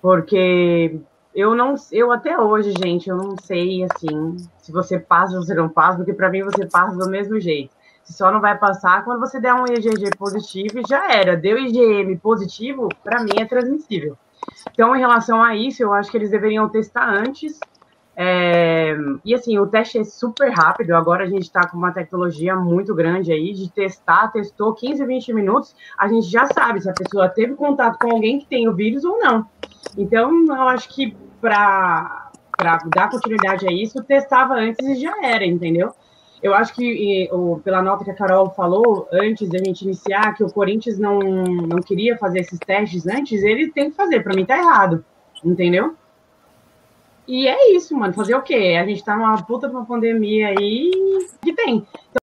Porque 0.00 0.98
eu 1.34 1.54
não, 1.54 1.74
eu 1.92 2.10
até 2.10 2.40
hoje, 2.40 2.72
gente, 2.82 3.10
eu 3.10 3.18
não 3.18 3.36
sei 3.36 3.84
assim, 3.84 4.38
se 4.56 4.72
você 4.72 4.98
passa 4.98 5.36
ou 5.36 5.42
você 5.42 5.54
não 5.54 5.68
passa, 5.68 5.98
porque 5.98 6.14
para 6.14 6.30
mim 6.30 6.42
você 6.42 6.64
passa 6.64 6.96
do 6.96 7.10
mesmo 7.10 7.38
jeito. 7.38 7.76
Você 8.02 8.14
só 8.14 8.32
não 8.32 8.40
vai 8.40 8.56
passar 8.56 9.04
quando 9.04 9.20
você 9.20 9.38
der 9.38 9.52
um 9.52 9.64
IgG 9.64 10.16
positivo 10.16 10.78
e 10.78 10.88
já 10.88 11.12
era. 11.12 11.36
Deu 11.36 11.58
IgM 11.58 12.16
positivo, 12.16 12.88
para 13.04 13.22
mim 13.22 13.38
é 13.38 13.44
transmissível. 13.44 14.16
Então, 14.72 14.96
em 14.96 15.00
relação 15.00 15.42
a 15.42 15.54
isso, 15.54 15.82
eu 15.82 15.92
acho 15.92 16.10
que 16.10 16.16
eles 16.16 16.30
deveriam 16.30 16.66
testar 16.66 17.06
antes 17.06 17.60
é, 18.18 18.96
e 19.22 19.34
assim, 19.34 19.58
o 19.58 19.66
teste 19.66 19.98
é 19.98 20.04
super 20.04 20.50
rápido. 20.50 20.92
Agora 20.92 21.24
a 21.24 21.28
gente 21.28 21.42
está 21.42 21.68
com 21.68 21.76
uma 21.76 21.92
tecnologia 21.92 22.56
muito 22.56 22.94
grande 22.94 23.30
aí 23.30 23.52
de 23.52 23.70
testar, 23.70 24.28
testou 24.32 24.72
15, 24.72 25.04
20 25.04 25.34
minutos, 25.34 25.76
a 25.98 26.08
gente 26.08 26.26
já 26.26 26.46
sabe 26.46 26.80
se 26.80 26.88
a 26.88 26.94
pessoa 26.94 27.28
teve 27.28 27.54
contato 27.54 27.98
com 27.98 28.10
alguém 28.10 28.38
que 28.38 28.46
tem 28.46 28.66
o 28.66 28.74
vírus 28.74 29.04
ou 29.04 29.18
não. 29.18 29.46
Então, 29.98 30.46
eu 30.46 30.68
acho 30.68 30.88
que 30.88 31.14
para 31.40 32.30
dar 32.94 33.10
continuidade 33.10 33.68
a 33.68 33.72
isso, 33.72 34.02
testava 34.02 34.54
antes 34.54 34.84
e 34.86 34.94
já 34.94 35.12
era, 35.22 35.44
entendeu? 35.44 35.92
Eu 36.42 36.54
acho 36.54 36.74
que, 36.74 36.84
e, 36.84 37.28
o, 37.30 37.60
pela 37.62 37.82
nota 37.82 38.04
que 38.04 38.10
a 38.10 38.14
Carol 38.14 38.50
falou 38.50 39.08
antes 39.12 39.48
da 39.48 39.58
gente 39.58 39.82
iniciar, 39.82 40.34
que 40.34 40.44
o 40.44 40.52
Corinthians 40.52 40.98
não, 40.98 41.18
não 41.18 41.78
queria 41.82 42.16
fazer 42.16 42.40
esses 42.40 42.58
testes 42.58 43.06
antes, 43.06 43.42
ele 43.42 43.70
tem 43.72 43.90
que 43.90 43.96
fazer. 43.96 44.22
Para 44.22 44.34
mim, 44.34 44.44
tá 44.46 44.56
errado, 44.56 45.04
entendeu? 45.44 45.94
E 47.26 47.48
é 47.48 47.72
isso, 47.74 47.96
mano. 47.96 48.14
Fazer 48.14 48.34
o 48.34 48.42
quê? 48.42 48.76
A 48.80 48.86
gente 48.86 49.04
tá 49.04 49.16
numa 49.16 49.42
puta 49.42 49.68
de 49.68 49.74
uma 49.74 49.84
pandemia 49.84 50.48
aí 50.48 50.90
que 51.42 51.52
tem. 51.52 51.86
Então... 52.10 52.26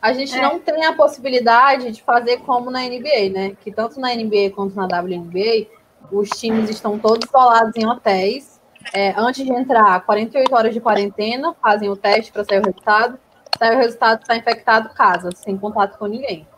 A 0.00 0.14
gente 0.14 0.34
é. 0.34 0.40
não 0.40 0.58
tem 0.58 0.86
a 0.86 0.94
possibilidade 0.94 1.92
de 1.92 2.02
fazer 2.02 2.38
como 2.38 2.70
na 2.70 2.80
NBA, 2.80 3.28
né? 3.32 3.56
Que 3.60 3.70
tanto 3.70 4.00
na 4.00 4.14
NBA 4.14 4.50
quanto 4.54 4.74
na 4.74 4.86
WNBA, 4.86 5.68
os 6.10 6.30
times 6.30 6.70
estão 6.70 6.98
todos 6.98 7.28
isolados 7.28 7.76
em 7.76 7.86
hotéis. 7.86 8.58
É, 8.94 9.12
antes 9.14 9.44
de 9.44 9.52
entrar, 9.52 10.00
48 10.06 10.54
horas 10.54 10.72
de 10.72 10.80
quarentena, 10.80 11.54
fazem 11.62 11.90
o 11.90 11.96
teste 11.96 12.32
para 12.32 12.44
sair 12.44 12.60
o 12.60 12.64
resultado. 12.64 13.18
Sai 13.58 13.74
o 13.74 13.78
resultado, 13.78 14.22
está 14.22 14.36
infectado, 14.36 14.94
casa, 14.94 15.28
sem 15.34 15.58
contato 15.58 15.98
com 15.98 16.06
ninguém. 16.06 16.48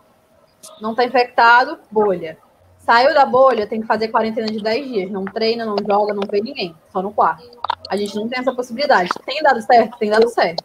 Não 0.80 0.92
está 0.92 1.04
infectado, 1.04 1.80
bolha. 1.90 2.38
Saiu 2.84 3.14
da 3.14 3.24
bolha, 3.24 3.66
tem 3.66 3.80
que 3.80 3.86
fazer 3.86 4.08
quarentena 4.08 4.48
de 4.48 4.60
10 4.60 4.88
dias. 4.88 5.10
Não 5.10 5.24
treina, 5.24 5.64
não 5.64 5.76
joga, 5.86 6.12
não 6.12 6.22
vê 6.28 6.40
ninguém. 6.40 6.74
Só 6.90 7.00
no 7.00 7.12
quarto. 7.12 7.48
A 7.88 7.96
gente 7.96 8.14
não 8.16 8.28
tem 8.28 8.40
essa 8.40 8.52
possibilidade. 8.52 9.08
Tem 9.24 9.40
dado 9.42 9.62
certo? 9.62 9.98
Tem 9.98 10.10
dado 10.10 10.28
certo. 10.28 10.64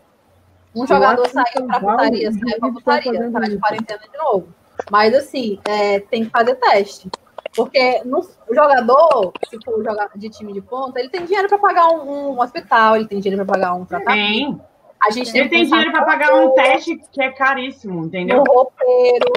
Um 0.75 0.81
eu 0.81 0.87
jogador 0.87 1.27
saiu 1.29 1.67
pra 1.67 1.79
putaria, 1.79 2.31
saiu 2.31 2.59
pra 2.59 2.71
putaria, 2.71 3.31
sai 3.31 3.49
de 3.49 3.57
quarentena 3.57 3.99
de 4.11 4.17
novo. 4.17 4.47
Mas 4.91 5.13
assim, 5.13 5.59
é, 5.67 5.99
tem 5.99 6.25
que 6.25 6.31
fazer 6.31 6.55
teste. 6.55 7.09
Porque 7.55 8.01
no, 8.03 8.19
o 8.19 8.53
jogador, 8.53 9.33
se 9.49 9.57
for 9.63 9.83
jogar 9.83 10.09
de 10.15 10.29
time 10.29 10.53
de 10.53 10.61
ponta, 10.61 10.99
ele 10.99 11.09
tem 11.09 11.25
dinheiro 11.25 11.47
para 11.47 11.57
pagar 11.57 11.89
um, 11.89 12.31
um, 12.31 12.41
hospital, 12.41 12.95
ele 12.95 13.07
tem 13.07 13.19
dinheiro 13.19 13.43
para 13.45 13.55
pagar 13.55 13.73
um 13.73 13.85
tratamento. 13.85 14.57
Tem. 14.57 14.61
A 15.01 15.11
gente 15.11 15.29
ele 15.29 15.49
tem, 15.49 15.61
tem 15.61 15.69
dinheiro 15.69 15.91
para 15.91 16.05
pagar 16.05 16.33
um 16.35 16.51
teste 16.53 16.99
que 17.11 17.21
é 17.21 17.31
caríssimo, 17.31 18.05
entendeu? 18.05 18.39
Um 18.39 18.53
roupeiro, 18.53 19.33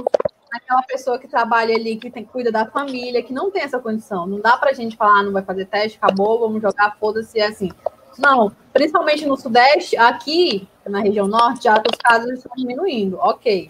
aquela 0.52 0.82
pessoa 0.82 1.18
que 1.18 1.28
trabalha 1.28 1.74
ali, 1.74 1.96
que 1.96 2.10
tem, 2.10 2.24
cuida 2.24 2.50
da 2.50 2.66
família, 2.66 3.22
que 3.22 3.32
não 3.32 3.50
tem 3.50 3.62
essa 3.62 3.78
condição. 3.78 4.26
Não 4.26 4.40
dá 4.40 4.56
pra 4.56 4.72
gente 4.72 4.96
falar, 4.96 5.20
ah, 5.20 5.22
não 5.22 5.32
vai 5.32 5.42
fazer 5.42 5.66
teste, 5.66 5.98
acabou, 6.00 6.40
vamos 6.40 6.60
jogar, 6.60 6.96
foda-se, 6.98 7.38
é 7.38 7.46
assim. 7.46 7.70
Não, 8.18 8.52
principalmente 8.72 9.24
no 9.26 9.36
Sudeste, 9.36 9.96
aqui, 9.96 10.68
na 10.86 11.00
região 11.00 11.26
Norte, 11.26 11.64
já 11.64 11.74
os 11.74 11.96
casos 11.98 12.30
estão 12.32 12.52
diminuindo, 12.56 13.18
ok. 13.18 13.68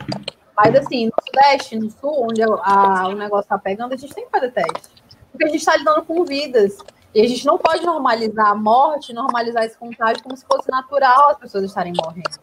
Mas 0.56 0.74
assim, 0.74 1.06
no 1.06 1.12
Sudeste, 1.26 1.78
no 1.78 1.90
Sul, 1.90 2.26
onde 2.30 2.42
a, 2.42 2.46
a, 2.46 3.08
o 3.08 3.14
negócio 3.14 3.48
tá 3.48 3.58
pegando, 3.58 3.94
a 3.94 3.96
gente 3.96 4.14
tem 4.14 4.24
que 4.24 4.30
fazer 4.30 4.50
teste. 4.50 4.90
porque 5.30 5.44
a 5.44 5.48
gente 5.48 5.60
está 5.60 5.76
lidando 5.76 6.02
com 6.02 6.24
vidas. 6.24 6.76
E 7.12 7.20
a 7.22 7.26
gente 7.26 7.44
não 7.44 7.58
pode 7.58 7.84
normalizar 7.84 8.48
a 8.48 8.54
morte, 8.54 9.12
normalizar 9.12 9.64
esse 9.64 9.76
contágio 9.76 10.22
como 10.22 10.36
se 10.36 10.44
fosse 10.44 10.70
natural 10.70 11.30
as 11.30 11.38
pessoas 11.38 11.64
estarem 11.64 11.92
morrendo. 11.92 12.38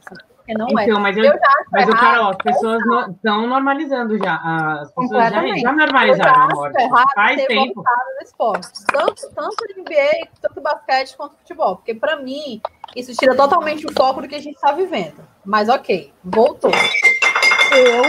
Porque 0.47 0.53
não 0.53 0.67
então, 0.69 0.97
é. 0.97 1.01
mas, 1.01 1.17
eu, 1.17 1.25
eu 1.25 1.39
mas 1.71 1.89
o 1.89 1.91
Carol, 1.91 2.29
as 2.29 2.37
pessoas 2.37 2.81
estão 3.11 3.47
normalizando 3.47 4.17
já. 4.17 4.35
As 4.35 4.91
pessoas 4.93 5.29
já, 5.29 5.57
já 5.57 5.73
normalizaram 5.73 6.41
a 6.41 6.47
morte. 6.47 6.89
Faz 7.15 7.45
tempo. 7.45 7.83
No 7.83 8.23
esporte. 8.23 8.67
Tanto, 8.85 9.29
tanto 9.35 9.55
NBA, 9.77 10.29
tanto 10.41 10.61
basquete 10.61 11.17
quanto 11.17 11.35
futebol. 11.35 11.75
Porque, 11.75 11.93
para 11.93 12.15
mim, 12.15 12.61
isso 12.95 13.13
tira 13.13 13.35
totalmente 13.35 13.85
o 13.85 13.93
foco 13.93 14.21
do 14.21 14.27
que 14.27 14.35
a 14.35 14.41
gente 14.41 14.55
está 14.55 14.71
vivendo. 14.71 15.21
Mas, 15.43 15.67
ok, 15.67 16.13
voltou. 16.23 16.71
Eu, 16.71 18.03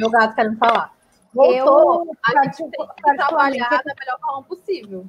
meu 0.00 0.10
gato 0.10 0.34
querendo 0.34 0.58
falar. 0.58 0.90
Voltou. 1.32 2.04
Eu, 2.04 2.16
a 2.24 2.44
gente 2.44 2.56
tem 2.68 2.86
que 2.96 3.16
trabalhar 3.16 3.68
da 3.68 3.94
melhor 3.96 4.18
forma 4.20 4.42
possível. 4.42 5.06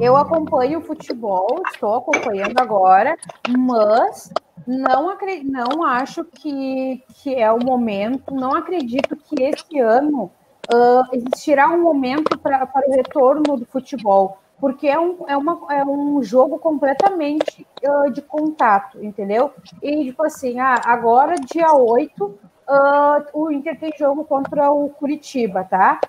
Eu 0.00 0.16
acompanho 0.16 0.78
o 0.78 0.82
futebol, 0.82 1.62
estou 1.70 1.96
acompanhando 1.96 2.58
agora, 2.58 3.18
mas 3.58 4.32
não, 4.70 5.10
acredito, 5.10 5.50
não 5.50 5.82
acho 5.82 6.24
que, 6.24 7.02
que 7.14 7.34
é 7.34 7.50
o 7.50 7.58
momento, 7.58 8.32
não 8.32 8.54
acredito 8.54 9.16
que 9.16 9.42
esse 9.42 9.80
ano 9.80 10.30
uh, 10.72 11.02
existirá 11.12 11.68
um 11.68 11.82
momento 11.82 12.38
para 12.38 12.68
o 12.86 12.92
retorno 12.92 13.56
do 13.56 13.66
futebol, 13.66 14.38
porque 14.60 14.86
é 14.86 14.98
um, 14.98 15.16
é 15.26 15.36
uma, 15.36 15.60
é 15.72 15.84
um 15.84 16.22
jogo 16.22 16.58
completamente 16.58 17.66
uh, 17.84 18.12
de 18.12 18.22
contato, 18.22 19.02
entendeu? 19.02 19.52
E, 19.82 20.04
tipo 20.04 20.24
assim, 20.24 20.60
ah, 20.60 20.80
agora, 20.84 21.34
dia 21.34 21.72
8, 21.72 22.38
uh, 22.70 23.24
o 23.34 23.50
Inter 23.50 23.78
tem 23.78 23.92
jogo 23.98 24.24
contra 24.24 24.70
o 24.70 24.88
Curitiba, 24.90 25.64
tá? 25.64 26.00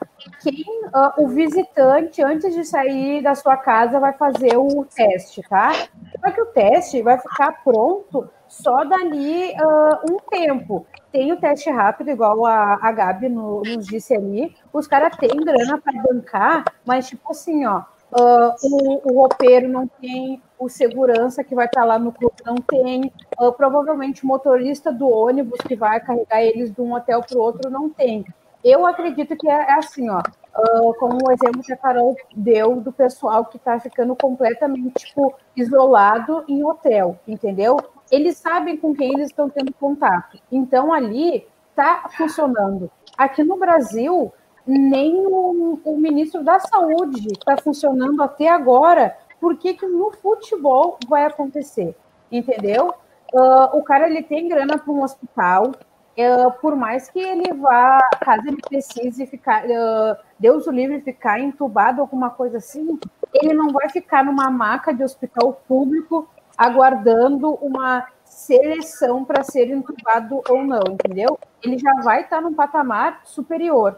Quem, 0.41 0.63
uh, 0.87 1.23
o 1.23 1.27
visitante, 1.27 2.21
antes 2.23 2.53
de 2.53 2.63
sair 2.63 3.21
da 3.23 3.33
sua 3.33 3.57
casa, 3.57 3.99
vai 3.99 4.13
fazer 4.13 4.57
o 4.57 4.85
teste, 4.85 5.41
tá? 5.49 5.71
Só 6.19 6.31
que 6.31 6.41
o 6.41 6.45
teste 6.47 7.01
vai 7.01 7.17
ficar 7.17 7.63
pronto 7.63 8.29
só 8.47 8.83
dali 8.83 9.51
uh, 9.53 10.13
um 10.13 10.17
tempo. 10.29 10.85
Tem 11.11 11.31
o 11.31 11.39
teste 11.39 11.69
rápido, 11.69 12.11
igual 12.11 12.45
a, 12.45 12.79
a 12.81 12.91
Gabi 12.91 13.27
no, 13.27 13.61
nos 13.61 13.87
disse 13.87 14.13
ali. 14.13 14.55
Os 14.71 14.87
caras 14.87 15.15
têm 15.17 15.29
grana 15.29 15.79
para 15.79 16.03
bancar, 16.03 16.63
mas 16.85 17.07
tipo 17.07 17.31
assim, 17.31 17.65
ó, 17.65 17.83
o, 18.13 19.11
o 19.11 19.19
roupeiro 19.19 19.67
não 19.67 19.87
tem, 19.87 20.41
o 20.61 20.69
segurança 20.69 21.43
que 21.43 21.55
vai 21.55 21.65
estar 21.65 21.83
lá 21.83 21.97
no 21.97 22.11
clube 22.11 22.35
não 22.45 22.55
tem, 22.55 23.11
uh, 23.39 23.51
provavelmente 23.51 24.23
o 24.23 24.27
motorista 24.27 24.93
do 24.93 25.09
ônibus 25.09 25.59
que 25.61 25.75
vai 25.75 25.99
carregar 25.99 26.43
eles 26.43 26.71
de 26.71 26.79
um 26.79 26.93
hotel 26.93 27.23
para 27.27 27.35
o 27.35 27.41
outro 27.41 27.71
não 27.71 27.89
tem. 27.89 28.23
Eu 28.63 28.85
acredito 28.85 29.35
que 29.35 29.49
é, 29.49 29.53
é 29.53 29.73
assim, 29.73 30.07
ó, 30.07 30.19
uh, 30.19 30.93
como 30.99 31.17
o 31.27 31.31
exemplo 31.31 31.63
que 31.63 31.73
a 31.73 31.77
Carol 31.77 32.15
deu 32.35 32.75
do 32.75 32.91
pessoal 32.91 33.43
que 33.45 33.57
está 33.57 33.79
ficando 33.79 34.15
completamente 34.15 35.07
tipo, 35.07 35.33
isolado 35.55 36.45
em 36.47 36.63
hotel, 36.63 37.17
entendeu? 37.27 37.77
Eles 38.11 38.37
sabem 38.37 38.77
com 38.77 38.93
quem 38.93 39.13
eles 39.15 39.29
estão 39.29 39.49
tendo 39.49 39.73
contato. 39.73 40.37
Então 40.51 40.93
ali 40.93 41.43
está 41.71 42.07
funcionando. 42.15 42.91
Aqui 43.17 43.43
no 43.43 43.57
Brasil, 43.57 44.31
nem 44.67 45.25
o, 45.25 45.79
o 45.83 45.97
ministro 45.97 46.43
da 46.43 46.59
Saúde 46.59 47.29
está 47.31 47.57
funcionando 47.57 48.21
até 48.21 48.47
agora. 48.47 49.17
Por 49.41 49.57
que, 49.57 49.73
que 49.73 49.87
no 49.87 50.11
futebol 50.11 50.99
vai 51.07 51.25
acontecer? 51.25 51.95
Entendeu? 52.31 52.93
Uh, 53.33 53.77
o 53.77 53.83
cara 53.83 54.07
ele 54.07 54.21
tem 54.21 54.47
grana 54.47 54.77
para 54.77 54.93
um 54.93 55.01
hospital, 55.01 55.71
uh, 55.71 56.51
por 56.61 56.75
mais 56.75 57.09
que 57.09 57.19
ele 57.19 57.51
vá, 57.53 57.99
caso 58.19 58.47
ele 58.47 58.61
precise 58.61 59.25
ficar, 59.25 59.65
uh, 59.65 60.17
Deus 60.37 60.67
o 60.67 60.71
livre, 60.71 61.01
ficar 61.01 61.39
entubado, 61.39 62.01
alguma 62.01 62.29
coisa 62.29 62.57
assim, 62.57 62.99
ele 63.33 63.53
não 63.53 63.69
vai 63.69 63.89
ficar 63.89 64.23
numa 64.23 64.51
maca 64.51 64.93
de 64.93 65.03
hospital 65.03 65.61
público 65.67 66.29
aguardando 66.57 67.55
uma 67.55 68.05
seleção 68.23 69.25
para 69.25 69.43
ser 69.43 69.69
entubado 69.69 70.41
ou 70.47 70.63
não, 70.63 70.83
entendeu? 70.91 71.39
Ele 71.63 71.79
já 71.79 71.93
vai 72.03 72.21
estar 72.21 72.41
num 72.41 72.53
patamar 72.53 73.21
superior. 73.23 73.97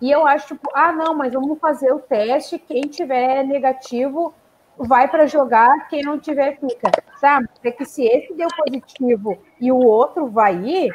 E 0.00 0.10
eu 0.10 0.26
acho, 0.26 0.48
tipo, 0.48 0.70
ah, 0.74 0.92
não, 0.92 1.14
mas 1.14 1.32
vamos 1.32 1.58
fazer 1.58 1.92
o 1.92 1.98
teste, 1.98 2.58
quem 2.58 2.82
tiver 2.82 3.42
negativo 3.44 4.34
vai 4.78 5.08
para 5.08 5.26
jogar, 5.26 5.88
quem 5.88 6.02
não 6.02 6.18
tiver 6.18 6.58
fica, 6.58 6.90
sabe? 7.18 7.48
É 7.64 7.70
que 7.70 7.84
se 7.84 8.04
esse 8.04 8.34
deu 8.34 8.48
positivo 8.48 9.38
e 9.60 9.72
o 9.72 9.78
outro 9.78 10.26
vai 10.28 10.54
ir, 10.56 10.94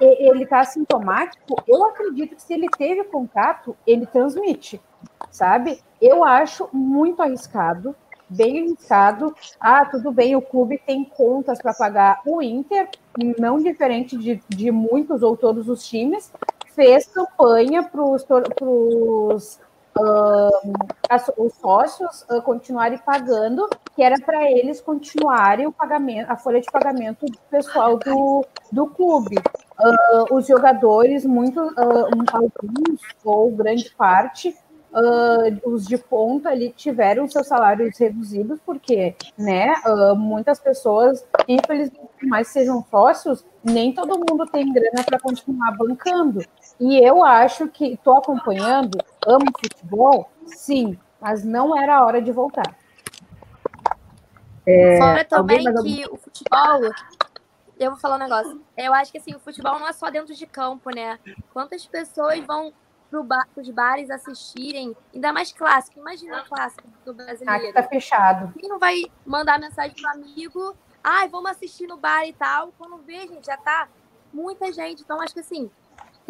ele 0.00 0.46
tá 0.46 0.60
assintomático, 0.60 1.62
eu 1.68 1.84
acredito 1.84 2.34
que 2.34 2.42
se 2.42 2.54
ele 2.54 2.68
teve 2.76 3.04
contato, 3.04 3.76
ele 3.86 4.06
transmite, 4.06 4.80
sabe? 5.30 5.80
Eu 6.00 6.24
acho 6.24 6.68
muito 6.72 7.20
arriscado, 7.20 7.94
bem 8.28 8.60
arriscado. 8.60 9.34
Ah, 9.60 9.84
tudo 9.84 10.10
bem, 10.10 10.34
o 10.34 10.42
clube 10.42 10.80
tem 10.86 11.04
contas 11.04 11.60
para 11.60 11.74
pagar 11.74 12.22
o 12.24 12.40
Inter, 12.40 12.88
não 13.38 13.58
diferente 13.58 14.16
de, 14.16 14.42
de 14.48 14.70
muitos 14.70 15.22
ou 15.22 15.36
todos 15.36 15.68
os 15.68 15.86
times, 15.86 16.32
fez 16.74 17.06
campanha 17.06 17.82
para 17.82 18.02
os 18.02 19.60
os 21.36 21.54
sócios 21.54 22.24
uh, 22.30 22.40
continuarem 22.42 22.98
pagando, 22.98 23.68
que 23.94 24.02
era 24.02 24.16
para 24.24 24.50
eles 24.50 24.80
continuarem 24.80 25.66
o 25.66 25.72
pagamento, 25.72 26.30
a 26.30 26.36
folha 26.36 26.60
de 26.60 26.70
pagamento 26.70 27.26
do 27.26 27.38
pessoal 27.50 27.98
do, 27.98 28.46
do 28.70 28.86
clube. 28.86 29.36
Uh, 29.38 30.34
os 30.34 30.46
jogadores, 30.46 31.24
muito, 31.24 31.60
uh, 31.60 32.24
alguns 32.32 33.00
ou 33.24 33.50
grande 33.50 33.90
parte, 33.96 34.54
uh, 34.92 35.70
os 35.70 35.86
de 35.86 35.96
ponta 35.96 36.50
ali 36.50 36.72
tiveram 36.76 37.28
seus 37.28 37.46
salários 37.46 37.98
reduzidos, 37.98 38.58
porque 38.64 39.14
né, 39.38 39.72
uh, 39.86 40.14
muitas 40.16 40.58
pessoas, 40.58 41.24
infelizmente, 41.48 42.08
mais 42.22 42.48
sejam 42.48 42.84
sócios, 42.90 43.44
nem 43.62 43.92
todo 43.92 44.18
mundo 44.18 44.46
tem 44.46 44.72
grana 44.72 45.02
para 45.04 45.18
continuar 45.18 45.76
bancando. 45.76 46.44
E 46.80 46.96
eu 46.96 47.22
acho 47.22 47.68
que 47.68 47.92
estou 47.92 48.16
acompanhando, 48.16 48.98
amo 49.26 49.44
futebol, 49.60 50.30
sim, 50.46 50.98
mas 51.20 51.44
não 51.44 51.78
era 51.78 51.98
a 51.98 52.04
hora 52.06 52.22
de 52.22 52.32
voltar. 52.32 52.74
É, 54.66 54.98
Fora 54.98 55.24
também 55.24 55.64
que 55.82 56.06
o 56.10 56.16
futebol 56.16 56.80
eu 57.80 57.92
vou 57.92 57.98
falar 57.98 58.16
um 58.16 58.18
negócio. 58.18 58.60
Eu 58.76 58.92
acho 58.92 59.10
que 59.10 59.16
assim, 59.16 59.34
o 59.34 59.40
futebol 59.40 59.78
não 59.78 59.88
é 59.88 59.92
só 59.92 60.10
dentro 60.10 60.34
de 60.34 60.46
campo, 60.46 60.90
né? 60.94 61.18
Quantas 61.50 61.86
pessoas 61.86 62.38
vão 62.44 62.74
para 63.10 63.22
bar, 63.22 63.48
os 63.56 63.70
bares 63.70 64.10
assistirem, 64.10 64.94
ainda 65.14 65.32
mais 65.32 65.50
clássico. 65.50 65.98
Imagina 65.98 66.42
o 66.42 66.44
clássico 66.44 66.86
do 67.04 67.14
brasileiro. 67.14 67.64
Aqui 67.64 67.72
tá 67.72 67.82
fechado. 67.82 68.52
Quem 68.58 68.68
não 68.68 68.78
vai 68.78 69.02
mandar 69.24 69.58
mensagem 69.58 69.96
pro 69.96 70.10
amigo, 70.10 70.76
ai, 71.02 71.28
vamos 71.28 71.50
assistir 71.50 71.86
no 71.86 71.96
bar 71.96 72.26
e 72.26 72.34
tal. 72.34 72.70
Quando 72.78 72.98
vê, 72.98 73.26
gente, 73.26 73.46
já 73.46 73.56
tá 73.56 73.88
muita 74.30 74.70
gente. 74.70 75.02
Então, 75.02 75.20
acho 75.20 75.32
que 75.32 75.40
assim, 75.40 75.70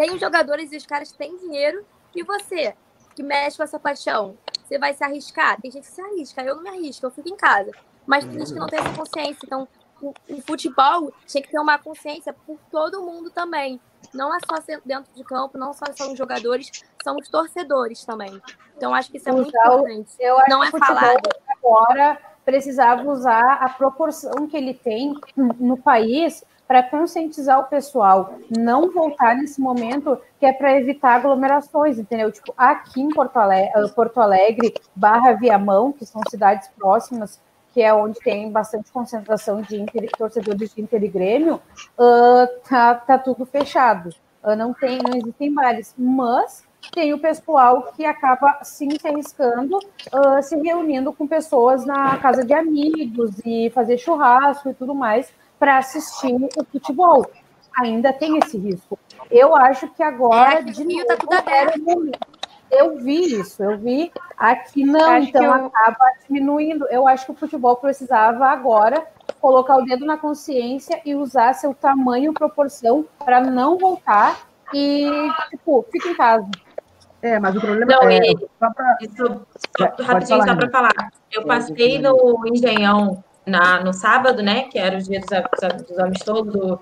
tem 0.01 0.15
os 0.15 0.21
jogadores 0.21 0.73
e 0.73 0.79
os 0.79 0.87
caras 0.87 1.13
têm 1.13 1.37
dinheiro. 1.37 1.85
E 2.17 2.23
você, 2.23 2.75
que 3.15 3.23
mexe 3.23 3.59
com 3.59 3.63
essa 3.63 3.79
paixão, 3.79 4.35
você 4.65 4.79
vai 4.79 4.95
se 4.95 5.05
arriscar? 5.05 5.61
Tem 5.61 5.71
gente 5.71 5.87
que 5.87 5.93
se 5.93 6.01
arrisca, 6.01 6.43
eu 6.43 6.57
não 6.57 6.63
me 6.63 6.71
arrisco, 6.71 7.05
eu 7.05 7.11
fico 7.11 7.29
em 7.29 7.37
casa. 7.37 7.71
Mas 8.07 8.25
tem 8.25 8.39
gente 8.39 8.55
que 8.55 8.59
não 8.59 8.67
tem 8.67 8.79
essa 8.79 8.95
consciência. 8.95 9.39
Então, 9.45 9.69
o, 10.01 10.15
o 10.31 10.41
futebol 10.41 11.13
tinha 11.27 11.43
que 11.43 11.51
ter 11.51 11.59
uma 11.59 11.79
consciência 11.79 12.33
por 12.33 12.59
todo 12.71 13.03
mundo 13.03 13.31
também 13.31 13.79
não 14.15 14.35
é 14.35 14.39
só 14.41 14.57
dentro 14.85 15.13
de 15.15 15.23
campo, 15.23 15.59
não 15.59 15.73
só 15.73 15.85
são 15.95 16.13
os 16.13 16.19
jogadores, 16.19 16.71
são 17.05 17.17
os 17.17 17.29
torcedores 17.29 18.05
também. 18.05 18.41
Então, 18.77 18.95
acho 18.95 19.11
que 19.11 19.19
isso 19.19 19.29
é 19.29 19.33
muito 19.33 19.49
então, 19.49 19.81
importante. 19.81 20.11
Eu 20.19 20.39
acho 20.39 20.51
não 20.51 20.65
é 20.65 20.71
falado. 20.71 21.29
Agora 21.47 22.19
precisava 22.45 23.09
usar 23.09 23.59
a 23.61 23.69
proporção 23.69 24.49
que 24.49 24.57
ele 24.57 24.75
tem 24.75 25.15
no 25.37 25.77
país 25.77 26.43
para 26.71 26.85
conscientizar 26.85 27.59
o 27.59 27.65
pessoal, 27.65 28.35
não 28.49 28.93
voltar 28.93 29.35
nesse 29.35 29.61
momento 29.61 30.17
que 30.39 30.47
é 30.47 30.53
para 30.53 30.79
evitar 30.79 31.17
aglomerações, 31.17 31.99
entendeu? 31.99 32.31
Tipo, 32.31 32.55
aqui 32.57 33.01
em 33.01 33.09
Porto 33.09 33.39
Alegre, 33.39 33.91
Porto 33.93 34.21
Alegre 34.21 34.73
barra 34.95 35.33
Viamão, 35.33 35.91
que 35.91 36.07
são 36.07 36.23
cidades 36.31 36.71
próximas, 36.79 37.41
que 37.75 37.83
é 37.83 37.93
onde 37.93 38.21
tem 38.21 38.53
bastante 38.53 38.93
concentração 38.93 39.61
de 39.63 39.81
inter, 39.81 40.09
torcedores 40.17 40.73
de 40.73 40.81
Inter 40.81 41.03
e 41.03 41.09
Grêmio, 41.09 41.57
uh, 41.99 42.47
tá, 42.69 42.95
tá 42.95 43.19
tudo 43.19 43.45
fechado. 43.45 44.11
Uh, 44.41 44.55
não, 44.55 44.73
tem, 44.73 44.99
não 44.99 45.17
existem 45.17 45.53
bares, 45.53 45.93
mas 45.99 46.63
tem 46.93 47.13
o 47.13 47.19
pessoal 47.19 47.93
que 47.97 48.05
acaba 48.05 48.61
sim 48.63 48.91
se 48.97 49.09
arriscando, 49.09 49.77
uh, 49.77 50.41
se 50.41 50.55
reunindo 50.55 51.13
com 51.13 51.27
pessoas 51.27 51.85
na 51.85 52.17
casa 52.19 52.45
de 52.45 52.55
amigos 52.55 53.41
e 53.45 53.71
fazer 53.71 53.99
churrasco 53.99 54.71
e 54.71 54.75
tudo 54.75 54.95
mais 54.95 55.33
para 55.61 55.79
assistir 55.79 56.35
o 56.35 56.65
futebol. 56.65 57.31
Ainda 57.79 58.13
tem 58.13 58.37
esse 58.39 58.59
risco. 58.59 58.99
Eu 59.31 59.55
acho 59.55 59.89
que 59.91 60.03
agora, 60.03 60.59
é, 60.59 60.63
de 60.63 60.85
novo, 60.85 61.07
tá 61.07 61.17
tudo 61.17 61.49
era 61.49 61.79
o 61.79 61.81
momento 61.81 62.19
eu 62.71 62.97
vi 62.99 63.41
isso, 63.41 63.63
eu 63.63 63.77
vi 63.77 64.13
aqui 64.37 64.85
não, 64.85 65.11
acho 65.11 65.29
então 65.29 65.43
eu... 65.45 65.67
acaba 65.67 66.05
diminuindo. 66.27 66.87
Eu 66.89 67.07
acho 67.09 67.27
que 67.27 67.33
o 67.33 67.35
futebol 67.35 67.77
precisava 67.77 68.47
agora 68.47 69.05
colocar 69.41 69.77
o 69.77 69.85
dedo 69.85 70.07
na 70.07 70.17
consciência 70.17 71.01
e 71.05 71.15
usar 71.15 71.55
seu 71.55 71.75
tamanho, 71.75 72.33
proporção 72.33 73.05
para 73.19 73.41
não 73.41 73.77
voltar 73.77 74.39
e, 74.73 75.09
tipo, 75.51 75.85
fica 75.91 76.09
em 76.11 76.15
casa. 76.15 76.49
É, 77.23 77.39
mas 77.39 77.57
o 77.57 77.61
problema 77.61 77.93
Não, 77.93 78.09
é. 78.09 78.19
e- 78.19 78.49
Só 78.59 78.71
pra... 78.73 78.97
Isso, 79.01 79.47
só, 79.77 79.85
É, 79.85 80.03
rapidinho, 80.03 80.39
falar, 80.39 80.47
só 80.47 80.57
para 80.57 80.71
falar. 80.71 81.13
Eu 81.31 81.45
passei 81.45 81.99
no 81.99 82.47
Engenhão 82.47 83.23
na, 83.51 83.83
no 83.83 83.93
sábado, 83.93 84.43
né? 84.43 84.65
Que 84.65 84.79
era 84.79 84.97
o 84.99 85.03
dia 85.03 85.21
dos, 85.21 85.87
dos, 85.87 85.99
amistosos 85.99 86.53
do, 86.53 86.81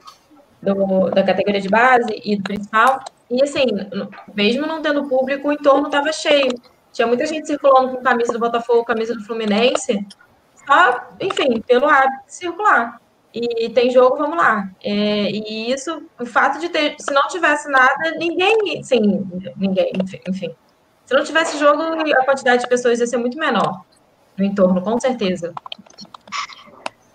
do- 0.62 1.10
da 1.10 1.22
categoria 1.22 1.60
de 1.60 1.68
base 1.68 2.20
e 2.24 2.36
do 2.36 2.42
principal. 2.42 3.00
E 3.30 3.42
assim, 3.42 3.66
mesmo 4.34 4.66
não 4.66 4.80
tendo 4.80 5.08
público, 5.08 5.48
o 5.48 5.52
entorno 5.52 5.86
estava 5.86 6.12
cheio. 6.12 6.52
Tinha 6.92 7.06
muita 7.06 7.26
gente 7.26 7.46
circulando 7.46 7.96
com 7.96 8.02
camisa 8.02 8.32
do 8.32 8.38
Botafogo, 8.38 8.84
camisa 8.84 9.14
do 9.14 9.22
Fluminense, 9.24 10.06
só, 10.66 11.08
enfim, 11.20 11.60
pelo 11.62 11.86
hábito 11.86 12.26
de 12.26 12.34
circular. 12.34 13.00
E 13.32 13.68
tem 13.70 13.90
jogo, 13.90 14.16
vamos 14.16 14.36
lá. 14.38 14.70
É, 14.82 15.30
e 15.30 15.70
isso, 15.70 16.02
o 16.18 16.24
fato 16.24 16.58
de 16.58 16.68
ter, 16.70 16.96
se 16.98 17.12
não 17.12 17.28
tivesse 17.28 17.70
nada, 17.70 18.12
ninguém, 18.18 18.82
sim, 18.82 19.26
ninguém, 19.56 19.92
enfim. 20.28 20.54
Se 21.04 21.14
não 21.14 21.22
tivesse 21.22 21.58
jogo, 21.58 21.82
a 21.82 22.24
quantidade 22.24 22.62
de 22.62 22.68
pessoas 22.68 22.98
ia 23.00 23.06
ser 23.06 23.18
muito 23.18 23.38
menor 23.38 23.82
no 24.36 24.44
entorno, 24.44 24.80
com 24.80 24.98
certeza. 24.98 25.52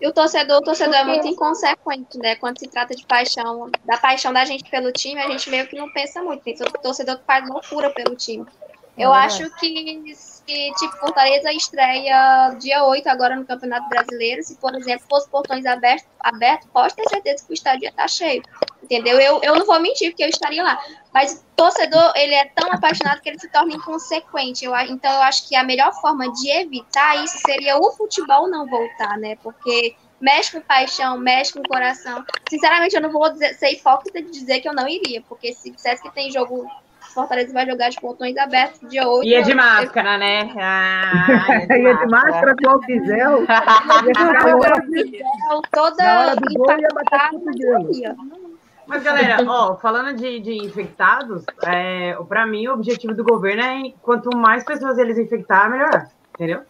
E 0.03 0.07
o 0.07 0.11
torcedor, 0.11 0.57
o 0.57 0.61
torcedor 0.61 0.95
é 0.95 1.05
muito 1.05 1.25
inconsequente, 1.25 2.17
né? 2.17 2.35
Quando 2.35 2.59
se 2.59 2.67
trata 2.67 2.93
de 2.93 3.05
paixão, 3.05 3.71
da 3.85 3.95
paixão 3.97 4.33
da 4.33 4.43
gente 4.43 4.69
pelo 4.69 4.91
time, 4.91 5.21
a 5.21 5.29
gente 5.29 5.49
meio 5.49 5.65
que 5.65 5.77
não 5.77 5.89
pensa 5.93 6.21
muito. 6.21 6.43
Tem 6.43 6.57
torcedor 6.57 7.19
que 7.19 7.23
faz 7.23 7.47
loucura 7.47 7.89
pelo 7.89 8.13
time. 8.13 8.45
Eu 8.97 9.13
É 9.13 9.19
acho 9.19 9.49
que 9.55 10.13
se, 10.13 10.71
tipo, 10.77 10.97
Fortaleza 10.97 11.53
estreia 11.53 12.49
dia 12.59 12.83
8 12.83 13.07
agora 13.07 13.37
no 13.37 13.45
Campeonato 13.45 13.87
Brasileiro, 13.87 14.43
se, 14.43 14.57
por 14.57 14.75
exemplo, 14.75 15.05
fosse 15.09 15.29
portões 15.29 15.65
abertos, 15.65 16.05
aberto, 16.19 16.67
pode 16.67 16.93
ter 16.95 17.07
certeza 17.07 17.45
que 17.45 17.53
o 17.53 17.55
estádio 17.55 17.85
ia 17.85 17.89
estar 17.89 18.09
cheio. 18.09 18.43
Entendeu? 18.83 19.17
Eu, 19.21 19.39
eu 19.41 19.55
não 19.55 19.65
vou 19.65 19.79
mentir, 19.79 20.11
porque 20.11 20.25
eu 20.25 20.27
estaria 20.27 20.61
lá. 20.61 20.77
Mas 21.13 21.33
o 21.33 21.55
torcedor, 21.55 22.11
ele 22.15 22.33
é 22.33 22.45
tão 22.55 22.71
apaixonado 22.71 23.21
que 23.21 23.29
ele 23.29 23.39
se 23.39 23.47
torna 23.49 23.73
inconsequente. 23.73 24.65
Eu, 24.65 24.75
então, 24.89 25.11
eu 25.11 25.21
acho 25.21 25.47
que 25.47 25.55
a 25.55 25.63
melhor 25.63 25.93
forma 26.01 26.31
de 26.33 26.49
evitar 26.49 27.23
isso 27.23 27.37
seria 27.45 27.77
o 27.77 27.91
futebol 27.91 28.49
não 28.49 28.65
voltar, 28.67 29.17
né? 29.17 29.35
Porque 29.43 29.95
mexe 30.19 30.51
com 30.51 30.61
paixão, 30.61 31.17
mexe 31.17 31.53
com 31.53 31.61
coração. 31.63 32.23
Sinceramente, 32.49 32.95
eu 32.95 33.01
não 33.01 33.11
vou 33.11 33.29
dizer, 33.31 33.53
ser 33.55 33.71
hipócrita 33.73 34.21
de 34.21 34.31
dizer 34.31 34.59
que 34.61 34.67
eu 34.67 34.73
não 34.73 34.87
iria, 34.87 35.21
porque 35.29 35.53
se 35.53 35.69
dissesse 35.69 36.01
que 36.01 36.09
tem 36.11 36.31
jogo, 36.31 36.65
Fortaleza 37.13 37.53
vai 37.53 37.63
jogar 37.67 37.89
de 37.89 38.01
portões 38.01 38.35
abertos 38.37 38.89
dia 38.89 39.07
8. 39.07 39.27
E 39.27 39.35
é 39.35 39.41
de 39.43 39.51
eu- 39.51 39.57
máscara, 39.57 40.17
né? 40.17 40.49
Ah, 40.57 41.27
E 41.77 41.85
é 41.87 41.93
de 41.93 42.07
máscara, 42.07 42.55
com 42.55 42.81
gel. 43.05 43.43
ia 43.45 44.15
ficar 44.15 44.49
eu- 44.49 44.57
louco. 44.57 44.95
eu- 44.95 45.61
toda 45.71 46.03
Na 46.03 46.35
mas 48.87 49.03
galera, 49.03 49.37
ó, 49.47 49.75
falando 49.77 50.15
de, 50.15 50.39
de 50.39 50.53
infectados, 50.65 51.43
é, 51.65 52.15
para 52.27 52.45
mim 52.45 52.67
o 52.67 52.73
objetivo 52.73 53.13
do 53.13 53.23
governo 53.23 53.61
é 53.63 53.93
quanto 54.01 54.35
mais 54.35 54.63
pessoas 54.63 54.97
eles 54.97 55.17
infectar, 55.17 55.69
melhor. 55.69 56.07
Entendeu? 56.35 56.61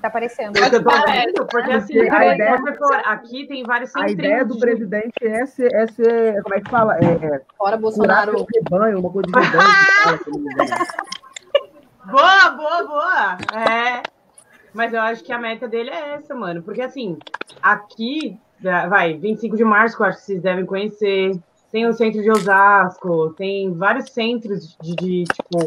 Tá 0.00 0.08
aparecendo. 0.08 0.52
Tô 0.54 0.60
vendo, 1.06 1.46
porque 1.50 1.70
assim, 1.72 1.94
Porque 1.94 2.10
a 2.10 2.34
ideia- 2.34 2.56
for- 2.78 3.02
aqui 3.04 3.46
tem 3.46 3.62
vários 3.64 3.94
A 3.96 4.08
ideia 4.08 4.44
do 4.44 4.54
de- 4.54 4.60
presidente 4.60 5.12
é 5.22 5.44
ser, 5.44 5.74
é 5.74 5.86
ser 5.88 6.42
como 6.42 6.54
é 6.54 6.60
que 6.60 6.70
fala? 6.70 6.96
É, 6.98 7.04
é 7.36 7.40
Fora 7.58 7.76
Bolsonaro. 7.76 8.46
rebanho, 8.54 9.00
uma 9.00 9.10
coisa 9.10 9.28
de 9.28 9.32
rebanho. 9.38 10.82
Boa, 12.10 12.50
boa, 12.50 12.84
boa! 12.84 13.38
É. 13.68 14.02
Mas 14.74 14.92
eu 14.94 15.00
acho 15.00 15.22
que 15.22 15.32
a 15.32 15.38
meta 15.38 15.68
dele 15.68 15.90
é 15.90 16.14
essa, 16.14 16.34
mano. 16.34 16.62
Porque 16.62 16.80
assim, 16.80 17.18
aqui, 17.62 18.38
vai, 18.88 19.14
25 19.14 19.56
de 19.56 19.64
março, 19.64 19.96
que 19.96 20.02
eu 20.02 20.06
acho 20.06 20.18
que 20.18 20.24
vocês 20.24 20.42
devem 20.42 20.64
conhecer. 20.64 21.32
Tem 21.72 21.86
o 21.86 21.92
centro 21.94 22.22
de 22.22 22.30
Osasco, 22.30 23.30
tem 23.30 23.72
vários 23.72 24.10
centros 24.10 24.76
de, 24.80 24.94
de, 24.94 25.24
tipo, 25.24 25.58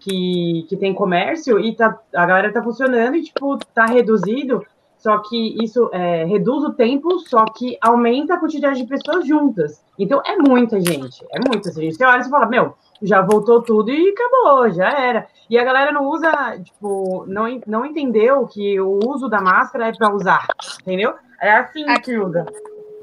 que, 0.00 0.64
que 0.68 0.76
tem 0.76 0.94
comércio 0.94 1.58
e 1.58 1.74
tá, 1.74 1.98
a 2.14 2.24
galera 2.24 2.52
tá 2.52 2.62
funcionando 2.62 3.16
e, 3.16 3.22
tipo, 3.22 3.58
tá 3.74 3.84
reduzido. 3.84 4.64
Só 4.96 5.18
que 5.18 5.56
isso 5.60 5.90
é, 5.92 6.24
reduz 6.24 6.62
o 6.62 6.72
tempo, 6.74 7.18
só 7.18 7.44
que 7.44 7.76
aumenta 7.80 8.34
a 8.34 8.38
quantidade 8.38 8.80
de 8.80 8.86
pessoas 8.86 9.26
juntas. 9.26 9.84
Então 9.98 10.22
é 10.24 10.36
muita 10.36 10.80
gente, 10.80 11.26
é 11.32 11.40
muita 11.44 11.72
gente. 11.72 11.96
Você 11.96 12.04
olha 12.04 12.20
e 12.20 12.22
você 12.22 12.30
fala, 12.30 12.46
meu, 12.46 12.74
já 13.02 13.20
voltou 13.20 13.60
tudo 13.62 13.90
e 13.90 14.10
acabou, 14.10 14.70
já 14.70 14.90
era. 14.96 15.26
E 15.50 15.58
a 15.58 15.64
galera 15.64 15.90
não 15.90 16.06
usa, 16.08 16.30
tipo, 16.62 17.24
não, 17.26 17.60
não 17.66 17.84
entendeu 17.84 18.46
que 18.46 18.80
o 18.80 19.00
uso 19.04 19.28
da 19.28 19.40
máscara 19.40 19.88
é 19.88 19.92
para 19.92 20.14
usar, 20.14 20.46
entendeu? 20.82 21.14
É 21.40 21.50
assim 21.50 21.84
que 22.00 22.16
usa. 22.16 22.46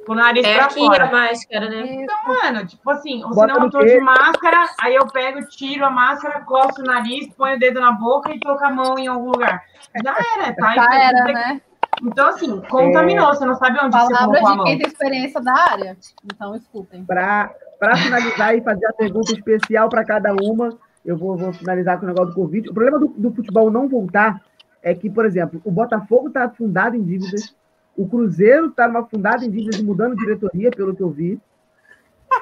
Com 0.10 0.14
o 0.14 0.15
nariz 0.15 0.44
É 0.44 0.56
pra 0.56 0.65
aqui 0.65 0.80
fora. 0.80 1.06
a 1.06 1.11
máscara, 1.11 1.69
né? 1.69 1.81
Então, 1.86 2.18
mano, 2.27 2.65
tipo 2.65 2.90
assim, 2.90 3.23
ou 3.23 3.30
Bota 3.30 3.53
senão 3.53 3.65
eu 3.65 3.69
tô 3.69 3.86
de 3.86 3.99
máscara, 3.99 4.65
aí 4.81 4.95
eu 4.95 5.06
pego, 5.06 5.48
tiro 5.49 5.86
a 5.86 5.91
máscara, 5.91 6.41
coço 6.41 6.81
o 6.81 6.84
nariz, 6.84 7.31
ponho 7.36 7.56
o 7.56 7.60
dedo 7.60 7.80
na 7.80 7.91
boca 7.91 8.34
e 8.34 8.40
tô 8.40 8.57
com 8.57 8.65
a 8.65 8.72
mão 8.72 8.98
em 8.98 9.06
algum 9.06 9.30
lugar. 9.30 9.61
Já 10.03 10.15
era, 10.36 10.56
tá? 10.56 10.73
Já 10.73 10.84
Então, 10.84 10.94
era, 10.99 11.22
você- 11.27 11.34
né? 11.34 11.61
Então, 12.02 12.27
assim, 12.27 12.61
contaminou, 12.61 13.27
você 13.27 13.45
não 13.45 13.53
sabe 13.53 13.77
onde 13.84 13.95
você 13.95 14.11
Palavras 14.11 14.19
colocou 14.26 14.48
a 14.48 14.52
de 14.52 14.57
mão. 14.57 14.65
quem 14.65 14.77
tem 14.80 14.88
experiência 14.88 15.41
da 15.41 15.53
área. 15.53 15.98
Então, 16.26 16.56
escutem. 16.56 17.06
Para 17.06 17.52
finalizar 17.98 18.56
e 18.57 18.61
fazer 18.64 18.88
a 18.88 18.94
pergunta 18.94 19.31
especial 19.31 19.90
para 19.90 20.03
cada 20.03 20.34
uma, 20.34 20.76
eu 21.06 21.15
vou, 21.15 21.38
vou 21.38 21.53
finalizar 21.53 21.99
com 21.99 22.06
o 22.06 22.07
negócio 22.07 22.30
do 22.34 22.36
Covid. 22.36 22.68
O 22.68 22.73
problema 22.73 22.98
do, 22.98 23.10
do 23.10 23.31
futebol 23.31 23.69
não 23.69 23.88
voltar 23.88 24.41
é 24.81 24.95
que, 24.95 25.07
por 25.07 25.23
exemplo, 25.27 25.61
o 25.64 25.69
Botafogo 25.69 26.30
está 26.30 26.45
afundado 26.45 26.95
em 26.95 27.03
dívidas, 27.03 27.53
o 28.01 28.07
Cruzeiro 28.07 28.67
está 28.67 28.85
afundado 28.97 29.43
em 29.43 29.49
dívidas 29.51 29.80
e 29.80 29.84
mudando 29.84 30.15
diretoria, 30.15 30.71
pelo 30.71 30.95
que 30.95 31.03
eu 31.03 31.09
vi. 31.09 31.38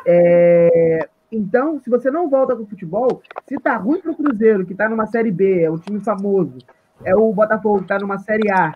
É, 0.06 1.10
então, 1.32 1.80
se 1.80 1.90
você 1.90 2.12
não 2.12 2.30
volta 2.30 2.56
com 2.56 2.64
o 2.64 2.68
futebol, 2.68 3.22
se 3.48 3.58
tá 3.58 3.76
ruim 3.76 4.00
para 4.00 4.12
o 4.12 4.16
Cruzeiro, 4.16 4.66
que 4.66 4.74
está 4.74 4.88
numa 4.88 5.08
Série 5.08 5.32
B, 5.32 5.64
é 5.64 5.72
um 5.72 5.78
time 5.78 6.00
famoso, 6.00 6.58
é 7.04 7.16
o 7.16 7.34
Botafogo 7.34 7.80
que 7.80 7.84
está 7.86 7.98
numa 7.98 8.20
Série 8.20 8.52
A, 8.52 8.76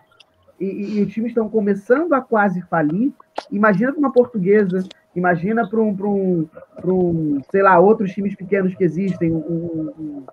e, 0.60 0.66
e- 0.66 1.00
e 1.00 1.04
os 1.04 1.14
times 1.14 1.30
estão 1.32 1.48
começando 1.48 2.14
a 2.14 2.22
quase 2.22 2.62
falir, 2.64 3.12
imagina 3.52 3.92
para 3.92 4.00
uma 4.00 4.12
portuguesa, 4.12 4.84
imagina 5.16 5.68
para 5.68 5.80
um, 5.80 5.90
um, 5.92 6.48
um, 6.86 7.42
sei 7.52 7.62
lá, 7.62 7.80
outros 7.80 8.12
times 8.12 8.36
pequenos 8.36 8.74
que 8.74 8.84
existem, 8.84 9.32
um, 9.32 9.38
um, 10.00 10.24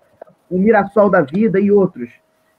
um 0.51 0.59
Mirassol 0.59 1.09
da 1.09 1.21
vida 1.21 1.59
e 1.59 1.71
outros. 1.71 2.09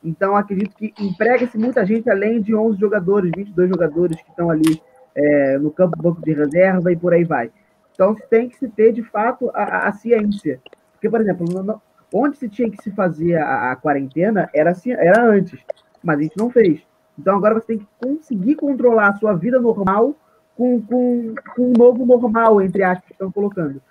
Então, 0.03 0.35
acredito 0.37 0.75
que 0.77 0.93
emprega-se 0.99 1.59
muita 1.59 1.85
gente 1.85 2.09
além 2.11 2.41
de 2.41 2.55
11 2.55 2.79
jogadores, 2.79 3.31
22 3.37 3.69
jogadores 3.69 4.21
que 4.21 4.31
estão 4.31 4.51
ali 4.51 4.81
é, 5.15 5.59
no 5.59 5.71
campo 5.71 5.97
do 5.97 6.03
banco 6.03 6.23
de 6.23 6.33
reserva 6.33 6.91
e 6.91 6.97
por 6.97 7.13
aí 7.13 7.25
vai. 7.25 7.51
Então, 7.93 8.15
tem 8.31 8.49
que 8.49 8.57
se 8.57 8.69
ter, 8.69 8.93
de 8.93 9.03
fato, 9.03 9.51
a, 9.55 9.89
a- 9.89 9.93
ciência. 9.93 10.61
Porque, 10.93 11.09
por 11.11 11.21
exemplo, 11.21 11.81
onde 12.13 12.37
se 12.39 12.49
tinha 12.49 12.71
que 12.71 12.83
se 12.83 12.91
fazer 12.93 13.37
a, 13.37 13.73
a 13.73 13.77
quarentena 13.77 14.49
era, 14.55 14.71
assim- 14.71 14.93
era 14.93 15.23
antes, 15.23 15.61
mas 16.03 16.19
a 16.19 16.23
gente 16.23 16.37
não 16.39 16.49
fez. 16.51 16.81
Então, 17.19 17.37
agora 17.37 17.55
você 17.55 17.67
tem 17.67 17.79
que 17.79 17.89
conseguir 18.03 18.55
controlar 18.55 19.09
a 19.09 19.15
sua 19.17 19.35
vida 19.35 19.61
normal 19.61 20.15
com, 20.57 20.81
com, 20.81 21.35
com 21.55 21.63
um 21.69 21.73
novo 21.77 22.07
normal, 22.07 22.63
entre 22.63 22.83
aspas, 22.83 23.07
que 23.07 23.13
estão 23.13 23.31
colocando. 23.31 23.83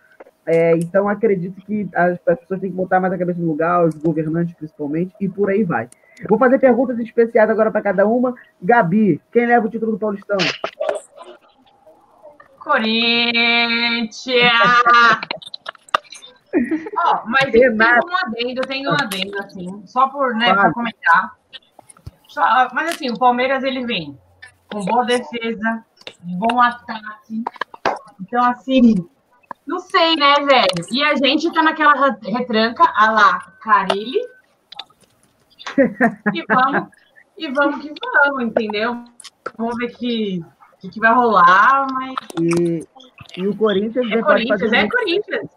É, 0.45 0.71
então, 0.77 1.07
acredito 1.07 1.61
que 1.61 1.87
as, 1.93 2.17
as 2.25 2.39
pessoas 2.39 2.59
têm 2.59 2.71
que 2.71 2.75
botar 2.75 2.99
mais 2.99 3.13
a 3.13 3.17
cabeça 3.17 3.39
no 3.39 3.47
lugar, 3.47 3.85
os 3.85 3.95
governantes 3.95 4.55
principalmente, 4.55 5.13
e 5.19 5.29
por 5.29 5.49
aí 5.49 5.63
vai. 5.63 5.87
Vou 6.27 6.37
fazer 6.39 6.59
perguntas 6.59 6.99
especiais 6.99 7.49
agora 7.49 7.71
para 7.71 7.81
cada 7.81 8.05
uma. 8.05 8.33
Gabi, 8.61 9.21
quem 9.31 9.45
leva 9.45 9.67
o 9.67 9.69
título 9.69 9.93
do 9.93 9.99
Paulistão? 9.99 10.37
Corinthians! 12.59 14.51
Ó, 16.97 17.23
mas 17.27 17.51
tem 17.51 17.69
um 17.69 17.77
adendo, 18.25 18.61
tem 18.61 18.87
um 18.87 18.91
adendo, 18.91 19.39
assim, 19.39 19.83
só 19.85 20.09
por, 20.09 20.33
né, 20.35 20.51
pra 20.51 20.73
comentar. 20.73 21.37
Só- 22.27 22.69
mas 22.73 22.95
assim, 22.95 23.09
o 23.11 23.17
Palmeiras, 23.19 23.63
ele 23.63 23.85
vem 23.85 24.17
com 24.71 24.83
boa 24.83 25.05
defesa, 25.05 25.85
bom 26.23 26.59
ataque. 26.59 27.43
Então, 28.21 28.43
assim, 28.45 28.95
não 29.69 29.79
sei, 29.79 30.15
né, 30.15 30.33
velho? 30.35 30.87
E 30.91 31.03
a 31.03 31.15
gente 31.15 31.51
tá 31.53 31.61
naquela 31.61 31.93
re- 31.93 32.31
retranca, 32.31 32.83
a 32.95 33.11
lá, 33.11 33.39
Carilli. 33.61 34.19
E 36.33 36.43
vamos, 36.47 36.89
e 37.37 37.47
vamos 37.51 37.81
que 37.81 37.93
vamos, 38.01 38.43
entendeu? 38.43 39.03
Vamos 39.57 39.77
ver 39.77 39.89
que, 39.95 40.43
que, 40.79 40.89
que 40.89 40.99
vai 40.99 41.13
rolar, 41.13 41.87
mas 41.91 42.15
E, 42.41 42.85
e 43.37 43.47
o 43.47 43.55
Corinthians 43.55 44.11
é 44.11 44.21
Corinthians, 44.21 44.59
fazer 44.61 44.75
é 44.75 44.89
Corinthians. 44.89 45.49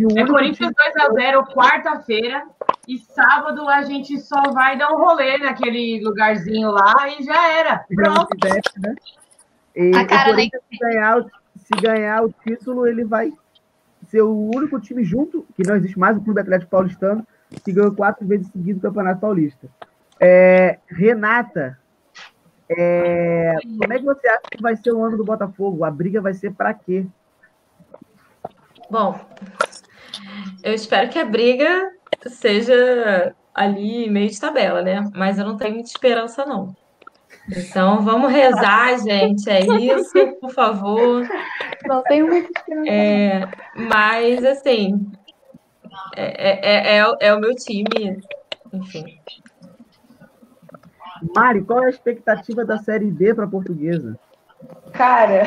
o 0.00 0.18
É 0.18 0.26
Corinthians 0.26 0.72
time- 0.74 1.10
2x0, 1.14 1.52
quarta-feira. 1.54 2.46
E 2.88 2.98
sábado 2.98 3.68
a 3.68 3.82
gente 3.82 4.18
só 4.18 4.42
vai 4.52 4.76
dar 4.76 4.90
um 4.92 4.96
rolê 4.98 5.38
naquele 5.38 6.02
lugarzinho 6.04 6.70
lá 6.70 6.94
e 7.18 7.22
já 7.22 7.48
era. 7.52 7.84
Pronto. 7.94 8.28
né? 8.78 8.94
E 9.76 9.96
A 9.96 10.02
o 10.02 10.06
cara 10.06 10.32
nem- 10.32 10.50
Corinthians, 10.50 10.62
ganhar, 10.80 11.18
o- 11.18 11.30
se 11.64 11.80
ganhar 11.80 12.22
o 12.22 12.32
título, 12.46 12.86
ele 12.86 13.04
vai 13.04 13.32
ser 14.08 14.22
o 14.22 14.50
único 14.54 14.78
time 14.78 15.02
junto, 15.02 15.46
que 15.56 15.66
não 15.66 15.76
existe 15.76 15.98
mais, 15.98 16.16
o 16.16 16.20
Clube 16.20 16.40
Atlético 16.40 16.70
Paulistano, 16.70 17.26
que 17.64 17.72
ganhou 17.72 17.94
quatro 17.94 18.26
vezes 18.26 18.46
seguido 18.48 18.78
o 18.78 18.82
Campeonato 18.82 19.20
Paulista. 19.20 19.68
É, 20.20 20.78
Renata, 20.86 21.78
é, 22.68 23.54
como 23.78 23.92
é 23.92 23.98
que 23.98 24.04
você 24.04 24.28
acha 24.28 24.42
que 24.50 24.62
vai 24.62 24.76
ser 24.76 24.92
o 24.92 25.02
ano 25.02 25.16
do 25.16 25.24
Botafogo? 25.24 25.84
A 25.84 25.90
briga 25.90 26.20
vai 26.20 26.34
ser 26.34 26.52
para 26.52 26.74
quê? 26.74 27.06
Bom, 28.90 29.18
eu 30.62 30.74
espero 30.74 31.10
que 31.10 31.18
a 31.18 31.24
briga 31.24 31.92
seja 32.26 33.34
ali 33.54 34.10
meio 34.10 34.30
de 34.30 34.40
tabela, 34.40 34.82
né? 34.82 35.10
Mas 35.14 35.38
eu 35.38 35.44
não 35.44 35.56
tenho 35.56 35.74
muita 35.74 35.88
esperança, 35.88 36.44
não. 36.44 36.74
Então, 37.48 38.00
vamos 38.02 38.32
rezar, 38.32 38.98
gente. 38.98 39.48
É 39.50 39.60
isso, 39.60 40.12
por 40.40 40.50
favor. 40.50 41.26
Não 41.86 42.02
tenho 42.04 42.26
muita 42.26 42.50
esperança. 42.50 42.90
É, 42.90 43.48
mas, 43.74 44.44
assim, 44.44 45.10
é, 46.16 46.50
é, 46.50 46.98
é, 46.98 47.16
é 47.20 47.34
o 47.34 47.40
meu 47.40 47.54
time, 47.54 48.20
enfim. 48.72 49.18
Mari, 51.34 51.62
qual 51.62 51.82
é 51.82 51.86
a 51.86 51.90
expectativa 51.90 52.64
da 52.64 52.78
Série 52.78 53.10
B 53.10 53.34
para 53.34 53.44
a 53.44 53.48
portuguesa? 53.48 54.18
Cara, 54.92 55.42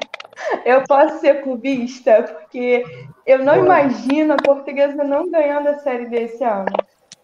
eu 0.64 0.82
posso 0.84 1.20
ser 1.20 1.42
clubista, 1.42 2.22
porque 2.22 2.84
eu 3.26 3.44
não 3.44 3.56
imagino 3.56 4.34
a 4.34 4.36
portuguesa 4.36 5.04
não 5.04 5.30
ganhando 5.30 5.68
a 5.68 5.78
Série 5.78 6.06
B 6.06 6.22
esse 6.22 6.42
ano. 6.42 6.66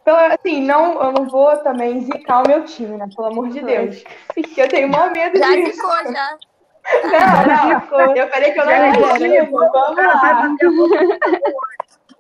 Então, 0.09 0.17
assim, 0.17 0.63
não, 0.63 1.03
eu 1.03 1.13
não 1.13 1.29
vou 1.29 1.55
também 1.59 2.01
zicar 2.01 2.43
o 2.43 2.49
meu 2.49 2.65
time, 2.65 2.97
né? 2.97 3.07
Pelo 3.15 3.29
amor 3.29 3.51
de 3.51 3.61
Deus. 3.61 4.03
Porque 4.35 4.63
eu 4.63 4.67
tenho 4.67 4.89
maior 4.89 5.13
medo 5.13 5.39
Já 5.39 5.55
disso. 5.55 5.73
ficou, 5.73 6.11
já. 6.11 6.39
Não, 7.05 8.07
não, 8.07 8.17
eu 8.17 8.29
falei 8.29 8.53
que 8.53 8.59
eu 8.59 8.65
não 8.65 8.73
Já 8.73 8.89
imagino. 8.89 9.51
Vamos 9.51 9.97
lá. 9.99 10.57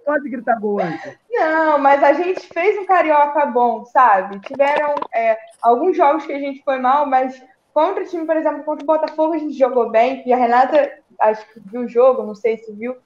Pode 0.05 0.28
gritar 0.28 0.60
gol 0.60 0.82
antes. 0.82 1.19
Não, 1.31 1.78
mas 1.78 2.05
a 2.05 2.12
gente 2.12 2.47
fez 2.48 2.78
um 2.78 2.85
carioca 2.85 3.47
bom, 3.47 3.86
sabe? 3.86 4.39
Tiveram 4.40 4.94
é, 5.15 5.39
alguns 5.62 5.97
jogos 5.97 6.27
que 6.27 6.32
a 6.35 6.39
gente 6.39 6.62
foi 6.65 6.78
mal, 6.78 7.06
mas 7.06 7.43
contra 7.73 8.05
o 8.05 8.06
time, 8.06 8.27
por 8.27 8.36
exemplo, 8.36 8.65
contra 8.65 8.85
o 8.85 8.86
Botafogo, 8.86 9.32
a 9.32 9.39
gente 9.39 9.56
jogou 9.56 9.89
bem. 9.89 10.23
E 10.27 10.32
a 10.35 10.36
Renata, 10.36 10.93
acho 11.20 11.43
que 11.55 11.60
viu 11.60 11.82
o 11.82 11.89
jogo, 11.89 12.23
não 12.23 12.35
sei 12.35 12.59
se 12.59 12.70
viu. 12.74 12.98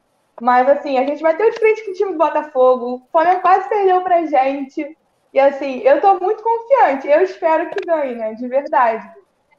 Mas 0.43 0.69
assim, 0.69 0.99
a 0.99 1.07
gente 1.07 1.23
bateu 1.23 1.49
de 1.49 1.57
frente 1.57 1.85
com 1.85 1.93
o 1.93 1.95
time 1.95 2.13
do 2.13 2.19
Botafogo. 2.19 2.95
O 2.95 3.09
Flamengo 3.13 3.43
quase 3.43 3.69
perdeu 3.69 4.03
pra 4.03 4.27
gente. 4.27 4.99
E 5.33 5.39
assim, 5.39 5.79
eu 5.83 6.01
tô 6.01 6.19
muito 6.19 6.43
confiante. 6.43 7.07
Eu 7.07 7.21
espero 7.21 7.71
que 7.71 7.87
ganhe, 7.87 8.17
né? 8.17 8.35
De 8.35 8.49
verdade. 8.49 9.09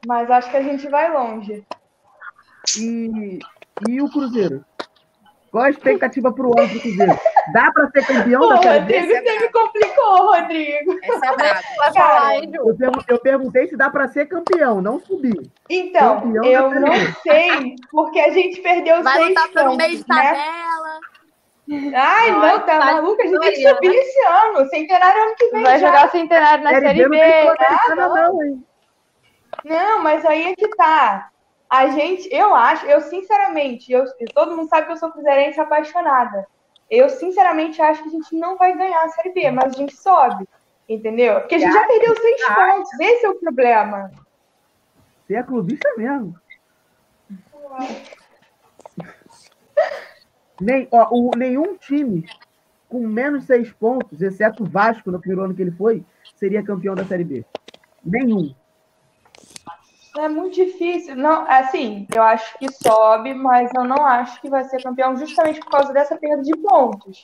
Mas 0.06 0.30
acho 0.30 0.50
que 0.50 0.58
a 0.58 0.62
gente 0.62 0.86
vai 0.88 1.10
longe. 1.10 1.64
E, 2.78 3.38
e 3.88 4.02
o 4.02 4.10
Cruzeiro? 4.10 4.62
Qual 5.54 5.62
a 5.66 5.70
expectativa 5.70 6.32
para 6.32 6.46
o 6.48 6.58
ano 6.58 6.66
do 6.68 6.80
Cruzeiro? 6.80 7.16
Dá 7.52 7.70
para 7.72 7.88
ser 7.90 8.04
campeão 8.04 8.40
Pô, 8.40 8.48
da 8.48 8.56
Série 8.60 8.84
B? 8.86 8.98
Rodrigo, 8.98 9.22
você 9.22 9.38
me 9.38 9.48
complicou, 9.52 10.16
Rodrigo. 10.32 10.98
Essa 11.00 11.26
é 11.26 11.36
brava. 11.36 11.60
Cara, 11.94 12.34
Eu, 12.44 12.76
eu 13.06 13.18
perguntei 13.20 13.68
se 13.68 13.76
dá 13.76 13.88
para 13.88 14.08
ser 14.08 14.26
campeão, 14.26 14.82
não 14.82 14.98
subir. 14.98 15.48
Então, 15.70 16.22
Campeão 16.22 16.44
eu 16.44 16.80
não 16.80 16.92
sei, 17.22 17.76
porque 17.92 18.18
a 18.18 18.30
gente 18.32 18.60
perdeu 18.62 19.00
Vai 19.04 19.14
seis 19.16 19.28
lutar 19.28 19.48
por 19.52 19.60
um 19.60 19.64
pontos, 19.64 19.76
mês 19.76 19.92
de 20.00 20.08
né? 20.08 20.22
tabela. 20.32 21.00
Ai, 22.02 22.30
não, 22.32 22.40
tá 22.40 22.58
tá 22.58 22.78
maluca? 22.80 23.22
A 23.22 23.26
gente 23.28 23.38
tem 23.38 23.52
que 23.52 23.68
subir 23.68 23.94
esse 23.94 24.26
ano. 24.26 24.68
Centenário 24.70 25.22
ano 25.22 25.34
que 25.36 25.50
vem 25.50 25.62
Vai 25.62 25.78
já. 25.78 25.86
jogar 25.86 26.08
o 26.08 26.10
centenário 26.10 26.64
na 26.64 26.70
Série 26.70 26.86
Série 26.86 27.02
B 27.04 27.08
B. 27.10 27.44
não 27.44 27.54
Ah, 27.60 27.94
não. 27.94 28.14
não, 28.34 28.42
hein? 28.44 28.64
Não, 29.64 30.02
mas 30.02 30.24
aí 30.26 30.48
é 30.50 30.56
que 30.56 30.66
tá. 30.70 31.30
A 31.74 31.88
gente, 31.88 32.32
eu 32.32 32.54
acho, 32.54 32.86
eu 32.86 33.00
sinceramente, 33.00 33.90
eu, 33.90 34.04
todo 34.32 34.56
mundo 34.56 34.68
sabe 34.68 34.86
que 34.86 34.92
eu 34.92 34.96
sou 34.96 35.10
cruzeirense 35.10 35.58
apaixonada. 35.58 36.46
Eu 36.88 37.08
sinceramente 37.08 37.82
acho 37.82 38.00
que 38.00 38.10
a 38.10 38.12
gente 38.12 38.36
não 38.36 38.56
vai 38.56 38.78
ganhar 38.78 39.02
a 39.02 39.08
Série 39.08 39.32
B, 39.32 39.50
mas 39.50 39.74
a 39.74 39.76
gente 39.76 39.96
sobe. 39.96 40.46
Entendeu? 40.88 41.40
Porque 41.40 41.56
a 41.56 41.58
gente 41.58 41.72
já 41.72 41.84
perdeu 41.84 42.14
seis 42.14 42.46
pontos. 42.46 43.00
Esse 43.00 43.26
é 43.26 43.28
o 43.28 43.40
problema. 43.40 44.12
Você 45.26 45.34
é 45.34 45.42
clubista 45.42 45.88
mesmo. 45.96 46.36
Nem, 50.60 50.86
ó, 50.92 51.08
o, 51.10 51.32
nenhum 51.36 51.76
time 51.76 52.24
com 52.88 53.04
menos 53.04 53.46
seis 53.46 53.72
pontos, 53.72 54.22
exceto 54.22 54.62
o 54.62 54.68
Vasco 54.68 55.10
no 55.10 55.18
primeiro 55.18 55.42
ano 55.42 55.54
que 55.56 55.62
ele 55.62 55.72
foi, 55.72 56.04
seria 56.36 56.62
campeão 56.62 56.94
da 56.94 57.04
Série 57.04 57.24
B. 57.24 57.44
Nenhum. 58.04 58.54
É 60.16 60.28
muito 60.28 60.54
difícil. 60.54 61.16
Não, 61.16 61.44
assim, 61.48 62.06
eu 62.14 62.22
acho 62.22 62.56
que 62.58 62.72
sobe, 62.72 63.34
mas 63.34 63.70
eu 63.74 63.84
não 63.84 64.04
acho 64.06 64.40
que 64.40 64.48
vai 64.48 64.62
ser 64.64 64.82
campeão 64.82 65.16
justamente 65.16 65.58
por 65.60 65.70
causa 65.70 65.92
dessa 65.92 66.16
perda 66.16 66.42
de 66.42 66.56
pontos. 66.56 67.20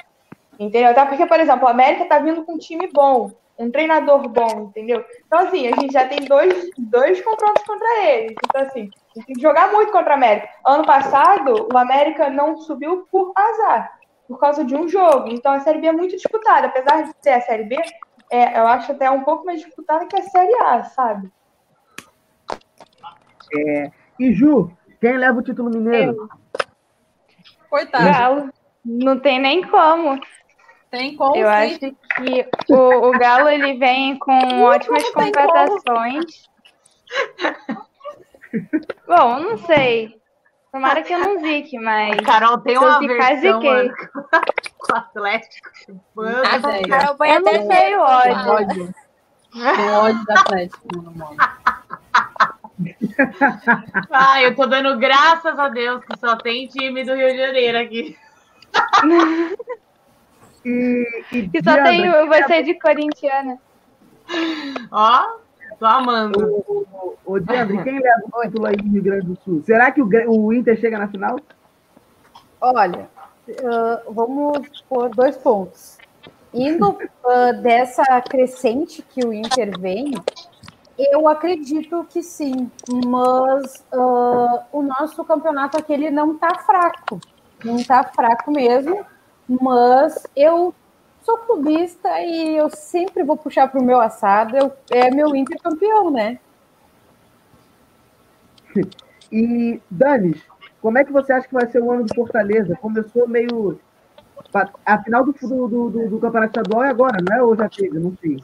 Entendeu? 0.59 0.91
Até 0.91 1.07
porque, 1.07 1.25
por 1.25 1.39
exemplo, 1.39 1.69
a 1.69 1.71
América 1.71 2.05
tá 2.07 2.19
vindo 2.19 2.45
com 2.45 2.55
um 2.55 2.59
time 2.59 2.89
bom, 2.93 3.31
um 3.59 3.71
treinador 3.71 4.29
bom, 4.29 4.69
entendeu? 4.69 5.05
Então, 5.27 5.39
assim, 5.39 5.69
a 5.69 5.81
gente 5.81 5.93
já 5.93 6.07
tem 6.07 6.25
dois, 6.25 6.71
dois 6.77 7.21
confrontos 7.23 7.63
contra 7.65 8.05
eles. 8.05 8.35
Então, 8.45 8.63
assim, 8.63 8.81
a 8.81 9.19
gente 9.19 9.27
tem 9.27 9.35
que 9.37 9.41
jogar 9.41 9.73
muito 9.73 9.93
contra 9.93 10.13
a 10.13 10.17
América. 10.17 10.49
Ano 10.67 10.85
passado, 10.85 11.69
o 11.73 11.79
América 11.79 12.29
não 12.29 12.57
subiu 12.57 13.07
por 13.11 13.33
azar, 13.37 14.01
por 14.27 14.39
causa 14.39 14.65
de 14.65 14.75
um 14.75 14.89
jogo. 14.89 15.29
Então, 15.29 15.53
a 15.53 15.61
Série 15.61 15.81
B 15.81 15.87
é 15.87 15.93
muito 15.93 16.17
disputada. 16.17 16.67
Apesar 16.67 17.05
de 17.05 17.13
ser 17.23 17.31
a 17.31 17.41
Série 17.41 17.65
B, 17.65 17.77
é, 18.31 18.59
eu 18.59 18.67
acho 18.67 18.91
até 18.93 19.09
um 19.11 19.23
pouco 19.23 19.47
mais 19.47 19.61
disputada 19.61 20.07
que 20.07 20.19
a 20.19 20.23
Série 20.25 20.55
A, 20.63 20.83
sabe? 20.83 21.31
É, 23.55 23.91
e 24.19 24.33
Ju, 24.33 24.71
quem 25.01 25.17
leva 25.17 25.39
o 25.39 25.43
título 25.43 25.71
mineiro? 25.71 26.29
Coitado. 27.69 28.05
Galo. 28.05 28.51
Não 28.85 29.19
tem 29.19 29.39
nem 29.39 29.63
como. 29.69 30.19
Tem 30.91 31.15
como 31.17 31.37
Eu 31.37 31.47
sim. 31.47 31.53
acho 31.53 31.79
que 31.79 32.49
o, 32.73 33.09
o 33.09 33.13
Galo 33.13 33.49
ele 33.49 33.75
vem 33.79 34.19
com 34.19 34.63
ótimas 34.63 35.03
não 35.05 35.13
tem 35.13 35.33
contratações. 35.33 36.25
Bom, 39.07 39.39
não 39.41 39.59
sei. 39.59 40.19
Tomara 40.73 41.03
que 41.03 41.13
eu 41.13 41.19
não 41.19 41.41
zique, 41.41 41.79
mas. 41.79 42.17
Carol 42.21 42.59
tem 42.59 42.79
uma 42.79 42.99
zicar, 43.01 43.17
versão, 43.17 43.55
ziquei. 43.61 43.71
mano, 43.71 43.95
com 44.79 44.93
o 44.93 44.97
Atlético. 44.97 45.71
Mano, 46.15 46.43
Ah, 46.45 46.59
velho. 46.59 46.89
Carol 46.89 47.17
põe 47.17 47.29
Eu 47.31 47.39
até 47.39 47.59
não 47.59 47.67
sei 47.67 47.91
medo. 47.91 48.03
ódio. 48.03 48.53
ódio. 48.53 48.95
Tem 49.53 49.91
ódio 49.91 50.25
da 50.27 50.35
Atlético, 50.41 50.87
meu 50.95 51.03
nome. 51.13 51.37
Ai, 54.11 54.47
eu 54.47 54.55
tô 54.55 54.67
dando 54.67 54.99
graças 54.99 55.59
a 55.59 55.69
Deus 55.69 56.05
que 56.05 56.19
só 56.19 56.37
tem 56.37 56.67
time 56.67 57.05
do 57.05 57.15
Rio 57.15 57.31
de 57.31 57.39
Janeiro 57.39 57.79
aqui. 57.79 58.17
E, 60.65 61.25
e 61.33 61.49
Que 61.49 61.63
só 61.63 61.73
Diandra, 61.73 61.85
tem 61.85 62.03
quem 62.03 62.29
você 62.29 62.63
de 62.63 62.75
corintiana. 62.75 63.59
Ó, 64.91 65.39
tô 65.79 65.87
amando. 65.87 66.39
O, 66.39 67.17
o, 67.27 67.35
o 67.35 67.41
Diandre, 67.41 67.83
quem 67.83 67.99
leva 67.99 68.23
o 68.33 68.43
título 68.43 68.67
aí 68.67 68.77
do 68.77 68.89
Rio 68.89 69.03
Grande 69.03 69.27
do 69.27 69.39
Sul? 69.43 69.63
Será 69.65 69.91
que 69.91 70.03
o, 70.03 70.09
o 70.29 70.53
Inter 70.53 70.79
chega 70.79 70.99
na 70.99 71.09
final? 71.09 71.39
Olha, 72.61 73.09
ah, 73.65 74.03
vamos 74.09 74.83
por 74.89 75.09
dois 75.11 75.37
pontos. 75.37 75.99
Indo 76.53 76.99
ah, 77.25 77.53
dessa 77.53 78.21
crescente 78.21 79.03
que 79.03 79.25
o 79.25 79.33
Inter 79.33 79.79
vem, 79.79 80.13
eu 81.11 81.29
acredito 81.29 82.05
que 82.09 82.23
sim, 82.23 82.71
mas 83.07 83.85
ah, 83.93 84.65
o 84.73 84.83
nosso 84.83 85.25
campeonato 85.25 85.79
aqui 85.79 85.93
ele 85.93 86.11
não 86.11 86.37
tá 86.37 86.55
fraco, 86.59 87.21
não 87.65 87.83
tá 87.83 88.05
fraco 88.05 88.51
mesmo, 88.51 89.05
mas 89.49 90.27
eu 90.35 90.75
sou 91.23 91.39
clubista 91.39 92.09
e 92.21 92.57
eu 92.57 92.71
sempre 92.71 93.23
vou 93.23 93.37
puxar 93.37 93.69
pro 93.69 93.83
meu 93.83 94.01
assado, 94.01 94.57
eu, 94.57 94.73
é 94.91 95.11
meu 95.11 95.35
Inter 95.35 95.61
campeão, 95.61 96.11
né? 96.11 96.39
E, 99.33 99.81
Danis, 99.89 100.43
como 100.83 100.99
é 100.99 101.05
que 101.05 101.13
você 101.13 101.33
acha 101.33 101.47
que 101.47 101.55
vai 101.55 101.65
ser 101.71 101.81
o 101.81 101.91
ano 101.91 102.05
do 102.05 102.15
Fortaleza? 102.15 102.77
Começou 102.77 103.29
meio. 103.29 103.79
A 104.85 105.01
final 105.03 105.25
do, 105.25 105.33
do, 105.33 105.69
do, 105.69 106.09
do 106.09 106.19
Campeonato 106.19 106.59
Estadual 106.59 106.85
é 106.85 106.89
agora, 106.89 107.19
não 107.23 107.37
é? 107.37 107.41
Ou 107.41 107.55
já 107.55 107.69
teve? 107.69 107.97
Não 107.99 108.17
sei. 108.21 108.43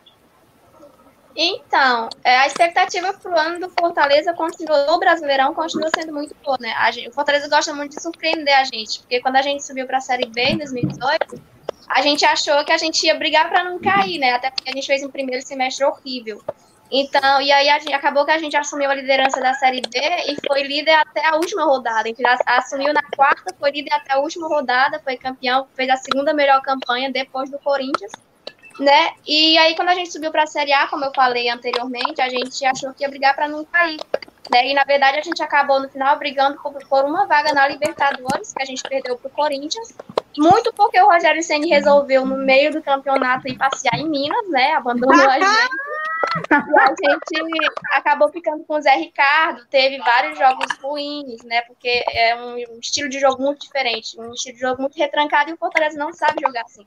Então, 1.37 2.09
é, 2.25 2.39
a 2.39 2.47
expectativa 2.47 3.13
pro 3.13 3.39
ano 3.39 3.61
do 3.61 3.71
Fortaleza 3.79 4.33
continua, 4.33 4.87
no 4.87 4.99
Brasileirão 4.99 5.53
continua 5.53 5.91
sendo 5.95 6.11
muito 6.13 6.35
boa, 6.43 6.57
né? 6.59 6.73
A 6.79 6.91
gente- 6.91 7.11
o 7.11 7.13
Fortaleza 7.13 7.47
gosta 7.47 7.75
muito 7.75 7.95
de 7.95 8.03
surpreender 8.03 8.57
a 8.57 8.65
gente, 8.65 9.01
porque 9.01 9.21
quando 9.21 9.37
a 9.37 9.43
gente 9.43 9.63
subiu 9.63 9.87
para 9.87 9.99
a 9.99 10.01
Série 10.01 10.27
B 10.27 10.41
em 10.43 10.57
2018, 10.57 11.39
a 11.91 12.01
gente 12.01 12.25
achou 12.25 12.65
que 12.65 12.73
a 12.73 12.79
gente 12.79 13.05
ia 13.05 13.15
brigar 13.15 13.51
para 13.51 13.65
não 13.65 13.79
cair, 13.79 14.19
né? 14.19 14.33
Até 14.33 14.51
porque 14.51 14.71
a 14.71 14.73
gente 14.73 14.87
fez 14.87 15.05
um 15.05 15.11
primeiro 15.11 15.47
semestre 15.47 15.85
horrível. 15.85 16.43
Então, 16.91 17.43
e 17.43 17.53
aí 17.53 17.67
gente, 17.81 17.93
acabou 17.93 18.25
que 18.25 18.31
a 18.31 18.39
gente 18.39 18.57
assumiu 18.57 18.89
a 18.91 18.95
liderança 18.95 19.39
da 19.41 19.53
Série 19.55 19.83
B 19.83 19.99
e 20.29 20.37
foi 20.47 20.63
líder 20.63 20.95
até 20.95 21.27
a 21.27 21.35
última 21.35 21.65
rodada. 21.65 22.09
Então, 22.09 22.25
assumiu 22.47 22.95
na 22.95 23.03
quarta, 23.15 23.55
foi 23.59 23.73
líder 23.73 23.93
até 23.93 24.15
a 24.15 24.21
última 24.21 24.49
rodada, 24.49 25.01
foi 25.01 25.17
campeão, 25.19 25.67
fez 25.75 25.91
a 25.91 25.97
segunda 25.97 26.33
melhor 26.33 26.63
campanha 26.63 27.11
depois 27.11 27.51
do 27.51 27.59
Corinthians 27.59 28.13
né? 28.79 29.13
E 29.27 29.57
aí, 29.59 29.75
quando 29.75 29.89
a 29.89 29.95
gente 29.95 30.13
subiu 30.13 30.31
para 30.31 30.45
a 30.45 30.47
Série 30.47 30.73
A, 30.73 30.87
como 30.89 31.05
eu 31.05 31.13
falei 31.15 31.49
anteriormente, 31.49 32.21
a 32.21 32.29
gente 32.29 32.65
achou 32.65 32.93
que 32.93 33.03
ia 33.03 33.09
brigar 33.09 33.35
para 33.35 33.49
não 33.49 33.65
cair. 33.65 34.01
Né? 34.51 34.69
E 34.69 34.75
na 34.75 34.85
verdade, 34.85 35.19
a 35.19 35.23
gente 35.23 35.43
acabou 35.43 35.81
no 35.81 35.89
final 35.89 36.17
brigando 36.19 36.59
por, 36.89 37.05
uma 37.05 37.27
vaga 37.27 37.53
na 37.53 37.67
Libertadores, 37.67 38.53
que 38.53 38.63
a 38.63 38.67
gente 38.67 38.83
perdeu 38.83 39.17
para 39.17 39.29
o 39.29 39.31
Corinthians. 39.31 39.95
Muito 40.37 40.73
porque 40.75 41.01
o 41.01 41.07
Rogério 41.07 41.43
Ceni 41.43 41.71
resolveu, 41.71 42.25
no 42.25 42.37
meio 42.37 42.71
do 42.71 42.83
campeonato, 42.83 43.49
ir 43.49 43.57
passear 43.57 43.99
em 43.99 44.09
Minas, 44.09 44.49
né? 44.51 44.75
Abandonou 44.75 45.19
a 45.29 45.41
gente. 45.41 45.87
E 46.37 46.79
a 46.79 46.89
gente 46.89 47.71
acabou 47.93 48.29
ficando 48.31 48.63
com 48.65 48.75
o 48.75 48.81
Zé 48.81 48.95
Ricardo, 48.97 49.65
teve 49.71 49.97
vários 49.99 50.39
jogos 50.39 50.67
ruins, 50.83 51.43
né? 51.45 51.63
Porque 51.63 52.05
é 52.11 52.37
um 52.37 52.79
estilo 52.79 53.09
de 53.09 53.19
jogo 53.19 53.43
muito 53.43 53.63
diferente, 53.63 54.21
um 54.21 54.33
estilo 54.33 54.55
de 54.55 54.61
jogo 54.61 54.83
muito 54.83 54.97
retrancado 54.97 55.51
e 55.51 55.55
o 55.55 55.57
Fortaleza 55.57 55.99
não 55.99 56.13
sabe 56.13 56.43
jogar 56.43 56.63
assim. 56.63 56.87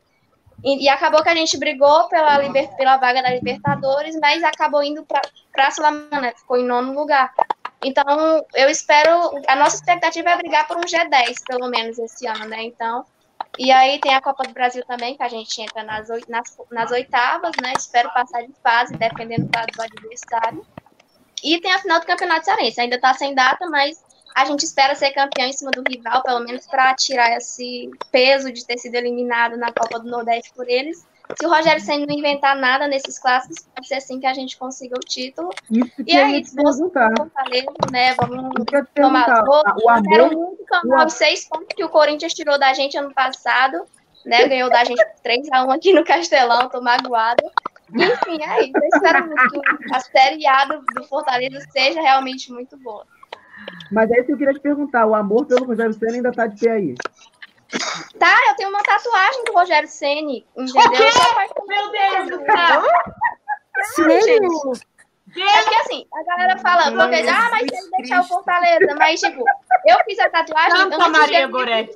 E, 0.64 0.86
e, 0.86 0.90
acabou 0.90 1.23
que 1.23 1.30
a 1.30 1.36
gente 1.36 1.57
brigou 1.57 2.07
pela, 2.10 2.38
liber, 2.38 2.69
pela 2.76 2.98
vaga 2.98 3.22
da 3.22 3.30
Libertadores, 3.30 4.18
mas 4.19 4.44
acabou 4.44 4.84
indo 4.84 5.06
para 5.06 5.68
a 5.68 5.72
Sul-Americana, 5.72 6.22
né? 6.22 6.34
ficou 6.36 6.57
em 6.57 6.65
nono 6.65 6.94
lugar. 6.94 7.34
Então, 7.84 8.45
eu 8.53 8.69
espero. 8.69 9.31
A 9.48 9.56
nossa 9.56 9.77
expectativa 9.77 10.30
é 10.30 10.38
brigar 10.38 10.68
por 10.68 10.77
um 10.77 10.81
G10, 10.81 11.36
pelo 11.48 11.69
menos, 11.69 11.98
esse 11.98 12.27
ano, 12.27 12.45
né? 12.45 12.64
Então. 12.64 13.06
E 13.57 13.72
aí 13.72 13.99
tem 13.99 14.14
a 14.14 14.22
Copa 14.22 14.44
do 14.44 14.53
Brasil 14.53 14.84
também, 14.86 15.15
que 15.15 15.23
a 15.23 15.30
gente 15.30 15.61
entra 15.61 15.84
nas, 15.84 16.07
nas, 16.27 16.57
nas 16.69 16.91
oitavas, 16.91 17.52
né? 17.61 17.73
Espero 17.77 18.14
passar 18.14 18.41
de 18.41 18.53
fase, 18.61 18.95
dependendo 18.98 19.45
do 19.45 19.81
adversário. 19.81 20.65
E 21.44 21.60
tem 21.61 21.72
a 21.72 21.80
final 21.80 21.99
do 21.99 22.06
Campeonato 22.06 22.45
Cearense. 22.45 22.81
Ainda 22.81 22.98
está 22.98 23.14
sem 23.14 23.34
data, 23.34 23.65
mas 23.69 24.03
a 24.35 24.45
gente 24.45 24.64
espera 24.64 24.95
ser 24.95 25.11
campeão 25.11 25.47
em 25.47 25.53
cima 25.53 25.72
do 25.72 25.84
rival, 25.88 26.23
pelo 26.23 26.39
menos 26.41 26.65
para 26.68 26.93
tirar 26.95 27.35
esse 27.38 27.89
peso 28.11 28.51
de 28.51 28.65
ter 28.65 28.77
sido 28.77 28.95
eliminado 28.95 29.57
na 29.57 29.72
Copa 29.72 29.99
do 29.99 30.10
Nordeste 30.10 30.51
por 30.53 30.68
eles. 30.69 31.06
Se 31.38 31.45
o 31.45 31.49
Rogério 31.49 31.81
Senna 31.81 32.07
não 32.07 32.15
inventar 32.15 32.56
nada 32.56 32.88
nesses 32.88 33.19
clássicos, 33.19 33.57
pode 33.76 33.88
ser 33.88 33.95
assim 33.95 34.19
que 34.19 34.26
a 34.26 34.34
gente 34.34 34.57
consiga 34.57 34.95
o 34.95 34.99
título. 34.99 35.49
Isso 35.69 35.91
e 36.07 36.18
aí, 36.18 36.43
se 36.43 36.56
você 36.56 36.81
Fortaleza, 36.81 37.72
né? 37.91 38.15
Vamos 38.15 38.51
tomar 38.95 39.45
o 39.47 39.89
amor, 39.89 40.03
Quero 40.10 40.38
muito 40.38 40.65
tomar 40.65 41.06
os 41.06 41.14
seis 41.14 41.47
pontos 41.47 41.68
que 41.76 41.84
o 41.84 41.89
Corinthians 41.89 42.34
tirou 42.34 42.57
da 42.57 42.73
gente 42.73 42.97
ano 42.97 43.14
passado, 43.14 43.85
né? 44.26 44.47
Ganhou 44.47 44.69
da 44.72 44.84
gente 44.84 45.03
3x1 45.23 45.76
aqui 45.76 45.93
no 45.93 46.03
Castelão, 46.03 46.68
tô 46.68 46.81
magoado. 46.81 47.43
Enfim, 47.93 48.43
é 48.43 48.64
isso. 48.64 48.73
Eu 48.76 48.89
espero 48.95 49.27
muito 49.27 49.61
que 49.61 49.95
a 49.95 49.99
Série 49.99 50.47
A 50.47 50.65
do, 50.65 50.84
do 50.95 51.03
Fortaleza 51.03 51.60
seja 51.72 52.01
realmente 52.01 52.51
muito 52.51 52.76
boa. 52.77 53.06
Mas 53.91 54.12
é 54.12 54.16
isso 54.16 54.26
que 54.28 54.34
eu 54.34 54.38
queria 54.38 54.54
te 54.54 54.60
perguntar. 54.60 55.06
O 55.06 55.16
amor 55.16 55.46
pelo 55.46 55.66
Rogério 55.66 55.94
Senna 55.94 56.14
ainda 56.14 56.32
tá 56.32 56.48
de 56.48 56.60
pé 56.60 56.72
aí? 56.72 56.96
Tá, 58.18 58.36
eu 58.48 58.56
tenho 58.56 58.70
uma 58.70 58.82
tatuagem 58.82 59.44
do 59.46 59.54
Rogério 59.54 59.88
Ceni, 59.88 60.46
entendeu? 60.58 60.91
Meu 61.68 61.91
Deus 61.91 62.30
do 62.30 62.46
céu! 62.46 62.84
Sério? 63.94 64.74
É 65.38 65.64
que 65.64 65.76
assim, 65.76 66.08
a 66.12 66.24
galera 66.24 66.58
fala, 66.58 66.86
porque, 66.86 67.30
ah, 67.30 67.50
mas 67.52 67.68
ele 67.72 67.90
deixar 67.98 68.22
o 68.22 68.24
Fortaleza, 68.24 68.96
mas 68.98 69.20
tipo, 69.20 69.44
eu 69.86 69.98
fiz 70.04 70.18
a 70.18 70.30
tatuagem 70.30 70.78
Santa 70.78 71.10
Maria 71.10 71.48
Goretti. 71.48 71.94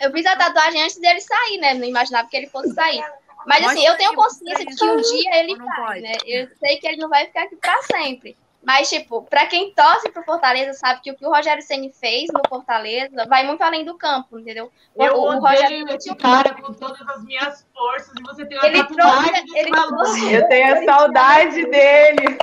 Eu 0.00 0.10
fiz 0.10 0.24
a 0.24 0.34
tatuagem 0.34 0.82
antes 0.82 0.98
dele 0.98 1.20
sair, 1.20 1.58
né? 1.58 1.74
Não 1.74 1.84
imaginava 1.84 2.28
que 2.28 2.36
ele 2.36 2.48
fosse 2.48 2.72
sair. 2.72 3.04
Mas 3.46 3.64
assim, 3.66 3.86
eu 3.86 3.96
tenho 3.96 4.14
consciência 4.14 4.64
de 4.64 4.74
que 4.74 4.84
um 4.84 4.96
dia 4.96 5.40
ele 5.40 5.56
vai, 5.56 6.00
né? 6.00 6.12
Eu 6.24 6.48
sei 6.58 6.78
que 6.78 6.88
ele 6.88 6.96
não 6.96 7.08
vai 7.08 7.26
ficar 7.26 7.42
aqui 7.42 7.56
pra 7.56 7.82
sempre. 7.82 8.36
Mas, 8.64 8.88
tipo, 8.88 9.22
para 9.22 9.46
quem 9.46 9.74
torce 9.74 10.08
pro 10.10 10.22
Fortaleza, 10.22 10.72
sabe 10.74 11.00
que 11.00 11.10
o 11.10 11.16
que 11.16 11.26
o 11.26 11.30
Rogério 11.30 11.62
Ceni 11.62 11.92
fez 11.92 12.28
no 12.32 12.40
Fortaleza 12.48 13.26
vai 13.26 13.44
muito 13.44 13.60
além 13.60 13.84
do 13.84 13.98
campo, 13.98 14.38
entendeu? 14.38 14.70
Eu 14.96 15.14
o, 15.16 15.34
o 15.34 15.40
Rogério 15.40 15.88
esse 15.90 16.14
cara 16.14 16.54
com 16.54 16.72
todas 16.72 17.08
as 17.08 17.24
minhas 17.24 17.66
forças 17.74 18.14
e 18.18 18.22
você 18.22 18.46
tem 18.46 18.58
uma 18.58 18.66
ele 18.66 18.84
trouxe, 18.84 19.58
ele 19.58 19.70
trouxe, 19.72 20.32
Eu 20.32 20.48
tenho 20.48 20.74
a 20.74 20.84
saudade 20.84 21.66
dele. 21.66 22.38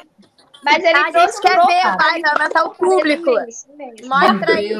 Mas 0.61 0.83
ele 0.83 0.99
a 0.99 1.11
trouxe 1.11 1.41
quer 1.41 1.57
ver, 1.65 1.83
vai, 1.97 2.21
vai 2.21 2.37
matar 2.37 2.65
o 2.65 2.75
público. 2.75 3.31
Mostra 4.03 4.53
aí. 4.55 4.75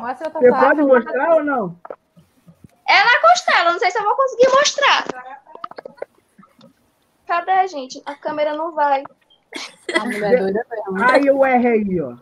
Mostra 0.00 0.30
Você 0.30 0.50
pode 0.50 0.82
mostrar 0.82 1.34
ou 1.36 1.44
não? 1.44 1.76
É 2.88 3.04
na 3.04 3.20
costela, 3.20 3.70
não 3.70 3.78
sei 3.78 3.88
se 3.88 3.98
eu 4.00 4.04
vou 4.04 4.16
conseguir 4.16 4.48
mostrar. 4.48 5.04
Cadê, 7.30 7.68
gente? 7.68 8.02
A 8.04 8.16
câmera 8.16 8.54
não 8.56 8.74
vai. 8.74 9.04
A 9.94 10.04
mulher 10.04 10.36
doida 10.36 10.66
mesmo. 10.68 11.08
Aí 11.08 11.30
o 11.30 11.46
R 11.46 11.68
aí, 11.68 12.00
ó. 12.00 12.16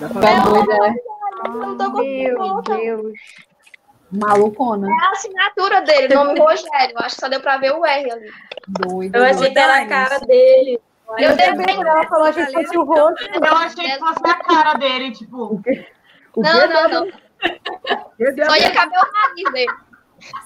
Dá 0.00 0.08
pra 0.08 0.30
é 0.30 0.40
doida. 0.40 0.94
Não 1.44 1.78
tô 1.78 1.90
Meu 1.92 2.62
Deus. 2.62 3.12
Malucona. 4.10 4.88
É 4.88 5.06
a 5.06 5.10
assinatura 5.12 5.80
dele, 5.82 6.12
nome 6.12 6.40
Rogério. 6.40 6.96
Acho 6.96 7.14
que 7.14 7.20
só 7.20 7.28
deu 7.28 7.40
pra 7.40 7.58
ver 7.58 7.72
o 7.72 7.86
R 7.86 8.10
ali. 8.10 8.32
Doido. 8.66 9.14
Eu 9.14 9.24
achei 9.26 9.52
que 9.52 9.58
era 9.60 9.80
a 9.80 9.86
cara 9.86 10.18
dele. 10.26 10.80
Eu 11.18 11.36
também. 11.36 11.80
Ela 11.80 12.08
falou 12.08 12.32
que 12.32 12.46
fosse 12.46 12.76
o 12.76 12.82
rosto. 12.82 13.30
Eu 13.32 13.54
achei 13.54 13.84
que 13.92 13.98
fosse 14.00 14.20
a 14.24 14.34
cara 14.42 14.74
dele, 14.74 15.12
tipo. 15.12 15.54
O 15.54 15.62
quê? 15.62 15.86
O 16.34 16.42
não, 16.42 16.66
não, 16.66 16.88
não. 16.88 17.12
Só 18.44 18.56
ia 18.56 18.72
caber 18.72 18.98
o 18.98 19.12
nariz 19.12 19.52
dele. 19.52 19.87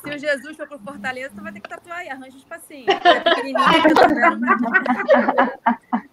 Se 0.02 0.10
o 0.10 0.18
Jesus 0.18 0.56
for 0.56 0.66
pro 0.66 0.78
Fortaleza, 0.78 1.32
tu 1.34 1.42
vai 1.42 1.52
ter 1.52 1.60
que 1.60 1.68
tatuar 1.68 1.98
aí, 1.98 2.08
arranja 2.08 2.36
espacinho. 2.36 2.86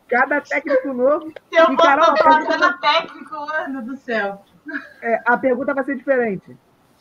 Cada 0.07 0.41
técnico 0.41 0.93
novo. 0.93 1.31
Se 1.51 1.59
eu 1.59 1.65
for 1.67 1.77
Carol, 1.77 2.13
pergunta... 2.13 2.77
técnico, 2.81 3.45
mano 3.45 3.81
do 3.83 3.95
céu. 3.97 4.43
É, 5.01 5.21
a 5.25 5.37
pergunta 5.37 5.73
vai 5.73 5.83
ser 5.83 5.95
diferente. 5.95 6.55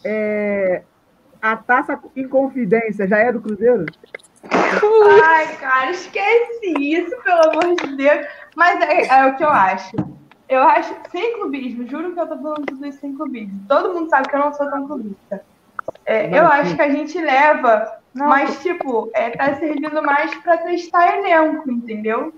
É, 0.05 0.83
a 1.41 1.57
taça 1.57 1.99
em 2.15 2.29
confidência 2.29 3.09
já 3.09 3.19
é 3.19 3.33
do 3.33 3.41
Cruzeiro? 3.41 3.87
Ai, 5.25 5.57
cara, 5.57 5.91
esquece 5.91 6.75
isso, 6.79 7.17
pelo 7.23 7.51
amor 7.51 7.75
de 7.77 7.97
Deus. 7.97 8.27
Mas 8.55 8.81
é, 8.81 9.07
é 9.07 9.27
o 9.27 9.37
que 9.37 9.45
eu 9.45 9.51
acho. 9.51 9.97
Eu 10.49 10.63
acho, 10.63 10.95
sem 11.11 11.35
clubismo, 11.35 11.87
juro 11.87 12.15
que 12.15 12.21
eu 12.21 12.27
tô 12.27 12.37
falando 12.37 12.67
tudo 12.67 12.87
isso 12.87 13.01
sem 13.01 13.15
clubismo. 13.15 13.63
Todo 13.69 13.93
mundo 13.93 14.09
sabe 14.09 14.29
que 14.29 14.35
eu 14.35 14.41
não 14.41 14.53
sou 14.53 14.71
tão 14.71 14.87
clubista. 14.87 15.45
É, 16.05 16.39
eu 16.39 16.47
acho 16.47 16.75
que 16.75 16.83
a 16.83 16.91
gente 16.91 17.19
leva, 17.19 17.99
não. 18.15 18.29
mas, 18.29 18.61
tipo, 18.63 19.11
é, 19.15 19.31
tá 19.31 19.55
servindo 19.57 20.03
mais 20.03 20.35
para 20.37 20.59
testar 20.59 21.19
elenco, 21.19 21.71
entendeu? 21.71 22.33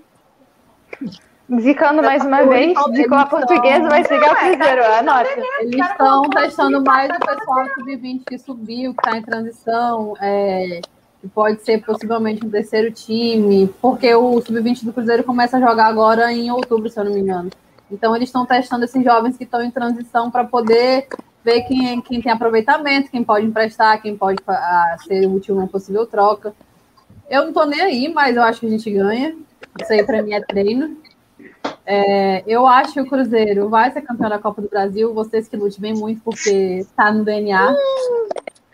Zicando 1.59 2.01
mais 2.01 2.23
uma 2.23 2.43
vez, 2.45 2.77
zicou 2.93 3.17
a 3.17 3.25
portuguesa, 3.25 3.89
vai 3.89 4.03
seguir 4.05 4.25
o 4.25 4.35
Cruzeiro, 4.35 4.85
anota. 4.85 5.29
Eles 5.59 5.85
estão 5.85 6.29
testando 6.29 6.81
mais 6.81 7.09
o 7.09 7.19
pessoal 7.19 7.65
sub-20 7.75 8.21
que 8.25 8.37
subiu, 8.37 8.93
que 8.93 9.01
está 9.01 9.17
em 9.17 9.21
transição, 9.21 10.13
é, 10.21 10.79
pode 11.33 11.61
ser 11.61 11.83
possivelmente 11.83 12.45
um 12.45 12.49
terceiro 12.49 12.91
time, 12.91 13.67
porque 13.81 14.13
o 14.15 14.39
sub-20 14.41 14.85
do 14.85 14.93
Cruzeiro 14.93 15.23
começa 15.23 15.57
a 15.57 15.59
jogar 15.59 15.87
agora 15.87 16.31
em 16.31 16.49
outubro, 16.51 16.89
se 16.89 16.97
eu 16.97 17.03
não 17.03 17.13
me 17.13 17.19
engano. 17.19 17.49
Então, 17.91 18.15
eles 18.15 18.29
estão 18.29 18.45
testando 18.45 18.85
esses 18.85 19.03
jovens 19.03 19.35
que 19.35 19.43
estão 19.43 19.61
em 19.61 19.69
transição 19.69 20.31
para 20.31 20.45
poder 20.45 21.07
ver 21.43 21.61
quem, 21.63 22.01
quem 22.01 22.21
tem 22.21 22.31
aproveitamento, 22.31 23.11
quem 23.11 23.23
pode 23.23 23.45
emprestar, 23.45 24.01
quem 24.01 24.15
pode 24.15 24.39
a, 24.47 24.97
ser 25.05 25.27
útil 25.27 25.55
uma 25.55 25.67
possível 25.67 26.05
troca. 26.05 26.53
Eu 27.29 27.45
não 27.45 27.53
tô 27.53 27.65
nem 27.65 27.81
aí, 27.81 28.13
mas 28.13 28.35
eu 28.35 28.43
acho 28.43 28.59
que 28.59 28.65
a 28.65 28.69
gente 28.69 28.91
ganha. 28.91 29.35
Isso 29.81 29.93
aí 29.93 30.05
para 30.05 30.21
mim 30.21 30.33
é 30.33 30.41
treino. 30.41 30.97
É, 31.85 32.43
eu 32.45 32.67
acho 32.67 32.93
que 32.93 33.01
o 33.01 33.07
Cruzeiro 33.07 33.69
vai 33.69 33.91
ser 33.91 34.01
campeão 34.01 34.29
da 34.29 34.39
Copa 34.39 34.61
do 34.61 34.69
Brasil. 34.69 35.13
Vocês 35.13 35.47
que 35.47 35.57
lutem 35.57 35.79
bem 35.79 35.93
muito, 35.93 36.21
porque 36.21 36.79
está 36.79 37.11
no 37.11 37.23
DNA. 37.23 37.75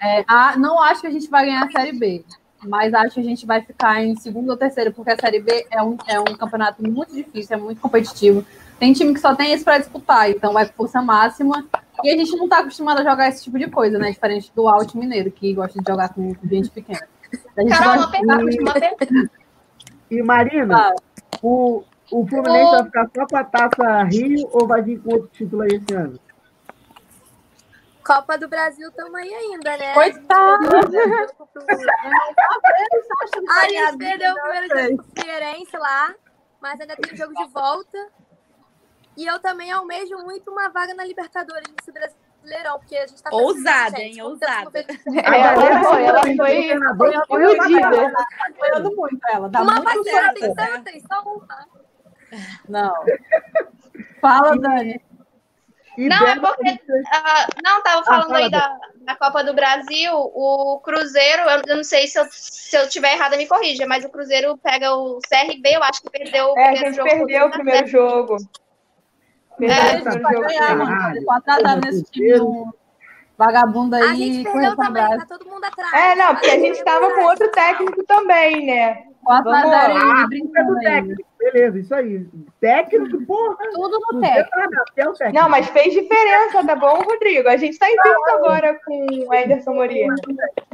É, 0.01 0.23
a, 0.27 0.57
não 0.57 0.81
acho 0.81 1.01
que 1.01 1.07
a 1.07 1.11
gente 1.11 1.29
vai 1.29 1.45
ganhar 1.45 1.63
a 1.63 1.71
Série 1.71 1.97
B, 1.97 2.23
mas 2.65 2.93
acho 2.93 3.15
que 3.15 3.21
a 3.21 3.23
gente 3.23 3.45
vai 3.45 3.61
ficar 3.61 4.03
em 4.03 4.15
segundo 4.15 4.49
ou 4.49 4.57
terceiro, 4.57 4.93
porque 4.93 5.11
a 5.11 5.17
Série 5.17 5.39
B 5.39 5.65
é 5.71 5.81
um, 5.81 5.97
é 6.07 6.19
um 6.19 6.25
campeonato 6.25 6.83
muito 6.83 7.13
difícil, 7.13 7.57
é 7.57 7.59
muito 7.59 7.81
competitivo. 7.81 8.45
Tem 8.79 8.93
time 8.93 9.13
que 9.13 9.19
só 9.19 9.35
tem 9.35 9.53
isso 9.53 9.63
para 9.63 9.79
disputar, 9.79 10.29
então 10.29 10.53
vai 10.53 10.67
com 10.67 10.73
força 10.73 11.01
máxima. 11.01 11.65
E 12.03 12.11
a 12.11 12.17
gente 12.17 12.35
não 12.35 12.43
está 12.43 12.59
acostumado 12.59 12.99
a 12.99 13.03
jogar 13.03 13.29
esse 13.29 13.43
tipo 13.43 13.57
de 13.57 13.67
coisa, 13.69 13.97
né? 13.97 14.11
Diferente 14.11 14.51
do 14.55 14.67
Alt 14.67 14.93
Mineiro, 14.93 15.31
que 15.31 15.53
gosta 15.53 15.79
de 15.79 15.89
jogar 15.89 16.13
com 16.13 16.35
gente 16.43 16.69
pequena. 16.69 17.07
A 17.57 17.61
gente 17.61 17.77
Carol, 17.77 18.07
gosta 18.07 19.05
de... 19.05 19.29
E 20.09 20.21
Marina, 20.21 20.77
ah. 20.77 20.95
o, 21.41 21.83
o 22.11 22.27
Fluminense 22.27 22.71
vai 22.71 22.83
ficar 22.85 23.09
só 23.13 23.25
com 23.25 23.37
a 23.37 23.43
taça 23.43 24.03
Rio 24.03 24.47
ou 24.53 24.67
vai 24.67 24.81
vir 24.81 25.01
com 25.01 25.13
outro 25.13 25.29
título 25.33 25.63
aí 25.63 25.69
esse 25.71 25.93
ano? 25.93 26.19
Copa 28.05 28.37
do 28.37 28.47
Brasil 28.47 28.87
estamos 28.87 29.15
aí 29.15 29.33
ainda, 29.33 29.75
né? 29.75 29.93
Coitado! 29.93 30.67
a 33.49 33.67
gente 33.67 33.97
perdeu 33.97 34.31
o 34.31 34.41
primeiro 34.41 34.67
jogo 34.69 34.97
do 34.97 35.03
Figueirense 35.03 35.77
lá, 35.77 36.15
mas 36.61 36.79
ainda 36.79 36.95
tem 36.95 37.17
jogo 37.17 37.33
de 37.33 37.51
volta. 37.51 37.97
E 39.17 39.25
eu 39.25 39.39
também 39.39 39.71
almejo 39.71 40.15
muito 40.19 40.51
uma 40.51 40.69
vaga 40.69 40.93
na 40.93 41.03
Libertadores 41.03 41.67
nesse 41.75 41.91
Brasileirão, 41.91 42.77
porque 42.77 42.95
a 42.95 43.07
gente 43.07 43.23
tá 43.23 43.31
Ousada, 43.33 43.99
hein? 43.99 44.21
Ousada. 44.21 44.85
Ela 45.23 45.83
foi, 45.83 46.03
ela 46.03 46.21
foi 46.21 47.41
iludida. 47.41 48.11
Tá 48.11 48.25
apoiando 48.47 48.95
muito 48.95 49.19
ela. 49.33 49.49
Dá 49.49 49.61
uma 49.63 49.73
muito 49.73 49.85
parceira 49.85 50.33
tem 50.35 50.53
tantas, 50.53 51.03
só 51.11 51.21
uma. 51.23 51.67
Não. 52.69 52.93
Fala, 54.21 54.55
Dani. 54.55 55.01
Não, 55.97 56.27
é 56.27 56.39
porque. 56.39 56.69
Uh, 56.69 57.61
não, 57.63 57.81
tava 57.81 58.03
falando 58.03 58.35
ah, 58.35 58.37
aí 58.37 58.51
da, 58.51 58.77
da 58.99 59.15
Copa 59.15 59.43
do 59.43 59.55
Brasil. 59.55 60.13
O 60.13 60.79
Cruzeiro, 60.83 61.41
eu, 61.65 61.77
não 61.77 61.83
sei 61.83 62.05
se 62.05 62.19
eu, 62.19 62.27
se 62.29 62.77
eu 62.77 62.87
tiver 62.87 63.13
errado, 63.13 63.35
me 63.35 63.47
corrija, 63.47 63.87
mas 63.87 64.05
o 64.05 64.09
Cruzeiro 64.09 64.55
pega 64.59 64.93
o 64.93 65.19
CRB, 65.27 65.75
eu 65.75 65.83
acho 65.83 66.03
que 66.03 66.11
perdeu 66.11 66.53
o 66.53 66.59
é, 66.59 66.71
primeiro 66.71 66.95
jogo. 66.95 67.09
perdeu 67.09 67.47
o 67.47 67.51
primeiro 67.51 67.87
jogo. 67.87 68.37
É, 69.61 69.73
a 69.73 69.97
gente 69.97 70.19
vai 70.21 70.33
ganhar, 70.33 70.77
mano. 70.77 71.25
Tô 71.25 71.31
atrasado 71.31 71.85
nesse 71.85 72.03
time. 72.11 72.71
Vagabundo 73.37 73.95
aí. 73.95 74.03
A 74.03 74.13
gente 74.15 74.43
perdeu 74.43 74.75
também, 74.75 75.17
tá 75.17 75.25
todo 75.27 75.45
mundo 75.45 75.63
atrás. 75.63 75.93
É, 75.93 76.15
não, 76.15 76.35
porque 76.35 76.49
a 76.49 76.59
gente 76.59 76.83
tava 76.83 77.13
com 77.13 77.21
outro 77.21 77.51
técnico 77.51 78.03
também, 78.05 78.65
né? 78.65 79.06
4 79.23 79.49
a 79.49 79.61
0 79.61 79.73
Ah, 79.73 80.19
ele 80.19 80.27
brincando 80.27 80.73
do 80.73 80.79
técnico. 80.79 81.27
Beleza, 81.39 81.79
isso 81.79 81.95
aí. 81.95 82.27
Técnico, 82.59 83.25
porra. 83.25 83.57
Tudo 83.73 83.99
no 84.11 84.21
técnico. 84.21 84.51
Não, 85.33 85.49
mas 85.49 85.67
fez 85.69 85.93
diferença, 85.93 86.65
tá 86.65 86.75
bom, 86.75 87.01
Rodrigo? 87.01 87.47
A 87.47 87.57
gente 87.57 87.77
tá 87.77 87.87
invicto 87.87 88.31
agora 88.33 88.79
com 88.85 89.07
o 89.27 89.33
Anderson 89.33 89.73
Moreira. 89.73 90.15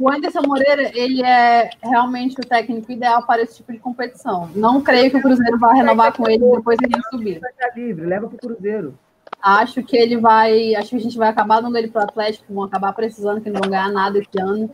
O 0.00 0.10
Anderson 0.10 0.42
Moreira, 0.46 0.90
ele 0.94 1.22
é 1.22 1.70
realmente 1.82 2.40
o 2.40 2.46
técnico 2.46 2.90
ideal 2.90 3.24
para 3.26 3.42
esse 3.42 3.56
tipo 3.56 3.72
de 3.72 3.78
competição. 3.78 4.50
Não 4.54 4.80
creio 4.80 5.10
que 5.10 5.16
o 5.16 5.22
Cruzeiro 5.22 5.58
vá 5.58 5.72
renovar 5.72 6.12
com 6.16 6.28
ele 6.28 6.38
depois 6.38 6.78
de 6.78 6.86
a 6.86 6.88
gente 6.88 7.08
subir. 7.10 7.40
Tá 7.40 7.70
livre, 7.76 8.06
leva 8.06 8.28
pro 8.28 8.38
Cruzeiro. 8.38 8.98
Acho 9.40 9.82
que 9.82 9.96
ele 9.96 10.16
vai. 10.16 10.74
Acho 10.74 10.90
que 10.90 10.96
a 10.96 11.00
gente 11.00 11.18
vai 11.18 11.28
acabar 11.28 11.60
dando 11.60 11.76
ele 11.76 11.88
pro 11.88 12.02
Atlético, 12.02 12.52
vão 12.52 12.64
acabar 12.64 12.92
precisando, 12.94 13.40
que 13.40 13.50
não 13.50 13.60
vão 13.60 13.70
ganhar 13.70 13.90
nada 13.90 14.18
esse 14.18 14.40
ano. 14.40 14.70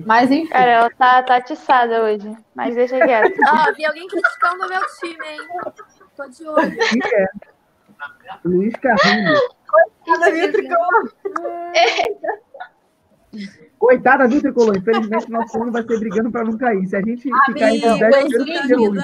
Mas 0.00 0.30
enfim. 0.30 0.48
Cara, 0.48 0.70
ela 0.70 0.90
tá, 0.90 1.22
tá 1.22 1.36
atiçada 1.36 2.02
hoje. 2.04 2.36
Mas 2.54 2.74
deixa 2.74 2.98
quieto. 2.98 3.38
Ó, 3.48 3.72
vi 3.72 3.84
alguém 3.84 4.06
criticando 4.06 4.64
o 4.64 4.68
meu 4.68 4.80
time, 5.00 5.26
hein? 5.26 5.40
Tô 6.16 6.28
de 6.28 6.46
olho. 6.46 6.78
É. 7.12 7.26
Luiz 8.44 8.74
Carrinho. 8.76 9.34
Coitada 9.66 10.30
minha 10.30 10.52
tricolor. 10.52 11.12
Coitada 13.78 14.28
do 14.28 14.40
tricolor. 14.40 14.76
Infelizmente, 14.76 15.30
nosso 15.30 15.60
ano 15.60 15.72
vai 15.72 15.82
ser 15.82 15.98
brigando 15.98 16.30
pra 16.30 16.44
não 16.44 16.56
cair. 16.56 16.86
Se 16.86 16.96
a 16.96 17.00
gente 17.00 17.22
ficar 17.22 17.44
Amigo, 17.48 17.98
10 17.98 17.98
vai 17.98 18.30
ser 18.66 18.76
ruim. 18.76 19.00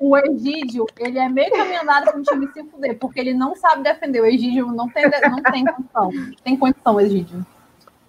O 0.00 0.16
Egídio, 0.16 0.86
ele 0.98 1.18
é 1.18 1.28
meio 1.28 1.50
caminho 1.50 1.82
andado 1.82 2.04
para 2.04 2.18
o 2.18 2.22
time 2.22 2.48
se 2.52 2.64
fuder, 2.64 2.98
porque 2.98 3.20
ele 3.20 3.34
não 3.34 3.54
sabe 3.54 3.82
defender. 3.82 4.20
O 4.20 4.26
Egídio 4.26 4.66
não 4.68 4.88
tem, 4.88 5.04
não 5.04 5.42
tem 5.42 5.64
condição. 5.64 6.10
Tem 6.42 6.56
condição, 6.56 7.00
Egídio. 7.00 7.46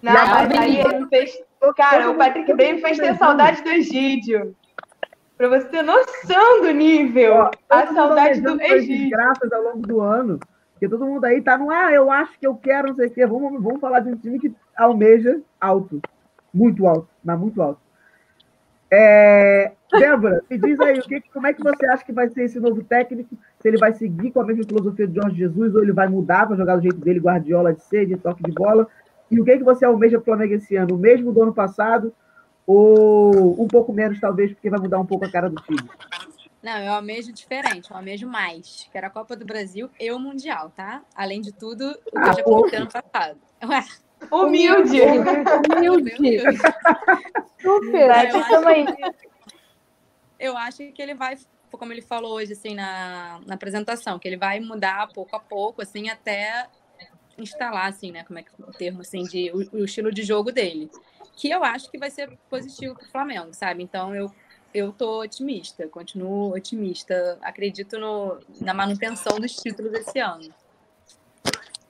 Não, 0.02 0.12
mas 0.12 0.50
aí 0.58 0.80
ele 0.80 1.06
fez. 1.08 1.38
Cara, 1.74 2.10
o 2.10 2.16
Patrick 2.16 2.52
Bem 2.54 2.80
fez 2.80 2.98
ter 2.98 3.16
saudade 3.16 3.62
do 3.62 3.68
Egídio. 3.70 4.54
Pra 5.36 5.48
você 5.48 5.66
ter 5.68 5.82
noção 5.82 6.62
do 6.62 6.70
nível. 6.70 7.50
a 7.68 7.86
saudade 7.88 8.40
do 8.40 8.60
Egídio. 8.60 9.10
Graças 9.10 9.52
ao 9.52 9.62
longo 9.62 9.86
do 9.86 10.00
ano. 10.00 10.40
Porque 10.72 10.88
todo 10.88 11.06
mundo 11.06 11.24
aí 11.24 11.40
tá 11.40 11.56
no, 11.56 11.70
ah, 11.70 11.90
eu 11.90 12.10
acho 12.10 12.38
que 12.38 12.46
eu 12.46 12.54
quero, 12.54 12.88
não 12.88 12.96
sei 12.96 13.06
o 13.06 13.10
quê. 13.10 13.26
Vamos, 13.26 13.62
vamos 13.62 13.80
falar 13.80 14.00
de 14.00 14.10
um 14.10 14.16
time 14.16 14.38
que 14.38 14.54
almeja 14.76 15.40
alto. 15.60 16.00
Muito 16.52 16.86
alto, 16.86 17.08
mas 17.24 17.38
muito 17.38 17.60
alto. 17.62 17.80
É, 18.90 19.72
Débora, 19.90 20.42
me 20.48 20.58
diz 20.58 20.78
aí, 20.80 20.98
o 20.98 21.02
que, 21.02 21.20
como 21.32 21.46
é 21.46 21.52
que 21.52 21.62
você 21.62 21.86
acha 21.86 22.04
que 22.04 22.12
vai 22.12 22.28
ser 22.28 22.44
esse 22.44 22.60
novo 22.60 22.84
técnico? 22.84 23.36
Se 23.58 23.68
ele 23.68 23.78
vai 23.78 23.92
seguir 23.92 24.30
com 24.30 24.40
a 24.40 24.44
mesma 24.44 24.64
filosofia 24.64 25.08
de 25.08 25.14
Jorge 25.14 25.36
Jesus 25.36 25.74
ou 25.74 25.82
ele 25.82 25.92
vai 25.92 26.08
mudar 26.08 26.46
para 26.46 26.56
jogar 26.56 26.76
do 26.76 26.82
jeito 26.82 26.98
dele, 26.98 27.20
Guardiola 27.20 27.72
de 27.72 27.82
ser, 27.82 28.06
de 28.06 28.16
toque 28.16 28.42
de 28.42 28.52
bola? 28.52 28.86
E 29.30 29.40
o 29.40 29.44
que, 29.44 29.58
que 29.58 29.64
você 29.64 29.84
almeja 29.84 30.18
para 30.18 30.22
o 30.22 30.24
Flamengo 30.24 30.54
esse 30.54 30.76
ano? 30.76 30.94
O 30.94 30.98
mesmo 30.98 31.32
do 31.32 31.42
ano 31.42 31.52
passado 31.54 32.14
ou 32.66 33.62
um 33.62 33.68
pouco 33.68 33.92
menos, 33.92 34.20
talvez, 34.20 34.52
porque 34.52 34.70
vai 34.70 34.80
mudar 34.80 34.98
um 34.98 35.06
pouco 35.06 35.24
a 35.24 35.30
cara 35.30 35.48
do 35.48 35.56
time? 35.62 35.78
Não, 36.62 36.78
eu 36.78 36.92
almejo 36.94 37.32
diferente, 37.32 37.90
eu 37.90 37.96
almejo 37.96 38.26
mais. 38.26 38.88
Quero 38.92 39.06
a 39.06 39.10
Copa 39.10 39.36
do 39.36 39.44
Brasil 39.44 39.88
e 40.00 40.10
o 40.10 40.18
Mundial, 40.18 40.72
tá? 40.74 41.02
Além 41.14 41.40
de 41.40 41.52
tudo, 41.52 41.90
o 41.90 41.94
que 42.10 42.18
Ah, 42.18 42.28
eu 42.28 42.34
já 42.36 42.42
pô. 42.42 42.50
coloquei 42.50 42.78
ano 42.78 42.88
passado. 42.90 43.38
Ué. 43.64 43.84
Humilde. 44.32 45.00
Humilde. 45.76 46.10
Super. 47.60 48.08
Não, 48.08 48.24
eu 48.24 48.40
acho 48.40 48.96
que- 48.96 49.26
Eu 50.38 50.56
acho 50.56 50.92
que 50.92 51.00
ele 51.02 51.14
vai, 51.14 51.36
como 51.70 51.92
ele 51.92 52.02
falou 52.02 52.34
hoje, 52.34 52.52
assim, 52.52 52.74
na, 52.74 53.40
na 53.46 53.54
apresentação, 53.54 54.18
que 54.18 54.26
ele 54.28 54.36
vai 54.36 54.60
mudar 54.60 55.08
pouco 55.14 55.34
a 55.36 55.40
pouco, 55.40 55.82
assim, 55.82 56.08
até 56.10 56.66
instalar, 57.38 57.86
assim, 57.86 58.12
né, 58.12 58.24
como 58.24 58.38
é 58.38 58.42
que 58.42 58.50
o 58.58 58.72
termo, 58.72 59.00
assim, 59.00 59.22
de, 59.24 59.50
o, 59.50 59.78
o 59.78 59.84
estilo 59.84 60.12
de 60.12 60.22
jogo 60.22 60.52
dele. 60.52 60.90
Que 61.36 61.50
eu 61.50 61.62
acho 61.62 61.90
que 61.90 61.98
vai 61.98 62.10
ser 62.10 62.30
positivo 62.48 62.94
para 62.94 63.06
o 63.06 63.10
Flamengo, 63.10 63.48
sabe? 63.52 63.82
Então, 63.82 64.14
eu, 64.14 64.32
eu 64.72 64.92
tô 64.92 65.20
otimista, 65.22 65.86
continuo 65.88 66.54
otimista. 66.54 67.38
Acredito 67.42 67.98
no, 67.98 68.38
na 68.60 68.72
manutenção 68.72 69.38
dos 69.38 69.54
títulos 69.56 69.92
esse 69.92 70.18
ano. 70.18 70.52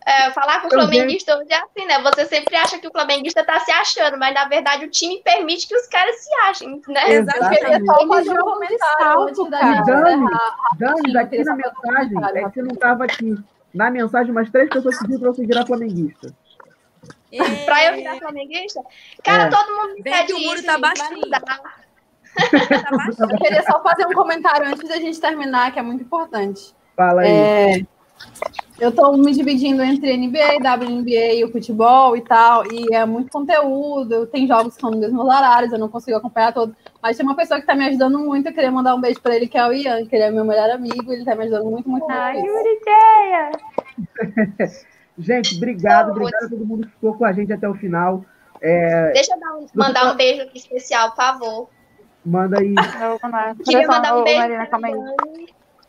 É, 0.07 0.31
falar 0.31 0.61
com 0.61 0.69
o 0.69 0.71
flamenguista 0.71 1.37
hoje 1.37 1.53
é 1.53 1.57
assim, 1.57 1.85
né? 1.85 2.01
Você 2.01 2.27
sempre 2.27 2.55
acha 2.55 2.79
que 2.79 2.87
o 2.87 2.93
flamenguista 2.93 3.43
tá 3.43 3.59
se 3.59 3.73
achando, 3.73 4.17
mas 4.17 4.33
na 4.33 4.45
verdade 4.45 4.85
o 4.85 4.89
time 4.89 5.21
permite 5.21 5.67
que 5.67 5.75
os 5.75 5.89
caras 5.89 6.15
se 6.21 6.33
achem, 6.43 6.81
né? 6.87 7.11
Exatamente. 7.13 7.85
Fazer 8.07 8.41
um 8.41 8.45
comentário 8.45 8.79
da 8.79 9.05
salto, 9.05 9.51
cara. 9.51 9.81
encerrar. 9.81 10.57
Dani, 10.79 11.19
aqui 11.19 11.43
na 11.43 11.57
mensagem, 11.57 12.19
é 12.37 12.45
que 12.45 12.55
você 12.55 12.63
não 12.63 12.75
estava 12.75 13.05
aqui. 13.05 13.37
Na 13.77 13.91
mensagem, 13.91 14.33
umas 14.33 14.51
três 14.51 14.69
pessoas 14.71 14.99
pediram 14.99 15.21
para 15.21 15.33
você 15.33 15.47
virar 15.47 15.67
flamenguista. 15.67 16.35
pra 17.67 17.85
eu 17.85 17.97
virar 17.97 18.17
flamenguista? 18.19 18.83
Cara, 19.23 19.45
É. 19.45 19.51
todo 19.51 19.69
mundo 19.77 19.95
me 19.95 20.03
Vem 20.03 20.13
pede 20.13 20.27
que 20.29 20.33
o 20.33 20.41
muro 20.41 20.57
isso, 20.59 20.67
tá 20.67 20.79
baixinho. 20.79 21.21
Eu 23.31 23.39
queria 23.39 23.63
só 23.63 23.83
fazer 23.83 24.07
um 24.07 24.13
comentário 24.13 24.67
antes 24.67 24.87
da 24.89 24.97
gente 24.97 25.19
terminar, 25.21 25.73
que 25.73 25.79
é 25.79 25.83
muito 25.83 26.03
importante. 26.05 26.75
Fala 26.95 27.23
aí. 27.23 27.31
É, 27.31 27.87
eu 28.79 28.91
estou 28.91 29.17
me 29.17 29.33
dividindo 29.33 29.83
entre 29.83 30.17
NBA, 30.17 30.59
WNBA, 30.61 31.47
o 31.47 31.51
futebol 31.53 32.17
e 32.17 32.21
tal, 32.21 32.65
e 32.71 32.95
é 32.95 33.05
muito 33.07 33.31
conteúdo. 33.31 34.27
Tem 34.27 34.47
jogos 34.47 34.75
que 34.75 34.81
são 34.81 34.91
nos 34.91 35.01
mesmos 35.01 35.25
horários, 35.25 35.73
eu 35.73 35.79
não 35.79 35.89
consigo 35.89 36.17
acompanhar 36.17 36.53
todos. 36.53 36.75
Mas 37.03 37.17
tem 37.17 37.25
uma 37.25 37.35
pessoa 37.35 37.59
que 37.59 37.65
está 37.65 37.75
me 37.75 37.87
ajudando 37.87 38.19
muito, 38.19 38.49
eu 38.49 38.53
queria 38.53 38.71
mandar 38.71 38.95
um 38.95 39.01
beijo 39.01 39.21
para 39.21 39.35
ele, 39.37 39.47
que 39.49 39.57
é 39.57 39.67
o 39.67 39.73
Ian, 39.73 40.05
que 40.07 40.15
ele 40.15 40.25
é 40.25 40.31
meu 40.31 40.45
melhor 40.45 40.69
amigo, 40.71 41.11
ele 41.13 41.23
está 41.23 41.35
me 41.35 41.45
ajudando 41.45 41.71
muito, 41.71 41.89
muito. 41.89 42.07
Ai. 42.11 42.39
Euriceia! 42.39 43.51
Gente, 45.19 45.57
obrigado, 45.57 46.11
obrigado 46.11 46.45
a 46.45 46.49
todo 46.51 46.67
mundo 46.67 46.87
que 46.87 46.93
ficou 46.93 47.15
com 47.15 47.25
a 47.25 47.33
gente 47.33 47.51
até 47.51 47.67
o 47.67 47.75
final. 47.75 48.23
É, 48.61 49.13
Deixa 49.13 49.35
eu 49.35 49.41
dar 49.41 49.55
um- 49.55 49.67
mandar 49.75 50.13
um 50.13 50.17
beijo 50.17 50.43
aqui 50.43 50.59
especial, 50.59 51.11
por 51.11 51.17
favor. 51.17 51.71
manda 52.25 52.61
aí. 52.61 52.75
Queria 53.65 53.87
mandar 53.87 54.19
um 54.19 54.25
beijo 54.25 54.41
Marina, 54.41 54.67
calma 54.67 54.89
aí. 54.89 55.47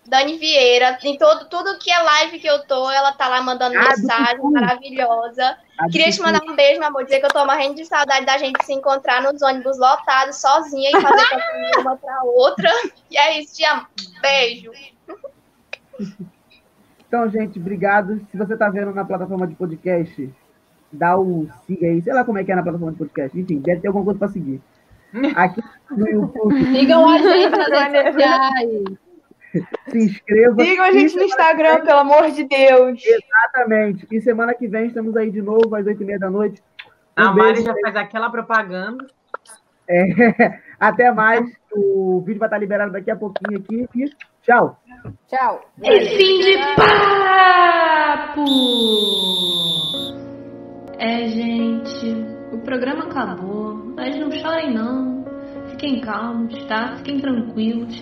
Dani, 0.07 0.37
Vieira. 0.37 0.97
Em 1.03 1.17
todo, 1.17 1.45
tudo 1.49 1.77
que 1.79 1.91
é 1.91 1.99
live 1.99 2.39
que 2.39 2.47
eu 2.47 2.63
tô, 2.65 2.89
ela 2.89 3.11
tá 3.11 3.27
lá 3.27 3.41
mandando 3.41 3.77
Ah, 3.77 3.89
mensagem 3.89 4.39
maravilhosa. 4.51 5.57
Ah, 5.77 5.87
Queria 5.91 6.09
te 6.09 6.21
mandar 6.21 6.41
um 6.43 6.55
beijo, 6.55 6.79
meu 6.79 6.87
amor. 6.87 7.03
Dizer 7.03 7.19
que 7.19 7.25
eu 7.25 7.31
tô 7.31 7.45
morrendo 7.45 7.75
de 7.75 7.85
saudade 7.85 8.25
da 8.25 8.37
gente 8.37 8.63
se 8.63 8.73
encontrar 8.73 9.21
nos 9.21 9.41
ônibus 9.41 9.77
lotados, 9.77 10.37
sozinha 10.37 10.89
e 10.89 11.01
fazer 11.01 11.25
companhia 11.29 11.79
uma 11.79 11.97
pra 11.97 12.23
outra. 12.23 12.69
E 13.11 13.17
é 13.17 13.39
isso, 13.39 13.55
te 13.55 13.65
amo. 13.65 13.85
Beijo. 14.21 14.71
Então, 17.07 17.29
gente, 17.29 17.59
obrigado. 17.59 18.19
Se 18.31 18.37
você 18.37 18.53
está 18.53 18.69
vendo 18.69 18.93
na 18.93 19.05
plataforma 19.05 19.47
de 19.47 19.55
podcast, 19.55 20.33
dá 20.91 21.17
o 21.17 21.47
siga 21.65 21.87
aí. 21.87 22.01
Sei 22.01 22.13
lá 22.13 22.23
como 22.23 22.37
é 22.37 22.43
que 22.43 22.51
é 22.51 22.55
na 22.55 22.63
plataforma 22.63 22.93
de 22.93 22.97
podcast. 22.97 23.39
Enfim, 23.39 23.59
deve 23.59 23.81
ter 23.81 23.87
alguma 23.87 24.05
coisa 24.05 24.19
para 24.19 24.27
seguir. 24.29 24.61
Aqui 25.35 25.61
no 25.91 26.07
YouTube. 26.07 26.65
Sigam 26.65 27.07
a 27.07 27.17
gente 27.17 27.57
nas 27.57 27.91
redes 27.91 28.13
sociais. 28.13 29.06
Se 29.89 29.97
inscreva. 29.97 30.63
Sigam 30.63 30.85
a 30.85 30.91
gente 30.91 31.15
no 31.15 31.23
Instagram, 31.23 31.81
pelo 31.85 31.99
amor 31.99 32.31
de 32.31 32.43
Deus. 32.43 33.01
Exatamente. 33.03 34.07
E 34.11 34.21
semana 34.21 34.53
que 34.53 34.67
vem 34.67 34.87
estamos 34.87 35.15
aí 35.15 35.31
de 35.31 35.41
novo, 35.41 35.73
às 35.75 35.85
oito 35.85 36.03
e 36.03 36.05
meia 36.05 36.19
da 36.19 36.29
noite. 36.29 36.61
Um 37.17 37.23
A 37.23 37.33
Mari 37.33 37.53
beijo. 37.53 37.65
já 37.67 37.73
faz 37.81 37.95
aquela 37.95 38.29
propaganda. 38.29 39.05
É, 39.89 40.03
até 40.79 41.11
mais. 41.11 41.49
O 41.73 42.21
vídeo 42.25 42.39
vai 42.39 42.47
estar 42.47 42.57
liberado 42.57 42.91
daqui 42.91 43.11
a 43.11 43.15
pouquinho 43.15 43.59
aqui. 43.59 43.87
E 43.95 44.09
tchau. 44.43 44.77
Tchau. 45.27 45.61
É 45.83 45.99
fim 46.05 46.39
de 46.39 46.57
papo! 46.75 48.45
É, 50.99 51.27
gente, 51.27 52.25
o 52.51 52.57
programa 52.59 53.03
acabou, 53.05 53.75
mas 53.95 54.17
não 54.19 54.31
chorem 54.31 54.73
não. 54.73 55.23
Fiquem 55.69 56.01
calmos, 56.01 56.65
tá? 56.65 56.95
Fiquem 56.97 57.19
tranquilos. 57.19 58.01